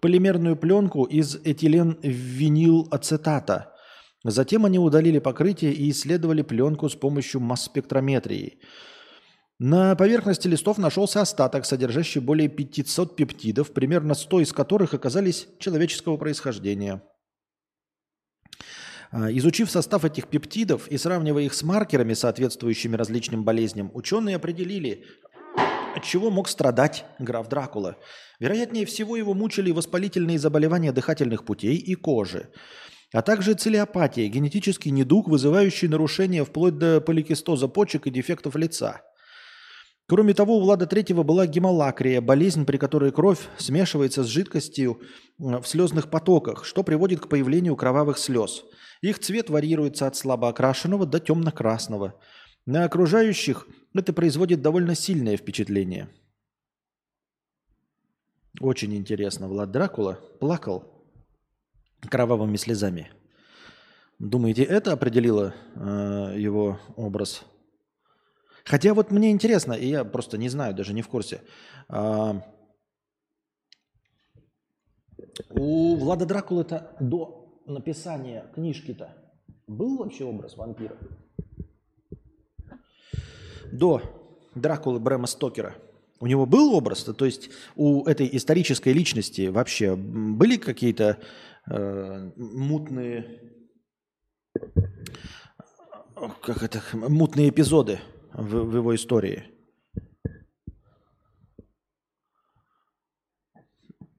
полимерную 0.00 0.56
пленку 0.56 1.04
из 1.04 1.36
этиленвинилацетата. 1.36 3.72
Затем 4.24 4.64
они 4.64 4.78
удалили 4.78 5.18
покрытие 5.18 5.72
и 5.72 5.90
исследовали 5.90 6.42
пленку 6.42 6.88
с 6.88 6.94
помощью 6.94 7.40
масс-спектрометрии. 7.40 8.60
На 9.58 9.94
поверхности 9.94 10.48
листов 10.48 10.78
нашелся 10.78 11.20
остаток, 11.20 11.66
содержащий 11.66 12.20
более 12.20 12.48
500 12.48 13.14
пептидов, 13.14 13.72
примерно 13.72 14.14
100 14.14 14.40
из 14.40 14.52
которых 14.52 14.94
оказались 14.94 15.46
человеческого 15.58 16.16
происхождения. 16.16 17.02
А, 19.12 19.30
изучив 19.30 19.70
состав 19.70 20.04
этих 20.04 20.28
пептидов 20.28 20.88
и 20.88 20.96
сравнивая 20.96 21.44
их 21.44 21.54
с 21.54 21.62
маркерами, 21.62 22.14
соответствующими 22.14 22.96
различным 22.96 23.44
болезням, 23.44 23.90
ученые 23.94 24.36
определили, 24.36 25.04
от 25.94 26.04
чего 26.04 26.30
мог 26.30 26.48
страдать 26.48 27.04
граф 27.18 27.48
Дракула. 27.48 27.96
Вероятнее 28.40 28.86
всего 28.86 29.16
его 29.16 29.34
мучили 29.34 29.70
воспалительные 29.70 30.38
заболевания 30.38 30.92
дыхательных 30.92 31.44
путей 31.44 31.76
и 31.76 31.94
кожи, 31.94 32.50
а 33.12 33.22
также 33.22 33.54
целиопатия, 33.54 34.28
генетический 34.28 34.90
недуг, 34.90 35.28
вызывающий 35.28 35.88
нарушения 35.88 36.44
вплоть 36.44 36.78
до 36.78 37.00
поликистоза 37.00 37.68
почек 37.68 38.06
и 38.06 38.10
дефектов 38.10 38.56
лица. 38.56 39.02
Кроме 40.08 40.34
того, 40.34 40.56
у 40.56 40.60
Влада 40.60 40.84
III 40.84 41.22
была 41.22 41.46
гемолакрия, 41.46 42.20
болезнь, 42.20 42.66
при 42.66 42.76
которой 42.76 43.12
кровь 43.12 43.38
смешивается 43.56 44.24
с 44.24 44.26
жидкостью 44.26 45.00
в 45.38 45.64
слезных 45.64 46.10
потоках, 46.10 46.64
что 46.64 46.82
приводит 46.82 47.20
к 47.20 47.28
появлению 47.28 47.76
кровавых 47.76 48.18
слез. 48.18 48.64
Их 49.00 49.18
цвет 49.20 49.48
варьируется 49.48 50.06
от 50.06 50.16
слабо 50.16 50.48
окрашенного 50.48 51.06
до 51.06 51.18
темно-красного. 51.18 52.14
На 52.66 52.84
окружающих 52.84 53.66
это 53.92 54.12
производит 54.12 54.62
довольно 54.62 54.94
сильное 54.94 55.36
впечатление. 55.36 56.08
Очень 58.60 58.94
интересно. 58.94 59.48
Влад 59.48 59.70
Дракула 59.70 60.20
плакал 60.38 60.84
кровавыми 62.08 62.56
слезами. 62.56 63.10
Думаете, 64.18 64.62
это 64.62 64.92
определило 64.92 65.54
э, 65.74 66.34
его 66.36 66.78
образ? 66.96 67.44
Хотя 68.64 68.94
вот 68.94 69.10
мне 69.10 69.32
интересно, 69.32 69.72
и 69.72 69.88
я 69.88 70.04
просто 70.04 70.38
не 70.38 70.48
знаю, 70.48 70.74
даже 70.74 70.92
не 70.92 71.02
в 71.02 71.08
курсе. 71.08 71.42
Э, 71.88 72.34
у 75.50 75.96
Влада 75.96 76.26
Дракулы-то 76.26 76.96
до 77.00 77.60
написания 77.66 78.50
книжки-то 78.54 79.16
был 79.66 79.98
вообще 79.98 80.24
образ 80.24 80.56
вампира? 80.56 80.96
До 83.72 84.02
Дракулы 84.54 85.00
Брэма 85.00 85.26
Стокера, 85.26 85.74
у 86.20 86.26
него 86.26 86.46
был 86.46 86.74
образ? 86.74 87.02
То 87.02 87.24
есть 87.24 87.50
у 87.74 88.04
этой 88.04 88.28
исторической 88.36 88.92
личности 88.92 89.48
вообще 89.48 89.96
были 89.96 90.56
какие-то 90.56 91.18
э, 91.68 92.30
мутные, 92.36 93.40
как 96.42 96.62
это, 96.62 96.82
мутные 96.92 97.48
эпизоды 97.48 97.98
в, 98.32 98.64
в 98.64 98.76
его 98.76 98.94
истории? 98.94 99.48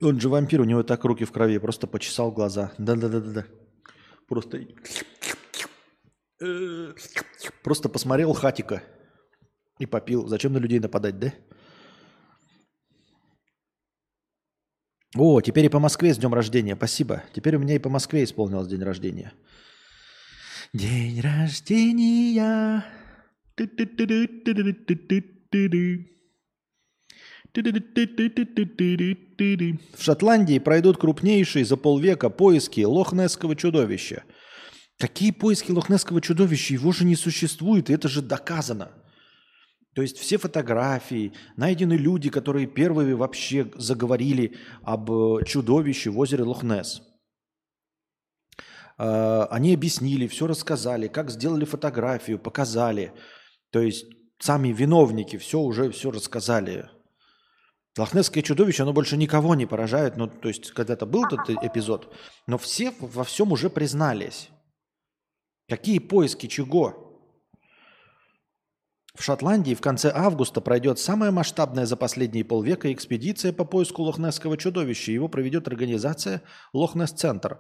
Он 0.02 0.20
же 0.20 0.28
вампир, 0.28 0.60
у 0.60 0.66
него 0.66 0.84
так 0.84 1.06
руки 1.06 1.24
в 1.24 1.32
крови, 1.32 1.58
просто 1.60 1.88
почесал 1.88 2.32
глаза. 2.32 2.74
Да-да-да-да. 2.78 3.46
Просто... 4.28 4.68
Просто 7.64 7.88
посмотрел 7.88 8.34
хатика. 8.34 8.84
И 9.84 9.86
попил. 9.86 10.28
Зачем 10.28 10.54
на 10.54 10.60
людей 10.60 10.80
нападать, 10.80 11.20
да? 11.20 11.34
О, 15.18 15.42
теперь 15.42 15.66
и 15.66 15.70
по 15.70 15.80
Москве 15.80 16.14
с 16.14 16.18
днем 16.18 16.34
рождения. 16.34 16.78
Спасибо. 16.78 17.22
Теперь 17.34 17.58
у 17.58 17.60
меня 17.60 17.76
и 17.76 17.80
по 17.80 17.90
Москве 17.90 18.24
исполнилось 18.24 18.70
день 18.70 18.82
рождения. 18.82 19.34
День 20.74 21.20
рождения. 21.20 22.86
В 29.98 30.02
Шотландии 30.02 30.60
пройдут 30.60 30.98
крупнейшие 30.98 31.66
за 31.66 31.76
полвека 31.76 32.30
поиски 32.30 32.80
лохнесского 32.86 33.58
чудовища. 33.58 34.24
Какие 34.98 35.32
поиски 35.32 35.72
лохнесского 35.72 36.22
чудовища? 36.22 36.74
Его 36.74 36.94
же 36.94 37.04
не 37.04 37.18
существует, 37.18 37.90
и 37.90 37.94
это 37.94 38.08
же 38.08 38.22
доказано. 38.22 39.03
То 39.94 40.02
есть 40.02 40.18
все 40.18 40.38
фотографии, 40.38 41.34
найдены 41.56 41.94
люди, 41.94 42.30
которые 42.30 42.66
первыми 42.66 43.14
вообще 43.14 43.72
заговорили 43.76 44.58
об 44.82 45.12
э, 45.12 45.46
чудовище 45.46 46.10
в 46.10 46.18
озере 46.18 46.44
Лохнес. 46.44 47.04
А, 48.98 49.46
они 49.52 49.74
объяснили, 49.74 50.28
все 50.28 50.48
рассказали, 50.48 51.08
как 51.08 51.30
сделали 51.30 51.66
фотографию, 51.66 52.40
показали. 52.40 53.14
То 53.72 53.80
есть 53.82 54.06
сами 54.40 54.70
виновники 54.70 55.38
все 55.38 55.60
уже 55.60 55.92
все 55.92 56.10
рассказали. 56.10 56.90
Лохнесское 57.96 58.42
чудовище, 58.42 58.84
оно 58.84 58.94
больше 58.94 59.18
никого 59.18 59.54
не 59.54 59.68
поражает. 59.68 60.18
Ну, 60.18 60.28
то 60.28 60.48
есть 60.48 60.72
когда-то 60.72 61.06
был 61.06 61.26
этот 61.26 61.50
эпизод, 61.64 62.12
но 62.48 62.58
все 62.58 62.92
во 63.00 63.24
всем 63.24 63.52
уже 63.52 63.70
признались. 63.70 64.50
Какие 65.70 66.00
поиски 66.00 66.48
чего? 66.48 67.03
В 69.16 69.24
Шотландии 69.24 69.76
в 69.76 69.82
конце 69.82 70.12
августа 70.14 70.60
пройдет 70.60 70.98
самая 70.98 71.30
масштабная 71.30 71.86
за 71.86 71.96
последние 71.96 72.44
полвека 72.44 72.92
экспедиция 72.92 73.54
по 73.54 73.64
поиску 73.64 74.02
лохнесского 74.02 74.58
чудовища. 74.58 75.12
Его 75.12 75.28
проведет 75.28 75.68
организация 75.68 76.42
Лохнес-центр. 76.74 77.60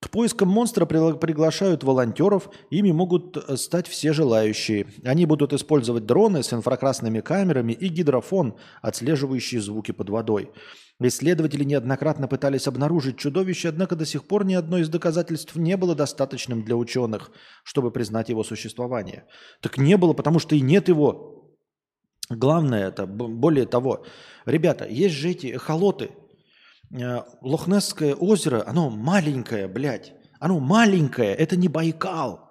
К 0.00 0.10
поискам 0.10 0.48
монстра 0.48 0.84
приглашают 0.84 1.84
волонтеров, 1.84 2.50
ими 2.70 2.90
могут 2.90 3.36
э, 3.36 3.56
стать 3.56 3.86
все 3.86 4.12
желающие. 4.12 4.88
Они 5.04 5.26
будут 5.26 5.52
использовать 5.52 6.06
дроны 6.06 6.42
с 6.42 6.52
инфракрасными 6.52 7.20
камерами 7.20 7.72
и 7.72 7.86
гидрофон, 7.86 8.56
отслеживающий 8.82 9.60
звуки 9.60 9.92
под 9.92 10.10
водой. 10.10 10.50
Исследователи 11.00 11.64
неоднократно 11.64 12.28
пытались 12.28 12.68
обнаружить 12.68 13.18
чудовище, 13.18 13.68
однако 13.68 13.96
до 13.96 14.06
сих 14.06 14.24
пор 14.24 14.44
ни 14.44 14.54
одно 14.54 14.78
из 14.78 14.88
доказательств 14.88 15.56
не 15.56 15.76
было 15.76 15.94
достаточным 15.94 16.64
для 16.64 16.76
ученых, 16.76 17.32
чтобы 17.64 17.90
признать 17.90 18.28
его 18.28 18.44
существование. 18.44 19.24
Так 19.60 19.78
не 19.78 19.96
было, 19.96 20.12
потому 20.12 20.38
что 20.38 20.54
и 20.54 20.60
нет 20.60 20.88
его. 20.88 21.56
Главное 22.30 22.88
это, 22.88 23.06
более 23.06 23.66
того, 23.66 24.06
ребята, 24.46 24.86
есть 24.86 25.14
же 25.14 25.30
эти 25.30 25.56
холоты– 25.56 26.10
Э, 26.92 27.22
Лохнесское 27.40 28.14
озеро, 28.14 28.64
оно 28.66 28.90
маленькое, 28.90 29.66
блядь. 29.66 30.12
Оно 30.40 30.60
маленькое, 30.60 31.34
это 31.34 31.56
не 31.56 31.68
Байкал. 31.68 32.50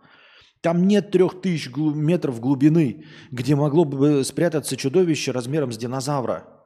Там 0.61 0.87
нет 0.87 1.11
трех 1.11 1.41
тысяч 1.41 1.69
метров 1.75 2.39
глубины, 2.39 3.05
где 3.31 3.55
могло 3.55 3.83
бы 3.83 4.23
спрятаться 4.23 4.77
чудовище 4.77 5.31
размером 5.31 5.71
с 5.71 5.77
динозавра. 5.77 6.60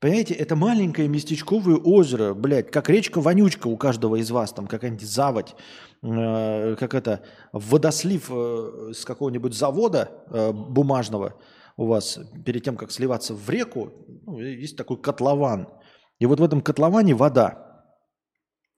Понимаете, 0.00 0.34
это 0.34 0.54
маленькое 0.54 1.08
местечковое 1.08 1.76
озеро, 1.76 2.34
блядь, 2.34 2.70
как 2.70 2.88
речка 2.88 3.20
Вонючка 3.20 3.66
у 3.66 3.76
каждого 3.76 4.16
из 4.16 4.30
вас, 4.30 4.52
там 4.52 4.66
какая-нибудь 4.66 5.08
заводь, 5.08 5.56
э, 6.02 6.76
как 6.78 6.94
это, 6.94 7.22
водослив 7.52 8.30
э, 8.30 8.92
с 8.94 9.04
какого-нибудь 9.04 9.54
завода 9.54 10.10
э, 10.30 10.52
бумажного 10.52 11.34
у 11.76 11.86
вас, 11.86 12.20
перед 12.44 12.62
тем, 12.62 12.76
как 12.76 12.92
сливаться 12.92 13.34
в 13.34 13.50
реку, 13.50 13.92
ну, 14.26 14.38
есть 14.38 14.76
такой 14.76 14.98
котлован– 14.98 15.68
и 16.18 16.26
вот 16.26 16.40
в 16.40 16.42
этом 16.42 16.60
котловане 16.60 17.14
вода. 17.14 17.84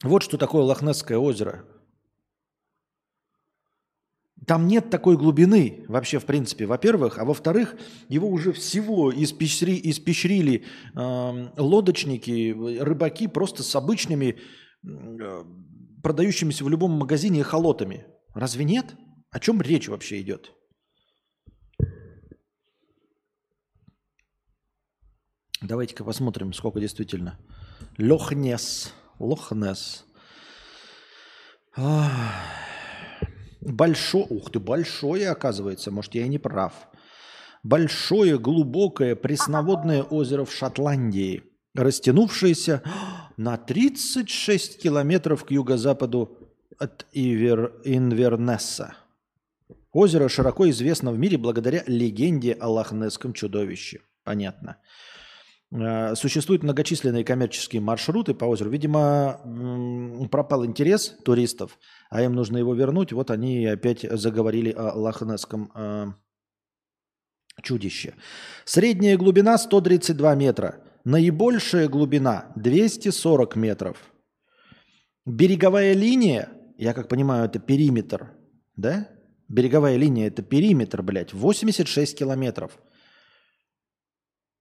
Вот 0.02 0.22
что 0.22 0.38
такое 0.38 0.62
Лохнесское 0.62 1.18
озеро. 1.18 1.64
Там 4.46 4.66
нет 4.66 4.90
такой 4.90 5.16
глубины 5.16 5.84
вообще, 5.88 6.18
в 6.18 6.24
принципе, 6.24 6.66
во-первых. 6.66 7.18
А 7.18 7.24
во-вторых, 7.24 7.76
его 8.08 8.28
уже 8.28 8.52
всего 8.52 9.12
испещри, 9.12 9.80
испещрили 9.84 10.64
э, 10.94 11.48
лодочники, 11.56 12.80
рыбаки 12.80 13.28
просто 13.28 13.62
с 13.62 13.76
обычными, 13.76 14.38
э, 14.82 15.44
продающимися 16.02 16.64
в 16.64 16.68
любом 16.68 16.92
магазине 16.92 17.42
холотами. 17.44 18.06
Разве 18.34 18.64
нет? 18.64 18.94
О 19.30 19.40
чем 19.40 19.60
речь 19.60 19.88
вообще 19.88 20.20
идет? 20.20 20.52
Давайте-ка 25.60 26.04
посмотрим, 26.04 26.54
сколько 26.54 26.80
действительно. 26.80 27.38
Лохнес. 27.98 28.94
Лохнес. 29.18 30.06
Большое, 33.60 34.26
ух 34.28 34.50
ты, 34.50 34.58
большое 34.58 35.30
оказывается, 35.30 35.90
может 35.90 36.14
я 36.14 36.24
и 36.24 36.28
не 36.28 36.38
прав. 36.38 36.72
Большое, 37.62 38.38
глубокое 38.38 39.14
пресноводное 39.14 40.02
озеро 40.02 40.44
в 40.44 40.52
Шотландии, 40.52 41.42
растянувшееся 41.74 42.82
на 43.36 43.58
36 43.58 44.82
километров 44.82 45.44
к 45.44 45.50
юго-западу 45.50 46.38
от 46.78 47.06
Ивер... 47.12 47.74
Инвернесса. 47.84 48.94
Озеро 49.92 50.28
широко 50.28 50.70
известно 50.70 51.10
в 51.12 51.18
мире 51.18 51.36
благодаря 51.36 51.82
легенде 51.86 52.52
о 52.52 52.68
лохнесском 52.68 53.34
чудовище. 53.34 54.00
Понятно. 54.24 54.78
Э, 55.72 56.14
существуют 56.16 56.62
многочисленные 56.62 57.24
коммерческие 57.24 57.80
маршруты 57.80 58.34
по 58.34 58.44
озеру. 58.44 58.70
Видимо, 58.70 59.40
пропал 60.30 60.64
интерес 60.66 61.16
туристов, 61.24 61.78
а 62.10 62.22
им 62.22 62.34
нужно 62.34 62.58
его 62.58 62.74
вернуть. 62.74 63.12
Вот 63.12 63.30
они 63.30 63.66
опять 63.66 64.02
заговорили 64.02 64.72
о 64.72 64.92
лохнесском 64.94 65.70
э, 65.74 66.06
чудище. 67.62 68.14
Средняя 68.64 69.16
глубина 69.16 69.56
132 69.58 70.34
метра. 70.34 70.82
Наибольшая 71.04 71.88
глубина 71.88 72.52
240 72.56 73.56
метров. 73.56 73.96
Береговая 75.24 75.94
линия, 75.94 76.50
я 76.76 76.92
как 76.92 77.08
понимаю, 77.08 77.44
это 77.44 77.58
периметр, 77.58 78.32
да? 78.76 79.08
Береговая 79.48 79.96
линия 79.96 80.28
это 80.28 80.42
периметр, 80.42 81.02
блядь, 81.02 81.32
86 81.32 82.18
километров. 82.18 82.78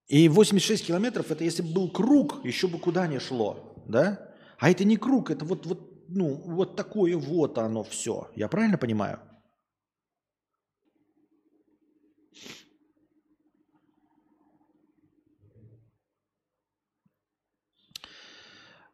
И 0.09 0.27
86 0.27 0.87
километров, 0.87 1.29
это 1.29 1.43
если 1.43 1.61
бы 1.61 1.71
был 1.71 1.91
круг, 1.91 2.43
еще 2.43 2.67
бы 2.67 2.79
куда 2.79 3.05
ни 3.05 3.19
шло, 3.19 3.75
да? 3.87 4.33
А 4.57 4.71
это 4.71 4.83
не 4.83 4.97
круг, 4.97 5.29
это 5.29 5.45
вот, 5.45 5.67
вот, 5.67 6.09
ну, 6.09 6.33
вот 6.33 6.75
такое 6.75 7.15
вот 7.15 7.59
оно 7.59 7.83
все. 7.83 8.27
Я 8.35 8.47
правильно 8.47 8.79
понимаю? 8.79 9.19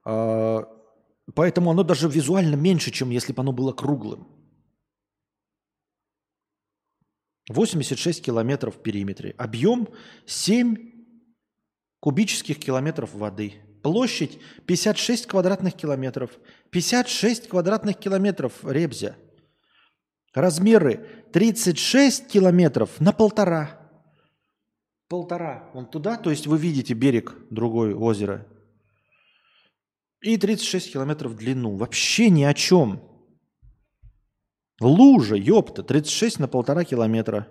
А, 0.03 0.67
поэтому 1.33 1.71
оно 1.71 1.83
даже 1.83 2.09
визуально 2.09 2.55
меньше, 2.55 2.91
чем 2.91 3.09
если 3.09 3.31
бы 3.31 3.41
оно 3.41 3.53
было 3.53 3.71
круглым. 3.71 4.27
86 7.47 8.21
километров 8.21 8.75
в 8.75 8.81
периметре. 8.81 9.33
Объем 9.37 9.87
7 10.25 10.94
кубических 12.05 12.59
километров 12.59 13.15
воды. 13.15 13.55
Площадь 13.81 14.37
56 14.67 15.25
квадратных 15.25 15.73
километров. 15.73 16.29
56 16.69 17.47
квадратных 17.47 17.97
километров 17.97 18.53
Ребзя. 18.63 19.15
Размеры 20.31 21.25
36 21.33 22.27
километров 22.27 22.91
на 22.99 23.11
полтора. 23.11 23.89
Полтора. 25.09 25.71
Вон 25.73 25.89
туда, 25.89 26.15
то 26.15 26.29
есть 26.29 26.45
вы 26.45 26.59
видите 26.59 26.93
берег 26.93 27.35
другой 27.49 27.95
озера. 27.95 28.45
И 30.21 30.37
36 30.37 30.93
километров 30.93 31.31
в 31.31 31.37
длину. 31.37 31.75
Вообще 31.75 32.29
ни 32.29 32.43
о 32.43 32.53
чем. 32.53 33.01
Лужа, 34.79 35.35
ёпта, 35.35 35.81
36 35.81 36.37
на 36.37 36.47
полтора 36.47 36.83
километра. 36.83 37.47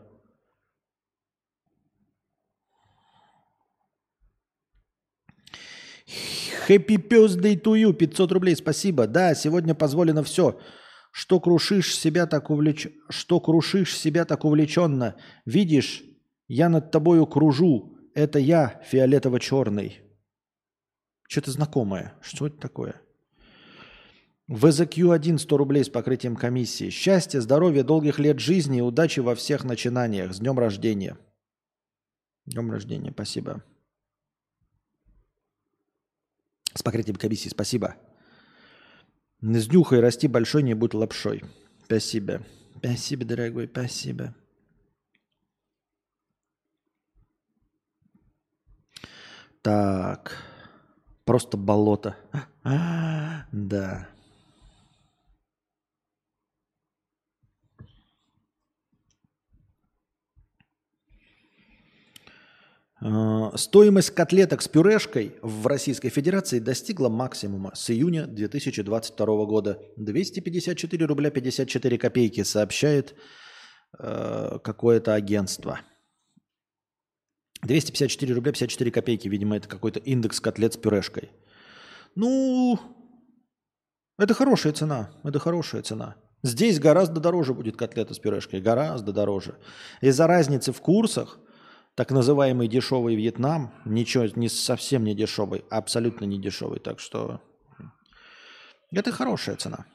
Happy 6.68 6.96
to 6.96 7.74
you, 7.74 7.92
500 7.92 8.32
рублей, 8.32 8.56
спасибо. 8.56 9.06
Да, 9.06 9.34
сегодня 9.34 9.74
позволено 9.74 10.22
все. 10.22 10.58
Что 11.12 11.38
крушишь 11.40 11.96
себя 11.96 12.26
так 12.26 12.50
увлеч... 12.50 12.88
Что 13.08 13.40
крушишь 13.40 13.96
себя 13.96 14.24
так 14.24 14.44
увлеченно? 14.44 15.16
Видишь, 15.44 16.02
я 16.48 16.68
над 16.68 16.90
тобою 16.90 17.26
кружу. 17.26 17.96
Это 18.14 18.38
я, 18.38 18.80
фиолетово-черный. 18.90 20.00
Что-то 21.28 21.50
знакомое. 21.50 22.14
Что 22.20 22.46
это 22.46 22.58
такое? 22.58 23.00
ВЗК-1 24.48 25.38
100 25.38 25.56
рублей 25.56 25.84
с 25.84 25.88
покрытием 25.88 26.36
комиссии. 26.36 26.90
Счастья, 26.90 27.40
здоровья, 27.40 27.82
долгих 27.82 28.18
лет 28.18 28.38
жизни 28.40 28.78
и 28.78 28.82
удачи 28.82 29.20
во 29.20 29.34
всех 29.34 29.64
начинаниях. 29.64 30.34
С 30.34 30.38
днем 30.38 30.58
рождения. 30.58 31.16
Днем 32.44 32.70
рождения, 32.70 33.10
спасибо. 33.10 33.62
С 36.74 36.82
покрытием 36.82 37.16
комиссии, 37.16 37.48
спасибо. 37.48 37.96
С 39.40 39.66
днюхой 39.68 40.00
расти 40.00 40.26
большой, 40.26 40.62
не 40.62 40.74
будь 40.74 40.94
лапшой. 40.94 41.42
Спасибо. 41.84 42.42
Спасибо, 42.78 43.24
дорогой, 43.24 43.68
спасибо. 43.68 44.34
Так. 49.62 50.36
Просто 51.24 51.56
болото. 51.56 52.16
А, 52.64 53.46
да. 53.52 54.08
Стоимость 63.56 64.10
котлеток 64.10 64.62
с 64.62 64.68
пюрешкой 64.68 65.36
в 65.42 65.66
Российской 65.66 66.08
Федерации 66.08 66.58
достигла 66.58 67.10
максимума 67.10 67.72
с 67.74 67.90
июня 67.90 68.26
2022 68.26 69.26
года. 69.44 69.78
254 69.96 71.06
рубля 71.06 71.30
54 71.30 71.98
копейки, 71.98 72.42
сообщает 72.44 73.14
э, 73.98 74.58
какое-то 74.64 75.12
агентство. 75.12 75.80
254 77.62 78.34
рубля 78.34 78.52
54 78.52 78.90
копейки, 78.90 79.28
видимо, 79.28 79.56
это 79.56 79.68
какой-то 79.68 80.00
индекс 80.00 80.40
котлет 80.40 80.72
с 80.72 80.76
пюрешкой. 80.78 81.30
Ну, 82.14 82.78
это 84.18 84.32
хорошая 84.32 84.72
цена, 84.72 85.10
это 85.24 85.38
хорошая 85.38 85.82
цена. 85.82 86.16
Здесь 86.42 86.78
гораздо 86.78 87.20
дороже 87.20 87.52
будет 87.52 87.76
котлета 87.76 88.14
с 88.14 88.18
пюрешкой, 88.18 88.60
гораздо 88.60 89.12
дороже. 89.12 89.56
Из-за 90.00 90.26
разницы 90.26 90.72
в 90.72 90.80
курсах, 90.80 91.38
так 91.94 92.10
называемый 92.10 92.68
дешевый 92.68 93.14
Вьетнам, 93.14 93.72
ничего, 93.84 94.24
не 94.36 94.48
совсем 94.48 95.04
не 95.04 95.14
дешевый, 95.14 95.64
абсолютно 95.70 96.24
не 96.24 96.40
дешевый. 96.40 96.80
Так 96.80 97.00
что 97.00 97.40
это 98.92 99.12
хорошая 99.12 99.56
цена. 99.56 99.86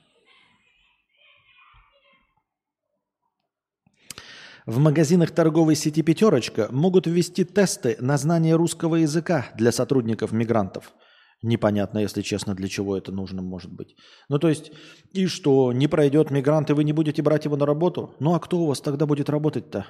В 4.65 4.77
магазинах 4.77 5.31
торговой 5.31 5.75
сети 5.75 6.03
«Пятерочка» 6.03 6.67
могут 6.71 7.07
ввести 7.07 7.43
тесты 7.43 7.97
на 7.99 8.17
знание 8.17 8.55
русского 8.55 8.97
языка 8.97 9.47
для 9.55 9.71
сотрудников-мигрантов– 9.71 10.93
Непонятно, 11.41 11.99
если 11.99 12.21
честно, 12.21 12.53
для 12.53 12.67
чего 12.67 12.97
это 12.97 13.13
нужно 13.13 13.41
может 13.41 13.71
быть. 13.71 13.95
Ну, 14.27 14.39
то 14.39 14.49
есть, 14.49 14.71
и 15.13 15.25
что, 15.27 15.71
не 15.71 15.87
пройдет 15.87 16.31
мигрант, 16.31 16.69
и 16.69 16.73
вы 16.73 16.83
не 16.83 16.91
будете 16.91 17.21
брать 17.21 17.45
его 17.45 17.55
на 17.55 17.65
работу? 17.65 18.13
Ну, 18.19 18.33
а 18.33 18.39
кто 18.39 18.59
у 18.59 18.65
вас 18.65 18.81
тогда 18.81 19.05
будет 19.05 19.29
работать-то? 19.29 19.85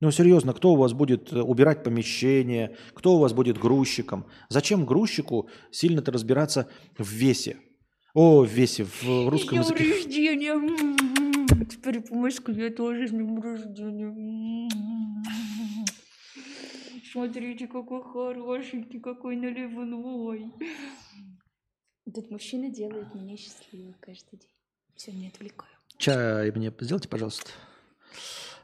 Ну, 0.00 0.12
серьезно, 0.12 0.54
кто 0.54 0.74
у 0.74 0.76
вас 0.76 0.92
будет 0.92 1.32
э, 1.32 1.40
убирать 1.40 1.82
помещение? 1.82 2.76
Кто 2.94 3.16
у 3.16 3.18
вас 3.18 3.32
будет 3.32 3.58
грузчиком? 3.58 4.26
Зачем 4.48 4.86
грузчику 4.86 5.48
сильно-то 5.72 6.12
разбираться 6.12 6.70
в 6.96 7.10
весе? 7.10 7.56
О, 8.14 8.44
в 8.44 8.48
весе, 8.48 8.84
в 8.84 9.28
русском 9.28 9.58
языке. 9.58 9.84
Днем 9.84 9.94
рождения! 9.96 11.64
Теперь 11.68 12.00
по 12.00 12.14
Москве 12.14 12.70
тоже 12.70 13.08
с 13.08 13.10
днем 13.10 13.40
рождения. 13.40 14.68
Смотрите, 17.12 17.66
какой 17.66 18.02
хорошенький, 18.02 19.00
какой 19.00 19.34
наливной. 19.34 20.52
Этот 22.06 22.30
мужчина 22.30 22.70
делает 22.70 23.14
меня 23.14 23.36
счастливой 23.36 23.96
каждый 24.00 24.38
день. 24.38 24.50
Все, 24.94 25.10
не 25.12 25.26
отвлекаю. 25.28 25.72
Чай 25.96 26.52
мне 26.52 26.72
сделайте, 26.80 27.08
пожалуйста. 27.08 27.50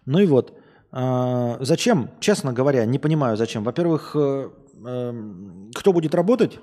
Ну 0.07 0.21
и 0.21 0.27
вот. 0.27 0.61
А, 0.97 1.57
зачем? 1.61 2.09
Честно 2.21 2.53
говоря, 2.53 2.85
не 2.85 3.01
понимаю, 3.01 3.37
зачем. 3.37 3.65
Во-первых, 3.65 4.15
э, 4.15 4.51
эм, 4.87 5.73
кто 5.75 5.93
будет 5.93 6.15
работать 6.15 6.61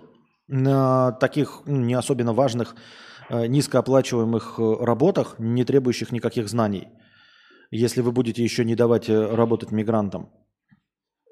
на 0.48 1.12
таких 1.12 1.64
ну, 1.66 1.82
не 1.82 1.96
особенно 1.96 2.32
важных, 2.32 2.76
э, 3.30 3.48
низкооплачиваемых 3.48 4.56
э, 4.58 4.86
работах, 4.86 5.36
не 5.38 5.66
требующих 5.66 6.14
никаких 6.14 6.48
знаний, 6.48 6.88
если 7.72 8.00
вы 8.00 8.14
будете 8.14 8.42
еще 8.42 8.64
не 8.64 8.76
давать 8.76 9.10
работать 9.10 9.72
мигрантам? 9.72 10.30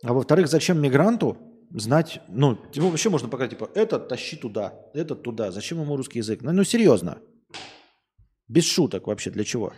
А 0.03 0.11
во-вторых, 0.13 0.49
зачем 0.49 0.81
мигранту 0.81 1.37
знать, 1.71 2.19
ну, 2.27 2.57
ему 2.73 2.89
вообще 2.89 3.09
можно 3.09 3.29
показать, 3.29 3.51
типа, 3.51 3.69
этот 3.75 4.09
тащи 4.09 4.35
туда, 4.35 4.73
этот 4.93 5.23
туда. 5.23 5.51
Зачем 5.51 5.79
ему 5.79 5.95
русский 5.95 6.19
язык? 6.19 6.41
Ну, 6.41 6.51
ну 6.51 6.65
серьезно. 6.65 7.19
Без 8.49 8.65
шуток 8.65 9.07
вообще, 9.07 9.31
для 9.31 9.45
чего? 9.45 9.71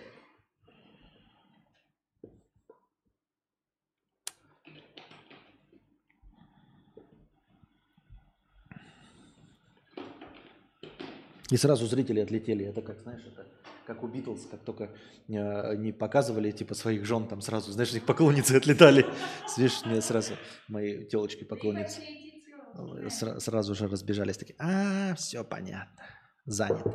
И 11.52 11.58
сразу 11.58 11.86
зрители 11.86 12.22
отлетели. 12.22 12.66
Это 12.66 12.82
как, 12.82 13.02
знаешь, 13.02 13.22
это 13.28 13.46
как 13.86 14.04
у 14.04 14.08
Битлз, 14.08 14.48
как 14.50 14.64
только 14.64 14.90
э, 15.28 15.76
не 15.76 15.92
показывали 15.92 16.50
типа 16.52 16.76
своих 16.76 17.06
жен, 17.06 17.28
там 17.28 17.42
сразу, 17.42 17.74
знаешь, 17.74 17.94
их 17.94 18.06
поклонницы 18.06 18.54
отлетали. 18.56 19.06
Видишь, 19.58 19.86
мне 19.86 20.02
сразу 20.02 20.36
мои 20.70 21.04
телочки 21.06 21.44
поклонницы 21.44 22.00
сра- 22.74 23.40
сразу 23.42 23.76
же 23.76 23.90
разбежались 23.90 24.38
такие, 24.38 24.56
а, 24.60 25.14
все 25.16 25.44
понятно, 25.44 26.06
занят. 26.46 26.88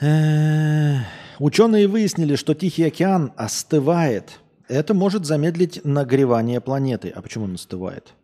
Э, 0.00 0.98
ученые 1.40 1.88
выяснили, 1.88 2.36
что 2.36 2.54
Тихий 2.54 2.84
океан 2.84 3.32
остывает– 3.36 4.38
это 4.68 4.94
может 4.94 5.26
замедлить 5.26 5.84
нагревание 5.84 6.60
планеты. 6.60 7.10
А 7.10 7.22
почему 7.22 7.44
он 7.44 7.54
остывает? 7.54 8.14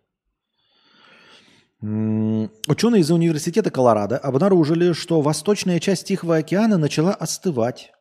Ученые 1.80 3.02
из 3.02 3.10
университета 3.10 3.70
Колорадо 3.70 4.16
обнаружили, 4.16 4.92
что 4.92 5.20
восточная 5.20 5.80
часть 5.80 6.06
Тихого 6.06 6.36
океана 6.36 6.78
начала 6.78 7.12
остывать. 7.12 7.92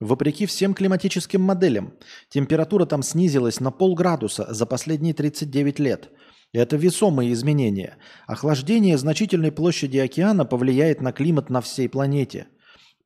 Вопреки 0.00 0.46
всем 0.46 0.74
климатическим 0.74 1.42
моделям, 1.42 1.92
температура 2.30 2.86
там 2.86 3.02
снизилась 3.02 3.60
на 3.60 3.70
полградуса 3.70 4.52
за 4.52 4.66
последние 4.66 5.14
39 5.14 5.78
лет. 5.78 6.08
Это 6.52 6.76
весомые 6.76 7.32
изменения. 7.32 7.98
Охлаждение 8.26 8.98
значительной 8.98 9.52
площади 9.52 9.98
океана 9.98 10.44
повлияет 10.44 11.00
на 11.00 11.12
климат 11.12 11.50
на 11.50 11.60
всей 11.60 11.88
планете– 11.88 12.48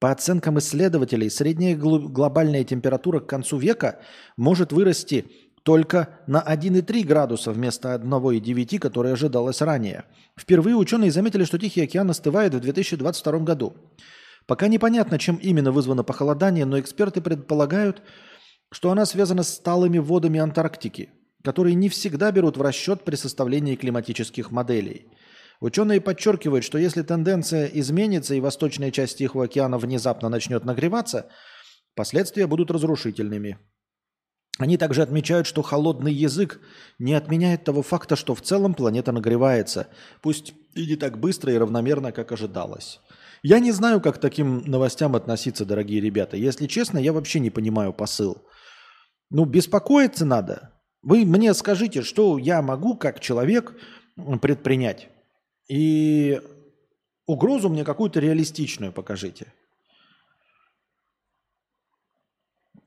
по 0.04 0.10
оценкам 0.10 0.58
исследователей, 0.58 1.30
средняя 1.30 1.74
глобальная 1.74 2.62
температура 2.62 3.20
к 3.20 3.26
концу 3.26 3.56
века 3.56 4.00
может 4.36 4.70
вырасти 4.70 5.24
только 5.62 6.20
на 6.26 6.44
1,3 6.46 7.04
градуса 7.04 7.52
вместо 7.52 7.94
1,9, 7.94 8.78
которое 8.80 9.14
ожидалось 9.14 9.62
ранее. 9.62 10.04
Впервые 10.38 10.76
ученые 10.76 11.10
заметили, 11.10 11.44
что 11.44 11.58
Тихий 11.58 11.80
океан 11.80 12.10
остывает 12.10 12.52
в 12.52 12.60
2022 12.60 13.38
году. 13.38 13.76
Пока 14.46 14.68
непонятно, 14.68 15.18
чем 15.18 15.36
именно 15.36 15.72
вызвано 15.72 16.04
похолодание, 16.04 16.66
но 16.66 16.78
эксперты 16.78 17.22
предполагают, 17.22 18.02
что 18.70 18.90
она 18.90 19.06
связана 19.06 19.42
с 19.42 19.54
сталыми 19.54 19.96
водами 19.96 20.38
Антарктики, 20.38 21.12
которые 21.42 21.76
не 21.76 21.88
всегда 21.88 22.30
берут 22.30 22.58
в 22.58 22.60
расчет 22.60 23.04
при 23.04 23.14
составлении 23.14 23.74
климатических 23.74 24.50
моделей– 24.50 25.06
Ученые 25.64 25.98
подчеркивают, 25.98 26.62
что 26.62 26.76
если 26.76 27.00
тенденция 27.00 27.64
изменится 27.64 28.34
и 28.34 28.40
восточная 28.40 28.90
часть 28.90 29.16
Тихого 29.16 29.44
океана 29.44 29.78
внезапно 29.78 30.28
начнет 30.28 30.66
нагреваться, 30.66 31.30
последствия 31.94 32.46
будут 32.46 32.70
разрушительными. 32.70 33.56
Они 34.58 34.76
также 34.76 35.00
отмечают, 35.00 35.46
что 35.46 35.62
холодный 35.62 36.12
язык 36.12 36.60
не 36.98 37.14
отменяет 37.14 37.64
того 37.64 37.80
факта, 37.80 38.14
что 38.14 38.34
в 38.34 38.42
целом 38.42 38.74
планета 38.74 39.10
нагревается, 39.10 39.88
пусть 40.20 40.52
и 40.74 40.84
не 40.84 40.96
так 40.96 41.18
быстро 41.18 41.50
и 41.50 41.56
равномерно, 41.56 42.12
как 42.12 42.30
ожидалось. 42.30 43.00
Я 43.42 43.58
не 43.58 43.72
знаю, 43.72 44.02
как 44.02 44.16
к 44.16 44.20
таким 44.20 44.58
новостям 44.66 45.16
относиться, 45.16 45.64
дорогие 45.64 46.02
ребята. 46.02 46.36
Если 46.36 46.66
честно, 46.66 46.98
я 46.98 47.14
вообще 47.14 47.40
не 47.40 47.48
понимаю 47.48 47.94
посыл. 47.94 48.46
Ну, 49.30 49.46
беспокоиться 49.46 50.26
надо. 50.26 50.74
Вы 51.00 51.24
мне 51.24 51.54
скажите, 51.54 52.02
что 52.02 52.36
я 52.36 52.60
могу 52.60 52.98
как 52.98 53.20
человек 53.20 53.74
предпринять. 54.42 55.08
И 55.68 56.40
угрозу 57.26 57.68
мне 57.68 57.84
какую-то 57.84 58.20
реалистичную 58.20 58.92
покажите. 58.92 59.52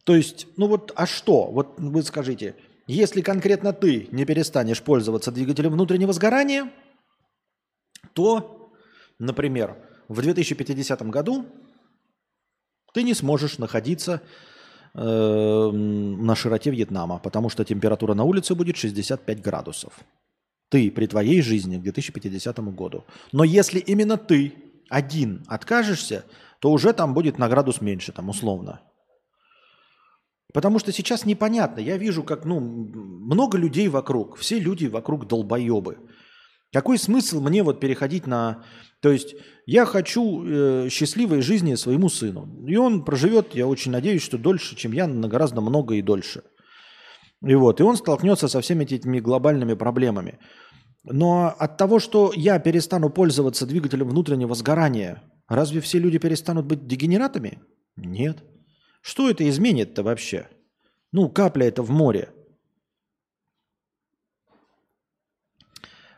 То 0.04 0.16
есть, 0.16 0.48
ну 0.56 0.68
вот, 0.68 0.94
а 0.96 1.06
что? 1.06 1.46
Вот 1.52 1.76
вы 1.78 2.02
скажите, 2.04 2.56
если 2.86 3.22
конкретно 3.22 3.74
ты 3.74 4.08
не 4.12 4.26
перестанешь 4.26 4.82
пользоваться 4.82 5.32
двигателем 5.32 5.74
внутреннего 5.74 6.14
сгорания, 6.14 6.72
то, 8.14 8.72
например, 9.20 9.76
в 10.08 10.22
2050 10.22 11.02
году 11.10 11.46
ты 12.94 13.04
не 13.04 13.14
сможешь 13.14 13.58
находиться 13.58 14.22
э, 14.94 15.00
на 15.02 16.36
широте 16.36 16.72
Вьетнама, 16.72 17.20
потому 17.20 17.50
что 17.50 17.66
температура 17.66 18.14
на 18.14 18.24
улице 18.24 18.56
будет 18.56 18.78
65 18.78 19.42
градусов 19.42 20.00
ты 20.70 20.92
при 20.92 21.08
твоей 21.08 21.42
жизни 21.42 21.78
к 21.78 21.82
2050 21.82 22.60
году. 22.76 23.06
Но 23.32 23.44
если 23.44 23.80
именно 23.80 24.18
ты 24.18 24.54
один 24.90 25.44
откажешься, 25.48 26.26
то 26.60 26.72
уже 26.72 26.94
там 26.94 27.14
будет 27.14 27.38
на 27.38 27.50
градус 27.50 27.82
меньше, 27.82 28.12
там 28.12 28.30
условно. 28.30 28.82
Потому 30.54 30.80
что 30.80 30.92
сейчас 30.92 31.26
непонятно. 31.26 31.82
Я 31.82 31.98
вижу, 31.98 32.24
как 32.24 32.46
ну, 32.46 32.60
много 32.60 33.58
людей 33.58 33.88
вокруг. 33.90 34.38
Все 34.38 34.60
люди 34.60 34.86
вокруг 34.88 35.28
долбоебы. 35.28 35.98
Какой 36.74 36.98
смысл 36.98 37.42
мне 37.42 37.64
вот 37.64 37.80
переходить 37.80 38.28
на... 38.28 38.64
То 39.02 39.12
есть 39.12 39.36
я 39.66 39.86
хочу 39.86 40.44
э, 40.44 40.90
счастливой 40.90 41.42
жизни 41.42 41.76
своему 41.76 42.10
сыну. 42.10 42.66
И 42.66 42.76
он 42.76 43.06
проживет, 43.06 43.56
я 43.56 43.68
очень 43.68 43.92
надеюсь, 43.92 44.24
что 44.24 44.38
дольше, 44.38 44.76
чем 44.76 44.94
я, 44.94 45.08
на 45.08 45.28
гораздо 45.28 45.62
много 45.62 45.96
и 45.96 46.02
дольше. 46.02 46.44
И 47.46 47.56
вот, 47.56 47.80
и 47.80 47.84
он 47.84 47.98
столкнется 47.98 48.48
со 48.48 48.62
всеми 48.62 48.84
этими 48.84 49.20
глобальными 49.20 49.74
проблемами. 49.74 50.40
Но 51.04 51.56
от 51.58 51.78
того, 51.78 52.00
что 52.00 52.32
я 52.36 52.60
перестану 52.60 53.10
пользоваться 53.10 53.66
двигателем 53.66 54.10
внутреннего 54.10 54.56
сгорания, 54.56 55.24
Разве 55.48 55.80
все 55.80 55.98
люди 56.00 56.18
перестанут 56.18 56.66
быть 56.66 56.88
дегенератами? 56.88 57.62
Нет. 57.96 58.44
Что 59.02 59.30
это 59.30 59.48
изменит-то 59.48 60.04
вообще? 60.04 60.50
Ну, 61.12 61.30
капля 61.30 61.68
это 61.68 61.82
в 61.82 61.90
море. 61.90 62.30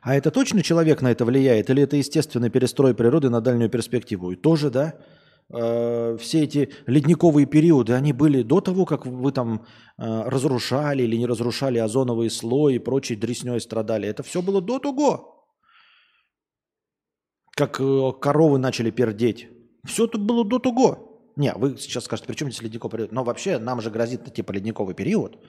А 0.02 0.16
это 0.16 0.32
точно 0.32 0.64
человек 0.64 1.02
на 1.02 1.12
это 1.12 1.26
влияет? 1.26 1.70
Или 1.70 1.84
это 1.84 1.98
естественный 1.98 2.50
перестрой 2.50 2.96
природы 2.96 3.30
на 3.30 3.41
дальнюю 3.41 3.70
перспективу? 3.70 4.32
И 4.32 4.36
тоже, 4.36 4.72
да? 4.72 4.96
Э, 5.51 6.15
все 6.19 6.43
эти 6.43 6.69
ледниковые 6.85 7.47
периоды, 7.47 7.93
они 7.93 8.13
были 8.13 8.43
до 8.43 8.61
того, 8.61 8.85
как 8.85 9.05
вы 9.05 9.31
там 9.31 9.65
э, 9.97 10.21
разрушали 10.30 11.03
или 11.03 11.15
не 11.15 11.26
разрушали 11.26 11.80
озоновые 11.80 12.30
слои 12.30 12.76
и 12.76 12.80
прочей 12.80 13.15
дресней 13.15 13.59
страдали. 13.59 14.07
Это 14.07 14.21
все 14.21 14.41
было 14.41 14.61
до 14.61 14.80
того. 14.80 15.47
Как 17.55 17.80
э, 17.81 18.11
коровы 18.21 18.59
начали 18.59 18.91
пердеть. 18.91 19.47
Все 19.85 20.05
это 20.05 20.17
было 20.19 20.45
до 20.45 20.59
того. 20.59 21.31
Не, 21.35 21.53
вы 21.53 21.77
сейчас 21.77 22.03
скажете, 22.03 22.27
при 22.27 22.35
чем 22.35 22.51
здесь 22.51 22.61
ледниковый 22.61 22.91
период? 22.91 23.11
Но 23.11 23.23
вообще 23.23 23.57
нам 23.57 23.81
же 23.81 23.89
грозит 23.89 24.31
типа 24.34 24.51
ледниковый 24.51 24.93
период. 24.93 25.39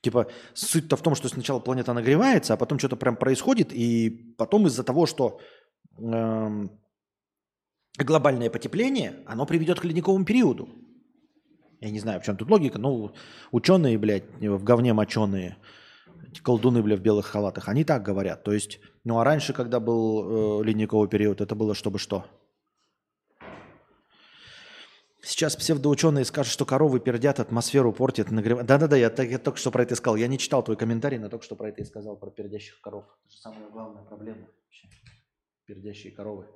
Типа 0.00 0.26
суть-то 0.52 0.96
в 0.96 1.02
том, 1.02 1.14
что 1.14 1.28
сначала 1.28 1.60
планета 1.60 1.92
нагревается, 1.94 2.54
а 2.54 2.56
потом 2.56 2.78
что-то 2.78 2.96
прям 2.96 3.16
происходит, 3.16 3.72
и 3.72 4.34
потом 4.36 4.66
из-за 4.66 4.84
того, 4.84 5.06
что 5.06 5.40
эм, 5.98 6.78
глобальное 7.98 8.50
потепление, 8.50 9.22
оно 9.26 9.46
приведет 9.46 9.80
к 9.80 9.84
ледниковому 9.84 10.24
периоду. 10.24 10.68
Я 11.80 11.90
не 11.90 12.00
знаю, 12.00 12.20
в 12.20 12.24
чем 12.24 12.36
тут 12.36 12.50
логика, 12.50 12.78
но 12.78 13.12
ученые, 13.52 13.98
блядь, 13.98 14.24
в 14.40 14.64
говне 14.64 14.92
моченые, 14.92 15.58
колдуны, 16.42 16.82
блядь, 16.82 17.00
в 17.00 17.02
белых 17.02 17.26
халатах, 17.26 17.68
они 17.68 17.84
так 17.84 18.02
говорят. 18.02 18.42
То 18.42 18.52
есть, 18.52 18.80
ну 19.04 19.18
а 19.18 19.24
раньше, 19.24 19.52
когда 19.52 19.80
был 19.80 20.60
э, 20.60 20.64
ледниковый 20.64 21.08
период, 21.08 21.40
это 21.40 21.54
было 21.54 21.74
чтобы 21.74 21.98
что? 21.98 22.24
Сейчас 25.22 25.56
псевдоученые 25.56 26.24
скажут, 26.26 26.52
что 26.52 26.66
коровы 26.66 27.00
пердят, 27.00 27.40
атмосферу 27.40 27.92
портят, 27.92 28.30
нагревают. 28.30 28.66
Да-да-да, 28.66 28.96
я, 28.96 29.10
я 29.22 29.38
только 29.38 29.58
что 29.58 29.70
про 29.70 29.82
это 29.82 29.94
сказал. 29.94 30.16
Я 30.16 30.26
не 30.26 30.38
читал 30.38 30.62
твой 30.62 30.76
комментарий, 30.76 31.18
но 31.18 31.30
только 31.30 31.44
что 31.44 31.56
про 31.56 31.70
это 31.70 31.80
и 31.80 31.84
сказал, 31.84 32.16
про 32.16 32.30
пердящих 32.30 32.78
коров. 32.82 33.04
Это 33.24 33.32
же 33.32 33.38
самая 33.38 33.70
главная 33.70 34.02
проблема 34.04 34.48
вообще. 34.64 34.88
Пердящие 35.64 36.12
коровы. 36.12 36.46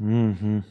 Угу. 0.00 0.64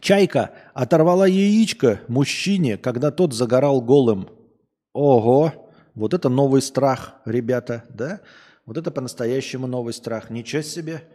Чайка 0.00 0.52
оторвала 0.74 1.26
яичко 1.26 2.00
мужчине, 2.08 2.76
когда 2.76 3.12
тот 3.12 3.32
загорал 3.32 3.80
голым. 3.80 4.28
Ого, 4.92 5.70
вот 5.94 6.12
это 6.12 6.28
новый 6.28 6.60
страх, 6.60 7.14
ребята, 7.24 7.84
да? 7.88 8.20
Вот 8.66 8.76
это 8.76 8.90
по-настоящему 8.90 9.66
новый 9.68 9.92
страх. 9.94 10.28
Ничего 10.28 10.62
себе. 10.62 11.08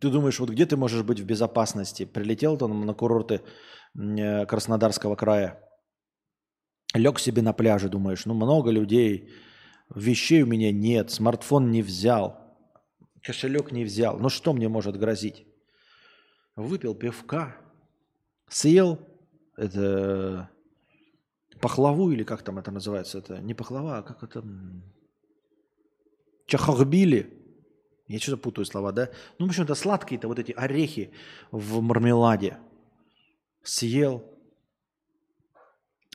Ты 0.00 0.10
думаешь, 0.10 0.38
вот 0.38 0.50
где 0.50 0.64
ты 0.64 0.76
можешь 0.76 1.02
быть 1.02 1.18
в 1.20 1.26
безопасности? 1.26 2.04
Прилетел 2.04 2.56
ты 2.56 2.68
на 2.68 2.94
курорты 2.94 3.42
э, 3.98 4.46
Краснодарского 4.46 5.16
края, 5.16 5.60
лег 6.94 7.18
себе 7.18 7.42
на 7.42 7.52
пляже, 7.52 7.88
думаешь, 7.88 8.26
ну 8.26 8.34
много 8.34 8.70
людей, 8.70 9.28
вещей 9.94 10.42
у 10.42 10.46
меня 10.46 10.72
нет, 10.72 11.10
смартфон 11.10 11.70
не 11.70 11.82
взял, 11.82 12.40
кошелек 13.22 13.72
не 13.72 13.84
взял. 13.84 14.18
Ну 14.18 14.28
что 14.28 14.52
мне 14.52 14.68
может 14.68 14.98
грозить? 14.98 15.46
Выпил 16.54 16.94
пивка, 16.94 17.56
съел 18.48 18.98
это 19.56 20.50
пахлаву 21.60 22.10
или 22.10 22.22
как 22.22 22.42
там 22.42 22.58
это 22.58 22.70
называется, 22.70 23.18
это 23.18 23.38
не 23.40 23.54
пахлава, 23.54 23.98
а 23.98 24.02
как 24.02 24.22
это 24.22 24.44
чахахбили. 26.46 27.32
Я 28.08 28.20
что-то 28.20 28.36
путаю 28.36 28.64
слова, 28.64 28.92
да? 28.92 29.10
Ну, 29.38 29.46
в 29.46 29.48
общем-то, 29.48 29.74
сладкие-то 29.74 30.28
вот 30.28 30.38
эти 30.38 30.52
орехи 30.52 31.12
в 31.50 31.80
мармеладе. 31.80 32.58
Съел, 33.62 34.24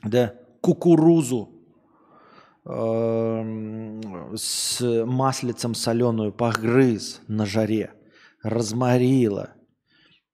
да, 0.02 0.34
кукурузу 0.62 1.61
с 2.64 3.44
маслицем 5.04 5.74
соленую 5.74 6.32
погрыз 6.32 7.20
на 7.26 7.46
жаре, 7.46 7.92
разморила– 8.42 9.54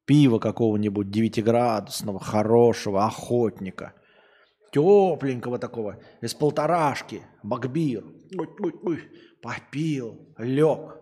пива 0.09 0.39
какого-нибудь 0.39 1.11
девятиградусного, 1.11 2.19
хорошего, 2.19 3.05
охотника, 3.05 3.93
тепленького 4.73 5.59
такого, 5.59 6.01
из 6.23 6.33
полторашки, 6.33 7.21
багбир, 7.43 8.05
ой, 8.39 8.49
ой, 8.59 8.75
ой, 8.83 9.03
попил, 9.43 10.35
лег. 10.39 10.97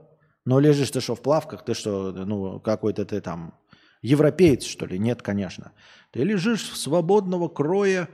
Но 0.45 0.59
лежишь 0.59 0.91
ты 0.91 1.01
что, 1.01 1.15
в 1.15 1.23
плавках? 1.23 1.65
Ты 1.65 1.75
что, 1.75 2.11
ну, 2.11 2.59
какой-то 2.59 3.05
ты 3.05 3.21
там 3.21 3.55
европеец, 4.03 4.65
что 4.65 4.87
ли? 4.87 4.99
Нет, 4.99 5.23
конечно. 5.23 5.73
Ты 6.11 6.25
лежишь 6.25 6.69
в 6.69 6.77
свободного 6.77 7.49
кроя 7.49 8.09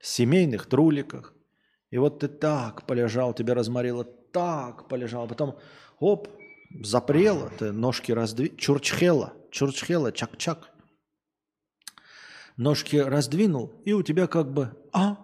семейных 0.00 0.66
труликах. 0.66 1.34
И 1.90 1.98
вот 1.98 2.18
ты 2.18 2.28
так 2.28 2.86
полежал, 2.86 3.32
тебя 3.32 3.54
разморило, 3.54 4.04
так 4.04 4.88
полежал. 4.88 5.24
А 5.24 5.28
потом, 5.28 5.58
оп, 5.98 6.28
запрело, 6.82 7.50
ты 7.58 7.72
ножки 7.72 8.12
раздвинула, 8.12 8.58
чурчхела, 8.58 9.32
чурчхела, 9.50 10.12
чак-чак. 10.12 10.70
Ножки 12.56 12.96
раздвинул, 12.96 13.82
и 13.84 13.92
у 13.92 14.02
тебя 14.02 14.26
как 14.26 14.52
бы, 14.52 14.74
а, 14.92 15.18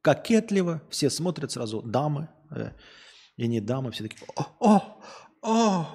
кокетливо, 0.00 0.80
все 0.90 1.10
смотрят 1.10 1.50
сразу, 1.50 1.82
дамы, 1.82 2.28
э, 2.52 2.70
и 3.36 3.48
не 3.48 3.60
дамы, 3.60 3.90
все 3.90 4.04
такие, 4.04 4.24
о, 4.36 4.46
о, 4.60 5.00
о, 5.42 5.86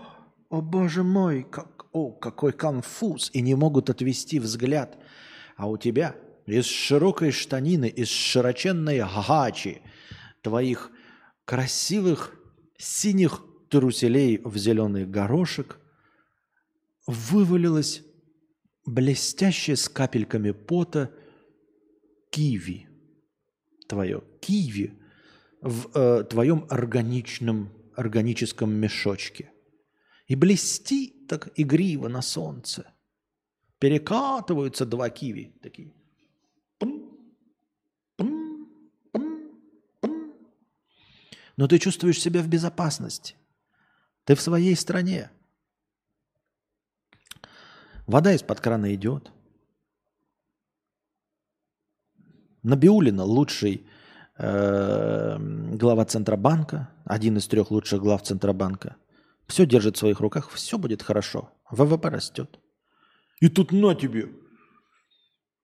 о 0.50 0.62
боже 0.62 1.04
мой, 1.04 1.44
как, 1.44 1.86
о, 1.94 2.12
какой 2.12 2.52
конфуз, 2.52 3.30
и 3.34 3.42
не 3.42 3.56
могут 3.56 3.90
отвести 3.90 4.40
взгляд. 4.40 4.98
А 5.56 5.70
у 5.70 5.78
тебя 5.78 6.18
из 6.46 6.66
широкой 6.66 7.32
штанины, 7.32 7.88
из 7.88 8.10
широченной 8.10 9.00
гачи 9.00 9.82
твоих 10.44 10.92
красивых 11.46 12.36
синих 12.78 13.44
труселей 13.70 14.40
в 14.44 14.56
зеленый 14.58 15.06
горошек 15.06 15.80
вывалилась 17.08 18.04
блестящая 18.86 19.76
с 19.76 19.90
капельками 19.90 20.52
пота 20.52 21.12
киви. 22.30 22.88
Твое 23.88 24.24
киви 24.42 25.00
в 25.62 25.90
э, 25.96 26.24
твоем 26.26 26.66
органичном, 26.70 27.72
органическом 27.96 28.74
мешочке. 28.74 29.52
И 30.28 30.36
блестит 30.36 31.28
так 31.28 31.52
игриво 31.56 32.08
на 32.08 32.22
солнце. 32.22 32.94
Перекатываются 33.80 34.86
два 34.86 35.10
киви 35.10 35.56
такие. 35.62 35.94
Но 41.58 41.68
ты 41.68 41.78
чувствуешь 41.80 42.20
себя 42.20 42.42
в 42.42 42.48
безопасности. 42.48 43.36
Ты 44.26 44.36
в 44.36 44.42
своей 44.42 44.76
стране. 44.76 45.30
Вода 48.08 48.34
из-под 48.34 48.60
крана 48.60 48.94
идет. 48.94 49.32
Набиулина 52.64 53.24
лучший 53.24 53.86
э, 54.38 55.38
глава 55.38 56.06
Центробанка, 56.06 56.90
один 57.06 57.38
из 57.38 57.48
трех 57.48 57.72
лучших 57.72 58.02
глав 58.02 58.24
Центробанка. 58.24 58.96
Все 59.48 59.66
держит 59.66 59.98
в 59.98 60.00
своих 60.00 60.22
руках, 60.22 60.50
все 60.50 60.78
будет 60.78 61.02
хорошо. 61.02 61.52
ВВП 61.70 62.10
растет. 62.10 62.60
И 63.42 63.50
тут 63.50 63.74
на 63.74 63.94
тебе, 63.94 64.30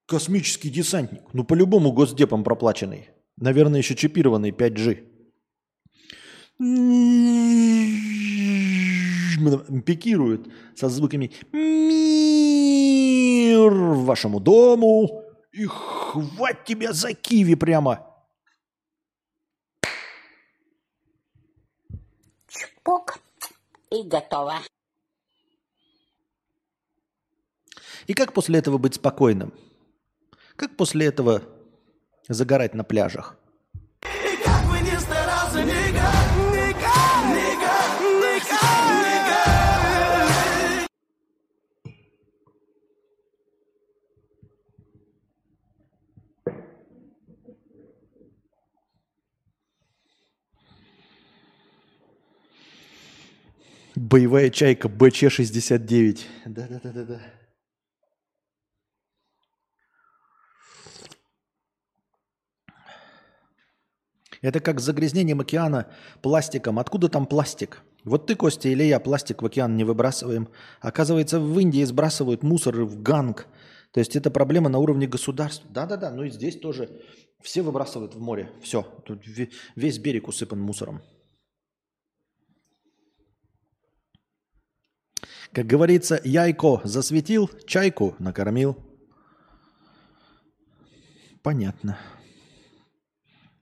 космический 0.05 0.69
десантник, 0.69 1.23
ну 1.33 1.45
по-любому 1.45 1.93
госдепом 1.93 2.43
проплаченный. 2.43 3.09
Наверное, 3.37 3.79
еще 3.79 3.95
чипированный 3.95 4.51
5G 4.51 5.05
пикирует 9.85 10.47
со 10.75 10.89
звуками 10.89 11.31
«Мир 11.53 11.71
вашему 13.71 14.41
дому» 14.41 15.23
и 15.53 15.65
хвать 15.65 16.65
тебя 16.65 16.91
за 16.93 17.13
киви 17.13 17.55
прямо. 17.55 18.05
Чпок 22.47 23.19
и 23.89 24.03
готово. 24.03 24.55
И 28.07 28.13
как 28.13 28.33
после 28.33 28.59
этого 28.59 28.77
быть 28.77 28.95
спокойным? 28.95 29.53
Как 30.57 30.75
после 30.75 31.05
этого 31.05 31.41
загорать 32.27 32.73
на 32.73 32.83
пляжах? 32.83 33.38
Боевая 53.99 54.49
чайка 54.49 54.87
БЧ-69. 54.87 56.19
Да-да-да-да-да. 56.45 57.19
Это 64.41 64.61
как 64.61 64.79
с 64.79 64.83
загрязнением 64.83 65.41
океана 65.41 65.87
пластиком. 66.21 66.79
Откуда 66.79 67.09
там 67.09 67.25
пластик? 67.25 67.81
Вот 68.05 68.25
ты, 68.25 68.35
Костя, 68.35 68.69
или 68.69 68.83
я 68.83 69.01
пластик 69.01 69.41
в 69.41 69.45
океан 69.45 69.75
не 69.75 69.83
выбрасываем. 69.83 70.47
Оказывается, 70.79 71.41
в 71.41 71.59
Индии 71.59 71.83
сбрасывают 71.83 72.41
мусор 72.41 72.85
в 72.85 73.01
ганг. 73.01 73.47
То 73.91 73.99
есть 73.99 74.15
это 74.15 74.31
проблема 74.31 74.69
на 74.69 74.77
уровне 74.77 75.07
государств. 75.07 75.65
Да-да-да, 75.69 76.09
ну 76.11 76.23
и 76.23 76.29
здесь 76.29 76.57
тоже 76.57 77.01
все 77.41 77.63
выбрасывают 77.63 78.15
в 78.15 78.21
море. 78.21 78.49
Все, 78.63 78.83
тут 79.05 79.25
весь 79.75 79.97
берег 79.97 80.29
усыпан 80.29 80.61
мусором. 80.61 81.01
Как 85.51 85.65
говорится, 85.65 86.21
яйко 86.23 86.81
засветил, 86.83 87.49
чайку 87.65 88.15
накормил. 88.19 88.77
Понятно. 91.41 91.97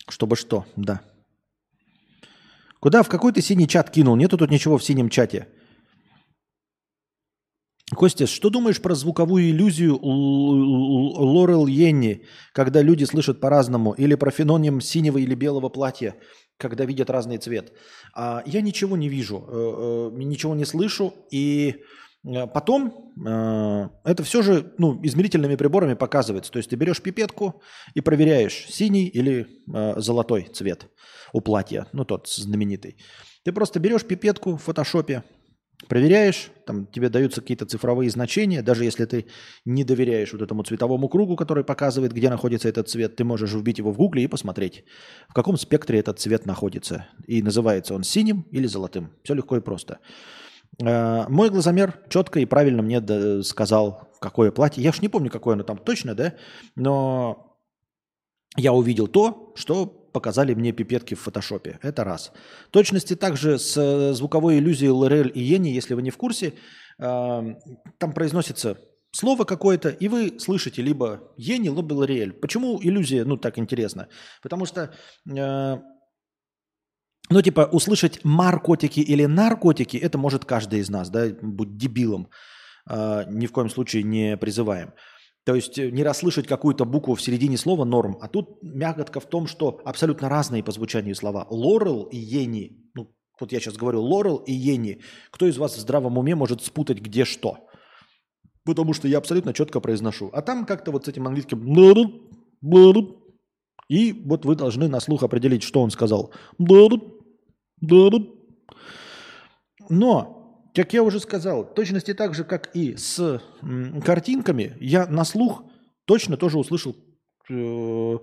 Чтобы 0.10 0.36
что, 0.36 0.66
да. 0.76 1.02
Куда, 2.80 3.04
в 3.04 3.10
какой 3.10 3.34
ты 3.34 3.42
синий 3.42 3.68
чат 3.68 3.90
кинул? 3.90 4.16
Нету 4.16 4.38
тут 4.38 4.52
ничего 4.52 4.78
в 4.78 4.84
синем 4.84 5.10
чате. 5.10 5.48
Костя, 7.96 8.28
что 8.28 8.50
думаешь 8.50 8.82
про 8.82 8.96
звуковую 8.96 9.50
иллюзию 9.50 9.98
Лорел 10.02 11.68
Йенни, 11.68 12.26
когда 12.52 12.82
люди 12.82 13.06
слышат 13.06 13.40
по-разному, 13.40 13.94
или 13.94 14.16
про 14.16 14.30
феноним 14.30 14.82
синего 14.82 15.18
или 15.18 15.36
белого 15.36 15.70
платья, 15.70 16.16
когда 16.58 16.84
видят 16.84 17.10
разный 17.10 17.38
цвет? 17.38 17.72
А, 18.14 18.44
я 18.46 18.60
ничего 18.60 18.98
не 18.98 19.08
вижу, 19.08 19.46
э, 19.48 20.12
э, 20.14 20.18
ничего 20.18 20.54
не 20.54 20.66
слышу, 20.66 21.14
и 21.32 21.78
э, 22.26 22.48
потом 22.48 23.14
это 24.04 24.24
все 24.24 24.42
же 24.42 24.74
ну, 24.78 25.00
измерительными 25.02 25.56
приборами 25.56 25.94
показывается. 25.94 26.52
То 26.52 26.58
есть 26.58 26.70
ты 26.70 26.76
берешь 26.76 27.02
пипетку 27.02 27.62
и 27.94 28.02
проверяешь, 28.02 28.68
синий 28.70 29.08
или 29.08 29.48
золотой 29.96 30.50
цвет 30.54 30.88
у 31.34 31.42
платья, 31.42 31.88
ну 31.94 32.04
тот 32.06 32.28
знаменитый. 32.28 32.98
Ты 33.44 33.54
просто 33.54 33.80
берешь 33.80 34.04
пипетку 34.04 34.58
в 34.58 34.62
фотошопе, 34.62 35.24
проверяешь, 35.88 36.52
там 36.66 36.88
тебе 36.88 37.10
даются 37.10 37.42
какие-то 37.42 37.66
цифровые 37.66 38.10
значения, 38.10 38.62
даже 38.62 38.84
если 38.84 39.06
ты 39.06 39.28
не 39.64 39.84
доверяешь 39.84 40.34
вот 40.34 40.42
этому 40.42 40.64
цветовому 40.64 41.08
кругу, 41.08 41.36
который 41.36 41.64
показывает, 41.64 42.14
где 42.14 42.30
находится 42.30 42.68
этот 42.68 42.90
цвет, 42.90 43.16
ты 43.16 43.24
можешь 43.24 43.54
вбить 43.54 43.78
его 43.78 43.92
в 43.92 43.98
гугле 43.98 44.24
и 44.24 44.28
посмотреть, 44.28 44.84
в 45.30 45.34
каком 45.34 45.58
спектре 45.58 46.00
этот 46.00 46.20
цвет 46.20 46.46
находится. 46.46 47.08
И 47.28 47.42
называется 47.44 47.94
он 47.94 48.04
синим 48.04 48.48
или 48.52 48.66
золотым. 48.66 49.12
Все 49.24 49.36
легко 49.36 49.58
и 49.58 49.62
просто. 49.62 50.00
А, 50.84 51.28
мой 51.30 51.50
глазомер 51.50 52.00
четко 52.10 52.40
и 52.40 52.46
правильно 52.46 52.82
мне 52.82 53.44
сказал, 53.44 54.10
какое 54.20 54.52
платье. 54.52 54.84
Я 54.84 54.90
уж 54.90 55.02
не 55.02 55.10
помню, 55.10 55.30
какое 55.30 55.54
оно 55.54 55.64
там 55.64 55.78
точно, 55.78 56.16
да, 56.16 56.34
но 56.76 57.56
я 58.56 58.74
увидел 58.74 59.08
то, 59.08 59.54
что 59.56 60.07
показали 60.18 60.56
мне 60.56 60.72
пипетки 60.72 61.16
в 61.16 61.20
фотошопе. 61.20 61.80
Это 61.84 62.04
раз. 62.04 62.32
точности 62.72 63.16
также 63.16 63.58
с 63.58 63.78
э, 63.78 64.14
звуковой 64.14 64.58
иллюзией 64.58 64.92
Лорель 64.92 65.32
и 65.36 65.42
Йенни, 65.42 65.70
если 65.70 65.96
вы 65.96 66.02
не 66.02 66.12
в 66.12 66.18
курсе, 66.18 66.54
там 67.00 68.14
произносится 68.16 68.78
слово 69.12 69.44
какое-то, 69.46 69.90
и 69.90 70.08
вы 70.08 70.40
слышите 70.40 70.82
либо 70.82 71.20
Йенни, 71.38 71.70
либо 71.70 71.94
Лореэль. 71.94 72.34
Почему 72.34 72.80
иллюзия, 72.82 73.26
ну, 73.26 73.38
так 73.38 73.58
интересно? 73.58 74.08
Потому 74.42 74.66
что, 74.66 74.94
э, 75.30 75.78
ну, 77.30 77.42
типа, 77.42 77.70
услышать 77.72 78.24
маркотики 78.24 79.00
или 79.00 79.26
наркотики, 79.26 79.98
это 79.98 80.18
может 80.18 80.46
каждый 80.46 80.80
из 80.80 80.90
нас, 80.90 81.10
да, 81.10 81.28
будь 81.42 81.78
дебилом. 81.78 82.30
Э, 82.90 83.26
ни 83.30 83.48
в 83.48 83.52
коем 83.52 83.70
случае 83.70 84.04
не 84.04 84.38
призываем. 84.38 84.94
То 85.48 85.56
есть 85.56 85.80
э, 85.80 85.90
не 85.92 86.04
расслышать 86.04 86.46
какую-то 86.46 86.84
букву 86.84 87.16
в 87.16 87.22
середине 87.22 87.56
слова 87.58 87.86
норм. 87.86 88.18
А 88.20 88.28
тут 88.28 88.62
мяготка 88.62 89.22
в 89.22 89.28
том, 89.28 89.48
что 89.48 89.80
абсолютно 89.86 90.28
разные 90.28 90.62
по 90.62 90.74
звучанию 90.74 91.16
слова. 91.16 91.48
Лорел 91.50 92.04
и 92.04 92.18
Ени. 92.18 92.92
Ну, 92.96 93.16
вот 93.40 93.54
я 93.54 93.62
сейчас 93.62 93.78
говорю 93.78 94.02
Лорел 94.02 94.44
и 94.46 94.52
Ени. 94.52 95.00
Кто 95.32 95.48
из 95.48 95.58
вас 95.58 95.78
в 95.78 95.80
здравом 95.80 96.18
уме 96.18 96.36
может 96.36 96.62
спутать 96.62 97.00
где 97.00 97.24
что? 97.24 97.60
Потому 98.66 98.92
что 98.92 99.08
я 99.08 99.20
абсолютно 99.20 99.54
четко 99.54 99.80
произношу. 99.80 100.30
А 100.34 100.42
там 100.42 100.66
как-то 100.66 100.92
вот 100.92 101.06
с 101.06 101.08
этим 101.08 101.26
английским... 101.26 101.64
И 103.88 104.12
вот 104.26 104.44
вы 104.44 104.56
должны 104.56 104.90
на 104.90 105.00
слух 105.00 105.24
определить, 105.24 105.64
что 105.64 105.82
он 105.82 105.92
сказал. 105.92 106.34
Но 109.90 110.37
как 110.78 110.94
я 110.94 111.02
уже 111.02 111.20
сказал, 111.20 111.66
точности 111.66 112.14
так 112.14 112.36
же, 112.36 112.44
как 112.44 112.70
и 112.76 112.96
с 112.96 113.42
картинками, 114.06 114.78
я 114.80 115.08
на 115.08 115.26
слух 115.26 115.64
точно 116.06 116.38
тоже 116.38 116.60
услышал, 116.60 116.96
э, 117.50 118.18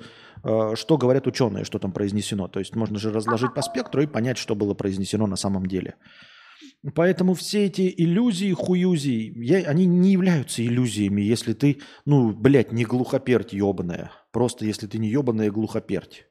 э, 0.44 0.74
что 0.76 0.96
говорят 0.96 1.26
ученые, 1.26 1.64
что 1.64 1.80
там 1.80 1.90
произнесено. 1.90 2.46
То 2.46 2.60
есть 2.60 2.76
можно 2.76 2.96
же 3.00 3.10
разложить 3.10 3.54
по 3.54 3.62
спектру 3.62 4.02
и 4.02 4.06
понять, 4.06 4.38
что 4.38 4.54
было 4.54 4.74
произнесено 4.74 5.26
на 5.26 5.34
самом 5.34 5.66
деле. 5.66 5.96
Поэтому 6.94 7.34
все 7.34 7.64
эти 7.64 7.92
иллюзии, 7.96 8.52
хуюзии, 8.52 9.32
я, 9.44 9.68
они 9.68 9.86
не 9.86 10.12
являются 10.12 10.64
иллюзиями, 10.64 11.22
если 11.22 11.54
ты, 11.54 11.80
ну, 12.04 12.32
блядь, 12.32 12.70
не 12.70 12.84
глухоперть 12.84 13.52
ебаная. 13.52 14.12
Просто 14.30 14.64
если 14.64 14.86
ты 14.86 14.98
не 14.98 15.08
ебаная 15.08 15.50
глухоперть. 15.50 16.26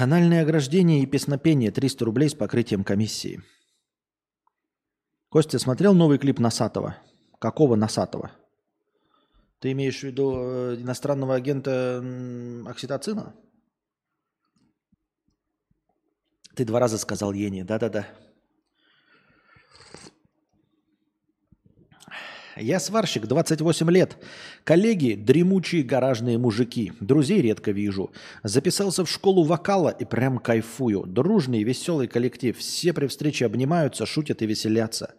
Анальное 0.00 0.42
ограждение 0.42 1.02
и 1.02 1.06
песнопение 1.06 1.72
300 1.72 2.04
рублей 2.04 2.28
с 2.28 2.34
покрытием 2.34 2.84
комиссии. 2.84 3.42
Костя 5.28 5.58
смотрел 5.58 5.92
новый 5.92 6.18
клип 6.18 6.38
Насатова? 6.38 6.96
Какого 7.40 7.74
Насатова? 7.74 8.30
Ты 9.58 9.72
имеешь 9.72 9.98
в 9.98 10.04
виду 10.04 10.36
э, 10.36 10.76
иностранного 10.76 11.34
агента 11.34 12.04
окситоцина? 12.66 13.34
Ты 16.54 16.64
два 16.64 16.78
раза 16.78 16.96
сказал 16.96 17.32
Ени. 17.32 17.62
Да-да-да. 17.62 18.06
Я 22.60 22.80
сварщик, 22.80 23.26
28 23.26 23.90
лет. 23.90 24.16
Коллеги– 24.64 25.14
дремучие 25.16 25.84
гаражные 25.84 26.38
мужики. 26.38 26.92
Друзей 26.98 27.40
редко 27.40 27.70
вижу. 27.70 28.10
Записался 28.42 29.04
в 29.04 29.10
школу 29.10 29.44
вокала 29.44 29.90
и 29.90 30.04
прям 30.04 30.38
кайфую. 30.38 31.04
Дружный, 31.06 31.62
веселый 31.62 32.08
коллектив. 32.08 32.58
Все 32.58 32.92
при 32.92 33.06
встрече 33.06 33.46
обнимаются, 33.46 34.06
шутят 34.06 34.42
и 34.42 34.46
веселятся. 34.46 35.14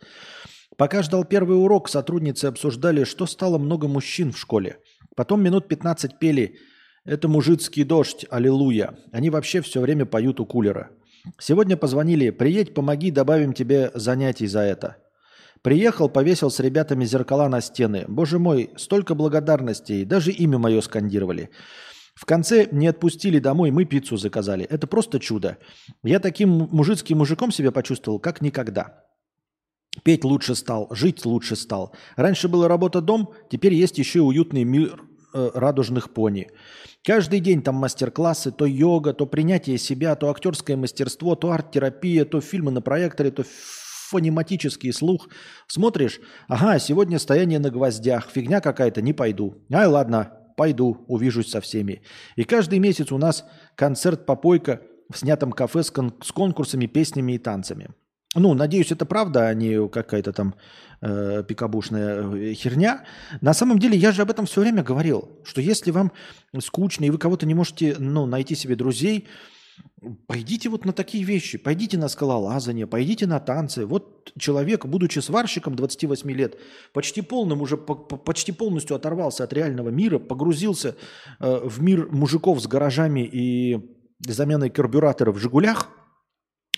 Пока 0.75 1.01
ждал 1.01 1.23
первый 1.23 1.57
урок, 1.57 1.87
сотрудницы 1.87 2.45
обсуждали, 2.45 3.05
что 3.05 3.25
стало 3.25 3.57
много 3.57 3.87
мужчин 3.87 4.33
в 4.33 4.37
школе. 4.37 4.79
Потом 5.15 5.41
минут 5.41 5.67
15 5.67 6.19
пели 6.19 6.57
«Это 7.05 7.29
мужицкий 7.29 7.83
дождь, 7.83 8.25
аллилуйя». 8.29 8.97
Они 9.13 9.29
вообще 9.29 9.61
все 9.61 9.79
время 9.79 10.05
поют 10.05 10.41
у 10.41 10.45
кулера. 10.45 10.89
Сегодня 11.37 11.77
позвонили 11.77 12.31
«Приедь, 12.31 12.73
помоги, 12.73 13.11
добавим 13.11 13.53
тебе 13.53 13.91
занятий 13.93 14.47
за 14.47 14.61
это». 14.61 14.97
Приехал, 15.61 16.09
повесил 16.09 16.49
с 16.49 16.59
ребятами 16.59 17.05
зеркала 17.05 17.49
на 17.49 17.61
стены. 17.61 18.05
Боже 18.07 18.39
мой, 18.39 18.69
столько 18.77 19.13
благодарностей. 19.15 20.05
Даже 20.05 20.31
имя 20.31 20.57
мое 20.57 20.79
скандировали. 20.81 21.49
В 22.15 22.25
конце 22.25 22.67
не 22.71 22.87
отпустили 22.87 23.39
домой, 23.39 23.71
мы 23.71 23.85
пиццу 23.85 24.17
заказали. 24.17 24.65
Это 24.65 24.87
просто 24.87 25.19
чудо. 25.19 25.57
Я 26.03 26.19
таким 26.19 26.49
мужицким 26.49 27.17
мужиком 27.17 27.51
себя 27.51 27.71
почувствовал, 27.71 28.19
как 28.19 28.41
никогда. 28.41 29.05
Петь 30.03 30.23
лучше 30.23 30.55
стал, 30.55 30.87
жить 30.91 31.25
лучше 31.25 31.55
стал. 31.55 31.93
Раньше 32.15 32.47
была 32.47 32.67
работа-дом, 32.67 33.33
теперь 33.49 33.73
есть 33.73 33.97
еще 33.97 34.21
уютный 34.21 34.63
мир 34.63 35.01
э, 35.33 35.49
радужных 35.53 36.13
пони. 36.13 36.49
Каждый 37.03 37.39
день 37.39 37.61
там 37.61 37.75
мастер-классы, 37.75 38.51
то 38.51 38.65
йога, 38.65 39.13
то 39.13 39.25
принятие 39.25 39.77
себя, 39.77 40.15
то 40.15 40.29
актерское 40.29 40.77
мастерство, 40.77 41.35
то 41.35 41.51
арт-терапия, 41.51 42.25
то 42.25 42.41
фильмы 42.41 42.71
на 42.71 42.81
проекторе, 42.81 43.31
то 43.31 43.43
фонематический 44.09 44.91
слух. 44.91 45.29
Смотришь, 45.67 46.19
ага, 46.47 46.79
сегодня 46.79 47.19
стояние 47.19 47.59
на 47.59 47.69
гвоздях, 47.69 48.29
фигня 48.29 48.61
какая-то, 48.61 49.01
не 49.01 49.13
пойду. 49.13 49.63
Ай, 49.71 49.87
ладно, 49.87 50.33
пойду, 50.57 51.05
увижусь 51.07 51.49
со 51.49 51.61
всеми. 51.61 52.01
И 52.35 52.43
каждый 52.43 52.79
месяц 52.79 53.11
у 53.11 53.17
нас 53.17 53.45
концерт-попойка 53.75 54.81
в 55.11 55.17
снятом 55.17 55.51
кафе 55.51 55.83
с, 55.83 55.91
кон- 55.91 56.15
с 56.21 56.31
конкурсами, 56.31 56.85
песнями 56.85 57.33
и 57.33 57.37
танцами. 57.37 57.89
Ну, 58.35 58.53
надеюсь, 58.53 58.91
это 58.91 59.05
правда, 59.05 59.47
а 59.47 59.53
не 59.55 59.87
какая-то 59.87 60.33
там 60.33 60.53
э, 61.01 61.43
пикабушная 61.47 62.21
э, 62.21 62.53
херня. 62.53 63.05
На 63.41 63.53
самом 63.53 63.79
деле, 63.79 63.97
я 63.97 64.11
же 64.11 64.21
об 64.21 64.29
этом 64.29 64.45
все 64.45 64.61
время 64.61 64.83
говорил, 64.83 65.39
что 65.43 65.61
если 65.61 65.89
вам 65.89 66.11
скучно 66.59 67.05
и 67.05 67.09
вы 67.09 67.17
кого-то 67.17 67.47
не 67.47 67.55
можете 67.55 67.95
ну, 67.97 68.27
найти 68.27 68.53
себе 68.53 68.75
друзей, 68.75 69.27
Пойдите 70.27 70.69
вот 70.69 70.85
на 70.85 70.93
такие 70.93 71.23
вещи, 71.23 71.57
пойдите 71.57 71.97
на 71.97 72.07
скалолазание, 72.07 72.87
пойдите 72.87 73.27
на 73.27 73.39
танцы. 73.39 73.85
Вот 73.85 74.31
человек, 74.37 74.85
будучи 74.85 75.19
сварщиком 75.19 75.75
28 75.75 76.31
лет, 76.31 76.57
почти 76.93 77.21
полным 77.21 77.61
уже, 77.61 77.75
почти 77.77 78.51
полностью 78.51 78.95
оторвался 78.95 79.43
от 79.43 79.51
реального 79.51 79.89
мира, 79.89 80.17
погрузился 80.17 80.95
э, 81.39 81.59
в 81.63 81.81
мир 81.81 82.07
мужиков 82.11 82.61
с 82.61 82.67
гаражами 82.67 83.21
и 83.25 83.79
заменой 84.25 84.69
карбюратора 84.69 85.31
в 85.31 85.37
«Жигулях», 85.37 85.89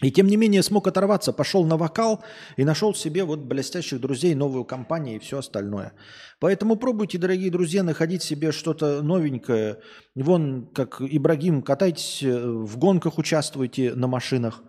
и 0.02 0.12
тем 0.12 0.28
не 0.28 0.38
менее 0.38 0.64
смог 0.64 0.88
оторваться, 0.88 1.34
пошел 1.34 1.66
на 1.66 1.78
вокал 1.78 2.24
и 2.58 2.64
нашел 2.64 2.94
себе 2.94 3.24
вот 3.24 3.40
блестящих 3.40 4.02
друзей, 4.02 4.36
новую 4.36 4.66
компанию 4.66 5.16
и 5.16 5.20
все 5.20 5.40
остальное. 5.40 5.94
Поэтому 6.40 6.76
пробуйте, 6.76 7.18
дорогие 7.18 7.52
друзья, 7.52 7.84
находить 7.84 8.24
себе 8.24 8.52
что-то 8.52 9.02
новенькое. 9.02 9.78
Вон, 10.16 10.68
как 10.74 11.02
Ибрагим, 11.02 11.62
катайтесь, 11.62 12.24
э, 12.24 12.48
в 12.48 12.78
гонках 12.78 13.18
участвуйте 13.18 13.94
на 13.94 14.08
машинах. 14.08 14.64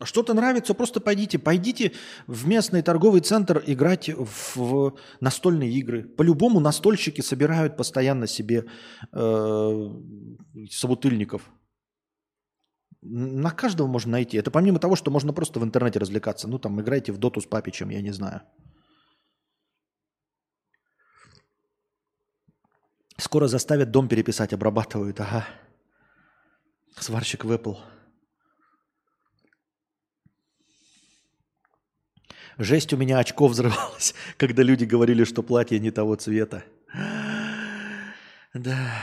Э, 0.00 0.04
Что-то 0.04 0.34
нравится, 0.34 0.74
просто 0.74 1.00
пойдите. 1.00 1.38
Пойдите 1.38 1.92
в 2.26 2.46
местный 2.46 2.82
торговый 2.82 3.20
центр 3.20 3.62
играть 3.66 4.10
в, 4.56 4.94
настольные 5.20 5.70
игры. 5.72 6.02
По-любому 6.02 6.60
настольщики 6.60 7.20
собирают 7.20 7.76
постоянно 7.76 8.26
себе 8.26 8.64
э, 9.12 9.90
собутыльников. 10.70 11.42
На 13.02 13.50
каждого 13.50 13.86
можно 13.86 14.12
найти. 14.12 14.38
Это 14.38 14.50
помимо 14.50 14.78
того, 14.78 14.96
что 14.96 15.10
можно 15.10 15.32
просто 15.32 15.60
в 15.60 15.64
интернете 15.64 15.98
развлекаться. 15.98 16.48
Ну, 16.48 16.58
там, 16.58 16.80
играйте 16.80 17.12
в 17.12 17.18
доту 17.18 17.40
с 17.40 17.46
папичем, 17.46 17.90
я 17.90 18.00
не 18.00 18.12
знаю. 18.12 18.40
Скоро 23.18 23.46
заставят 23.46 23.90
дом 23.90 24.08
переписать, 24.08 24.52
обрабатывают. 24.52 25.20
Ага. 25.20 25.46
Сварщик 26.98 27.44
в 27.44 27.52
Apple. 27.52 27.93
Жесть 32.58 32.92
у 32.92 32.96
меня 32.96 33.18
очко 33.18 33.48
взрывалось, 33.48 34.14
когда 34.36 34.62
люди 34.62 34.84
говорили, 34.84 35.24
что 35.24 35.42
платье 35.42 35.78
не 35.78 35.90
того 35.90 36.14
цвета. 36.16 36.64
Да. 38.54 39.02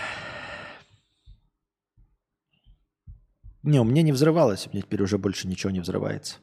Не, 3.63 3.79
у 3.79 3.83
меня 3.83 4.01
не 4.01 4.11
взрывалось, 4.11 4.67
у 4.67 4.69
меня 4.71 4.81
теперь 4.81 5.03
уже 5.03 5.17
больше 5.17 5.47
ничего 5.47 5.71
не 5.71 5.81
взрывается. 5.81 6.37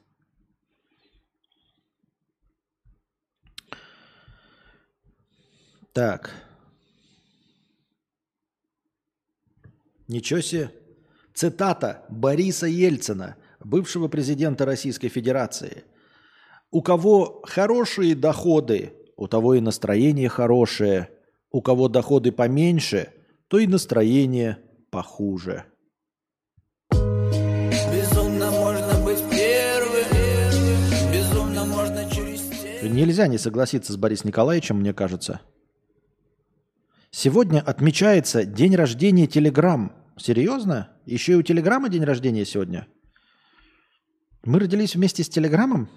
Так. 5.93 6.31
Ничего 10.07 10.41
себе. 10.41 10.71
Цитата 11.35 12.05
Бориса 12.09 12.67
Ельцина, 12.67 13.37
бывшего 13.61 14.09
президента 14.09 14.65
Российской 14.65 15.09
Федерации. 15.09 15.85
У 16.71 16.83
кого 16.83 17.41
хорошие 17.45 18.15
доходы, 18.15 18.93
у 19.17 19.27
того 19.27 19.55
и 19.55 19.61
настроение 19.61 20.29
хорошее. 20.29 21.09
У 21.51 21.63
кого 21.63 21.89
доходы 21.89 22.31
поменьше, 22.31 23.15
то 23.49 23.59
и 23.59 23.67
настроение 23.67 24.59
похуже. 24.91 25.65
Безумно 26.91 28.51
можно 28.51 29.03
быть 29.03 29.23
первым, 29.31 30.05
безумно 31.11 31.65
можно 31.65 32.05
через 32.11 32.41
стены. 32.43 32.91
Нельзя 32.91 33.29
не 33.29 33.39
согласиться 33.39 33.95
с 33.95 33.97
Борисом 33.97 34.29
Николаевичем, 34.29 34.81
мне 34.81 34.93
кажется. 34.93 35.41
Сегодня 37.11 37.61
отмечается 37.61 38.45
день 38.45 38.77
рождения 38.77 39.27
Телеграм. 39.27 39.93
Серьезно? 40.19 40.91
Еще 41.07 41.33
и 41.33 41.37
у 41.37 41.43
Телеграма 41.43 41.89
день 41.89 42.05
рождения 42.05 42.45
сегодня? 42.45 42.87
Мы 44.45 44.61
родились 44.61 44.95
вместе 44.95 45.25
с 45.25 45.31
Телеграмом? 45.31 45.89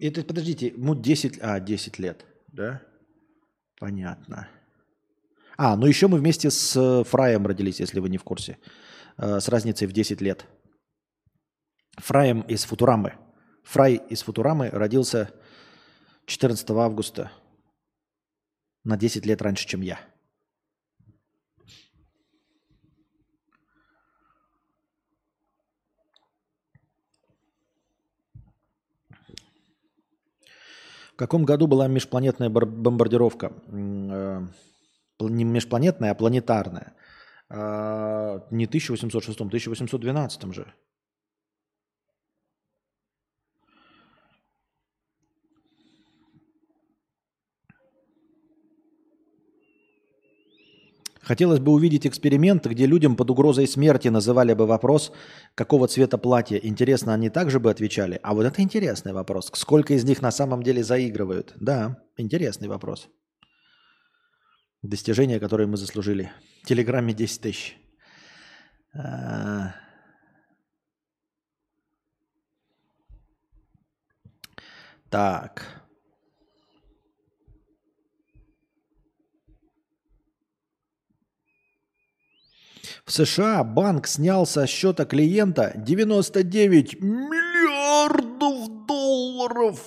Это, 0.00 0.24
подождите, 0.24 0.68
ему 0.68 0.94
10, 0.94 1.38
а, 1.42 1.60
10 1.60 1.98
лет, 1.98 2.24
да? 2.48 2.82
Понятно. 3.78 4.48
А, 5.58 5.76
ну 5.76 5.86
еще 5.86 6.08
мы 6.08 6.18
вместе 6.18 6.50
с 6.50 6.74
э, 6.74 7.04
Фраем 7.04 7.46
родились, 7.46 7.80
если 7.80 8.00
вы 8.00 8.08
не 8.08 8.16
в 8.16 8.24
курсе. 8.24 8.56
Э, 9.18 9.40
С 9.40 9.48
разницей 9.48 9.86
в 9.86 9.92
10 9.92 10.22
лет. 10.22 10.46
Фраем 11.98 12.40
из 12.42 12.64
Футурамы. 12.64 13.14
Фрай 13.62 14.00
из 14.08 14.22
Футурамы 14.22 14.70
родился 14.70 15.30
14 16.24 16.70
августа 16.70 17.30
на 18.84 18.96
10 18.96 19.26
лет 19.26 19.42
раньше, 19.42 19.68
чем 19.68 19.82
я. 19.82 20.00
В 31.09 31.09
каком 31.20 31.44
году 31.44 31.66
была 31.66 31.86
межпланетная 31.88 32.48
бар- 32.48 32.66
бомбардировка? 32.66 33.52
Э, 33.68 34.46
Не 35.20 35.44
межпланетная, 35.44 36.12
а 36.12 36.14
планетарная. 36.14 36.94
А, 37.50 38.46
Не 38.50 38.66
1806, 38.66 39.40
1812 39.40 40.52
же. 40.52 40.64
Хотелось 51.22 51.60
бы 51.60 51.72
увидеть 51.72 52.06
эксперимент, 52.06 52.66
где 52.66 52.86
людям 52.86 53.14
под 53.14 53.30
угрозой 53.30 53.66
смерти 53.68 54.08
называли 54.08 54.54
бы 54.54 54.66
вопрос, 54.66 55.12
какого 55.54 55.86
цвета 55.86 56.16
платье. 56.16 56.58
Интересно, 56.66 57.12
они 57.12 57.28
также 57.28 57.60
бы 57.60 57.70
отвечали? 57.70 58.18
А 58.22 58.34
вот 58.34 58.46
это 58.46 58.62
интересный 58.62 59.12
вопрос. 59.12 59.50
Сколько 59.54 59.94
из 59.94 60.04
них 60.04 60.22
на 60.22 60.30
самом 60.30 60.62
деле 60.62 60.82
заигрывают? 60.82 61.52
Да, 61.60 62.02
интересный 62.16 62.68
вопрос. 62.68 63.08
Достижения, 64.82 65.38
которые 65.38 65.66
мы 65.66 65.76
заслужили. 65.76 66.32
В 66.62 66.66
Телеграме 66.66 67.12
10 67.12 67.40
тысяч. 67.42 67.76
А. 68.94 69.74
Так. 75.10 75.79
В 83.10 83.12
США 83.12 83.64
банк 83.64 84.06
снял 84.06 84.46
со 84.46 84.68
счета 84.68 85.04
клиента 85.04 85.72
99 85.74 87.00
миллиардов 87.02 88.86
долларов. 88.86 89.80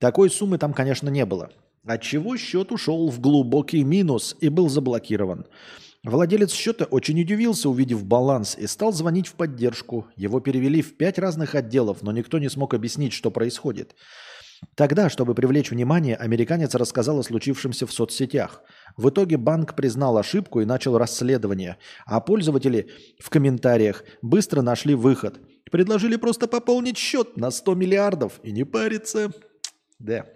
Такой 0.00 0.28
суммы 0.28 0.58
там, 0.58 0.74
конечно, 0.74 1.08
не 1.10 1.24
было. 1.24 1.52
Отчего 1.86 2.36
счет 2.36 2.72
ушел 2.72 3.08
в 3.08 3.20
глубокий 3.20 3.84
минус 3.84 4.36
и 4.40 4.48
был 4.48 4.68
заблокирован. 4.68 5.46
Владелец 6.02 6.50
счета 6.50 6.86
очень 6.86 7.20
удивился, 7.20 7.68
увидев 7.68 8.04
баланс, 8.04 8.58
и 8.58 8.66
стал 8.66 8.92
звонить 8.92 9.28
в 9.28 9.34
поддержку. 9.34 10.08
Его 10.16 10.40
перевели 10.40 10.82
в 10.82 10.96
пять 10.96 11.20
разных 11.20 11.54
отделов, 11.54 12.02
но 12.02 12.10
никто 12.10 12.40
не 12.40 12.50
смог 12.50 12.74
объяснить, 12.74 13.12
что 13.12 13.30
происходит. 13.30 13.94
Тогда, 14.74 15.10
чтобы 15.10 15.34
привлечь 15.34 15.70
внимание, 15.70 16.16
американец 16.16 16.74
рассказал 16.74 17.18
о 17.18 17.22
случившемся 17.22 17.86
в 17.86 17.92
соцсетях. 17.92 18.62
В 18.96 19.10
итоге 19.10 19.36
банк 19.36 19.74
признал 19.74 20.16
ошибку 20.16 20.60
и 20.60 20.64
начал 20.64 20.96
расследование, 20.96 21.76
а 22.06 22.20
пользователи 22.20 22.90
в 23.20 23.28
комментариях 23.28 24.04
быстро 24.22 24.62
нашли 24.62 24.94
выход. 24.94 25.40
Предложили 25.70 26.16
просто 26.16 26.48
пополнить 26.48 26.96
счет 26.96 27.36
на 27.36 27.50
100 27.50 27.74
миллиардов 27.74 28.40
и 28.42 28.52
не 28.52 28.64
париться. 28.64 29.30
Да. 29.98 30.26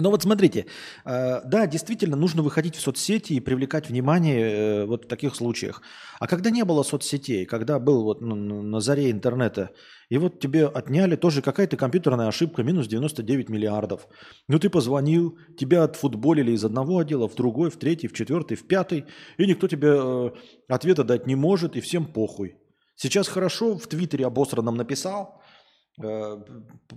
Ну 0.00 0.10
вот 0.10 0.22
смотрите, 0.22 0.66
э, 1.04 1.40
да, 1.44 1.66
действительно 1.66 2.16
нужно 2.16 2.42
выходить 2.42 2.76
в 2.76 2.80
соцсети 2.80 3.32
и 3.32 3.40
привлекать 3.40 3.88
внимание 3.88 4.40
э, 4.40 4.84
вот 4.86 5.04
в 5.04 5.08
таких 5.08 5.34
случаях. 5.34 5.82
А 6.20 6.26
когда 6.26 6.50
не 6.50 6.64
было 6.64 6.84
соцсетей, 6.84 7.46
когда 7.46 7.78
был 7.78 8.04
вот 8.04 8.20
на 8.20 8.80
заре 8.80 9.10
интернета, 9.10 9.70
и 10.08 10.16
вот 10.18 10.40
тебе 10.40 10.66
отняли 10.66 11.16
тоже 11.16 11.42
какая-то 11.42 11.76
компьютерная 11.76 12.28
ошибка, 12.28 12.62
минус 12.62 12.86
99 12.86 13.48
миллиардов. 13.48 14.06
Ну 14.46 14.58
ты 14.58 14.70
позвонил, 14.70 15.36
тебя 15.58 15.84
отфутболили 15.84 16.52
из 16.52 16.64
одного 16.64 16.98
отдела 16.98 17.28
в 17.28 17.34
другой, 17.34 17.70
в 17.70 17.76
третий, 17.76 18.08
в 18.08 18.12
четвертый, 18.12 18.56
в 18.56 18.66
пятый, 18.66 19.04
и 19.36 19.46
никто 19.46 19.66
тебе 19.66 19.90
э, 19.94 20.30
ответа 20.68 21.02
дать 21.02 21.26
не 21.26 21.34
может, 21.34 21.76
и 21.76 21.80
всем 21.80 22.06
похуй. 22.06 22.56
Сейчас 22.94 23.28
хорошо 23.28 23.76
в 23.78 23.86
Твиттере 23.86 24.26
обосранном 24.26 24.76
написал, 24.76 25.37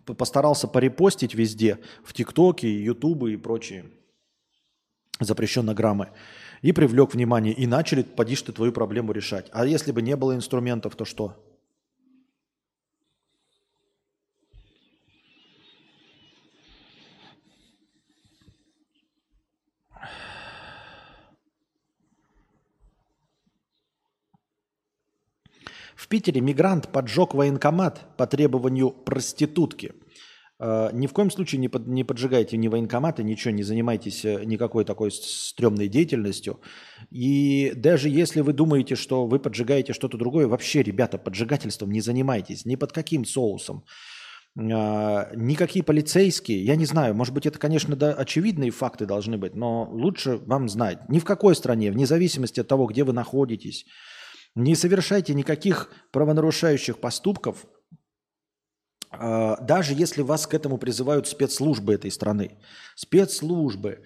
постарался 0.06 0.68
порепостить 0.68 1.34
везде, 1.34 1.80
в 2.04 2.14
ТикТоке, 2.14 2.70
Ютубе 2.84 3.34
и 3.34 3.38
прочие 3.38 3.86
запрещеннограммы, 5.20 6.10
и 6.62 6.72
привлек 6.72 7.14
внимание, 7.14 7.54
и 7.54 7.68
начали, 7.68 8.04
поди 8.04 8.36
ты, 8.36 8.52
твою 8.52 8.72
проблему 8.72 9.12
решать. 9.12 9.48
А 9.52 9.66
если 9.66 9.92
бы 9.92 10.02
не 10.02 10.16
было 10.16 10.36
инструментов, 10.36 10.96
то 10.96 11.06
что? 11.06 11.38
В 26.02 26.08
Питере 26.08 26.42
мигрант 26.42 26.88
поджег 26.88 27.36
военкомат 27.36 28.18
по 28.18 28.26
требованию 28.26 28.90
проститутки. 28.90 29.94
Э, 30.60 30.90
Ни 30.94 31.06
в 31.06 31.14
коем 31.14 31.30
случае 31.30 31.62
не, 31.62 31.70
под- 31.70 31.86
не 31.86 32.04
поджигайте 32.04 32.58
ни 32.58 32.68
военкоматы, 32.70 33.22
ничего, 33.22 33.54
не 33.54 33.62
занимайтесь 33.62 34.26
э, 34.26 34.44
никакой 34.44 34.84
такой 34.84 35.12
стрёмной 35.12 35.88
деятельностью. 35.88 36.60
И 37.12 37.74
даже 37.76 38.10
если 38.10 38.42
вы 38.42 38.54
думаете, 38.54 38.96
что 38.96 39.28
вы 39.28 39.38
поджигаете 39.38 39.94
что-то 39.94 40.18
другое, 40.18 40.48
вообще, 40.48 40.82
ребята, 40.82 41.20
поджигательством 41.20 41.92
не 41.92 42.02
занимайтесь. 42.02 42.66
Ни 42.66 42.78
под 42.78 42.92
каким 42.94 43.24
соусом. 43.24 43.84
А, 44.58 45.30
Никакие 45.36 45.84
полицейские, 45.86 46.66
я 46.66 46.78
не 46.78 46.86
знаю, 46.86 47.14
может 47.14 47.36
быть, 47.36 47.46
это, 47.46 47.60
конечно, 47.60 47.96
да, 47.96 48.12
очевидные 48.14 48.72
факты 48.72 49.06
должны 49.06 49.38
быть, 49.38 49.54
но 49.54 49.88
лучше 49.92 50.38
вам 50.48 50.68
знать. 50.68 51.08
Ни 51.10 51.20
в 51.20 51.26
какой 51.26 51.56
стране, 51.56 51.92
вне 51.92 52.08
зависимости 52.08 52.60
от 52.60 52.68
того, 52.68 52.88
где 52.88 53.04
вы 53.04 53.14
находитесь, 53.14 53.86
не 54.56 54.76
совершайте 54.76 55.34
никаких 55.34 55.90
правонарушающих 56.12 57.00
поступков, 57.00 57.66
а, 59.12 59.58
даже 59.62 59.94
если 59.94 60.22
вас 60.22 60.48
к 60.48 60.54
этому 60.54 60.78
призывают 60.78 61.28
спецслужбы 61.28 61.94
этой 61.94 62.12
страны. 62.12 62.58
Спецслужбы, 62.96 64.04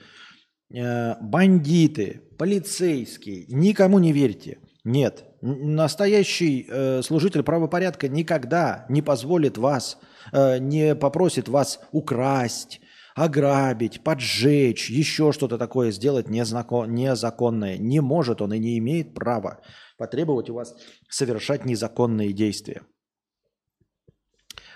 э, 0.74 1.16
бандиты, 1.22 2.22
полицейские, 2.38 3.46
никому 3.48 4.00
не 4.00 4.12
верьте. 4.12 4.60
Нет, 4.84 5.26
настоящий 5.42 6.68
э, 6.70 7.02
служитель 7.04 7.44
правопорядка 7.44 8.08
никогда 8.08 8.86
не 8.90 9.02
позволит 9.02 9.58
вас, 9.58 9.98
э, 10.32 10.58
не 10.60 10.96
попросит 10.96 11.50
вас 11.50 11.80
украсть, 11.92 12.82
ограбить, 13.16 14.04
поджечь, 14.04 14.90
еще 14.90 15.32
что-то 15.32 15.58
такое 15.58 15.92
сделать 15.92 16.28
незнако- 16.28 16.86
незаконное. 16.86 17.78
Не 17.78 18.00
может 18.00 18.42
он 18.42 18.54
и 18.54 18.60
не 18.60 18.78
имеет 18.78 19.14
права 19.14 19.62
потребовать 19.98 20.50
у 20.50 20.54
вас 20.54 20.76
совершать 21.10 21.66
незаконные 21.66 22.34
действия. 22.34 22.82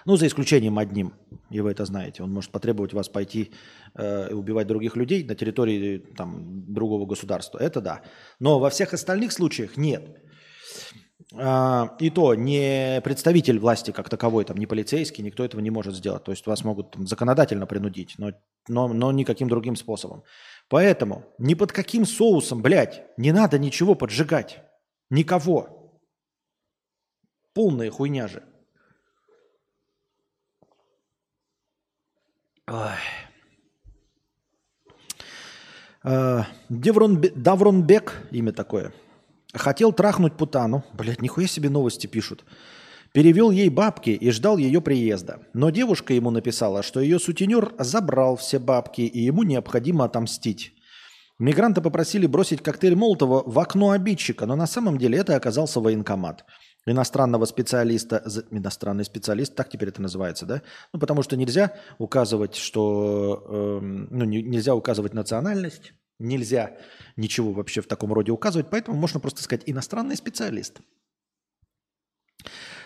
Ну, 0.05 0.15
за 0.15 0.27
исключением 0.27 0.79
одним, 0.79 1.13
и 1.51 1.61
вы 1.61 1.71
это 1.71 1.85
знаете. 1.85 2.23
Он 2.23 2.31
может 2.31 2.51
потребовать 2.51 2.93
вас 2.93 3.09
пойти 3.09 3.51
э, 3.95 4.33
убивать 4.33 4.67
других 4.67 4.95
людей 4.95 5.23
на 5.23 5.35
территории 5.35 5.99
там, 6.17 6.73
другого 6.73 7.05
государства. 7.05 7.59
Это 7.59 7.81
да. 7.81 8.01
Но 8.39 8.59
во 8.59 8.69
всех 8.69 8.93
остальных 8.93 9.33
случаях 9.33 9.77
нет. 9.77 10.03
А, 11.35 11.95
и 11.99 12.09
то 12.09 12.33
не 12.33 13.01
представитель 13.03 13.59
власти 13.59 13.91
как 13.91 14.09
таковой, 14.09 14.45
там, 14.45 14.57
не 14.57 14.65
полицейский, 14.65 15.23
никто 15.23 15.43
этого 15.43 15.61
не 15.61 15.69
может 15.69 15.95
сделать. 15.95 16.23
То 16.23 16.31
есть 16.31 16.47
вас 16.47 16.63
могут 16.63 16.91
там, 16.91 17.05
законодательно 17.05 17.67
принудить, 17.67 18.15
но, 18.17 18.31
но, 18.67 18.87
но 18.87 19.11
никаким 19.11 19.47
другим 19.49 19.75
способом. 19.75 20.23
Поэтому 20.69 21.25
ни 21.37 21.53
под 21.53 21.71
каким 21.71 22.05
соусом, 22.05 22.61
блядь, 22.61 23.03
не 23.17 23.31
надо 23.31 23.59
ничего 23.59 23.95
поджигать. 23.95 24.63
Никого. 25.09 26.01
Полная 27.53 27.89
хуйня 27.89 28.27
же. 28.27 28.43
Ой. 32.67 32.95
Э, 36.03 36.43
Девронбе- 36.69 37.33
Давронбек, 37.35 38.27
имя 38.31 38.51
такое, 38.53 38.93
хотел 39.53 39.91
трахнуть 39.91 40.37
Путану. 40.37 40.83
Блять, 40.93 41.21
нихуя 41.21 41.47
себе 41.47 41.69
новости 41.69 42.07
пишут. 42.07 42.45
Перевел 43.11 43.49
ей 43.49 43.69
бабки 43.69 44.11
и 44.11 44.29
ждал 44.29 44.57
ее 44.57 44.81
приезда. 44.81 45.41
Но 45.53 45.71
девушка 45.71 46.13
ему 46.13 46.29
написала, 46.29 46.83
что 46.83 46.99
ее 46.99 47.19
сутенер 47.19 47.73
забрал 47.79 48.35
все 48.37 48.59
бабки 48.59 49.01
и 49.01 49.19
ему 49.19 49.41
необходимо 49.41 50.05
отомстить. 50.05 50.73
Мигранты 51.39 51.81
попросили 51.81 52.27
бросить 52.27 52.61
коктейль 52.61 52.95
Молотова 52.95 53.43
в 53.45 53.57
окно 53.59 53.91
обидчика, 53.91 54.45
но 54.45 54.57
на 54.57 54.67
самом 54.67 54.97
деле 54.97 55.17
это 55.17 55.37
оказался 55.37 55.79
военкомат. 55.79 56.43
Иностранного 56.85 57.45
специалиста, 57.45 58.23
иностранный 58.51 59.05
специалист, 59.05 59.55
так 59.55 59.69
теперь 59.69 59.89
это 59.89 60.01
называется, 60.01 60.45
да? 60.45 60.61
Ну, 60.93 60.99
потому 60.99 61.23
что 61.23 61.37
нельзя 61.37 61.75
указывать, 61.97 62.55
что, 62.55 63.79
эм, 63.81 64.07
ну, 64.11 64.25
не- 64.25 64.43
нельзя 64.43 64.75
указывать 64.75 65.13
национальность, 65.13 65.93
нельзя 66.19 66.77
ничего 67.15 67.53
вообще 67.53 67.81
в 67.81 67.87
таком 67.87 68.11
роде 68.11 68.33
указывать, 68.33 68.69
поэтому 68.69 68.97
можно 68.97 69.21
просто 69.21 69.41
сказать 69.41 69.63
иностранный 69.65 70.17
специалист. 70.17 70.81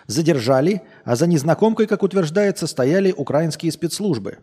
Задержали, 0.06 0.84
а 1.06 1.16
за 1.16 1.26
незнакомкой, 1.26 1.88
как 1.88 2.04
утверждается, 2.04 2.68
стояли 2.68 3.12
украинские 3.12 3.72
спецслужбы. 3.72 4.40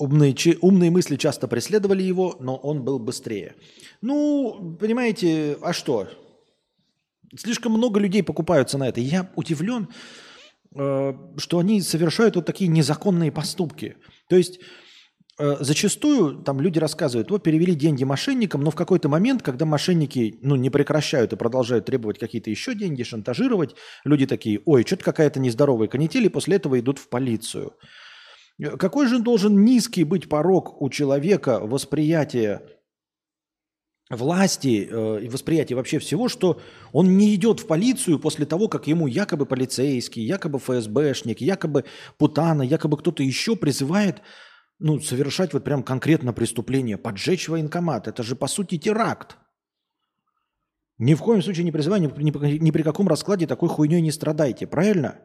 Умные, 0.00 0.32
чи- 0.32 0.56
умные 0.62 0.90
мысли 0.90 1.16
часто 1.16 1.46
преследовали 1.46 2.02
его, 2.02 2.34
но 2.40 2.56
он 2.56 2.82
был 2.82 2.98
быстрее. 2.98 3.54
Ну, 4.00 4.78
понимаете, 4.80 5.58
а 5.60 5.74
что? 5.74 6.08
Слишком 7.36 7.72
много 7.72 8.00
людей 8.00 8.22
покупаются 8.22 8.78
на 8.78 8.88
это. 8.88 8.98
Я 9.02 9.30
удивлен, 9.36 9.88
э, 10.74 11.12
что 11.36 11.58
они 11.58 11.82
совершают 11.82 12.36
вот 12.36 12.46
такие 12.46 12.68
незаконные 12.68 13.30
поступки. 13.30 13.96
То 14.30 14.36
есть 14.36 14.60
э, 15.38 15.56
зачастую 15.60 16.44
там 16.44 16.62
люди 16.62 16.78
рассказывают, 16.78 17.30
вот 17.30 17.42
перевели 17.42 17.74
деньги 17.74 18.04
мошенникам, 18.04 18.62
но 18.62 18.70
в 18.70 18.76
какой-то 18.76 19.10
момент, 19.10 19.42
когда 19.42 19.66
мошенники 19.66 20.38
ну, 20.40 20.56
не 20.56 20.70
прекращают 20.70 21.34
и 21.34 21.36
продолжают 21.36 21.84
требовать 21.84 22.18
какие-то 22.18 22.48
еще 22.48 22.74
деньги, 22.74 23.02
шантажировать, 23.02 23.76
люди 24.04 24.26
такие, 24.26 24.62
ой, 24.64 24.82
что-то 24.86 25.04
какая-то 25.04 25.40
нездоровая 25.40 25.88
канитель, 25.88 26.24
и 26.24 26.30
после 26.30 26.56
этого 26.56 26.80
идут 26.80 26.98
в 26.98 27.10
полицию. 27.10 27.74
Э, 28.60 28.76
Какой 28.76 29.06
же 29.06 29.18
должен 29.18 29.64
низкий 29.64 30.04
быть 30.04 30.28
порог 30.28 30.80
у 30.80 30.90
человека 30.90 31.60
восприятия 31.60 32.62
власти 34.10 34.88
э, 34.90 35.22
и 35.22 35.28
восприятия 35.28 35.74
вообще 35.76 35.98
всего, 35.98 36.28
что 36.28 36.60
он 36.92 37.16
не 37.16 37.34
идет 37.34 37.60
в 37.60 37.66
полицию 37.66 38.18
после 38.18 38.44
того, 38.44 38.68
как 38.68 38.86
ему 38.86 39.06
якобы 39.06 39.46
полицейский, 39.46 40.22
якобы 40.22 40.58
ФСБшник, 40.58 41.40
якобы 41.40 41.84
Путана, 42.18 42.62
якобы 42.62 42.96
кто-то 42.96 43.22
еще 43.22 43.56
призывает 43.56 44.20
ну, 44.78 44.98
совершать 44.98 45.52
вот 45.52 45.62
прям 45.62 45.82
конкретно 45.82 46.32
преступление, 46.32 46.96
поджечь 46.96 47.48
военкомат. 47.48 48.08
Это 48.08 48.22
же 48.22 48.34
по 48.34 48.48
сути 48.48 48.78
теракт. 48.78 49.36
Ни 50.98 51.14
в 51.14 51.20
коем 51.20 51.42
случае 51.42 51.64
не 51.64 51.72
призываю, 51.72 52.02
ни, 52.02 52.22
ни 52.22 52.58
ни 52.58 52.70
при 52.70 52.82
каком 52.82 53.08
раскладе 53.08 53.46
такой 53.46 53.68
хуйней 53.68 54.02
не 54.02 54.10
страдайте, 54.10 54.66
правильно? 54.66 55.18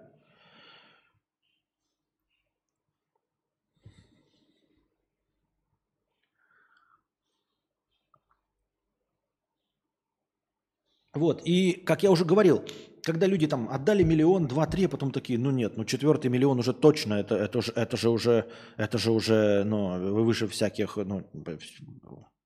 Вот, 11.16 11.42
и, 11.46 11.72
как 11.72 12.04
я 12.04 12.12
уже 12.12 12.26
говорил, 12.26 12.64
когда 13.02 13.26
люди 13.26 13.48
там 13.48 13.70
отдали 13.70 14.04
миллион, 14.04 14.48
два, 14.48 14.66
три, 14.66 14.86
а 14.86 14.90
потом 14.90 15.12
такие, 15.12 15.40
ну 15.40 15.50
нет, 15.50 15.78
ну 15.78 15.86
четвертый 15.86 16.30
миллион 16.30 16.60
уже 16.60 16.74
точно, 16.74 17.14
это, 17.14 17.36
это, 17.36 17.62
же, 17.62 17.72
это 17.76 17.96
же 17.96 18.10
уже, 18.10 18.46
это 18.76 18.98
же 18.98 19.12
уже, 19.12 19.64
ну, 19.64 20.14
выше 20.14 20.48
всяких, 20.48 20.98
ну, 20.98 21.24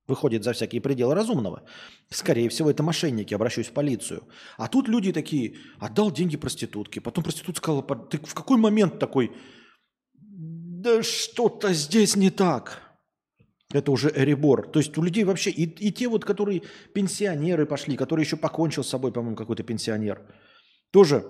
выходит 0.07 0.43
за 0.43 0.53
всякие 0.53 0.81
пределы 0.81 1.15
разумного. 1.15 1.63
Скорее 2.09 2.49
всего, 2.49 2.69
это 2.69 2.83
мошенники, 2.83 3.33
обращаюсь 3.33 3.69
в 3.69 3.73
полицию. 3.73 4.27
А 4.57 4.67
тут 4.67 4.87
люди 4.87 5.11
такие, 5.13 5.55
отдал 5.79 6.11
деньги 6.11 6.37
проститутке, 6.37 7.01
потом 7.01 7.23
проститутка 7.23 7.59
сказала, 7.61 7.81
«Под- 7.81 8.09
ты 8.09 8.17
в 8.17 8.33
какой 8.35 8.57
момент 8.57 8.99
такой, 8.99 9.31
да 10.13 11.01
что-то 11.01 11.73
здесь 11.73 12.15
не 12.15 12.29
так. 12.29 12.88
Это 13.71 13.91
уже 13.91 14.11
эребор. 14.15 14.67
То 14.67 14.79
есть 14.79 14.97
у 14.97 15.03
людей 15.03 15.23
вообще, 15.23 15.51
и, 15.51 15.63
и 15.63 15.91
те 15.91 16.07
вот, 16.07 16.25
которые 16.25 16.63
пенсионеры 16.93 17.65
пошли, 17.67 17.95
которые 17.95 18.23
еще 18.23 18.35
покончил 18.35 18.83
с 18.83 18.89
собой, 18.89 19.11
по-моему, 19.11 19.35
какой-то 19.35 19.63
пенсионер, 19.63 20.21
тоже 20.91 21.25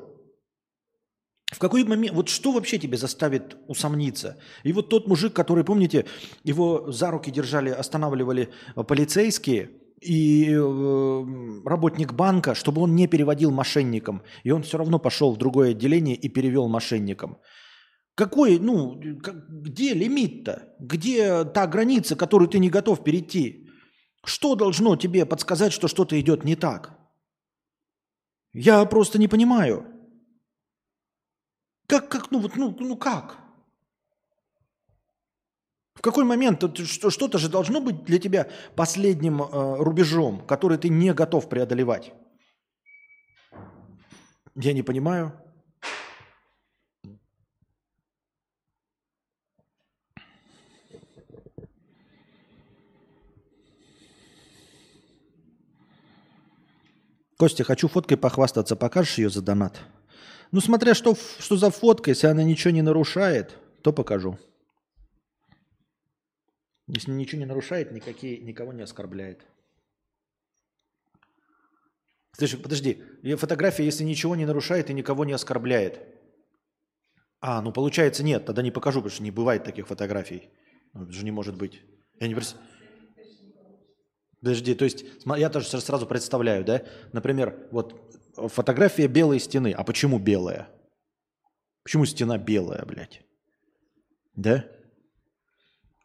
в 1.52 1.58
какой 1.58 1.84
момент, 1.84 2.16
вот 2.16 2.30
что 2.30 2.52
вообще 2.52 2.78
тебе 2.78 2.98
заставит 2.98 3.58
усомниться? 3.68 4.38
И 4.64 4.72
вот 4.72 4.90
тот 4.90 5.08
мужик, 5.08 5.34
который, 5.34 5.64
помните, 5.64 6.06
его 6.44 6.92
за 6.92 7.10
руки 7.10 7.32
держали, 7.32 7.72
останавливали 7.72 8.50
э, 8.76 8.84
полицейские 8.84 9.72
и 10.00 10.52
э, 10.52 11.26
работник 11.66 12.14
банка, 12.14 12.54
чтобы 12.54 12.82
он 12.82 12.96
не 12.96 13.08
переводил 13.08 13.52
мошенникам. 13.52 14.22
И 14.44 14.52
он 14.52 14.62
все 14.62 14.78
равно 14.78 15.00
пошел 15.00 15.34
в 15.34 15.38
другое 15.38 15.72
отделение 15.72 16.16
и 16.16 16.30
перевел 16.30 16.68
мошенникам. 16.68 17.40
Какой, 18.20 18.60
ну, 18.60 19.00
где 19.00 19.94
лимит-то? 19.94 20.76
Где 20.78 21.46
та 21.46 21.66
граница, 21.68 22.18
которую 22.18 22.50
ты 22.50 22.60
не 22.60 22.70
готов 22.70 23.02
перейти? 23.02 23.70
Что 24.26 24.56
должно 24.56 24.98
тебе 24.98 25.26
подсказать, 25.26 25.72
что 25.72 25.88
что-то 25.88 26.20
идет 26.20 26.44
не 26.44 26.58
так? 26.58 27.00
Я 28.52 28.84
просто 28.84 29.20
не 29.20 29.30
понимаю. 29.30 29.86
Как, 31.88 32.10
как, 32.10 32.30
ну 32.30 32.40
вот, 32.40 32.58
ну, 32.58 32.76
ну 32.78 32.98
как? 32.98 33.38
В 35.96 36.02
какой 36.02 36.26
момент 36.26 36.62
что-то 36.78 37.38
же 37.38 37.48
должно 37.48 37.80
быть 37.80 38.04
для 38.04 38.20
тебя 38.20 38.50
последним 38.76 39.42
э, 39.42 39.78
рубежом, 39.78 40.46
который 40.46 40.78
ты 40.78 40.90
не 40.90 41.14
готов 41.14 41.48
преодолевать? 41.48 42.12
Я 44.56 44.74
не 44.74 44.84
понимаю. 44.84 45.42
Костя, 57.40 57.64
хочу 57.64 57.88
фоткой 57.88 58.18
похвастаться. 58.18 58.76
Покажешь 58.76 59.18
ее 59.18 59.30
за 59.30 59.42
донат? 59.42 59.80
Ну, 60.52 60.60
смотря 60.60 60.94
что, 60.94 61.16
что 61.16 61.56
за 61.56 61.72
фотка, 61.72 62.10
если 62.10 62.28
она 62.28 62.44
ничего 62.44 62.72
не 62.72 62.82
нарушает, 62.82 63.58
то 63.82 63.94
покажу. 63.94 64.38
Если 66.88 67.12
ничего 67.12 67.40
не 67.40 67.46
нарушает, 67.46 67.94
никакие, 67.94 68.40
никого 68.40 68.74
не 68.74 68.82
оскорбляет. 68.82 69.46
Слушай, 72.38 72.60
подожди, 72.60 73.02
фотография, 73.38 73.86
если 73.86 74.04
ничего 74.04 74.36
не 74.36 74.46
нарушает 74.46 74.90
и 74.90 74.94
никого 74.94 75.24
не 75.24 75.32
оскорбляет. 75.32 76.02
А, 77.40 77.62
ну 77.62 77.72
получается 77.72 78.22
нет, 78.22 78.46
тогда 78.46 78.62
не 78.62 78.72
покажу, 78.72 79.00
потому 79.00 79.14
что 79.14 79.24
не 79.24 79.32
бывает 79.32 79.64
таких 79.64 79.88
фотографий. 79.88 80.50
Ну, 80.94 81.04
Это 81.04 81.14
же 81.14 81.24
не 81.24 81.32
может 81.32 81.56
быть. 81.56 81.82
Я 82.20 82.28
не 82.28 82.36
прес- 82.36 82.58
Подожди, 84.42 84.74
то 84.74 84.86
есть 84.86 85.06
я 85.38 85.50
тоже 85.50 85.68
сра- 85.68 85.82
сразу 85.82 86.06
представляю, 86.06 86.64
да? 86.64 86.84
Например, 87.12 87.68
вот 87.72 88.18
фотография 88.36 89.08
белой 89.08 89.40
стены. 89.40 89.74
А 89.74 89.84
почему 89.84 90.18
белая? 90.20 90.70
Почему 91.84 92.06
стена 92.06 92.38
белая, 92.38 92.86
блядь? 92.86 93.22
Да? 94.36 94.66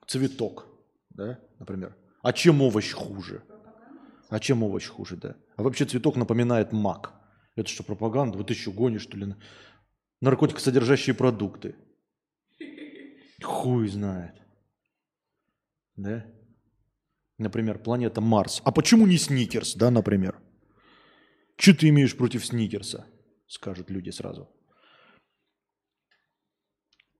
Цветок, 0.07 0.67
да, 1.11 1.39
например. 1.59 1.97
А 2.23 2.33
чем 2.33 2.63
овощ 2.63 2.93
хуже? 2.93 3.43
А 4.31 4.41
чем 4.41 4.63
овощ 4.63 4.89
хуже, 4.89 5.17
да? 5.17 5.37
А 5.57 5.63
вообще 5.63 5.85
цветок 5.85 6.17
напоминает 6.17 6.73
мак. 6.73 7.13
Это 7.55 7.69
что, 7.69 7.85
пропаганда? 7.85 8.37
Вот 8.37 8.49
ты 8.49 8.55
еще 8.55 8.73
гонишь, 8.73 9.03
что 9.03 9.17
ли? 9.17 9.35
Наркотикосодержащие 10.21 11.15
продукты. 11.15 11.77
Хуй 13.43 13.87
знает. 13.89 14.35
Да? 15.97 16.25
Например, 17.39 17.79
планета 17.79 18.21
Марс. 18.21 18.61
А 18.65 18.71
почему 18.71 19.07
не 19.07 19.19
Сникерс, 19.19 19.75
да, 19.75 19.91
например? 19.91 20.39
Что 21.57 21.75
ты 21.75 21.89
имеешь 21.89 22.17
против 22.17 22.47
Сникерса? 22.47 23.07
Скажут 23.49 23.91
люди 23.91 24.11
сразу. 24.11 24.49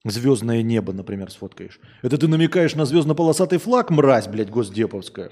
Звездное 0.05 0.63
небо, 0.63 0.93
например, 0.93 1.31
сфоткаешь. 1.31 1.81
Это 2.03 2.19
ты 2.19 2.29
намекаешь 2.29 2.75
на 2.75 2.85
звездно-полосатый 2.85 3.59
флаг, 3.59 3.91
мразь, 3.91 4.29
блядь, 4.29 4.51
госдеповская? 4.51 5.31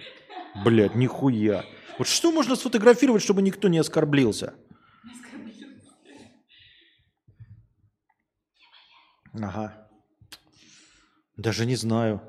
Блядь, 0.65 0.95
нихуя. 0.95 1.65
Вот 1.99 2.09
что 2.09 2.33
можно 2.33 2.57
сфотографировать, 2.57 3.23
чтобы 3.23 3.43
никто 3.43 3.69
не 3.69 3.79
оскорбился? 3.79 4.55
Ага. 9.35 9.89
Даже 11.37 11.67
не 11.67 11.77
знаю. 11.77 12.23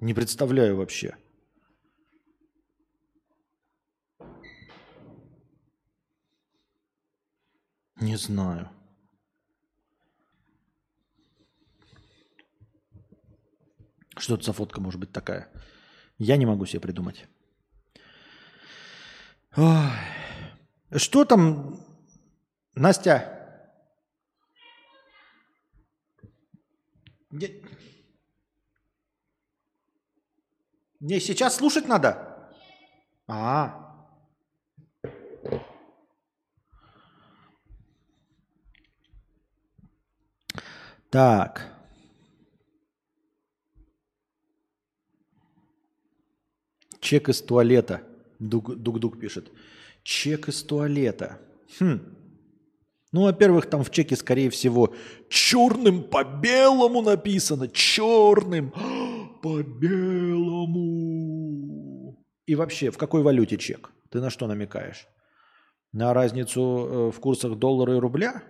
Не 0.00 0.14
представляю 0.14 0.76
вообще. 0.76 1.16
Не 8.04 8.16
знаю. 8.16 8.68
Что 14.18 14.34
это 14.34 14.44
за 14.44 14.52
фотка 14.52 14.82
может 14.82 15.00
быть 15.00 15.10
такая? 15.10 15.48
Я 16.18 16.36
не 16.36 16.44
могу 16.44 16.66
себе 16.66 16.80
придумать. 16.80 17.26
Ой. 19.56 19.90
Что 20.96 21.24
там, 21.24 21.80
Настя? 22.74 23.30
Не, 27.30 27.62
Не, 31.00 31.20
сейчас 31.20 31.56
слушать 31.56 31.88
надо? 31.88 32.50
А. 33.26 33.83
Так. 41.14 41.62
Чек 47.00 47.28
из 47.28 47.40
туалета. 47.40 48.02
Дуг- 48.40 48.74
Дуг-дуг 48.74 49.20
пишет. 49.20 49.52
Чек 50.02 50.48
из 50.48 50.64
туалета. 50.64 51.38
Хм. 51.78 52.00
Ну, 53.12 53.22
во-первых, 53.22 53.66
там 53.70 53.84
в 53.84 53.90
чеке, 53.92 54.16
скорее 54.16 54.50
всего, 54.50 54.92
черным 55.28 56.02
по 56.02 56.24
белому 56.24 57.00
написано. 57.00 57.68
Черным 57.68 58.72
по 59.42 59.62
белому. 59.62 60.74
И 62.46 62.56
вообще, 62.56 62.90
в 62.90 62.98
какой 62.98 63.22
валюте 63.22 63.56
чек? 63.56 63.92
Ты 64.10 64.20
на 64.20 64.30
что 64.30 64.48
намекаешь? 64.48 65.06
На 65.92 66.12
разницу 66.12 66.60
э, 66.60 67.12
в 67.12 67.20
курсах 67.20 67.56
доллара 67.56 67.94
и 67.94 68.00
рубля? 68.00 68.42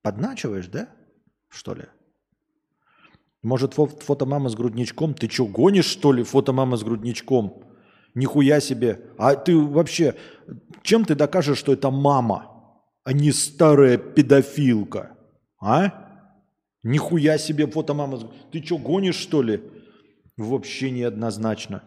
Подначиваешь, 0.00 0.68
да? 0.68 0.88
Что 1.52 1.74
ли? 1.74 1.84
Может, 3.42 3.74
фо- 3.74 4.00
фото 4.00 4.24
мамы 4.24 4.48
с 4.48 4.54
грудничком? 4.54 5.14
Ты 5.14 5.28
что, 5.28 5.46
гонишь, 5.46 5.84
что 5.84 6.12
ли, 6.12 6.22
фото 6.22 6.52
мамы 6.52 6.76
с 6.78 6.82
грудничком? 6.82 7.64
Нихуя 8.14 8.60
себе. 8.60 9.10
А 9.18 9.34
ты 9.34 9.56
вообще, 9.56 10.14
чем 10.82 11.04
ты 11.04 11.14
докажешь, 11.14 11.58
что 11.58 11.72
это 11.72 11.90
мама, 11.90 12.80
а 13.04 13.12
не 13.12 13.32
старая 13.32 13.98
педофилка? 13.98 15.16
А? 15.60 16.08
Нихуя 16.82 17.36
себе 17.38 17.66
фото 17.66 17.92
мамы. 17.94 18.18
с- 18.20 18.26
Ты 18.50 18.62
что, 18.64 18.78
гонишь, 18.78 19.16
что 19.16 19.42
ли? 19.42 19.62
Вообще 20.38 20.90
неоднозначно. 20.90 21.82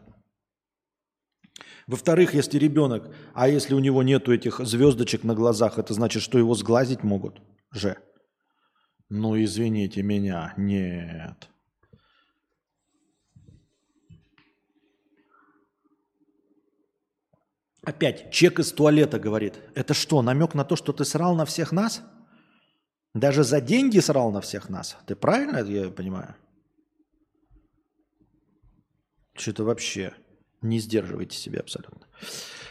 Во-вторых, 1.88 2.34
если 2.36 2.60
ребенок, 2.60 3.10
а 3.34 3.48
если 3.48 3.74
у 3.74 3.80
него 3.80 4.04
нету 4.04 4.32
этих 4.34 4.60
звездочек 4.60 5.24
на 5.24 5.34
глазах, 5.34 5.80
это 5.80 5.94
значит, 5.94 6.22
что 6.22 6.38
его 6.38 6.54
сглазить 6.54 7.04
могут 7.04 7.42
же. 7.72 7.98
Ну, 9.10 9.41
извините 9.41 10.02
меня, 10.02 10.53
нет. 10.57 11.49
Опять, 17.84 18.32
чек 18.32 18.60
из 18.60 18.72
туалета 18.72 19.19
говорит. 19.19 19.60
Это 19.76 19.94
что, 19.94 20.23
намек 20.23 20.56
на 20.56 20.65
то, 20.65 20.76
что 20.76 20.91
ты 20.91 21.06
срал 21.06 21.36
на 21.36 21.45
всех 21.45 21.72
нас? 21.72 22.02
Даже 23.14 23.44
за 23.44 23.61
деньги 23.61 23.99
срал 23.99 24.32
на 24.32 24.41
всех 24.41 24.69
нас? 24.69 24.98
Ты 25.06 25.15
правильно 25.15 25.60
я 25.60 25.90
понимаю? 25.90 26.36
Что-то 29.36 29.64
вообще 29.64 30.14
не 30.61 30.80
сдерживайте 30.80 31.38
себя 31.38 31.60
абсолютно. 31.60 32.07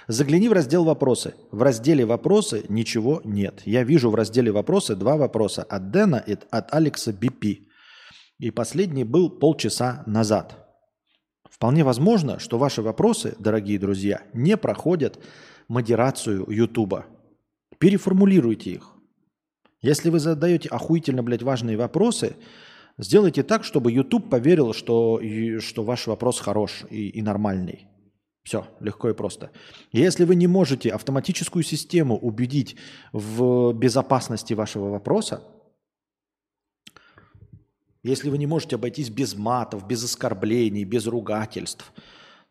Загляни 0.06 0.48
в 0.48 0.52
раздел 0.52 0.85
«Вопросы». 0.85 1.35
В 1.51 1.62
разделе 1.62 2.05
«Вопросы» 2.05 2.64
ничего 2.68 3.22
нет. 3.24 3.62
Я 3.64 3.85
вижу 3.85 4.10
в 4.10 4.14
разделе 4.14 4.52
«Вопросы» 4.52 4.97
два 4.97 5.16
вопроса 5.16 5.62
от 5.62 5.90
Дэна 5.90 6.22
и 6.26 6.36
от 6.51 6.74
Алекса 6.74 7.10
Бипи. 7.10 7.68
И 8.39 8.51
последний 8.51 9.05
был 9.05 9.31
полчаса 9.31 10.02
назад. 10.06 10.59
Вполне 11.48 11.85
возможно, 11.85 12.39
что 12.39 12.59
ваши 12.59 12.82
вопросы, 12.82 13.35
дорогие 13.39 13.78
друзья, 13.78 14.22
не 14.35 14.59
проходят 14.59 15.18
модерацию 15.68 16.44
Ютуба. 16.51 17.06
Переформулируйте 17.78 18.72
их. 18.72 18.90
Если 19.81 20.10
вы 20.10 20.18
задаете 20.18 20.68
охуительно, 20.68 21.22
блядь, 21.22 21.43
важные 21.43 21.78
вопросы, 21.78 22.36
сделайте 22.98 23.43
так, 23.43 23.64
чтобы 23.64 23.90
YouTube 23.90 24.28
поверил, 24.28 24.74
что, 24.74 25.18
что 25.60 25.82
ваш 25.82 26.06
вопрос 26.06 26.40
хорош 26.40 26.85
и, 26.90 27.09
и 27.09 27.22
нормальный. 27.22 27.86
Все, 28.45 28.66
легко 28.81 29.09
и 29.09 29.15
просто. 29.15 29.51
Если 29.91 30.25
вы 30.25 30.35
не 30.35 30.47
можете 30.47 30.91
автоматическую 30.91 31.62
систему 31.62 32.19
убедить 32.19 32.77
в 33.12 33.73
безопасности 33.73 34.53
вашего 34.53 34.91
вопроса, 34.91 35.43
если 38.03 38.29
вы 38.29 38.37
не 38.37 38.47
можете 38.47 38.77
обойтись 38.77 39.09
без 39.09 39.35
матов, 39.35 39.87
без 39.87 40.05
оскорблений, 40.05 40.85
без 40.85 41.07
ругательств, 41.07 41.91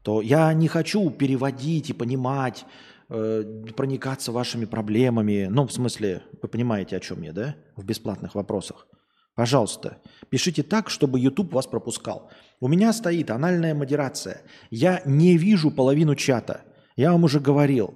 то 0.01 0.21
я 0.21 0.51
не 0.53 0.67
хочу 0.67 1.11
переводить 1.11 1.91
и 1.91 1.93
понимать, 1.93 2.65
э, 3.09 3.43
проникаться 3.77 4.31
вашими 4.31 4.65
проблемами. 4.65 5.47
Ну, 5.49 5.67
в 5.67 5.71
смысле, 5.71 6.23
вы 6.41 6.49
понимаете, 6.49 6.97
о 6.97 6.99
чем 6.99 7.21
я, 7.21 7.33
да? 7.33 7.55
В 7.75 7.85
бесплатных 7.85 8.33
вопросах. 8.33 8.87
Пожалуйста, 9.35 9.97
пишите 10.29 10.63
так, 10.63 10.89
чтобы 10.89 11.19
YouTube 11.19 11.53
вас 11.53 11.67
пропускал. 11.67 12.31
У 12.63 12.69
меня 12.69 12.93
стоит 12.93 13.29
анальная 13.29 13.75
модерация. 13.75 14.41
Я 14.71 15.01
не 15.05 15.37
вижу 15.37 15.69
половину 15.69 16.15
чата. 16.15 16.61
Я 16.95 17.11
вам 17.11 17.25
уже 17.25 17.41
говорил. 17.41 17.93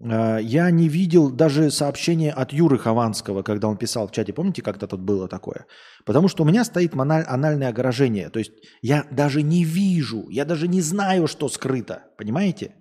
Э, 0.00 0.38
Я 0.40 0.70
не 0.70 0.88
видел 0.88 1.30
даже 1.30 1.70
сообщения 1.70 2.30
от 2.30 2.52
Юры 2.52 2.78
Хованского, 2.78 3.42
когда 3.42 3.66
он 3.66 3.76
писал 3.76 4.06
в 4.06 4.12
чате. 4.12 4.32
Помните, 4.32 4.62
как-то 4.62 4.86
тут 4.86 5.00
было 5.00 5.26
такое? 5.26 5.66
Потому 6.06 6.28
что 6.28 6.44
у 6.44 6.46
меня 6.46 6.64
стоит 6.64 6.94
анальное 6.94 7.70
огражение. 7.70 8.30
То 8.30 8.38
есть 8.38 8.52
я 8.80 9.04
даже 9.10 9.42
не 9.42 9.64
вижу, 9.64 10.28
я 10.30 10.44
даже 10.44 10.68
не 10.68 10.80
знаю, 10.80 11.26
что 11.26 11.48
скрыто. 11.48 12.02
Понимаете? 12.16 12.76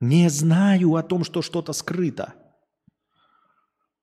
Не 0.00 0.30
знаю 0.30 0.94
о 0.94 1.02
том, 1.02 1.22
что 1.22 1.42
что-то 1.42 1.74
скрыто. 1.74 2.32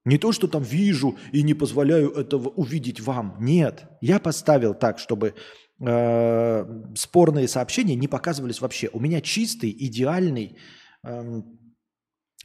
Не 0.04 0.18
то, 0.18 0.32
что 0.32 0.48
там 0.48 0.64
вижу 0.64 1.18
и 1.32 1.44
не 1.44 1.54
позволяю 1.54 2.12
этого 2.12 2.50
увидеть 2.50 3.00
вам. 3.00 3.36
Нет. 3.40 3.86
Я 4.02 4.20
поставил 4.20 4.74
так, 4.74 4.98
чтобы 4.98 5.36
э, 5.80 6.66
спорные 6.96 7.48
сообщения 7.48 7.96
не 7.96 8.08
показывались 8.08 8.62
вообще. 8.62 8.90
У 8.94 9.00
меня 9.00 9.22
чистый, 9.22 9.70
идеальный, 9.70 10.58
эм, 11.04 11.60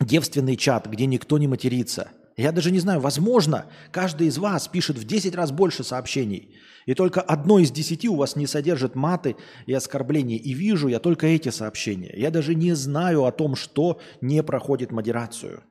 девственный 0.01 0.57
чат, 0.57 0.87
где 0.87 1.07
никто 1.07 1.39
не 1.39 1.49
матерится. 1.49 2.11
Я 2.37 2.53
даже 2.53 2.71
не 2.71 2.81
знаю, 2.81 3.01
возможно, 3.01 3.65
каждый 3.91 4.27
из 4.27 4.37
вас 4.37 4.69
пишет 4.69 4.99
в 4.99 5.05
10 5.05 5.35
раз 5.35 5.51
больше 5.51 5.83
сообщений. 5.83 6.55
И 6.85 6.93
только 6.93 7.23
одно 7.23 7.59
из 7.59 7.71
десяти 7.71 8.09
у 8.09 8.17
вас 8.17 8.37
не 8.37 8.47
содержит 8.47 8.95
маты 8.95 9.37
и 9.65 9.73
оскорбления. 9.73 10.37
И 10.37 10.53
вижу 10.53 10.89
я 10.89 10.99
только 10.99 11.27
эти 11.27 11.49
сообщения. 11.49 12.13
Я 12.15 12.31
даже 12.31 12.55
не 12.55 12.75
знаю 12.75 13.25
о 13.25 13.33
том, 13.33 13.57
что 13.57 13.99
не 14.21 14.43
проходит 14.43 14.93
модерацию. 14.93 15.63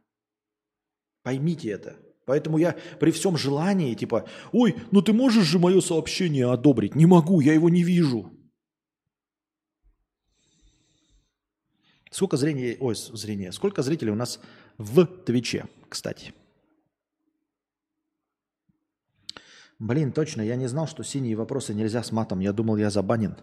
Поймите 1.25 1.69
это. 1.71 1.95
Поэтому 2.27 2.59
я 2.59 2.75
при 2.99 3.09
всем 3.09 3.35
желании, 3.35 3.95
типа, 3.95 4.27
ой, 4.51 4.75
ну 4.91 5.01
ты 5.01 5.11
можешь 5.11 5.45
же 5.45 5.57
мое 5.57 5.81
сообщение 5.81 6.51
одобрить? 6.51 6.93
Не 6.93 7.07
могу, 7.07 7.39
я 7.39 7.53
его 7.53 7.67
не 7.67 7.81
вижу. 7.81 8.31
Сколько 12.11 12.37
зрения, 12.37 12.77
ой, 12.79 12.93
зрения, 12.95 13.51
сколько 13.51 13.81
зрителей 13.81 14.11
у 14.11 14.15
нас 14.15 14.39
в 14.77 15.03
Твиче, 15.25 15.65
кстати? 15.89 16.31
Блин, 19.79 20.11
точно, 20.11 20.43
я 20.43 20.55
не 20.57 20.67
знал, 20.67 20.87
что 20.87 21.03
синие 21.03 21.35
вопросы 21.35 21.73
нельзя 21.73 22.03
с 22.03 22.11
матом. 22.11 22.39
Я 22.39 22.53
думал, 22.53 22.77
я 22.77 22.91
забанен. 22.91 23.35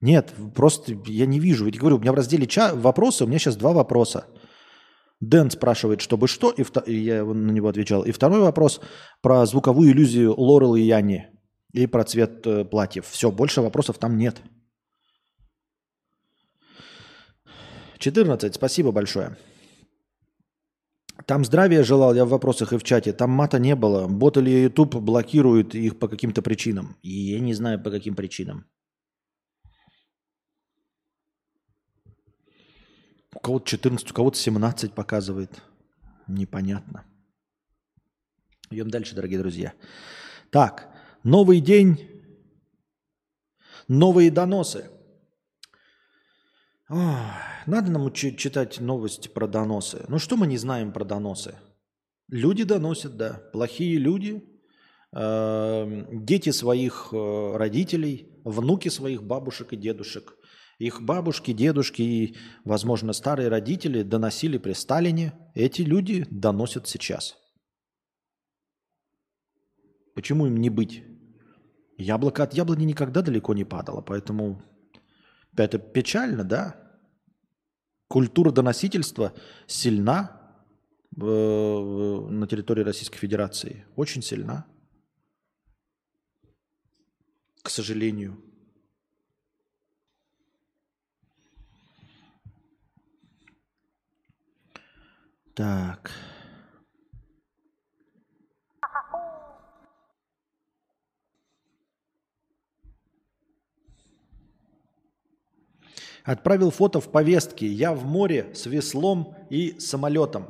Нет, 0.00 0.32
просто 0.54 0.96
я 1.06 1.26
не 1.26 1.40
вижу. 1.40 1.64
Ведь 1.64 1.80
говорю, 1.80 1.96
у 1.96 1.98
меня 1.98 2.12
в 2.12 2.14
разделе 2.14 2.46
ча 2.46 2.76
вопросы, 2.76 3.24
у 3.24 3.26
меня 3.26 3.40
сейчас 3.40 3.56
два 3.56 3.72
вопроса. 3.72 4.24
Дэн 5.20 5.50
спрашивает, 5.50 6.00
чтобы 6.00 6.28
что, 6.28 6.50
и, 6.50 6.64
и 6.86 6.94
я 6.94 7.24
на 7.24 7.50
него 7.50 7.68
отвечал. 7.68 8.02
И 8.02 8.12
второй 8.12 8.40
вопрос 8.40 8.80
про 9.22 9.46
звуковую 9.46 9.92
иллюзию 9.92 10.34
Лорел 10.38 10.74
и 10.74 10.82
Яни 10.82 11.28
и 11.72 11.86
про 11.86 12.04
цвет 12.04 12.46
э, 12.46 12.64
платьев. 12.64 13.06
Все, 13.06 13.30
больше 13.30 13.60
вопросов 13.60 13.98
там 13.98 14.16
нет. 14.16 14.42
14, 17.98 18.54
спасибо 18.54 18.92
большое. 18.92 19.36
Там 21.26 21.44
здравия 21.44 21.82
желал 21.84 22.14
я 22.14 22.24
в 22.24 22.28
вопросах 22.28 22.72
и 22.72 22.78
в 22.78 22.82
чате. 22.82 23.12
Там 23.12 23.30
мата 23.30 23.58
не 23.58 23.74
было. 23.74 24.08
Бот 24.08 24.36
или 24.36 24.50
YouTube 24.50 24.96
блокируют 24.96 25.74
их 25.74 25.98
по 25.98 26.08
каким-то 26.08 26.42
причинам. 26.42 26.96
И 27.02 27.10
я 27.10 27.40
не 27.40 27.54
знаю, 27.54 27.82
по 27.82 27.90
каким 27.90 28.14
причинам. 28.14 28.66
У 33.34 33.40
кого-то 33.40 33.66
14, 33.66 34.10
у 34.10 34.14
кого-то 34.14 34.38
17 34.38 34.92
показывает. 34.92 35.50
Непонятно. 36.26 37.04
Идем 38.70 38.90
дальше, 38.90 39.14
дорогие 39.14 39.38
друзья. 39.38 39.72
Так, 40.50 40.88
новый 41.22 41.60
день, 41.60 41.98
новые 43.88 44.30
доносы. 44.30 44.90
Ох, 46.88 47.18
надо 47.66 47.90
нам 47.90 48.12
читать 48.12 48.80
новости 48.80 49.28
про 49.28 49.46
доносы. 49.46 50.04
Ну 50.08 50.18
что 50.18 50.36
мы 50.36 50.46
не 50.46 50.58
знаем 50.58 50.92
про 50.92 51.04
доносы? 51.04 51.56
Люди 52.28 52.64
доносят, 52.64 53.16
да. 53.16 53.42
Плохие 53.52 53.98
люди, 53.98 54.44
э, 55.12 56.06
дети 56.12 56.50
своих 56.50 57.08
э, 57.12 57.56
родителей, 57.56 58.40
внуки 58.44 58.88
своих 58.88 59.22
бабушек 59.22 59.72
и 59.72 59.76
дедушек. 59.76 60.36
Их 60.78 61.02
бабушки, 61.02 61.52
дедушки 61.52 62.02
и, 62.02 62.36
возможно, 62.64 63.12
старые 63.12 63.48
родители 63.48 64.02
доносили 64.02 64.58
при 64.58 64.72
Сталине. 64.72 65.32
Эти 65.54 65.82
люди 65.82 66.26
доносят 66.30 66.88
сейчас. 66.88 67.36
Почему 70.14 70.46
им 70.46 70.56
не 70.56 70.70
быть? 70.70 71.04
Яблоко 71.96 72.42
от 72.42 72.54
яблони 72.54 72.84
никогда 72.84 73.22
далеко 73.22 73.54
не 73.54 73.64
падало, 73.64 74.00
поэтому 74.00 74.62
это 75.56 75.78
печально, 75.78 76.44
да? 76.44 76.80
Культура 78.08 78.50
доносительства 78.50 79.32
сильна 79.66 80.60
э, 81.16 81.20
на 81.20 82.46
территории 82.46 82.82
Российской 82.82 83.18
Федерации. 83.18 83.86
Очень 83.96 84.22
сильна. 84.22 84.66
К 87.62 87.70
сожалению. 87.70 88.53
Так. 95.54 96.10
Отправил 106.24 106.70
фото 106.70 107.00
в 107.00 107.10
повестке. 107.12 107.66
Я 107.66 107.94
в 107.94 108.04
море 108.04 108.50
с 108.54 108.66
веслом 108.66 109.36
и 109.50 109.78
самолетом. 109.78 110.46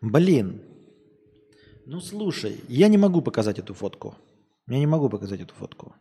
Блин. 0.00 0.62
Ну 1.86 2.00
слушай, 2.00 2.60
я 2.68 2.88
не 2.88 2.98
могу 2.98 3.20
показать 3.22 3.58
эту 3.58 3.74
фотку. 3.74 4.16
Я 4.66 4.78
не 4.78 4.86
могу 4.86 5.08
показать 5.08 5.40
эту 5.40 5.54
фотку. 5.54 5.94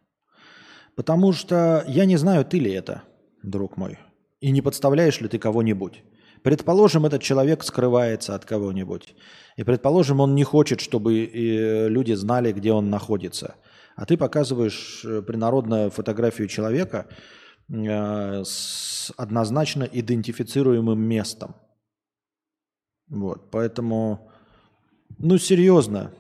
Потому 0.96 1.34
что 1.34 1.84
я 1.88 2.06
не 2.06 2.18
знаю, 2.18 2.46
ты 2.46 2.58
ли 2.60 2.72
это, 2.72 3.04
друг 3.44 3.78
мой. 3.78 4.00
И 4.40 4.52
не 4.52 4.62
подставляешь 4.62 5.20
ли 5.22 5.28
ты 5.28 5.40
кого-нибудь. 5.40 6.04
Предположим, 6.44 7.06
этот 7.06 7.22
человек 7.22 7.64
скрывается 7.64 8.36
от 8.36 8.46
кого-нибудь. 8.46 9.16
И 9.56 9.64
предположим, 9.64 10.20
он 10.20 10.36
не 10.36 10.44
хочет, 10.44 10.82
чтобы 10.82 11.26
э, 11.26 11.88
люди 11.88 12.14
знали, 12.14 12.52
где 12.52 12.74
он 12.74 12.90
находится. 12.90 13.56
А 13.96 14.06
ты 14.06 14.18
показываешь 14.18 15.06
э, 15.06 15.22
принародную 15.22 15.90
фотографию 15.90 16.50
человека 16.50 17.08
э, 17.70 18.44
с 18.44 19.12
однозначно 19.16 19.84
идентифицируемым 19.84 21.00
местом. 21.00 21.56
Вот, 23.08 23.50
поэтому, 23.52 24.30
ну 25.18 25.38
серьезно, 25.38 26.12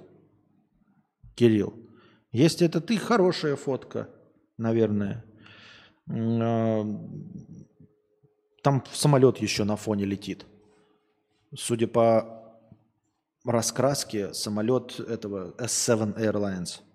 Кирилл, 1.35 1.73
если 2.31 2.67
это 2.67 2.79
ты, 2.79 2.97
хорошая 2.97 3.55
фотка, 3.55 4.09
наверное. 4.57 5.25
Там 8.63 8.83
самолет 8.91 9.37
еще 9.37 9.63
на 9.63 9.75
фоне 9.75 10.05
летит. 10.05 10.47
Судя 11.55 11.85
по 11.87 12.57
раскраске, 13.45 14.33
самолет 14.33 14.99
этого 14.99 15.51
S7 15.57 16.17
Airlines– 16.17 16.81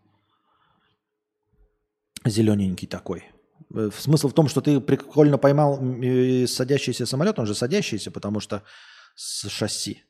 Зелененький 2.24 2.89
такой. 2.89 3.24
Э, 3.74 3.90
Смысл 3.93 4.28
в 4.28 4.35
том, 4.35 4.49
что 4.49 4.61
ты 4.61 4.81
прикольно 4.81 5.39
поймал 5.39 5.78
садящийся 6.47 7.07
самолет, 7.07 7.39
он 7.39 7.47
же 7.47 7.55
садящийся, 7.55 8.11
потому 8.11 8.40
что 8.40 8.65
с 9.15 9.49
шасси. 9.49 10.05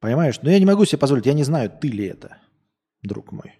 Понимаешь? 0.00 0.40
Но 0.42 0.50
я 0.50 0.58
не 0.58 0.66
могу 0.66 0.84
себе 0.84 0.98
позволить, 0.98 1.26
я 1.26 1.32
не 1.32 1.44
знаю, 1.44 1.70
ты 1.70 1.88
ли 1.88 2.06
это, 2.06 2.38
друг 3.02 3.32
мой. 3.32 3.58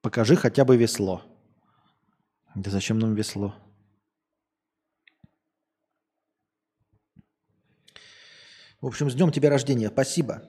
Покажи 0.00 0.36
хотя 0.36 0.64
бы 0.64 0.76
весло. 0.76 1.22
Да 2.54 2.70
зачем 2.70 2.98
нам 2.98 3.14
весло? 3.14 3.54
В 8.80 8.86
общем, 8.86 9.10
с 9.10 9.14
днем 9.14 9.32
тебя 9.32 9.50
рождения. 9.50 9.88
Спасибо. 9.88 10.42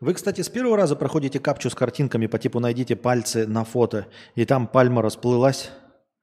Вы, 0.00 0.12
кстати, 0.12 0.42
с 0.42 0.48
первого 0.50 0.76
раза 0.76 0.94
проходите 0.94 1.40
капчу 1.40 1.70
с 1.70 1.74
картинками 1.74 2.26
по 2.26 2.38
типу 2.38 2.60
«найдите 2.60 2.96
пальцы 2.96 3.46
на 3.46 3.64
фото», 3.64 4.06
и 4.34 4.44
там 4.44 4.66
пальма 4.66 5.00
расплылась. 5.00 5.70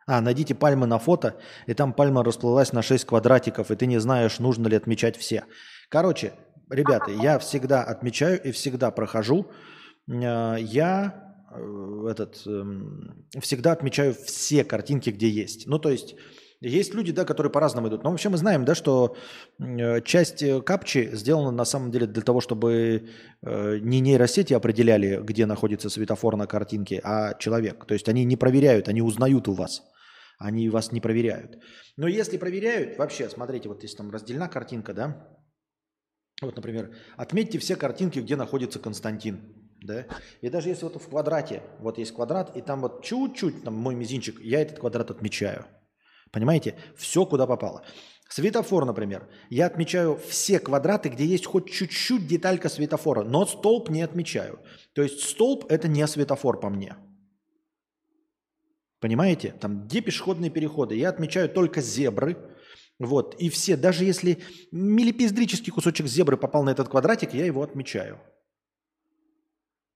А, 0.05 0.21
найдите 0.21 0.53
пальмы 0.53 0.85
на 0.85 0.99
фото, 0.99 1.37
и 1.65 1.73
там 1.73 1.93
пальма 1.93 2.23
расплылась 2.23 2.71
на 2.71 2.81
6 2.81 3.05
квадратиков, 3.05 3.71
и 3.71 3.75
ты 3.75 3.87
не 3.87 3.99
знаешь, 3.99 4.37
нужно 4.37 4.67
ли 4.67 4.75
отмечать 4.75 5.17
все. 5.17 5.45
Короче, 5.89 6.33
ребята, 6.69 7.09
я 7.09 7.39
всегда 7.39 7.83
отмечаю 7.83 8.41
и 8.43 8.51
всегда 8.51 8.91
прохожу. 8.91 9.47
Э, 10.07 10.57
Я 10.59 11.33
э, 11.55 12.07
этот, 12.11 12.45
эм, 12.45 13.25
всегда 13.39 13.71
отмечаю 13.71 14.13
все 14.13 14.63
картинки, 14.63 15.09
где 15.09 15.29
есть. 15.29 15.67
Ну, 15.67 15.79
то 15.79 15.89
есть 15.89 16.15
есть 16.69 16.93
люди, 16.93 17.11
да, 17.11 17.25
которые 17.25 17.51
по-разному 17.51 17.89
идут. 17.89 18.03
Но 18.03 18.11
вообще 18.11 18.29
мы 18.29 18.37
знаем, 18.37 18.65
да, 18.65 18.73
что 18.73 19.15
э, 19.59 20.01
часть 20.01 20.41
э, 20.41 20.61
капчи 20.61 21.09
сделана 21.13 21.51
на 21.51 21.65
самом 21.65 21.91
деле 21.91 22.07
для 22.07 22.21
того, 22.21 22.41
чтобы 22.41 23.09
э, 23.41 23.77
не 23.79 23.99
нейросети 23.99 24.53
определяли, 24.53 25.19
где 25.21 25.45
находится 25.45 25.89
светофор 25.89 26.37
на 26.37 26.47
картинке, 26.47 27.01
а 27.03 27.33
человек. 27.37 27.85
То 27.85 27.93
есть 27.93 28.07
они 28.07 28.23
не 28.23 28.37
проверяют, 28.37 28.87
они 28.87 29.01
узнают 29.01 29.47
у 29.47 29.53
вас. 29.53 29.83
Они 30.39 30.69
вас 30.69 30.91
не 30.91 31.01
проверяют. 31.01 31.59
Но 31.97 32.07
если 32.07 32.37
проверяют, 32.37 32.97
вообще, 32.97 33.29
смотрите, 33.29 33.69
вот 33.69 33.83
если 33.83 33.97
там 33.97 34.09
раздельна 34.09 34.47
картинка, 34.47 34.93
да, 34.93 35.27
вот, 36.41 36.55
например, 36.55 36.95
отметьте 37.17 37.59
все 37.59 37.75
картинки, 37.75 38.19
где 38.19 38.35
находится 38.35 38.79
Константин. 38.79 39.41
Да? 39.81 40.05
И 40.41 40.49
даже 40.49 40.69
если 40.69 40.85
вот 40.85 41.01
в 41.01 41.09
квадрате, 41.09 41.61
вот 41.79 41.97
есть 41.97 42.13
квадрат, 42.13 42.55
и 42.55 42.61
там 42.61 42.81
вот 42.81 43.03
чуть-чуть, 43.03 43.63
там 43.63 43.75
мой 43.75 43.95
мизинчик, 43.95 44.39
я 44.39 44.61
этот 44.61 44.79
квадрат 44.79 45.11
отмечаю. 45.11 45.65
Понимаете? 46.33 46.75
Все, 46.97 47.25
куда 47.25 47.45
попало. 47.45 47.83
Светофор, 48.27 48.85
например. 48.85 49.29
Я 49.51 49.67
отмечаю 49.67 50.19
все 50.27 50.59
квадраты, 50.59 51.09
где 51.09 51.25
есть 51.25 51.45
хоть 51.45 51.71
чуть-чуть 51.71 52.27
деталька 52.27 52.69
светофора, 52.69 53.23
но 53.23 53.45
столб 53.45 53.89
не 53.89 54.01
отмечаю. 54.01 54.59
То 54.93 55.03
есть 55.03 55.21
столб– 55.21 55.65
это 55.69 55.87
не 55.87 56.05
светофор 56.07 56.59
по 56.59 56.69
мне. 56.69 56.95
Понимаете? 58.99 59.53
Там, 59.61 59.85
где 59.85 60.01
пешеходные 60.01 60.49
переходы. 60.49 60.95
Я 60.95 61.09
отмечаю 61.09 61.49
только 61.49 61.81
зебры, 61.81 62.37
Вот, 62.97 63.35
и 63.35 63.49
все, 63.49 63.75
даже 63.75 64.03
если 64.05 64.39
милипиздрический 64.71 65.71
кусочек 65.71 66.07
зебры 66.07 66.37
попал 66.37 66.63
на 66.63 66.71
этот 66.71 66.89
квадратик, 66.89 67.33
я 67.33 67.45
его 67.45 67.61
отмечаю. 67.61 68.19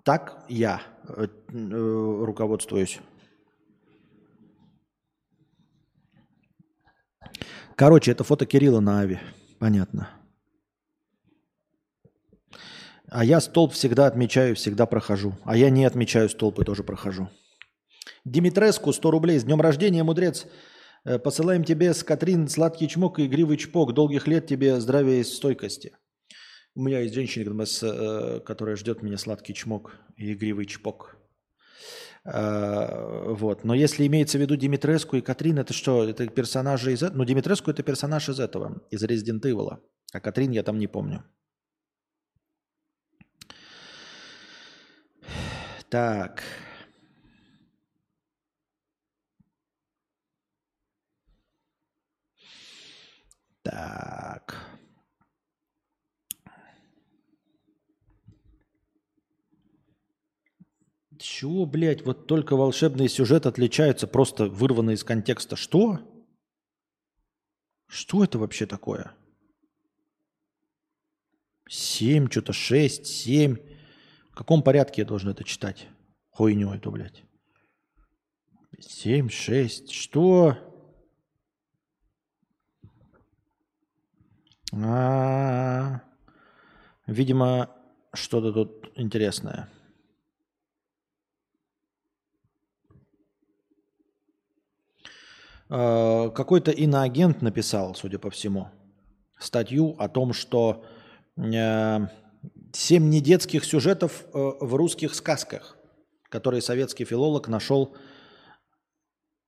Так 0.03 0.45
я 0.49 0.81
э, 1.07 1.27
э, 1.49 2.25
руководствуюсь. 2.25 2.99
Короче, 7.77 8.09
это 8.11 8.23
фото 8.23 8.47
Кирилла 8.47 8.79
на 8.79 9.01
Ави. 9.01 9.19
Понятно. 9.59 10.09
А 13.07 13.23
я 13.23 13.39
столб 13.39 13.73
всегда 13.73 14.07
отмечаю, 14.07 14.55
всегда 14.55 14.87
прохожу. 14.87 15.35
А 15.45 15.55
я 15.55 15.69
не 15.69 15.85
отмечаю 15.85 16.27
столб 16.27 16.59
и 16.59 16.65
тоже 16.65 16.83
прохожу. 16.83 17.29
Димитреску 18.25 18.91
100 18.91 19.11
рублей. 19.11 19.39
С 19.39 19.43
днем 19.43 19.61
рождения, 19.61 20.03
мудрец. 20.03 20.47
Э, 21.05 21.19
Посылаем 21.19 21.63
тебе 21.63 21.93
с 21.93 22.03
Катрин 22.03 22.47
сладкий 22.47 22.87
чмок 22.87 23.19
и 23.19 23.27
игривый 23.27 23.57
чпок. 23.57 23.93
Долгих 23.93 24.25
лет 24.27 24.47
тебе 24.47 24.81
здравия 24.81 25.19
и 25.19 25.23
стойкости. 25.23 25.95
У 26.73 26.81
меня 26.81 27.01
есть 27.01 27.13
женщина, 27.13 27.63
э, 27.63 28.39
которая 28.39 28.75
ждет 28.75 29.03
меня 29.03 29.19
сладкий 29.19 29.53
чмок 29.53 29.97
и 30.15 30.33
игривый 30.33 30.65
чпок. 30.65 31.15
Э, 32.27 33.33
Вот. 33.33 33.63
Но 33.63 33.73
если 33.73 34.05
имеется 34.07 34.37
в 34.37 34.41
виду 34.41 34.55
Димитреску 34.55 35.15
и 35.17 35.21
Катрин, 35.21 35.59
это 35.59 35.73
что? 35.73 36.03
Это 36.03 36.27
персонажи 36.27 36.91
из 36.91 37.03
этого? 37.03 37.17
Ну, 37.17 37.25
Димитреску 37.25 37.71
это 37.71 37.83
персонаж 37.83 38.29
из 38.29 38.39
этого, 38.39 38.81
из 38.91 39.03
Resident 39.03 39.41
Evil. 39.41 39.79
А 40.13 40.19
Катрин 40.19 40.51
я 40.51 40.63
там 40.63 40.79
не 40.79 40.87
помню. 40.87 41.23
Так. 45.89 46.43
Так. 53.63 54.76
Чего, 61.29 61.65
блядь, 61.65 62.05
вот 62.05 62.25
только 62.25 62.55
волшебный 62.55 63.09
сюжет 63.09 63.45
отличается, 63.45 64.07
просто 64.07 64.45
вырванный 64.45 64.93
из 64.93 65.03
контекста. 65.03 65.57
Что? 65.57 65.99
Что 67.85 68.23
это 68.23 68.39
вообще 68.39 68.65
такое? 68.65 69.13
Семь, 71.67 72.31
что-то 72.31 72.53
шесть, 72.53 73.07
семь. 73.07 73.57
В 74.31 74.35
каком 74.35 74.63
порядке 74.63 75.01
я 75.01 75.05
должен 75.05 75.29
это 75.29 75.43
читать? 75.43 75.89
Хуйню 76.29 76.73
эту, 76.73 76.91
блядь. 76.91 77.25
Семь, 78.79 79.27
шесть. 79.27 79.91
Что? 79.91 80.57
А, 84.71 86.01
видимо, 87.05 87.75
что-то 88.13 88.53
тут 88.53 88.93
интересное. 88.95 89.69
А, 95.69 96.29
Какой-то 96.29 96.71
иноагент 96.71 97.41
написал, 97.41 97.95
судя 97.95 98.19
по 98.19 98.29
всему, 98.29 98.69
статью 99.39 99.95
о 99.99 100.09
том, 100.09 100.33
что 100.33 100.83
э, 101.37 101.99
семь 102.73 103.09
недетских 103.09 103.65
сюжетов 103.65 104.25
э, 104.25 104.27
в 104.33 104.75
русских 104.75 105.13
сказках, 105.13 105.77
которые 106.29 106.61
советский 106.61 107.05
филолог 107.05 107.47
нашел 107.47 107.95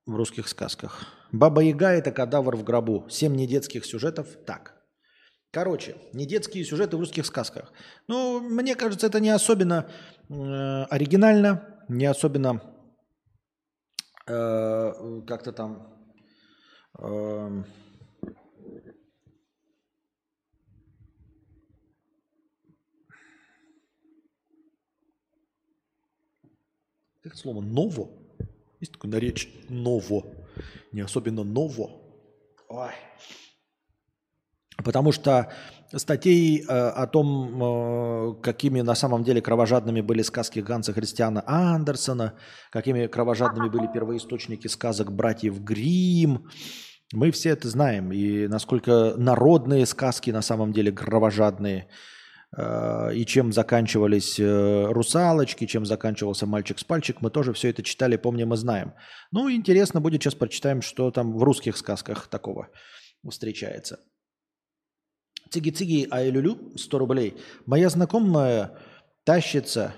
в 0.05 0.15
русских 0.15 0.47
сказках. 0.47 1.05
Баба 1.31 1.61
Яга– 1.61 1.91
это 1.91 2.11
кадавр 2.11 2.55
в 2.55 2.63
гробу. 2.63 3.05
Семь 3.09 3.35
недетских 3.35 3.85
сюжетов– 3.85 4.27
так. 4.45 4.75
Короче, 5.51 5.95
недетские 6.13 6.63
сюжеты 6.63 6.97
в 6.97 6.99
русских 6.99 7.25
сказках. 7.25 7.71
Ну, 8.07 8.39
мне 8.39 8.75
кажется, 8.75 9.07
это 9.07 9.19
не 9.19 9.31
особенно 9.31 9.89
э, 10.29 10.33
оригинально, 10.33 11.83
не 11.87 12.05
особенно 12.05 12.61
э, 14.27 15.21
как-то 15.27 15.51
там. 15.51 15.98
Как 16.99 17.63
это 27.23 27.37
слово 27.37 27.61
«ново»? 27.61 28.09
Есть 28.81 28.91
такое 28.93 29.11
наречие 29.11 29.53
«ново». 29.69 30.25
Не 30.91 31.01
особенно 31.01 31.45
«ново». 31.45 32.01
Ой. 32.67 32.91
Потому 34.83 35.13
что 35.13 35.53
статей 35.93 36.61
э, 36.61 36.65
о 36.65 37.07
том, 37.07 37.63
э, 37.63 38.41
какими 38.41 38.81
на 38.81 38.95
самом 38.95 39.23
деле 39.23 39.41
кровожадными 39.41 40.01
были 40.01 40.21
сказки 40.21 40.59
Ганса 40.59 40.91
Христиана 40.93 41.43
Андерсона, 41.47 42.35
какими 42.71 43.07
кровожадными 43.07 43.69
были 43.69 43.87
первоисточники 43.91 44.67
сказок 44.67 45.13
братьев 45.13 45.61
Грим, 45.61 46.49
мы 47.13 47.31
все 47.31 47.49
это 47.49 47.67
знаем. 47.69 48.11
И 48.11 48.47
насколько 48.47 49.13
народные 49.17 49.85
сказки 49.85 50.31
на 50.31 50.41
самом 50.41 50.73
деле 50.73 50.91
кровожадные, 50.91 51.87
э, 52.55 53.15
и 53.15 53.25
чем 53.25 53.51
заканчивались 53.51 54.39
э, 54.39 54.85
русалочки, 54.85 55.65
чем 55.65 55.85
заканчивался 55.85 56.45
мальчик 56.45 56.79
с 56.79 56.83
пальчик, 56.83 57.17
мы 57.21 57.31
тоже 57.31 57.53
все 57.53 57.69
это 57.69 57.81
читали, 57.83 58.17
помним 58.17 58.53
и 58.53 58.57
знаем. 58.57 58.93
Ну, 59.31 59.49
интересно 59.51 60.01
будет, 60.01 60.21
сейчас 60.21 60.35
прочитаем, 60.35 60.81
что 60.81 61.11
там 61.11 61.37
в 61.37 61.43
русских 61.43 61.77
сказках 61.77 62.27
такого 62.27 62.69
встречается. 63.27 63.99
Циги-циги 65.49 66.07
Айлюлю, 66.11 66.77
100 66.77 66.99
рублей. 66.99 67.37
Моя 67.65 67.89
знакомая 67.89 68.77
тащится 69.23 69.95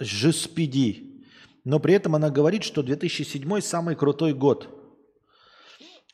жеспиди, 0.00 1.24
но 1.62 1.78
при 1.78 1.94
этом 1.94 2.16
она 2.16 2.30
говорит, 2.30 2.64
что 2.64 2.82
2007 2.82 3.60
самый 3.60 3.94
крутой 3.94 4.34
год. 4.34 4.73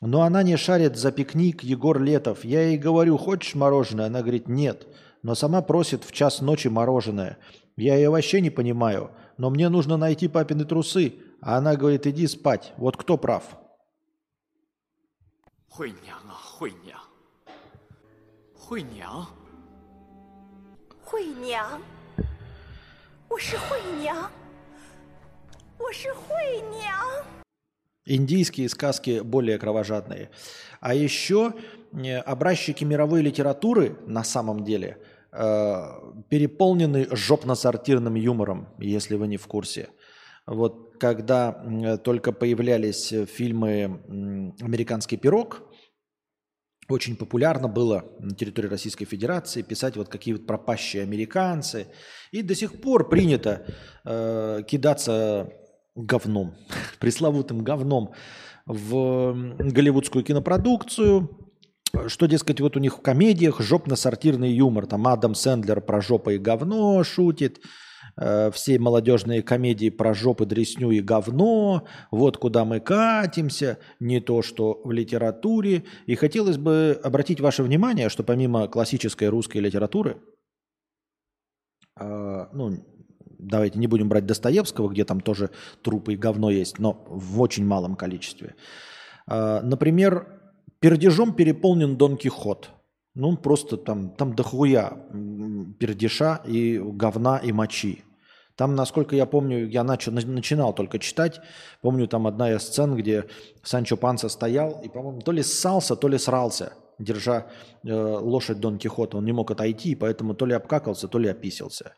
Но 0.01 0.23
она 0.23 0.41
не 0.41 0.57
шарит 0.57 0.97
за 0.97 1.11
пикник 1.11 1.63
Егор 1.63 2.01
Летов. 2.01 2.43
Я 2.43 2.63
ей 2.63 2.77
говорю, 2.77 3.17
хочешь 3.17 3.53
мороженое? 3.53 4.07
Она 4.07 4.21
говорит, 4.21 4.47
нет. 4.47 4.87
Но 5.21 5.35
сама 5.35 5.61
просит 5.61 6.03
в 6.03 6.11
час 6.11 6.41
ночи 6.41 6.67
мороженое. 6.67 7.37
Я 7.77 7.95
ее 7.95 8.09
вообще 8.09 8.41
не 8.41 8.49
понимаю. 8.49 9.11
Но 9.37 9.51
мне 9.51 9.69
нужно 9.69 9.97
найти 9.97 10.27
папины 10.27 10.65
трусы. 10.65 11.15
А 11.39 11.57
она 11.57 11.75
говорит, 11.75 12.07
иди 12.07 12.25
спать. 12.27 12.73
Вот 12.77 12.97
кто 12.97 13.17
прав? 13.17 13.43
惠 15.69 15.93
Индийские 28.05 28.67
сказки 28.67 29.21
более 29.23 29.59
кровожадные. 29.59 30.31
А 30.79 30.95
еще 30.95 31.53
э, 31.93 32.17
образчики 32.17 32.83
мировой 32.83 33.21
литературы 33.21 33.97
на 34.07 34.23
самом 34.23 34.63
деле 34.63 34.97
э, 35.31 35.83
переполнены 36.29 37.07
жопно-сортирным 37.11 38.15
юмором, 38.15 38.69
если 38.79 39.15
вы 39.15 39.27
не 39.27 39.37
в 39.37 39.45
курсе. 39.47 39.89
Вот 40.47 40.97
когда 40.99 41.97
только 42.03 42.31
появлялись 42.31 43.13
фильмы 43.31 44.01
м, 44.07 44.55
«Американский 44.59 45.17
пирог», 45.17 45.61
очень 46.89 47.15
популярно 47.15 47.67
было 47.67 48.05
на 48.19 48.35
территории 48.35 48.67
Российской 48.67 49.05
Федерации 49.05 49.61
писать 49.61 49.95
вот 49.95 50.09
какие 50.09 50.33
вот 50.33 50.45
пропащие 50.45 51.03
американцы. 51.03 51.87
И 52.31 52.41
до 52.41 52.55
сих 52.55 52.81
пор 52.81 53.07
принято 53.07 53.65
э, 54.03 54.63
кидаться 54.67 55.53
говном, 55.95 56.53
пресловутым 56.99 57.63
говном 57.63 58.13
в 58.65 59.55
голливудскую 59.59 60.23
кинопродукцию, 60.23 61.51
что, 62.07 62.25
дескать, 62.25 62.61
вот 62.61 62.77
у 62.77 62.79
них 62.79 62.97
в 62.97 63.01
комедиях 63.01 63.59
жопно-сортирный 63.59 64.51
юмор. 64.51 64.87
Там 64.87 65.07
Адам 65.07 65.35
Сэндлер 65.35 65.81
про 65.81 66.01
жопу 66.01 66.31
и 66.31 66.37
говно 66.37 67.03
шутит, 67.03 67.59
э, 68.17 68.49
все 68.51 68.79
молодежные 68.79 69.41
комедии 69.41 69.89
про 69.89 70.13
жопы, 70.13 70.45
дресню 70.45 70.91
и 70.91 71.01
говно, 71.01 71.85
вот 72.11 72.37
куда 72.37 72.63
мы 72.63 72.79
катимся, 72.79 73.79
не 73.99 74.21
то, 74.21 74.41
что 74.41 74.81
в 74.83 74.91
литературе. 74.91 75.83
И 76.05 76.15
хотелось 76.15 76.57
бы 76.57 76.99
обратить 77.03 77.41
ваше 77.41 77.63
внимание, 77.63 78.09
что 78.09 78.23
помимо 78.23 78.67
классической 78.67 79.27
русской 79.27 79.57
литературы, 79.57 80.21
э, 81.99 82.45
ну, 82.53 82.85
давайте 83.41 83.79
не 83.79 83.87
будем 83.87 84.09
брать 84.09 84.25
Достоевского, 84.25 84.89
где 84.89 85.03
там 85.03 85.19
тоже 85.19 85.49
трупы 85.81 86.13
и 86.13 86.17
говно 86.17 86.49
есть, 86.49 86.79
но 86.79 87.03
в 87.07 87.41
очень 87.41 87.65
малом 87.65 87.95
количестве. 87.95 88.55
А, 89.27 89.61
Например, 89.61 90.39
пердежом 90.79 91.33
переполнен 91.33 91.97
Дон 91.97 92.17
Кихот. 92.17 92.69
Ну, 93.13 93.35
просто 93.35 93.75
там, 93.75 94.11
там 94.11 94.35
дохуя 94.35 94.93
пердеша 95.79 96.41
и 96.45 96.79
говна 96.79 97.37
и 97.39 97.51
мочи. 97.51 98.03
Там, 98.55 98.75
насколько 98.75 99.15
я 99.15 99.25
помню, 99.25 99.67
я 99.67 99.83
начал, 99.83 100.11
начинал 100.11 100.73
только 100.73 100.99
читать. 100.99 101.41
Помню, 101.81 102.07
там 102.07 102.27
одна 102.27 102.53
из 102.53 102.61
сцен, 102.61 102.95
где 102.95 103.25
Санчо 103.63 103.97
Панса 103.97 104.29
стоял 104.29 104.81
и, 104.83 104.87
по-моему, 104.87 105.21
то 105.21 105.31
ли 105.31 105.43
ссался, 105.43 105.95
то 105.95 106.07
ли 106.07 106.17
срался, 106.17 106.73
держа 106.99 107.47
э, 107.83 107.91
лошадь 107.91 108.59
Дон 108.59 108.77
Кихота. 108.77 109.17
Он 109.17 109.25
не 109.25 109.31
мог 109.31 109.51
отойти, 109.51 109.95
поэтому 109.95 110.35
то 110.35 110.45
ли 110.45 110.53
обкакался, 110.53 111.07
то 111.07 111.17
ли 111.17 111.27
описался. 111.27 111.95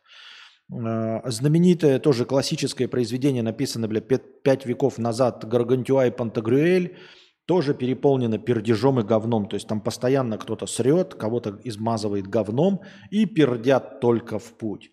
Э, 0.72 1.22
знаменитое 1.26 2.00
тоже 2.00 2.26
классическое 2.26 2.88
произведение, 2.88 3.44
написанное, 3.44 3.90
бля, 3.90 4.02
пять, 4.02 4.66
веков 4.66 4.98
назад, 4.98 5.46
Гаргантюа 5.48 6.08
и 6.08 6.12
Пантагрюэль, 6.12 6.98
тоже 7.46 7.74
переполнено 7.74 8.38
пердежом 8.38 9.00
и 9.00 9.04
говном. 9.04 9.50
То 9.50 9.56
есть 9.56 9.68
там 9.68 9.82
постоянно 9.82 10.38
кто-то 10.38 10.66
срет, 10.66 11.16
кого-то 11.16 11.60
измазывает 11.64 12.28
говном 12.28 12.82
и 13.12 13.26
пердят 13.26 14.00
только 14.00 14.40
в 14.40 14.58
путь. 14.58 14.92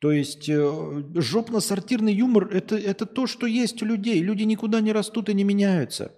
То 0.00 0.12
есть 0.12 0.48
э, 0.48 1.02
жопно-сортирный 1.14 2.14
юмор 2.14 2.48
это, 2.52 2.76
это 2.76 3.04
то, 3.04 3.26
что 3.26 3.46
есть 3.46 3.82
у 3.82 3.86
людей. 3.86 4.22
Люди 4.22 4.44
никуда 4.44 4.80
не 4.80 4.92
растут 4.92 5.28
и 5.28 5.34
не 5.34 5.44
меняются. 5.44 6.12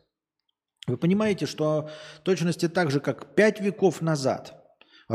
Вы 0.87 0.97
понимаете, 0.97 1.47
что 1.47 1.91
точности 2.23 2.69
так 2.69 2.91
же, 2.91 3.01
как 3.01 3.35
пять 3.35 3.61
веков 3.61 4.01
назад 4.01 4.60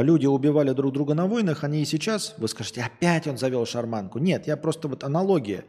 люди 0.03 0.25
убивали 0.25 0.71
друг 0.71 0.93
друга 0.93 1.13
на 1.13 1.25
войнах, 1.25 1.63
они 1.63 1.81
и 1.81 1.85
сейчас, 1.85 2.35
вы 2.37 2.47
скажете, 2.47 2.81
опять 2.81 3.27
он 3.27 3.37
завел 3.37 3.65
шарманку. 3.65 4.19
Нет, 4.19 4.47
я 4.47 4.57
просто 4.57 4.87
вот 4.87 5.03
аналогия. 5.03 5.65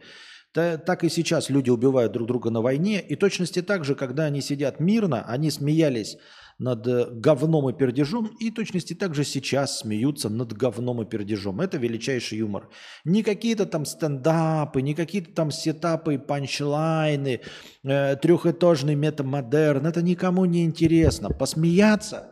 Та- 0.53 0.77
так 0.77 1.03
и 1.03 1.09
сейчас 1.09 1.49
люди 1.49 1.69
убивают 1.69 2.13
друг 2.13 2.27
друга 2.27 2.49
на 2.49 2.61
войне. 2.61 3.01
И 3.01 3.15
точности 3.15 3.61
так 3.61 3.85
же, 3.85 3.95
когда 3.95 4.25
они 4.25 4.41
сидят 4.41 4.79
мирно, 4.79 5.23
они 5.27 5.51
смеялись 5.51 6.17
над 6.59 6.87
э, 6.87 7.05
говном 7.11 7.69
и 7.69 7.73
пердежом, 7.73 8.31
и 8.39 8.49
точности 8.49 8.93
так 8.93 9.13
же 9.13 9.23
сейчас 9.23 9.79
смеются 9.79 10.29
над 10.29 10.53
говном 10.53 11.01
и 11.03 11.05
пердежом. 11.05 11.61
Это 11.61 11.77
величайший 11.77 12.39
юмор. 12.39 12.69
Не 13.05 13.21
какие-то 13.23 13.65
там 13.65 13.85
стендапы, 13.85 14.81
не 14.81 14.95
какие-то 14.95 15.31
там 15.33 15.51
сетапы, 15.51 16.17
панчлайны, 16.17 17.41
э, 17.83 18.15
трехэтажный 18.15 18.95
метамодерн. 18.95 19.85
Это 19.85 20.01
никому 20.01 20.45
не 20.45 20.65
интересно. 20.65 21.29
Посмеяться 21.29 22.27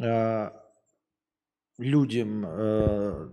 э, 0.00 0.50
людям, 1.78 2.44
э, 2.46 3.28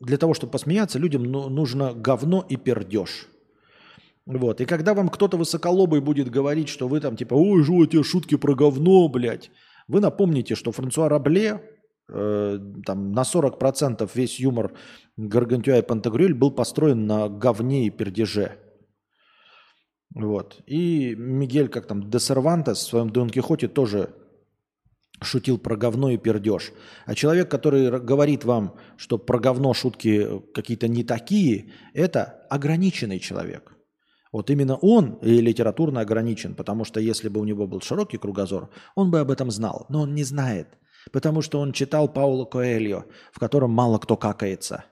для 0.00 0.18
того, 0.18 0.34
чтобы 0.34 0.52
посмеяться, 0.52 0.98
людям 0.98 1.24
ну- 1.24 1.48
нужно 1.48 1.92
говно 1.94 2.44
и 2.48 2.56
пердеж. 2.56 3.28
Вот. 4.26 4.60
И 4.60 4.66
когда 4.66 4.94
вам 4.94 5.08
кто-то 5.08 5.36
высоколобый 5.36 6.00
будет 6.00 6.30
говорить, 6.30 6.68
что 6.68 6.88
вы 6.88 7.00
там 7.00 7.16
типа, 7.16 7.34
ой, 7.34 7.62
же 7.62 7.72
у 7.72 7.86
тебя 7.86 8.02
шутки 8.02 8.36
про 8.36 8.54
говно, 8.54 9.08
блядь, 9.08 9.50
вы 9.88 10.00
напомните, 10.00 10.56
что 10.56 10.72
Франсуа 10.72 11.08
Рабле, 11.08 11.62
э, 12.08 12.58
там 12.84 13.12
на 13.12 13.24
40% 13.24 14.10
весь 14.14 14.40
юмор 14.40 14.72
Гаргантюа 15.16 15.78
и 15.78 15.82
Пантагрюэль 15.82 16.34
был 16.34 16.50
построен 16.50 17.06
на 17.06 17.28
говне 17.28 17.86
и 17.86 17.90
пердеже. 17.90 18.58
Вот. 20.14 20.62
И 20.66 21.14
Мигель, 21.16 21.68
как 21.68 21.86
там, 21.86 22.10
де 22.10 22.18
Сервантес 22.18 22.78
в 22.78 22.88
своем 22.88 23.10
Дон 23.10 23.30
Кихоте 23.30 23.68
тоже 23.68 24.14
шутил 25.22 25.58
про 25.58 25.76
говно 25.76 26.10
и 26.10 26.16
пердеж. 26.16 26.72
А 27.06 27.14
человек, 27.14 27.50
который 27.50 28.00
говорит 28.00 28.44
вам, 28.44 28.76
что 28.96 29.18
про 29.18 29.38
говно 29.38 29.74
шутки 29.74 30.42
какие-то 30.54 30.88
не 30.88 31.04
такие, 31.04 31.72
это 31.94 32.46
ограниченный 32.50 33.18
человек. 33.18 33.72
Вот 34.32 34.50
именно 34.50 34.76
он 34.76 35.14
и 35.22 35.40
литературно 35.40 36.00
ограничен, 36.00 36.54
потому 36.54 36.84
что 36.84 37.00
если 37.00 37.28
бы 37.28 37.40
у 37.40 37.44
него 37.44 37.66
был 37.66 37.80
широкий 37.80 38.18
кругозор, 38.18 38.70
он 38.94 39.10
бы 39.10 39.20
об 39.20 39.30
этом 39.30 39.50
знал, 39.50 39.86
но 39.88 40.02
он 40.02 40.14
не 40.14 40.24
знает, 40.24 40.68
потому 41.12 41.40
что 41.40 41.60
он 41.60 41.72
читал 41.72 42.12
Пауло 42.12 42.44
Коэльо, 42.44 43.06
в 43.32 43.38
котором 43.38 43.70
мало 43.70 43.98
кто 43.98 44.16
какается. 44.16 44.84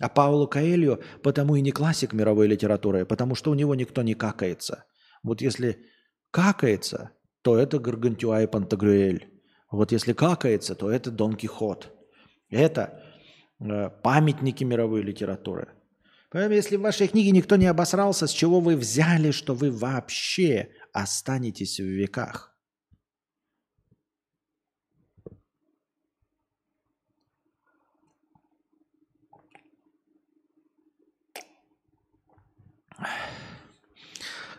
А 0.00 0.08
Пауло 0.08 0.46
Коэльо 0.46 1.00
потому 1.24 1.56
и 1.56 1.60
не 1.60 1.72
классик 1.72 2.12
мировой 2.12 2.46
литературы, 2.46 3.04
потому 3.04 3.34
что 3.34 3.50
у 3.50 3.54
него 3.54 3.74
никто 3.74 4.02
не 4.02 4.14
какается. 4.14 4.84
Вот 5.24 5.40
если 5.40 5.84
какается, 6.30 7.10
то 7.42 7.56
это 7.56 7.78
Гаргантюа 7.78 8.42
и 8.42 8.46
Пантагрюэль. 8.46 9.37
Вот 9.70 9.92
если 9.92 10.14
какается, 10.14 10.74
то 10.74 10.90
это 10.90 11.10
Дон 11.10 11.36
Кихот. 11.36 11.92
Это 12.48 13.02
э, 13.60 13.90
памятники 14.02 14.64
мировой 14.64 15.02
литературы. 15.02 15.68
Если 16.32 16.76
в 16.76 16.82
вашей 16.82 17.08
книге 17.08 17.30
никто 17.30 17.56
не 17.56 17.66
обосрался, 17.66 18.26
с 18.26 18.30
чего 18.30 18.60
вы 18.60 18.76
взяли, 18.76 19.30
что 19.30 19.54
вы 19.54 19.70
вообще 19.70 20.70
останетесь 20.92 21.80
в 21.80 21.84
веках? 21.84 22.54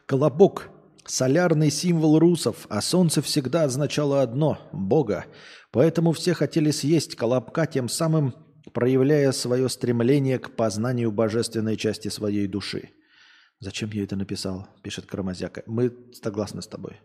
Колобок– 0.08 0.72
солярный 1.10 1.72
символ 1.72 2.20
русов, 2.20 2.66
а 2.70 2.82
солнце 2.82 3.22
всегда 3.22 3.64
означало 3.64 4.22
одно– 4.22 4.60
Бога. 4.72 5.26
Поэтому 5.72 6.12
все 6.12 6.34
хотели 6.34 6.72
съесть 6.72 7.16
колобка, 7.16 7.66
тем 7.66 7.90
самым 7.90 8.34
проявляя 8.74 9.32
свое 9.32 9.70
стремление 9.70 10.40
к 10.40 10.56
познанию 10.56 11.12
божественной 11.12 11.78
части 11.78 12.08
своей 12.10 12.48
души. 12.48 12.92
Зачем 13.60 13.90
я 13.92 14.04
это 14.04 14.16
написал? 14.16 14.68
Пишет 14.84 15.06
Карамазяка. 15.06 15.64
Мы 15.66 15.94
согласны 16.14 16.62
с 16.62 16.68
тобой. 16.68 17.02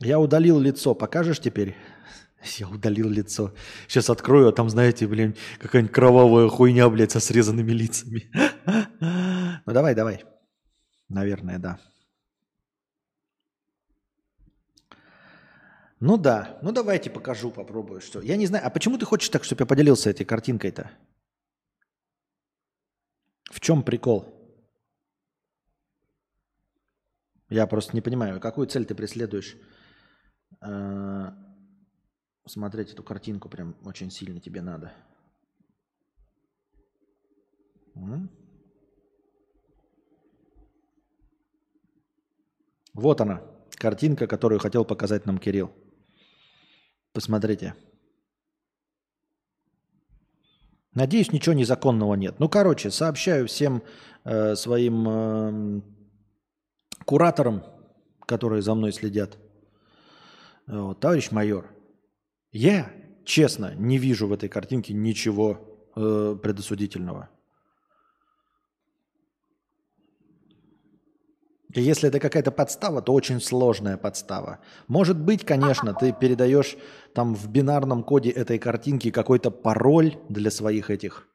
Я 0.00 0.18
удалил 0.18 0.58
лицо. 0.58 0.94
Покажешь 0.94 1.40
теперь? 1.40 1.76
Я 2.58 2.68
удалил 2.68 3.08
лицо. 3.08 3.54
Сейчас 3.88 4.10
открою, 4.10 4.48
а 4.48 4.52
там, 4.52 4.68
знаете, 4.70 5.06
блин, 5.06 5.34
какая-нибудь 5.58 5.94
кровавая 5.94 6.48
хуйня, 6.48 6.88
блядь, 6.88 7.12
со 7.12 7.20
срезанными 7.20 7.72
лицами. 7.72 8.30
Ну 9.66 9.72
давай, 9.72 9.96
давай. 9.96 10.22
Наверное, 11.08 11.58
да. 11.58 11.80
Ну 16.00 16.18
да. 16.18 16.58
Ну 16.62 16.72
давайте 16.72 17.10
покажу, 17.10 17.50
попробую, 17.50 18.00
что. 18.00 18.20
Я 18.20 18.36
не 18.36 18.46
знаю, 18.46 18.66
а 18.66 18.70
почему 18.70 18.98
ты 18.98 19.06
хочешь 19.06 19.30
так, 19.30 19.44
чтобы 19.44 19.62
я 19.62 19.66
поделился 19.66 20.10
этой 20.10 20.24
картинкой-то? 20.24 20.90
В 23.50 23.60
чем 23.60 23.82
прикол? 23.82 24.32
Я 27.48 27.66
просто 27.66 27.94
не 27.94 28.00
понимаю, 28.02 28.40
какую 28.40 28.66
цель 28.66 28.84
ты 28.84 28.94
преследуешь? 28.94 29.56
Э, 30.60 31.30
Смотреть 32.46 32.92
эту 32.92 33.02
картинку 33.02 33.48
прям 33.48 33.74
очень 33.84 34.08
сильно 34.08 34.40
тебе 34.40 34.62
надо. 34.62 34.92
Вот 42.94 43.20
она, 43.20 43.42
картинка, 43.74 44.28
которую 44.28 44.60
хотел 44.60 44.84
показать 44.84 45.26
нам 45.26 45.38
Кирилл. 45.38 45.72
Посмотрите. 47.16 47.74
Надеюсь, 50.92 51.32
ничего 51.32 51.54
незаконного 51.54 52.12
нет. 52.12 52.38
Ну, 52.40 52.50
короче, 52.50 52.90
сообщаю 52.90 53.46
всем 53.46 53.82
э, 54.24 54.54
своим 54.54 55.08
эм, 55.08 55.84
кураторам, 57.06 57.62
которые 58.26 58.60
за 58.60 58.74
мной 58.74 58.92
следят. 58.92 59.38
Вот, 60.66 61.00
товарищ 61.00 61.30
майор, 61.30 61.74
я, 62.52 62.92
честно, 63.24 63.74
не 63.76 63.96
вижу 63.96 64.26
в 64.26 64.32
этой 64.34 64.50
картинке 64.50 64.92
ничего 64.92 65.90
э, 65.96 66.36
предосудительного. 66.42 67.30
И 71.74 71.80
Если 71.80 72.08
это 72.08 72.20
какая-то 72.20 72.52
подстава, 72.52 73.02
то 73.02 73.12
очень 73.12 73.40
сложная 73.40 73.96
подстава. 73.96 74.60
Может 74.86 75.18
быть, 75.18 75.44
конечно, 75.44 75.94
ты 75.94 76.12
передаешь 76.12 76.76
там 77.12 77.34
в 77.34 77.48
бинарном 77.48 78.04
коде 78.04 78.30
этой 78.30 78.58
картинки 78.58 79.10
какой-то 79.10 79.50
пароль 79.50 80.16
для 80.28 80.50
своих 80.50 80.90
этих, 80.90 81.28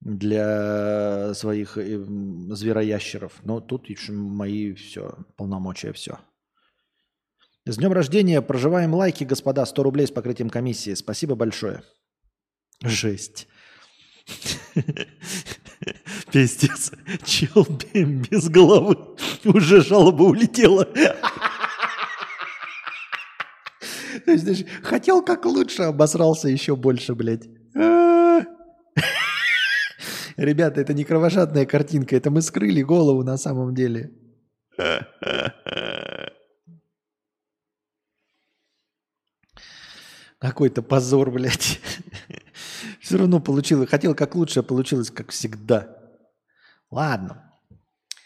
для 0.00 1.32
своих 1.34 1.78
э, 1.78 2.04
звероящеров. 2.50 3.32
Но 3.44 3.60
тут 3.60 3.88
ещё 3.88 4.12
мои 4.12 4.74
все, 4.74 5.18
полномочия 5.36 5.92
все. 5.92 6.18
С 7.66 7.78
днем 7.78 7.92
рождения. 7.92 8.42
Проживаем 8.42 8.92
лайки, 8.92 9.24
господа. 9.24 9.64
100 9.64 9.82
рублей 9.82 10.06
с 10.06 10.10
покрытием 10.10 10.50
комиссии. 10.50 10.94
Спасибо 10.94 11.34
большое. 11.36 11.82
Жесть. 12.82 13.48
Пиздец. 16.32 16.92
Чел 17.24 17.66
бе- 17.92 18.04
без 18.04 18.48
головы. 18.48 18.96
Уже 19.44 19.82
жалоба 19.82 20.22
улетела. 20.24 20.84
То 24.24 24.30
есть, 24.30 24.44
знаешь, 24.44 24.64
хотел 24.82 25.22
как 25.22 25.44
лучше, 25.44 25.82
обосрался 25.82 26.48
еще 26.48 26.76
больше, 26.76 27.14
блядь. 27.14 27.46
А. 27.76 28.40
Ребята, 30.36 30.80
это 30.80 30.94
не 30.94 31.04
кровожадная 31.04 31.66
картинка, 31.66 32.16
это 32.16 32.30
мы 32.30 32.40
скрыли 32.42 32.82
голову 32.82 33.22
на 33.22 33.36
самом 33.36 33.74
деле. 33.74 34.12
Какой-то 40.38 40.82
позор, 40.82 41.30
блядь. 41.30 41.80
Все 43.04 43.18
равно 43.18 43.38
получилось. 43.38 43.90
Хотел 43.90 44.14
как 44.14 44.34
лучше, 44.34 44.60
а 44.60 44.62
получилось 44.62 45.10
как 45.10 45.30
всегда. 45.30 45.94
Ладно. 46.90 47.52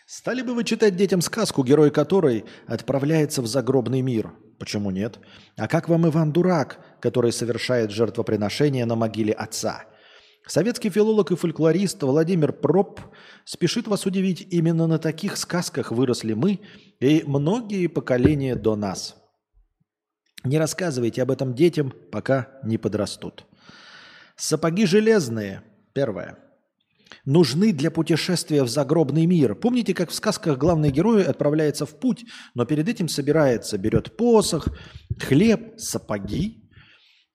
Стали 0.07 0.41
бы 0.41 0.55
вы 0.55 0.63
читать 0.63 0.95
детям 0.95 1.21
сказку, 1.21 1.65
герой 1.65 1.91
которой 1.91 2.45
отправляется 2.69 3.43
в 3.43 3.49
загробный 3.49 4.03
мир? 4.03 4.33
Почему 4.57 4.93
нет? 4.93 5.19
А 5.57 5.67
как 5.67 5.89
вам 5.89 6.07
Иван 6.07 6.31
Дурак, 6.31 6.79
который 7.01 7.33
совершает 7.33 7.91
жертвоприношение 7.91 8.87
на 8.87 8.95
могиле 8.95 9.33
отца? 9.33 9.83
Советский 10.47 10.91
филолог 10.91 11.33
и 11.33 11.37
фольклорист 11.37 12.01
Владимир 12.05 12.53
Проп 12.53 13.01
спешит 13.45 13.89
вас 13.89 14.07
удивить, 14.07 14.47
именно 14.49 14.87
на 14.87 15.01
таких 15.01 15.39
сказках 15.39 15.91
выросли 15.91 16.35
мы 16.35 16.61
и 17.01 17.25
многие 17.27 17.89
поколения 17.89 18.55
до 18.55 18.77
нас. 18.77 19.17
Не 20.45 20.57
рассказывайте 20.57 21.21
об 21.23 21.33
этом 21.33 21.57
детям, 21.57 21.93
пока 22.13 22.61
не 22.63 22.79
подрастут. 22.79 23.45
Сапоги 24.39 24.87
железные. 24.87 25.63
Первое. 25.93 26.39
Нужны 27.25 27.73
для 27.73 27.91
путешествия 27.91 28.63
в 28.63 28.69
загробный 28.69 29.27
мир. 29.27 29.57
Помните, 29.57 29.95
как 29.95 30.11
в 30.11 30.15
сказках 30.15 30.59
главный 30.59 30.93
герой 30.93 31.25
отправляется 31.25 31.87
в 31.87 31.99
путь, 31.99 32.25
но 32.55 32.65
перед 32.65 32.89
этим 32.89 33.09
собирается, 33.09 33.79
берет 33.79 34.17
посох, 34.17 34.69
хлеб, 35.19 35.75
сапоги. 35.77 36.71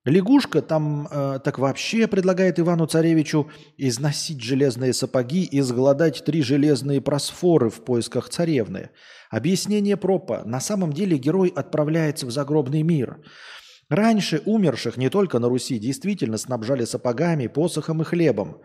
Лягушка 0.05 0.61
там 0.61 1.07
э, 1.11 1.39
так 1.43 1.59
вообще 1.59 2.07
предлагает 2.07 2.59
Ивану 2.59 2.85
Царевичу 2.85 3.49
износить 3.77 4.41
железные 4.41 4.93
сапоги 4.93 5.43
и 5.43 5.59
сгладать 5.59 6.23
три 6.23 6.41
железные 6.41 7.01
просфоры 7.01 7.69
в 7.69 7.83
поисках 7.83 8.29
царевны. 8.29 8.91
Объяснение 9.29 9.97
пропа. 9.97 10.43
На 10.45 10.61
самом 10.61 10.93
деле 10.93 11.17
герой 11.17 11.51
отправляется 11.53 12.25
в 12.25 12.31
загробный 12.31 12.81
мир. 12.81 13.19
Раньше 13.93 14.41
умерших 14.45 14.97
не 14.97 15.11
только 15.11 15.37
на 15.37 15.49
Руси 15.49 15.77
действительно 15.77 16.37
снабжали 16.37 16.83
сапогами, 16.83 17.45
посохом 17.45 18.01
и 18.01 18.03
хлебом. 18.03 18.59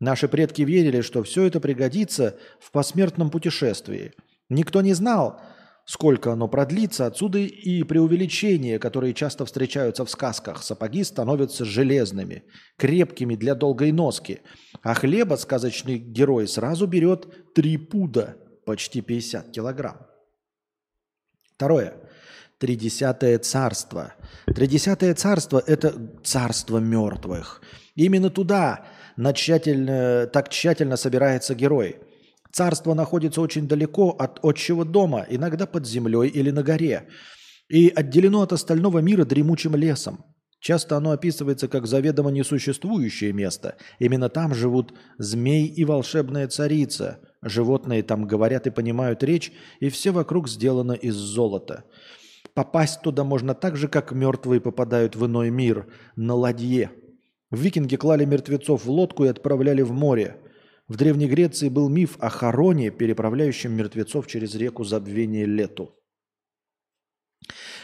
Наши 0.00 0.26
предки 0.26 0.62
верили, 0.62 1.02
что 1.02 1.22
все 1.22 1.42
это 1.42 1.60
пригодится 1.60 2.38
в 2.58 2.72
посмертном 2.72 3.28
путешествии. 3.28 4.14
Никто 4.48 4.80
не 4.80 4.94
знал, 4.94 5.38
сколько 5.84 6.32
оно 6.32 6.48
продлится, 6.48 7.04
отсюда 7.04 7.40
и 7.40 7.82
преувеличения, 7.82 8.78
которые 8.78 9.12
часто 9.12 9.44
встречаются 9.44 10.06
в 10.06 10.10
сказках. 10.10 10.62
Сапоги 10.62 11.04
становятся 11.04 11.66
железными, 11.66 12.44
крепкими 12.78 13.34
для 13.34 13.54
долгой 13.54 13.92
носки, 13.92 14.40
а 14.82 14.94
хлеба 14.94 15.34
сказочный 15.34 15.98
герой 15.98 16.48
сразу 16.48 16.86
берет 16.86 17.52
три 17.52 17.76
пуда, 17.76 18.38
почти 18.64 19.02
50 19.02 19.50
килограмм. 19.50 20.06
Второе. 21.54 22.09
Тридесятое 22.60 23.38
царство. 23.38 24.12
Тридесятое 24.44 25.14
царство– 25.14 25.62
это 25.66 25.94
царство 26.22 26.76
мертвых. 26.76 27.62
Именно 27.94 28.28
туда 28.28 28.84
на 29.16 29.32
тщательно, 29.32 30.26
так 30.26 30.50
тщательно 30.50 30.96
собирается 30.96 31.54
герой. 31.54 31.96
Царство 32.52 32.92
находится 32.92 33.40
очень 33.40 33.66
далеко 33.66 34.10
от 34.10 34.44
отчего 34.44 34.84
дома, 34.84 35.24
иногда 35.30 35.64
под 35.64 35.86
землей 35.86 36.28
или 36.28 36.50
на 36.50 36.62
горе, 36.62 37.08
и 37.70 37.88
отделено 37.88 38.42
от 38.42 38.52
остального 38.52 38.98
мира 38.98 39.24
дремучим 39.24 39.74
лесом. 39.74 40.22
Часто 40.60 40.98
оно 40.98 41.12
описывается 41.12 41.66
как 41.66 41.86
заведомо 41.86 42.30
несуществующее 42.30 43.32
место. 43.32 43.76
Именно 43.98 44.28
там 44.28 44.54
живут 44.54 44.92
змей 45.16 45.66
и 45.66 45.86
волшебная 45.86 46.46
царица. 46.46 47.20
Животные 47.42 48.02
там 48.02 48.26
говорят 48.26 48.66
и 48.66 48.70
понимают 48.70 49.22
речь, 49.22 49.50
и 49.80 49.88
все 49.88 50.10
вокруг 50.10 50.46
сделано 50.46 50.92
из 50.92 51.14
золота. 51.14 51.84
Попасть 52.54 53.02
туда 53.02 53.24
можно 53.24 53.54
так 53.54 53.76
же, 53.76 53.88
как 53.88 54.12
мертвые 54.12 54.60
попадают 54.60 55.16
в 55.16 55.26
иной 55.26 55.50
мир, 55.50 55.86
на 56.16 56.34
ладье. 56.34 56.90
Викинги 57.50 57.96
клали 57.96 58.24
мертвецов 58.24 58.84
в 58.84 58.90
лодку 58.90 59.24
и 59.24 59.28
отправляли 59.28 59.82
в 59.82 59.92
море. 59.92 60.36
В 60.88 60.96
Древней 60.96 61.28
Греции 61.28 61.68
был 61.68 61.88
миф 61.88 62.16
о 62.18 62.28
Хароне, 62.28 62.90
переправляющем 62.90 63.72
мертвецов 63.72 64.26
через 64.26 64.54
реку 64.54 64.84
забвения 64.84 65.46
Лету. 65.46 65.94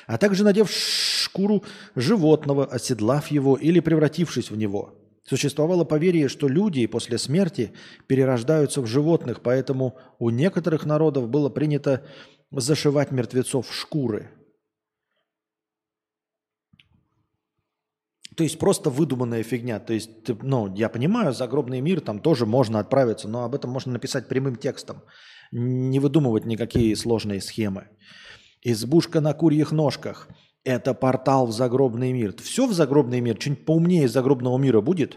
А 0.07 0.19
также 0.19 0.45
надев 0.45 0.71
шкуру 0.71 1.65
животного, 1.95 2.65
оседлав 2.65 3.29
его 3.29 3.57
или 3.57 3.81
превратившись 3.81 4.51
в 4.51 4.57
него. 4.57 4.95
Существовало 5.25 5.85
поверье, 5.85 6.29
что 6.29 6.47
люди 6.49 6.87
после 6.87 7.19
смерти 7.19 7.73
перерождаются 8.07 8.81
в 8.81 8.87
животных, 8.87 9.41
поэтому 9.43 9.97
у 10.21 10.31
некоторых 10.31 10.85
народов 10.85 11.29
было 11.29 11.49
принято 11.49 12.05
зашивать 12.53 13.11
мертвецов 13.11 13.69
в 13.69 13.75
шкуры– 13.75 14.31
То 18.37 18.43
есть 18.43 18.59
просто 18.59 18.91
выдуманная 18.91 19.43
фигня. 19.43 19.81
То 19.81 19.95
есть, 19.95 20.25
ты, 20.25 20.37
ну, 20.43 20.73
я 20.75 20.91
понимаю, 20.91 21.33
загробный 21.33 21.81
мир 21.81 22.03
там 22.03 22.19
тоже 22.19 22.45
можно 22.45 22.79
отправиться, 22.79 23.29
но 23.29 23.45
об 23.45 23.55
этом 23.55 23.71
можно 23.71 23.93
написать 23.93 24.29
прямым 24.29 24.57
текстом. 24.57 25.03
Не 25.53 25.99
выдумывать 26.01 26.45
никакие 26.45 26.95
сложные 26.97 27.41
схемы. 27.41 27.89
Избушка 28.63 29.23
на 29.23 29.33
курьих 29.33 29.73
ножках. 29.73 30.29
Это 30.65 30.93
портал 30.93 31.47
в 31.47 31.53
загробный 31.53 32.13
мир. 32.13 32.35
Все 32.37 32.67
в 32.67 32.75
загробный 32.75 33.21
мир? 33.21 33.37
Что-нибудь 33.41 33.65
поумнее 33.65 34.09
загробного 34.09 34.59
мира 34.59 34.83
будет? 34.83 35.17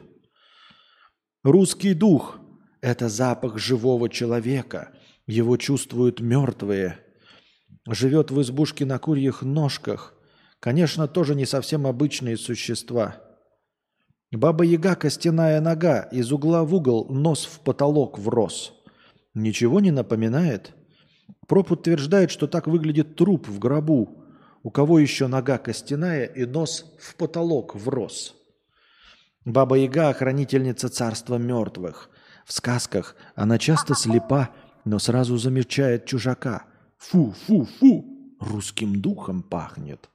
Русский 1.44 1.94
дух– 1.94 2.40
это 2.82 3.10
запах 3.10 3.58
живого 3.58 4.08
человека. 4.08 4.94
Его 5.28 5.58
чувствуют 5.58 6.22
мертвые. 6.22 7.00
Живет 7.86 8.32
в 8.32 8.40
избушке 8.42 8.86
на 8.86 8.98
курьих 8.98 9.42
ножках– 9.42 10.16
Конечно, 10.60 11.08
тоже 11.08 11.36
не 11.36 11.46
совсем 11.46 11.88
обычные 11.88 12.38
существа. 12.38 13.16
Баба-яга– 14.32 14.96
костяная 14.96 15.62
нога, 15.62 16.02
из 16.02 16.32
угла 16.32 16.64
в 16.64 16.76
угол, 16.76 17.08
нос 17.10 17.46
в 17.46 17.62
потолок 17.62 18.20
врос. 18.20 18.74
Ничего 19.34 19.80
не 19.80 19.92
напоминает? 19.92 20.74
Проб 21.48 21.72
утверждает, 21.72 22.30
что 22.30 22.48
так 22.48 22.68
выглядит 22.68 23.16
труп 23.16 23.48
в 23.48 23.58
гробу, 23.58 24.24
у 24.62 24.70
кого 24.70 25.00
еще 25.00 25.28
нога 25.28 25.58
костяная 25.58 26.26
и 26.26 26.46
нос 26.46 26.94
в 27.00 27.16
потолок 27.16 27.76
врос. 27.76 28.36
Баба-яга– 29.46 30.10
охранительница 30.10 30.90
царства 30.90 31.38
мертвых. 31.38 32.10
В 32.46 32.54
сказках 32.54 33.16
она 33.36 33.58
часто 33.58 33.96
слепа, 33.96 34.50
но 34.84 35.00
сразу 35.00 35.38
замечает 35.38 36.06
чужака. 36.06 36.66
Фу, 36.98 37.34
фу, 37.48 37.66
фу, 37.80 38.36
русским 38.40 39.02
духом 39.02 39.42
пахнет. 39.42 40.10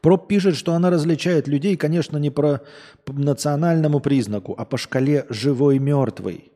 Проб 0.00 0.28
пишет, 0.28 0.56
что 0.56 0.72
она 0.72 0.90
различает 0.90 1.48
людей, 1.48 1.76
конечно, 1.76 2.18
не 2.18 2.30
по 2.30 2.62
национальному 3.06 4.00
признаку, 4.00 4.54
а 4.56 4.64
по 4.64 4.76
шкале 4.76 5.26
живой-мертвый. 5.28 6.52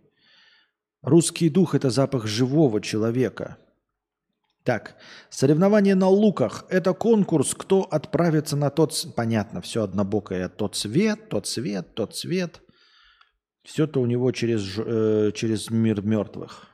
Русский 1.03 1.49
дух– 1.49 1.75
это 1.77 1.91
запах 1.91 2.27
живого 2.27 2.81
человека. 2.81 3.57
Так, 4.65 4.97
соревнование 5.31 5.95
на 5.95 6.09
луках– 6.09 6.67
это 6.69 6.93
конкурс, 6.93 7.55
кто 7.55 7.83
отправится 7.83 8.57
на 8.57 8.71
тот… 8.71 8.93
Понятно, 9.17 9.61
все 9.63 9.85
однобокое. 9.85 10.49
Тот 10.49 10.77
свет, 10.77 11.29
тот 11.31 11.47
свет, 11.47 11.95
тот 11.95 12.17
свет. 12.17 12.61
Все 13.63 13.85
это 13.85 14.01
у 14.01 14.07
него 14.07 14.31
через, 14.33 14.77
э, 14.77 15.33
через 15.35 15.71
мир 15.71 16.03
мертвых. 16.03 16.67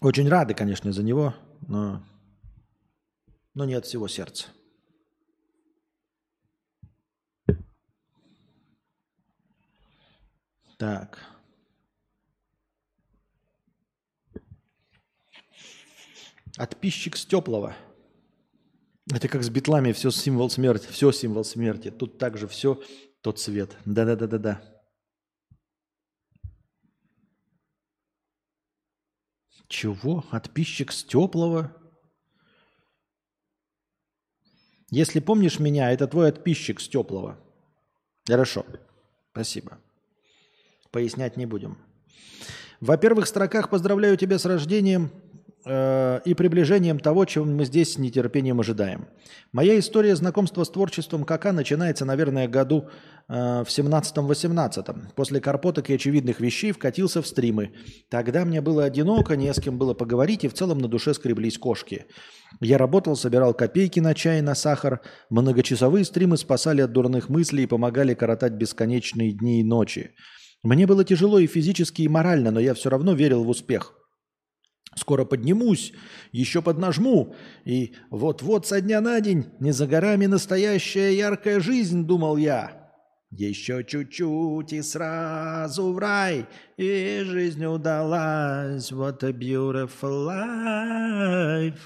Очень 0.00 0.28
рады, 0.28 0.54
конечно, 0.54 0.92
за 0.92 1.02
него, 1.02 1.34
но, 1.68 2.02
но 3.52 3.66
не 3.66 3.74
от 3.74 3.84
всего 3.84 4.08
сердца. 4.08 4.46
Так. 10.78 11.18
Отписчик 16.56 17.16
с 17.16 17.26
теплого. 17.26 17.76
Это 19.12 19.28
как 19.28 19.42
с 19.42 19.50
битлами, 19.50 19.92
все 19.92 20.10
символ 20.10 20.48
смерти, 20.48 20.86
все 20.90 21.12
символ 21.12 21.44
смерти. 21.44 21.90
Тут 21.90 22.16
также 22.16 22.48
все 22.48 22.82
тот 23.20 23.38
цвет. 23.38 23.76
Да-да-да-да-да. 23.84 24.79
Чего? 29.70 30.24
Отписчик 30.32 30.90
с 30.90 31.04
теплого? 31.04 31.72
Если 34.90 35.20
помнишь 35.20 35.60
меня, 35.60 35.92
это 35.92 36.08
твой 36.08 36.28
отписчик 36.28 36.80
с 36.80 36.88
теплого. 36.88 37.38
Хорошо. 38.26 38.66
Спасибо. 39.30 39.78
Пояснять 40.90 41.36
не 41.36 41.46
будем. 41.46 41.78
Во 42.80 42.96
первых 42.96 43.28
строках 43.28 43.70
поздравляю 43.70 44.16
тебя 44.16 44.40
с 44.40 44.44
рождением. 44.44 45.12
Э, 45.64 46.20
и 46.24 46.34
приближением 46.34 46.98
того, 46.98 47.24
чего 47.24 47.44
мы 47.44 47.64
здесь 47.64 47.94
с 47.94 47.98
нетерпением 47.98 48.60
ожидаем. 48.60 49.08
Моя 49.52 49.78
история 49.78 50.16
знакомства 50.16 50.64
с 50.64 50.70
творчеством 50.70 51.24
КК 51.24 51.52
начинается, 51.52 52.04
наверное, 52.04 52.48
году 52.48 52.88
э, 53.28 53.64
в 53.64 53.68
17-18. 53.68 55.12
После 55.14 55.40
карпоток 55.40 55.90
и 55.90 55.94
очевидных 55.94 56.40
вещей 56.40 56.72
вкатился 56.72 57.22
в 57.22 57.26
стримы. 57.26 57.72
Тогда 58.08 58.44
мне 58.44 58.60
было 58.60 58.84
одиноко, 58.84 59.36
не 59.36 59.52
с 59.52 59.60
кем 59.60 59.78
было 59.78 59.94
поговорить, 59.94 60.44
и 60.44 60.48
в 60.48 60.54
целом 60.54 60.78
на 60.78 60.88
душе 60.88 61.14
скреблись 61.14 61.58
кошки. 61.58 62.06
Я 62.60 62.78
работал, 62.78 63.16
собирал 63.16 63.54
копейки 63.54 64.00
на 64.00 64.14
чай, 64.14 64.42
на 64.42 64.54
сахар. 64.54 65.00
Многочасовые 65.30 66.04
стримы 66.04 66.36
спасали 66.36 66.80
от 66.80 66.92
дурных 66.92 67.28
мыслей 67.28 67.64
и 67.64 67.66
помогали 67.66 68.14
коротать 68.14 68.52
бесконечные 68.52 69.32
дни 69.32 69.60
и 69.60 69.64
ночи. 69.64 70.12
Мне 70.62 70.86
было 70.86 71.04
тяжело 71.04 71.38
и 71.38 71.46
физически, 71.46 72.02
и 72.02 72.08
морально, 72.08 72.50
но 72.50 72.60
я 72.60 72.74
все 72.74 72.90
равно 72.90 73.14
верил 73.14 73.44
в 73.44 73.48
успех. 73.48 73.94
Скоро 74.96 75.24
поднимусь, 75.24 75.92
еще 76.32 76.62
поднажму, 76.62 77.34
и 77.64 77.94
вот-вот 78.10 78.66
со 78.66 78.80
дня 78.80 79.00
на 79.00 79.20
день 79.20 79.46
не 79.60 79.70
за 79.70 79.86
горами 79.86 80.26
настоящая 80.26 81.16
яркая 81.16 81.60
жизнь, 81.60 82.04
думал 82.04 82.36
я. 82.36 82.92
Еще 83.30 83.84
чуть-чуть 83.84 84.72
и 84.72 84.82
сразу 84.82 85.92
в 85.92 85.98
рай, 85.98 86.46
и 86.76 87.22
жизнь 87.24 87.64
удалась, 87.64 88.90
what 88.90 89.22
a 89.22 89.30
beautiful 89.30 90.26
life. 90.26 91.78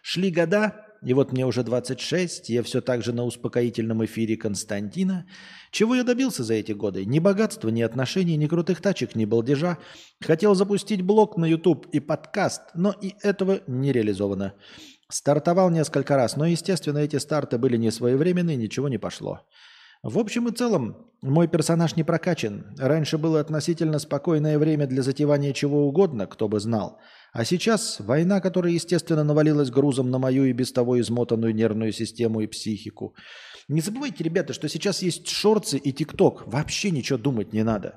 Шли 0.00 0.30
года, 0.30 0.86
и 1.02 1.12
вот 1.12 1.32
мне 1.32 1.44
уже 1.44 1.62
26, 1.62 2.48
я 2.48 2.62
все 2.62 2.80
так 2.80 3.02
же 3.02 3.12
на 3.12 3.24
успокоительном 3.24 4.02
эфире 4.06 4.38
Константина. 4.38 5.26
Чего 5.70 5.94
я 5.94 6.04
добился 6.04 6.44
за 6.44 6.54
эти 6.54 6.72
годы? 6.72 7.04
Ни 7.04 7.18
богатства, 7.18 7.68
ни 7.68 7.82
отношений, 7.82 8.36
ни 8.36 8.46
крутых 8.46 8.80
тачек, 8.80 9.14
ни 9.14 9.24
балдежа. 9.24 9.78
Хотел 10.20 10.54
запустить 10.54 11.02
блог 11.02 11.36
на 11.36 11.44
YouTube 11.44 11.86
и 11.92 12.00
подкаст, 12.00 12.62
но 12.74 12.92
и 12.92 13.14
этого 13.22 13.60
не 13.66 13.92
реализовано. 13.92 14.54
Стартовал 15.08 15.70
несколько 15.70 16.16
раз, 16.16 16.36
но, 16.36 16.46
естественно, 16.46 16.98
эти 16.98 17.16
старты 17.16 17.58
были 17.58 17.76
не 17.76 17.90
своевременные, 17.90 18.56
ничего 18.56 18.88
не 18.88 18.98
пошло. 18.98 19.42
В 20.02 20.18
общем 20.18 20.48
и 20.48 20.52
целом, 20.52 21.10
мой 21.22 21.48
персонаж 21.48 21.96
не 21.96 22.04
прокачан. 22.04 22.74
Раньше 22.78 23.18
было 23.18 23.40
относительно 23.40 23.98
спокойное 23.98 24.58
время 24.58 24.86
для 24.86 25.02
затевания 25.02 25.52
чего 25.52 25.88
угодно, 25.88 26.26
кто 26.26 26.48
бы 26.48 26.60
знал. 26.60 27.00
А 27.32 27.44
сейчас 27.44 27.98
война, 28.00 28.40
которая, 28.40 28.72
естественно, 28.72 29.24
навалилась 29.24 29.70
грузом 29.70 30.10
на 30.10 30.18
мою 30.18 30.44
и 30.44 30.52
без 30.52 30.72
того 30.72 31.00
измотанную 31.00 31.54
нервную 31.54 31.92
систему 31.92 32.40
и 32.40 32.46
психику. 32.46 33.14
Не 33.68 33.80
забывайте, 33.80 34.22
ребята, 34.22 34.52
что 34.52 34.68
сейчас 34.68 35.02
есть 35.02 35.26
шорцы 35.28 35.76
и 35.76 35.92
тикток. 35.92 36.46
Вообще 36.46 36.90
ничего 36.90 37.18
думать 37.18 37.52
не 37.52 37.64
надо. 37.64 37.96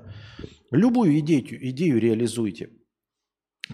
Любую 0.70 1.18
идею, 1.20 1.44
идею 1.70 2.00
реализуйте. 2.00 2.70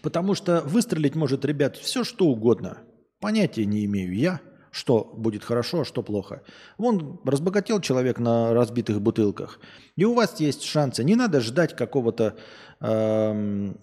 Потому 0.02 0.34
что 0.34 0.60
выстрелить 0.60 1.14
может, 1.14 1.44
ребят, 1.44 1.76
все 1.76 2.04
что 2.04 2.26
угодно. 2.26 2.82
Понятия 3.20 3.64
не 3.64 3.84
имею 3.86 4.14
я, 4.14 4.40
что 4.70 5.04
будет 5.16 5.42
хорошо, 5.42 5.80
а 5.80 5.84
что 5.86 6.02
плохо. 6.02 6.42
Вон 6.76 7.20
разбогател 7.24 7.80
человек 7.80 8.18
на 8.18 8.52
разбитых 8.52 9.00
бутылках. 9.00 9.58
И 9.96 10.04
у 10.04 10.12
вас 10.12 10.38
есть 10.38 10.64
шансы. 10.64 11.02
Не 11.02 11.14
надо 11.14 11.40
ждать 11.40 11.74
какого-то 11.74 12.36
эм, 12.80 13.80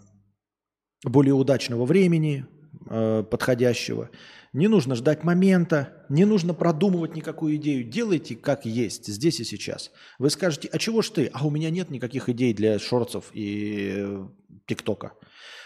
более 1.04 1.34
удачного 1.34 1.86
времени, 1.86 2.46
э, 2.90 3.24
подходящего. 3.24 4.12
Не 4.54 4.68
нужно 4.68 4.94
ждать 4.94 5.24
момента, 5.24 6.06
не 6.10 6.26
нужно 6.26 6.54
продумывать 6.54 7.16
никакую 7.16 7.56
идею. 7.56 7.84
Делайте 7.84 8.36
как 8.36 8.66
есть, 8.66 9.08
здесь 9.08 9.40
и 9.40 9.44
сейчас. 9.44 9.92
Вы 10.20 10.30
скажете, 10.30 10.70
а 10.72 10.78
чего 10.78 11.02
ж 11.02 11.10
ты? 11.10 11.30
А 11.34 11.46
у 11.46 11.50
меня 11.50 11.72
нет 11.72 11.90
никаких 11.90 12.30
идей 12.30 12.54
для 12.54 12.78
шорцев 12.78 13.32
и 13.34 13.94
э, 13.98 14.28
тиктока. 14.68 15.14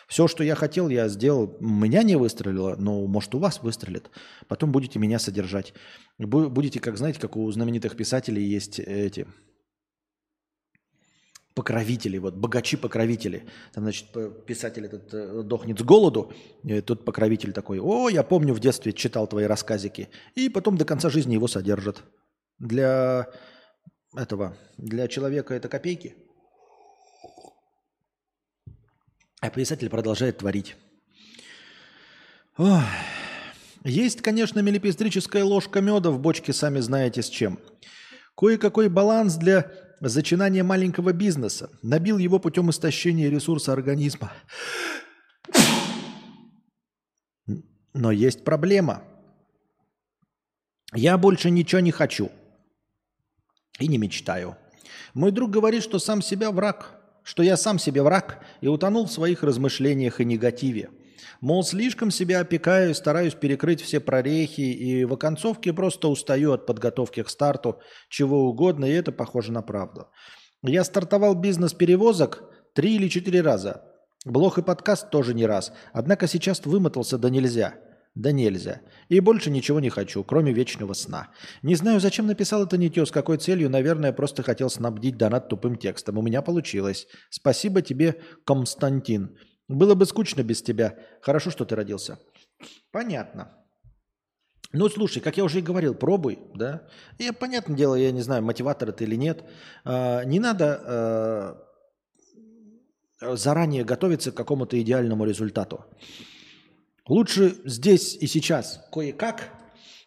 Все, 0.07 0.29
что 0.29 0.41
я 0.41 0.55
хотел, 0.55 0.87
я 0.87 1.09
сделал. 1.09 1.57
Меня 1.59 2.01
не 2.01 2.15
выстрелило, 2.15 2.77
но 2.77 3.05
может 3.07 3.35
у 3.35 3.39
вас 3.39 3.61
выстрелит. 3.61 4.09
Потом 4.47 4.71
будете 4.71 4.99
меня 4.99 5.19
содержать. 5.19 5.73
Бу- 6.17 6.47
Будете, 6.47 6.79
как 6.79 6.97
знаете, 6.97 7.19
как 7.19 7.35
у 7.35 7.51
знаменитых 7.51 7.97
писателей 7.97 8.41
есть 8.41 8.79
эти 8.79 9.27
покровители, 11.57 12.19
вот 12.19 12.35
богачи-покровители. 12.35 13.47
Там, 13.73 13.83
значит, 13.83 14.05
писатель 14.45 14.85
этот 14.85 15.11
э, 15.11 15.41
дохнет 15.41 15.79
с 15.79 15.81
голоду, 15.81 16.31
и 16.63 16.81
тут 16.81 17.03
покровитель 17.03 17.51
такой, 17.51 17.79
о, 17.79 18.09
я 18.09 18.21
помню, 18.21 18.53
в 18.53 18.59
детстве 18.59 18.93
читал 18.93 19.25
твои 19.25 19.45
рассказики. 19.45 20.09
И 20.35 20.49
потом 20.49 20.77
до 20.77 20.85
конца 20.85 21.09
жизни 21.09 21.33
его 21.33 21.47
содержат. 21.47 22.03
Для 22.59 23.25
этого, 24.15 24.55
для 24.77 25.07
человека 25.07 25.55
это 25.55 25.67
копейки. 25.67 26.15
А 29.41 29.49
писатель 29.49 29.89
продолжает 29.89 30.37
творить. 30.37 30.75
Ох. 32.57 32.83
Есть, 33.83 34.21
конечно, 34.21 34.59
мелепестрическая 34.59 35.43
ложка 35.43 35.81
меда 35.81 36.11
в 36.11 36.19
бочке, 36.19 36.53
сами 36.53 36.81
знаете 36.81 37.23
с 37.23 37.29
чем. 37.29 37.57
Кое-какой 38.35 38.89
баланс 38.89 39.37
для 39.37 39.86
зачинания 39.99 40.63
маленького 40.63 41.13
бизнеса. 41.13 41.69
Набил 41.81 42.17
его 42.17 42.39
путем 42.39 42.69
истощения 42.69 43.29
ресурса 43.29 43.73
организма. 43.73 44.31
Но 47.93 48.11
есть 48.11 48.43
проблема. 48.43 49.03
Я 50.93 51.17
больше 51.17 51.49
ничего 51.49 51.81
не 51.81 51.91
хочу. 51.91 52.31
И 53.79 53.87
не 53.87 53.97
мечтаю. 53.97 54.55
Мой 55.13 55.31
друг 55.31 55.51
говорит, 55.51 55.83
что 55.83 55.99
сам 55.99 56.21
себя 56.21 56.51
враг, 56.51 56.99
что 57.23 57.43
я 57.43 57.57
сам 57.57 57.79
себе 57.79 58.01
враг 58.01 58.43
и 58.61 58.67
утонул 58.67 59.05
в 59.05 59.11
своих 59.11 59.43
размышлениях 59.43 60.21
и 60.21 60.25
негативе. 60.25 60.89
Мол, 61.41 61.63
слишком 61.63 62.11
себя 62.11 62.41
опекаю, 62.41 62.93
стараюсь 62.95 63.33
перекрыть 63.33 63.81
все 63.81 63.99
прорехи, 63.99 64.61
и 64.61 65.05
в 65.05 65.13
оконцовке 65.13 65.73
просто 65.73 66.07
устаю 66.07 66.53
от 66.53 66.65
подготовки 66.65 67.23
к 67.23 67.29
старту 67.29 67.79
чего 68.09 68.47
угодно, 68.49 68.85
и 68.85 68.93
это 68.93 69.11
похоже 69.11 69.51
на 69.51 69.61
правду. 69.61 70.07
Я 70.63 70.83
стартовал 70.83 71.35
бизнес 71.35 71.73
перевозок 71.73 72.43
три 72.73 72.95
или 72.95 73.07
четыре 73.07 73.41
раза. 73.41 73.83
Блог 74.25 74.57
и 74.57 74.61
подкаст 74.61 75.09
тоже 75.09 75.33
не 75.33 75.45
раз. 75.45 75.71
Однако 75.93 76.27
сейчас 76.27 76.65
вымотался 76.65 77.17
да 77.17 77.29
нельзя. 77.29 77.75
Да 78.17 78.31
нельзя. 78.31 78.81
И 79.09 79.19
больше 79.19 79.51
ничего 79.51 79.79
не 79.79 79.89
хочу, 79.89 80.23
кроме 80.23 80.51
вечного 80.51 80.93
сна. 80.93 81.27
Не 81.61 81.75
знаю, 81.75 81.99
зачем 81.99 82.25
написал 82.25 82.63
это 82.63 82.77
нытье, 82.77 83.05
с 83.05 83.11
какой 83.11 83.37
целью. 83.37 83.69
Наверное, 83.69 84.11
просто 84.11 84.41
хотел 84.41 84.71
снабдить 84.71 85.17
донат 85.17 85.49
тупым 85.49 85.75
текстом. 85.75 86.17
У 86.17 86.23
меня 86.23 86.41
получилось. 86.41 87.07
Спасибо 87.29 87.83
тебе, 87.83 88.19
Константин. 88.43 89.37
Было 89.67 89.95
бы 89.95 90.05
скучно 90.05 90.43
без 90.43 90.61
тебя. 90.61 90.97
Хорошо, 91.21 91.51
что 91.51 91.65
ты 91.65 91.75
родился. 91.75 92.19
Понятно. 92.91 93.53
Ну, 94.73 94.89
слушай, 94.89 95.21
как 95.21 95.37
я 95.37 95.43
уже 95.43 95.59
и 95.59 95.61
говорил, 95.61 95.95
пробуй, 95.95 96.39
да. 96.53 96.87
И, 97.17 97.31
понятное 97.31 97.75
дело, 97.75 97.95
я 97.95 98.11
не 98.11 98.21
знаю, 98.21 98.43
мотиватор 98.43 98.89
это 98.89 99.03
или 99.03 99.15
нет. 99.15 99.43
А, 99.85 100.23
не 100.23 100.39
надо 100.39 100.81
а, 103.21 103.35
заранее 103.35 103.83
готовиться 103.83 104.31
к 104.31 104.35
какому-то 104.35 104.79
идеальному 104.81 105.25
результату. 105.25 105.85
Лучше 107.07 107.55
здесь 107.63 108.15
и 108.15 108.27
сейчас 108.27 108.85
кое-как, 108.91 109.49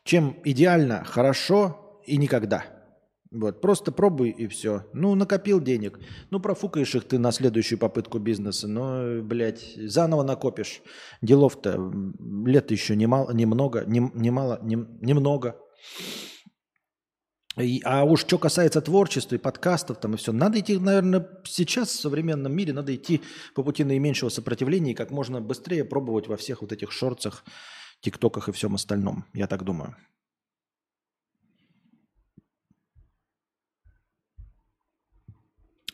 чем 0.05 0.39
идеально, 0.45 1.05
хорошо 1.05 2.03
и 2.07 2.19
никогда. 2.19 2.80
Вот, 3.33 3.61
просто 3.61 3.93
пробуй 3.93 4.31
и 4.31 4.49
все. 4.49 4.87
Ну, 4.93 5.15
накопил 5.15 5.61
денег. 5.61 6.01
Ну, 6.31 6.41
профукаешь 6.41 6.95
их 6.97 7.05
ты 7.05 7.19
на 7.19 7.31
следующую 7.31 7.79
попытку 7.79 8.19
бизнеса. 8.19 8.67
Но, 8.67 9.23
блядь, 9.23 9.77
заново 9.77 10.25
накопишь. 10.25 10.83
Делов-то 11.23 11.93
лет 12.45 12.73
еще 12.73 12.97
немало, 12.97 13.33
немного, 13.33 13.85
нем- 13.87 14.11
немало, 14.15 14.59
нем- 14.63 14.99
немного. 15.01 15.57
И- 17.57 17.81
а 17.85 18.05
уж 18.05 18.21
что 18.21 18.39
касается 18.39 18.81
творчества 18.81 19.37
и 19.37 19.39
подкастов 19.39 20.01
там 20.01 20.15
и 20.15 20.17
все, 20.17 20.33
надо 20.33 20.59
идти, 20.59 20.79
наверное, 20.79 21.29
сейчас 21.45 21.91
в 21.91 22.01
современном 22.01 22.55
мире 22.55 22.73
надо 22.73 22.95
идти 22.95 23.21
по 23.55 23.63
пути 23.63 23.85
наименьшего 23.85 24.29
сопротивления 24.29 24.93
и 24.93 24.95
как 24.95 25.11
можно 25.11 25.41
быстрее 25.41 25.85
пробовать 25.85 26.27
во 26.29 26.37
всех 26.37 26.63
вот 26.63 26.73
этих 26.73 26.91
шорцах, 26.93 27.45
тиктоках 28.01 28.49
и 28.49 28.53
всем 28.53 28.75
остальном. 28.75 29.25
Я 29.35 29.47
так 29.47 29.65
думаю. 29.65 29.97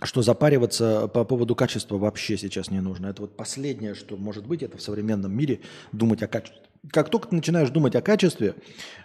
Что 0.03 0.23
запариваться 0.23 1.09
по 1.09 1.25
поводу 1.25 1.55
качества 1.55 1.97
вообще 1.97 2.37
сейчас 2.37 2.71
не 2.71 2.81
нужно. 2.81 3.07
Это 3.07 3.23
вот 3.23 3.37
последнее, 3.37 3.95
что 3.95 4.17
может 4.17 4.47
быть, 4.47 4.63
это 4.63 4.77
в 4.77 4.83
современном 4.83 5.33
мире 5.33 5.61
думать 5.93 6.23
о 6.23 6.29
качестве. 6.29 6.61
Как 6.93 7.11
только 7.11 7.29
ты 7.29 7.37
начинаешь 7.37 7.71
думать 7.71 7.97
о 7.97 8.03
качестве, 8.03 8.55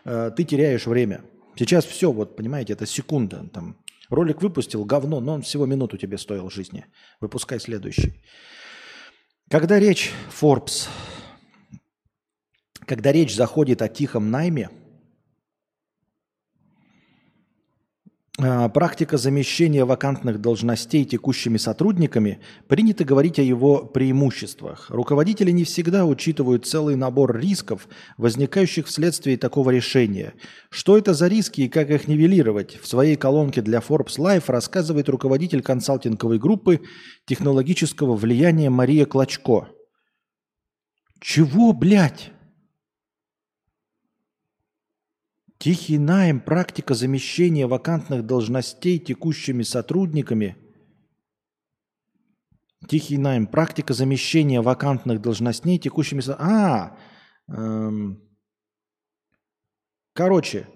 э, 0.03 0.31
ты 0.35 0.43
теряешь 0.43 0.85
время. 0.85 1.23
Сейчас 1.55 1.85
все, 1.85 2.11
вот 2.11 2.35
понимаете, 2.35 2.73
это 2.73 2.85
секунда. 2.85 3.49
Там, 3.53 3.77
ролик 4.09 4.41
выпустил, 4.41 4.83
говно, 4.85 5.19
но 5.19 5.33
он 5.33 5.41
всего 5.41 5.65
минуту 5.65 5.97
тебе 5.97 6.17
стоил 6.17 6.49
жизни. 6.49 6.85
Выпускай 7.19 7.59
следующий. 7.59 8.21
Когда 9.49 9.79
речь, 9.79 10.11
Forbes, 10.29 10.87
когда 12.85 13.11
речь 13.11 13.35
заходит 13.35 13.81
о 13.81 13.87
тихом 13.87 14.29
найме, 14.29 14.69
А, 18.03 18.23
Практика 18.73 19.17
замещения 19.17 19.85
вакантных 19.85 20.41
должностей 20.41 21.05
текущими 21.05 21.57
сотрудниками 21.57 22.39
принято 22.67 23.03
говорить 23.03 23.37
о 23.37 23.43
его 23.43 23.85
преимуществах. 23.85 24.89
Руководители 24.89 25.51
не 25.51 25.63
всегда 25.63 26.05
учитывают 26.05 26.65
целый 26.65 26.95
набор 26.95 27.37
рисков, 27.37 27.87
возникающих 28.17 28.87
вследствие 28.87 29.37
такого 29.37 29.69
решения. 29.69 30.33
Что 30.71 30.97
это 30.97 31.13
за 31.13 31.27
риски 31.27 31.61
и 31.61 31.69
как 31.69 31.91
их 31.91 32.07
нивелировать? 32.07 32.79
В 32.81 32.87
своей 32.87 33.15
колонке 33.15 33.61
для 33.61 33.77
Forbes 33.77 34.17
Life 34.17 34.45
рассказывает 34.47 35.07
руководитель 35.07 35.61
консалтинговой 35.61 36.39
группы 36.39 36.81
технологического 37.27 38.15
влияния 38.15 38.71
Мария 38.71 39.05
Клочко. 39.05 39.67
Чего, 41.19 41.73
блядь? 41.73 42.31
Тихий 45.61 45.99
найм, 45.99 46.39
практика 46.39 46.95
замещения 46.95 47.67
вакантных 47.67 48.25
должностей 48.25 48.97
текущими 48.97 49.61
сотрудниками. 49.61 50.57
Тихий 52.89 53.19
найм, 53.19 53.45
практика 53.45 53.93
замещения 53.93 54.59
вакантных 54.63 55.21
должностей 55.21 55.77
текущими... 55.77 56.21
со- 56.21 56.35
А, 56.39 56.97
эм, 57.47 58.27
короче, 60.15 60.67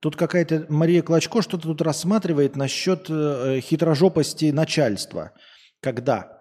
тут 0.00 0.16
какая-то 0.16 0.66
Мария 0.68 1.00
Клочко 1.00 1.40
что-то 1.40 1.62
тут 1.68 1.80
рассматривает 1.80 2.56
насчет 2.56 3.06
э, 3.08 3.60
хитрожопости 3.62 4.50
начальства. 4.50 5.32
Когда 5.80 6.35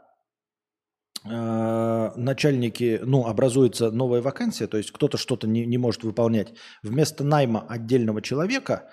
начальники, 1.25 2.99
ну, 3.03 3.25
образуется 3.25 3.89
новая 3.91 4.21
вакансия, 4.21 4.67
то 4.67 4.77
есть 4.77 4.91
кто-то 4.91 5.17
что-то 5.17 5.47
не, 5.47 5.65
не 5.65 5.77
может 5.77 6.03
выполнять, 6.03 6.53
вместо 6.83 7.23
найма 7.23 7.65
отдельного 7.67 8.21
человека 8.21 8.89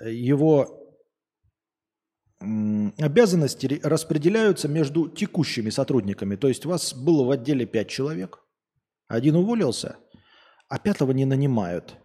э, 0.00 0.12
его 0.12 0.82
обязанности 2.38 3.66
ре- 3.66 3.80
распределяются 3.82 4.68
между 4.68 5.08
текущими 5.08 5.70
сотрудниками. 5.70 6.36
То 6.36 6.48
есть 6.48 6.66
у 6.66 6.68
вас 6.68 6.94
было 6.94 7.24
в 7.24 7.30
отделе 7.30 7.66
5 7.66 7.88
человек, 7.88 8.40
один 9.08 9.36
уволился, 9.36 9.96
а 10.68 10.78
пятого 10.78 11.12
не 11.12 11.24
нанимают. 11.24 11.96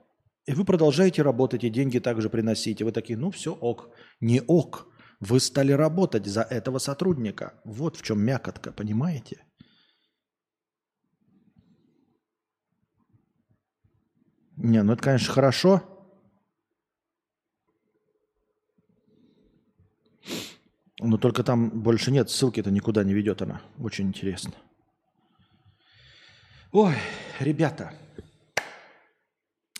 И 0.48 0.53
вы 0.53 0.65
продолжаете 0.65 1.22
работать, 1.22 1.64
и 1.64 1.69
деньги 1.69 1.99
также 1.99 2.30
приносите. 2.30 2.83
Вы 2.83 2.91
такие, 2.91 3.17
ну 3.17 3.30
все, 3.30 3.53
ок. 3.53 3.90
Не 4.19 4.41
ок. 4.41 4.88
Вы 5.19 5.40
стали 5.40 5.72
работать 5.72 6.25
за 6.25 6.41
этого 6.41 6.80
сотрудника. 6.80 7.61
Вот 7.64 7.95
в 7.98 8.01
чем 8.01 8.23
мякотка, 8.23 8.72
понимаете? 8.72 9.43
Не, 14.64 14.83
ну 14.83 14.93
это, 14.93 15.01
конечно, 15.01 15.33
хорошо. 15.33 15.81
Но 20.99 21.17
только 21.17 21.43
там 21.43 21.81
больше 21.81 22.11
нет, 22.11 22.30
ссылки-то 22.30 22.69
никуда 22.69 23.03
не 23.03 23.15
ведет 23.15 23.41
она. 23.41 23.64
Очень 23.80 24.09
интересно. 24.09 24.53
Ой, 26.72 26.93
ребята, 27.40 27.91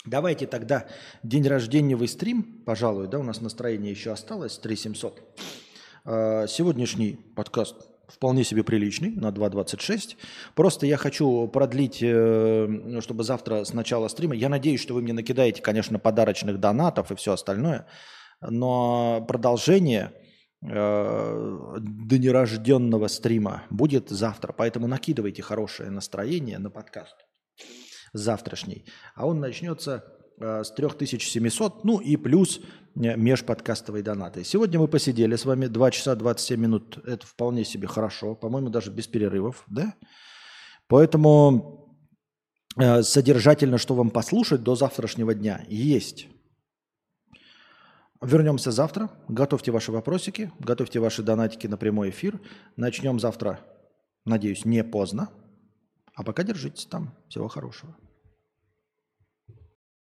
давайте 0.04 0.48
тогда 0.48 0.88
день 1.22 1.48
рожденьевый 1.48 2.08
стрим, 2.08 2.64
пожалуй, 2.66 3.08
да, 3.08 3.20
у 3.20 3.24
нас 3.24 3.40
настроение 3.40 3.92
еще 3.92 4.12
осталось, 4.12 4.58
3700. 4.58 5.42
А, 6.06 6.48
Сегодняшний 6.48 7.20
подкаст 7.36 7.91
вполне 8.14 8.44
себе 8.44 8.64
приличный, 8.64 9.12
на 9.12 9.30
2.26. 9.30 10.18
Просто 10.56 10.86
я 10.86 10.98
хочу 10.98 11.48
продлить, 11.48 12.00
э, 12.02 13.00
чтобы 13.02 13.24
завтра 13.24 13.64
с 13.64 13.74
начала 13.74 14.08
стрима, 14.08 14.36
я 14.36 14.50
надеюсь, 14.50 14.82
что 14.82 14.94
вы 14.94 15.02
мне 15.02 15.14
накидаете, 15.14 15.62
конечно, 15.62 16.00
подарочных 16.00 16.60
донатов 16.60 17.12
и 17.12 17.16
все 17.16 17.34
остальное, 17.34 17.88
но 18.42 19.24
продолжение 19.28 20.14
э, 20.64 21.76
днерожденного 21.80 23.08
стрима 23.08 23.64
будет 23.70 24.10
завтра. 24.10 24.54
Поэтому 24.54 24.88
накидывайте 24.88 25.42
хорошее 25.42 25.90
настроение 25.90 26.60
на 26.60 26.70
подкаст 26.70 27.16
завтрашний. 28.14 28.86
А 29.16 29.28
он 29.28 29.40
начнется 29.40 30.04
с 30.42 30.72
3700, 30.72 31.84
ну 31.84 32.00
и 32.00 32.16
плюс 32.18 32.60
э, 32.96 33.16
межподкастовые 33.16 34.04
донаты. 34.04 34.44
Сегодня 34.44 34.80
мы 34.80 34.88
посидели 34.88 35.36
с 35.36 35.46
вами 35.46 35.68
2 35.68 35.92
часа 35.92 36.16
27 36.16 36.60
минут. 36.60 36.98
Это 37.06 37.26
вполне 37.26 37.64
себе 37.66 37.88
хорошо. 37.88 38.36
По-моему, 38.36 38.70
даже 38.70 38.92
без 38.92 39.08
перерывов, 39.08 39.64
да? 39.68 39.94
Поэтому 40.88 41.98
э, 42.78 43.04
содержательно, 43.04 43.78
что 43.78 43.96
вам 43.96 44.10
послушать 44.10 44.64
до 44.64 44.76
завтрашнего 44.76 45.34
дня, 45.34 45.64
есть. 45.70 46.28
Вернемся 48.22 48.72
завтра. 48.72 49.10
Готовьте 49.28 49.72
ваши 49.72 49.92
вопросики, 49.92 50.52
готовьте 50.60 51.00
ваши 51.00 51.24
донатики 51.24 51.66
на 51.68 51.78
прямой 51.78 52.12
эфир. 52.12 52.40
Начнем 52.76 53.20
завтра, 53.20 53.60
надеюсь, 54.26 54.64
не 54.64 54.84
поздно. 54.84 55.30
А 56.14 56.24
пока 56.24 56.44
держитесь 56.44 56.86
там. 56.86 57.16
Всего 57.30 57.48
хорошего. 57.48 57.96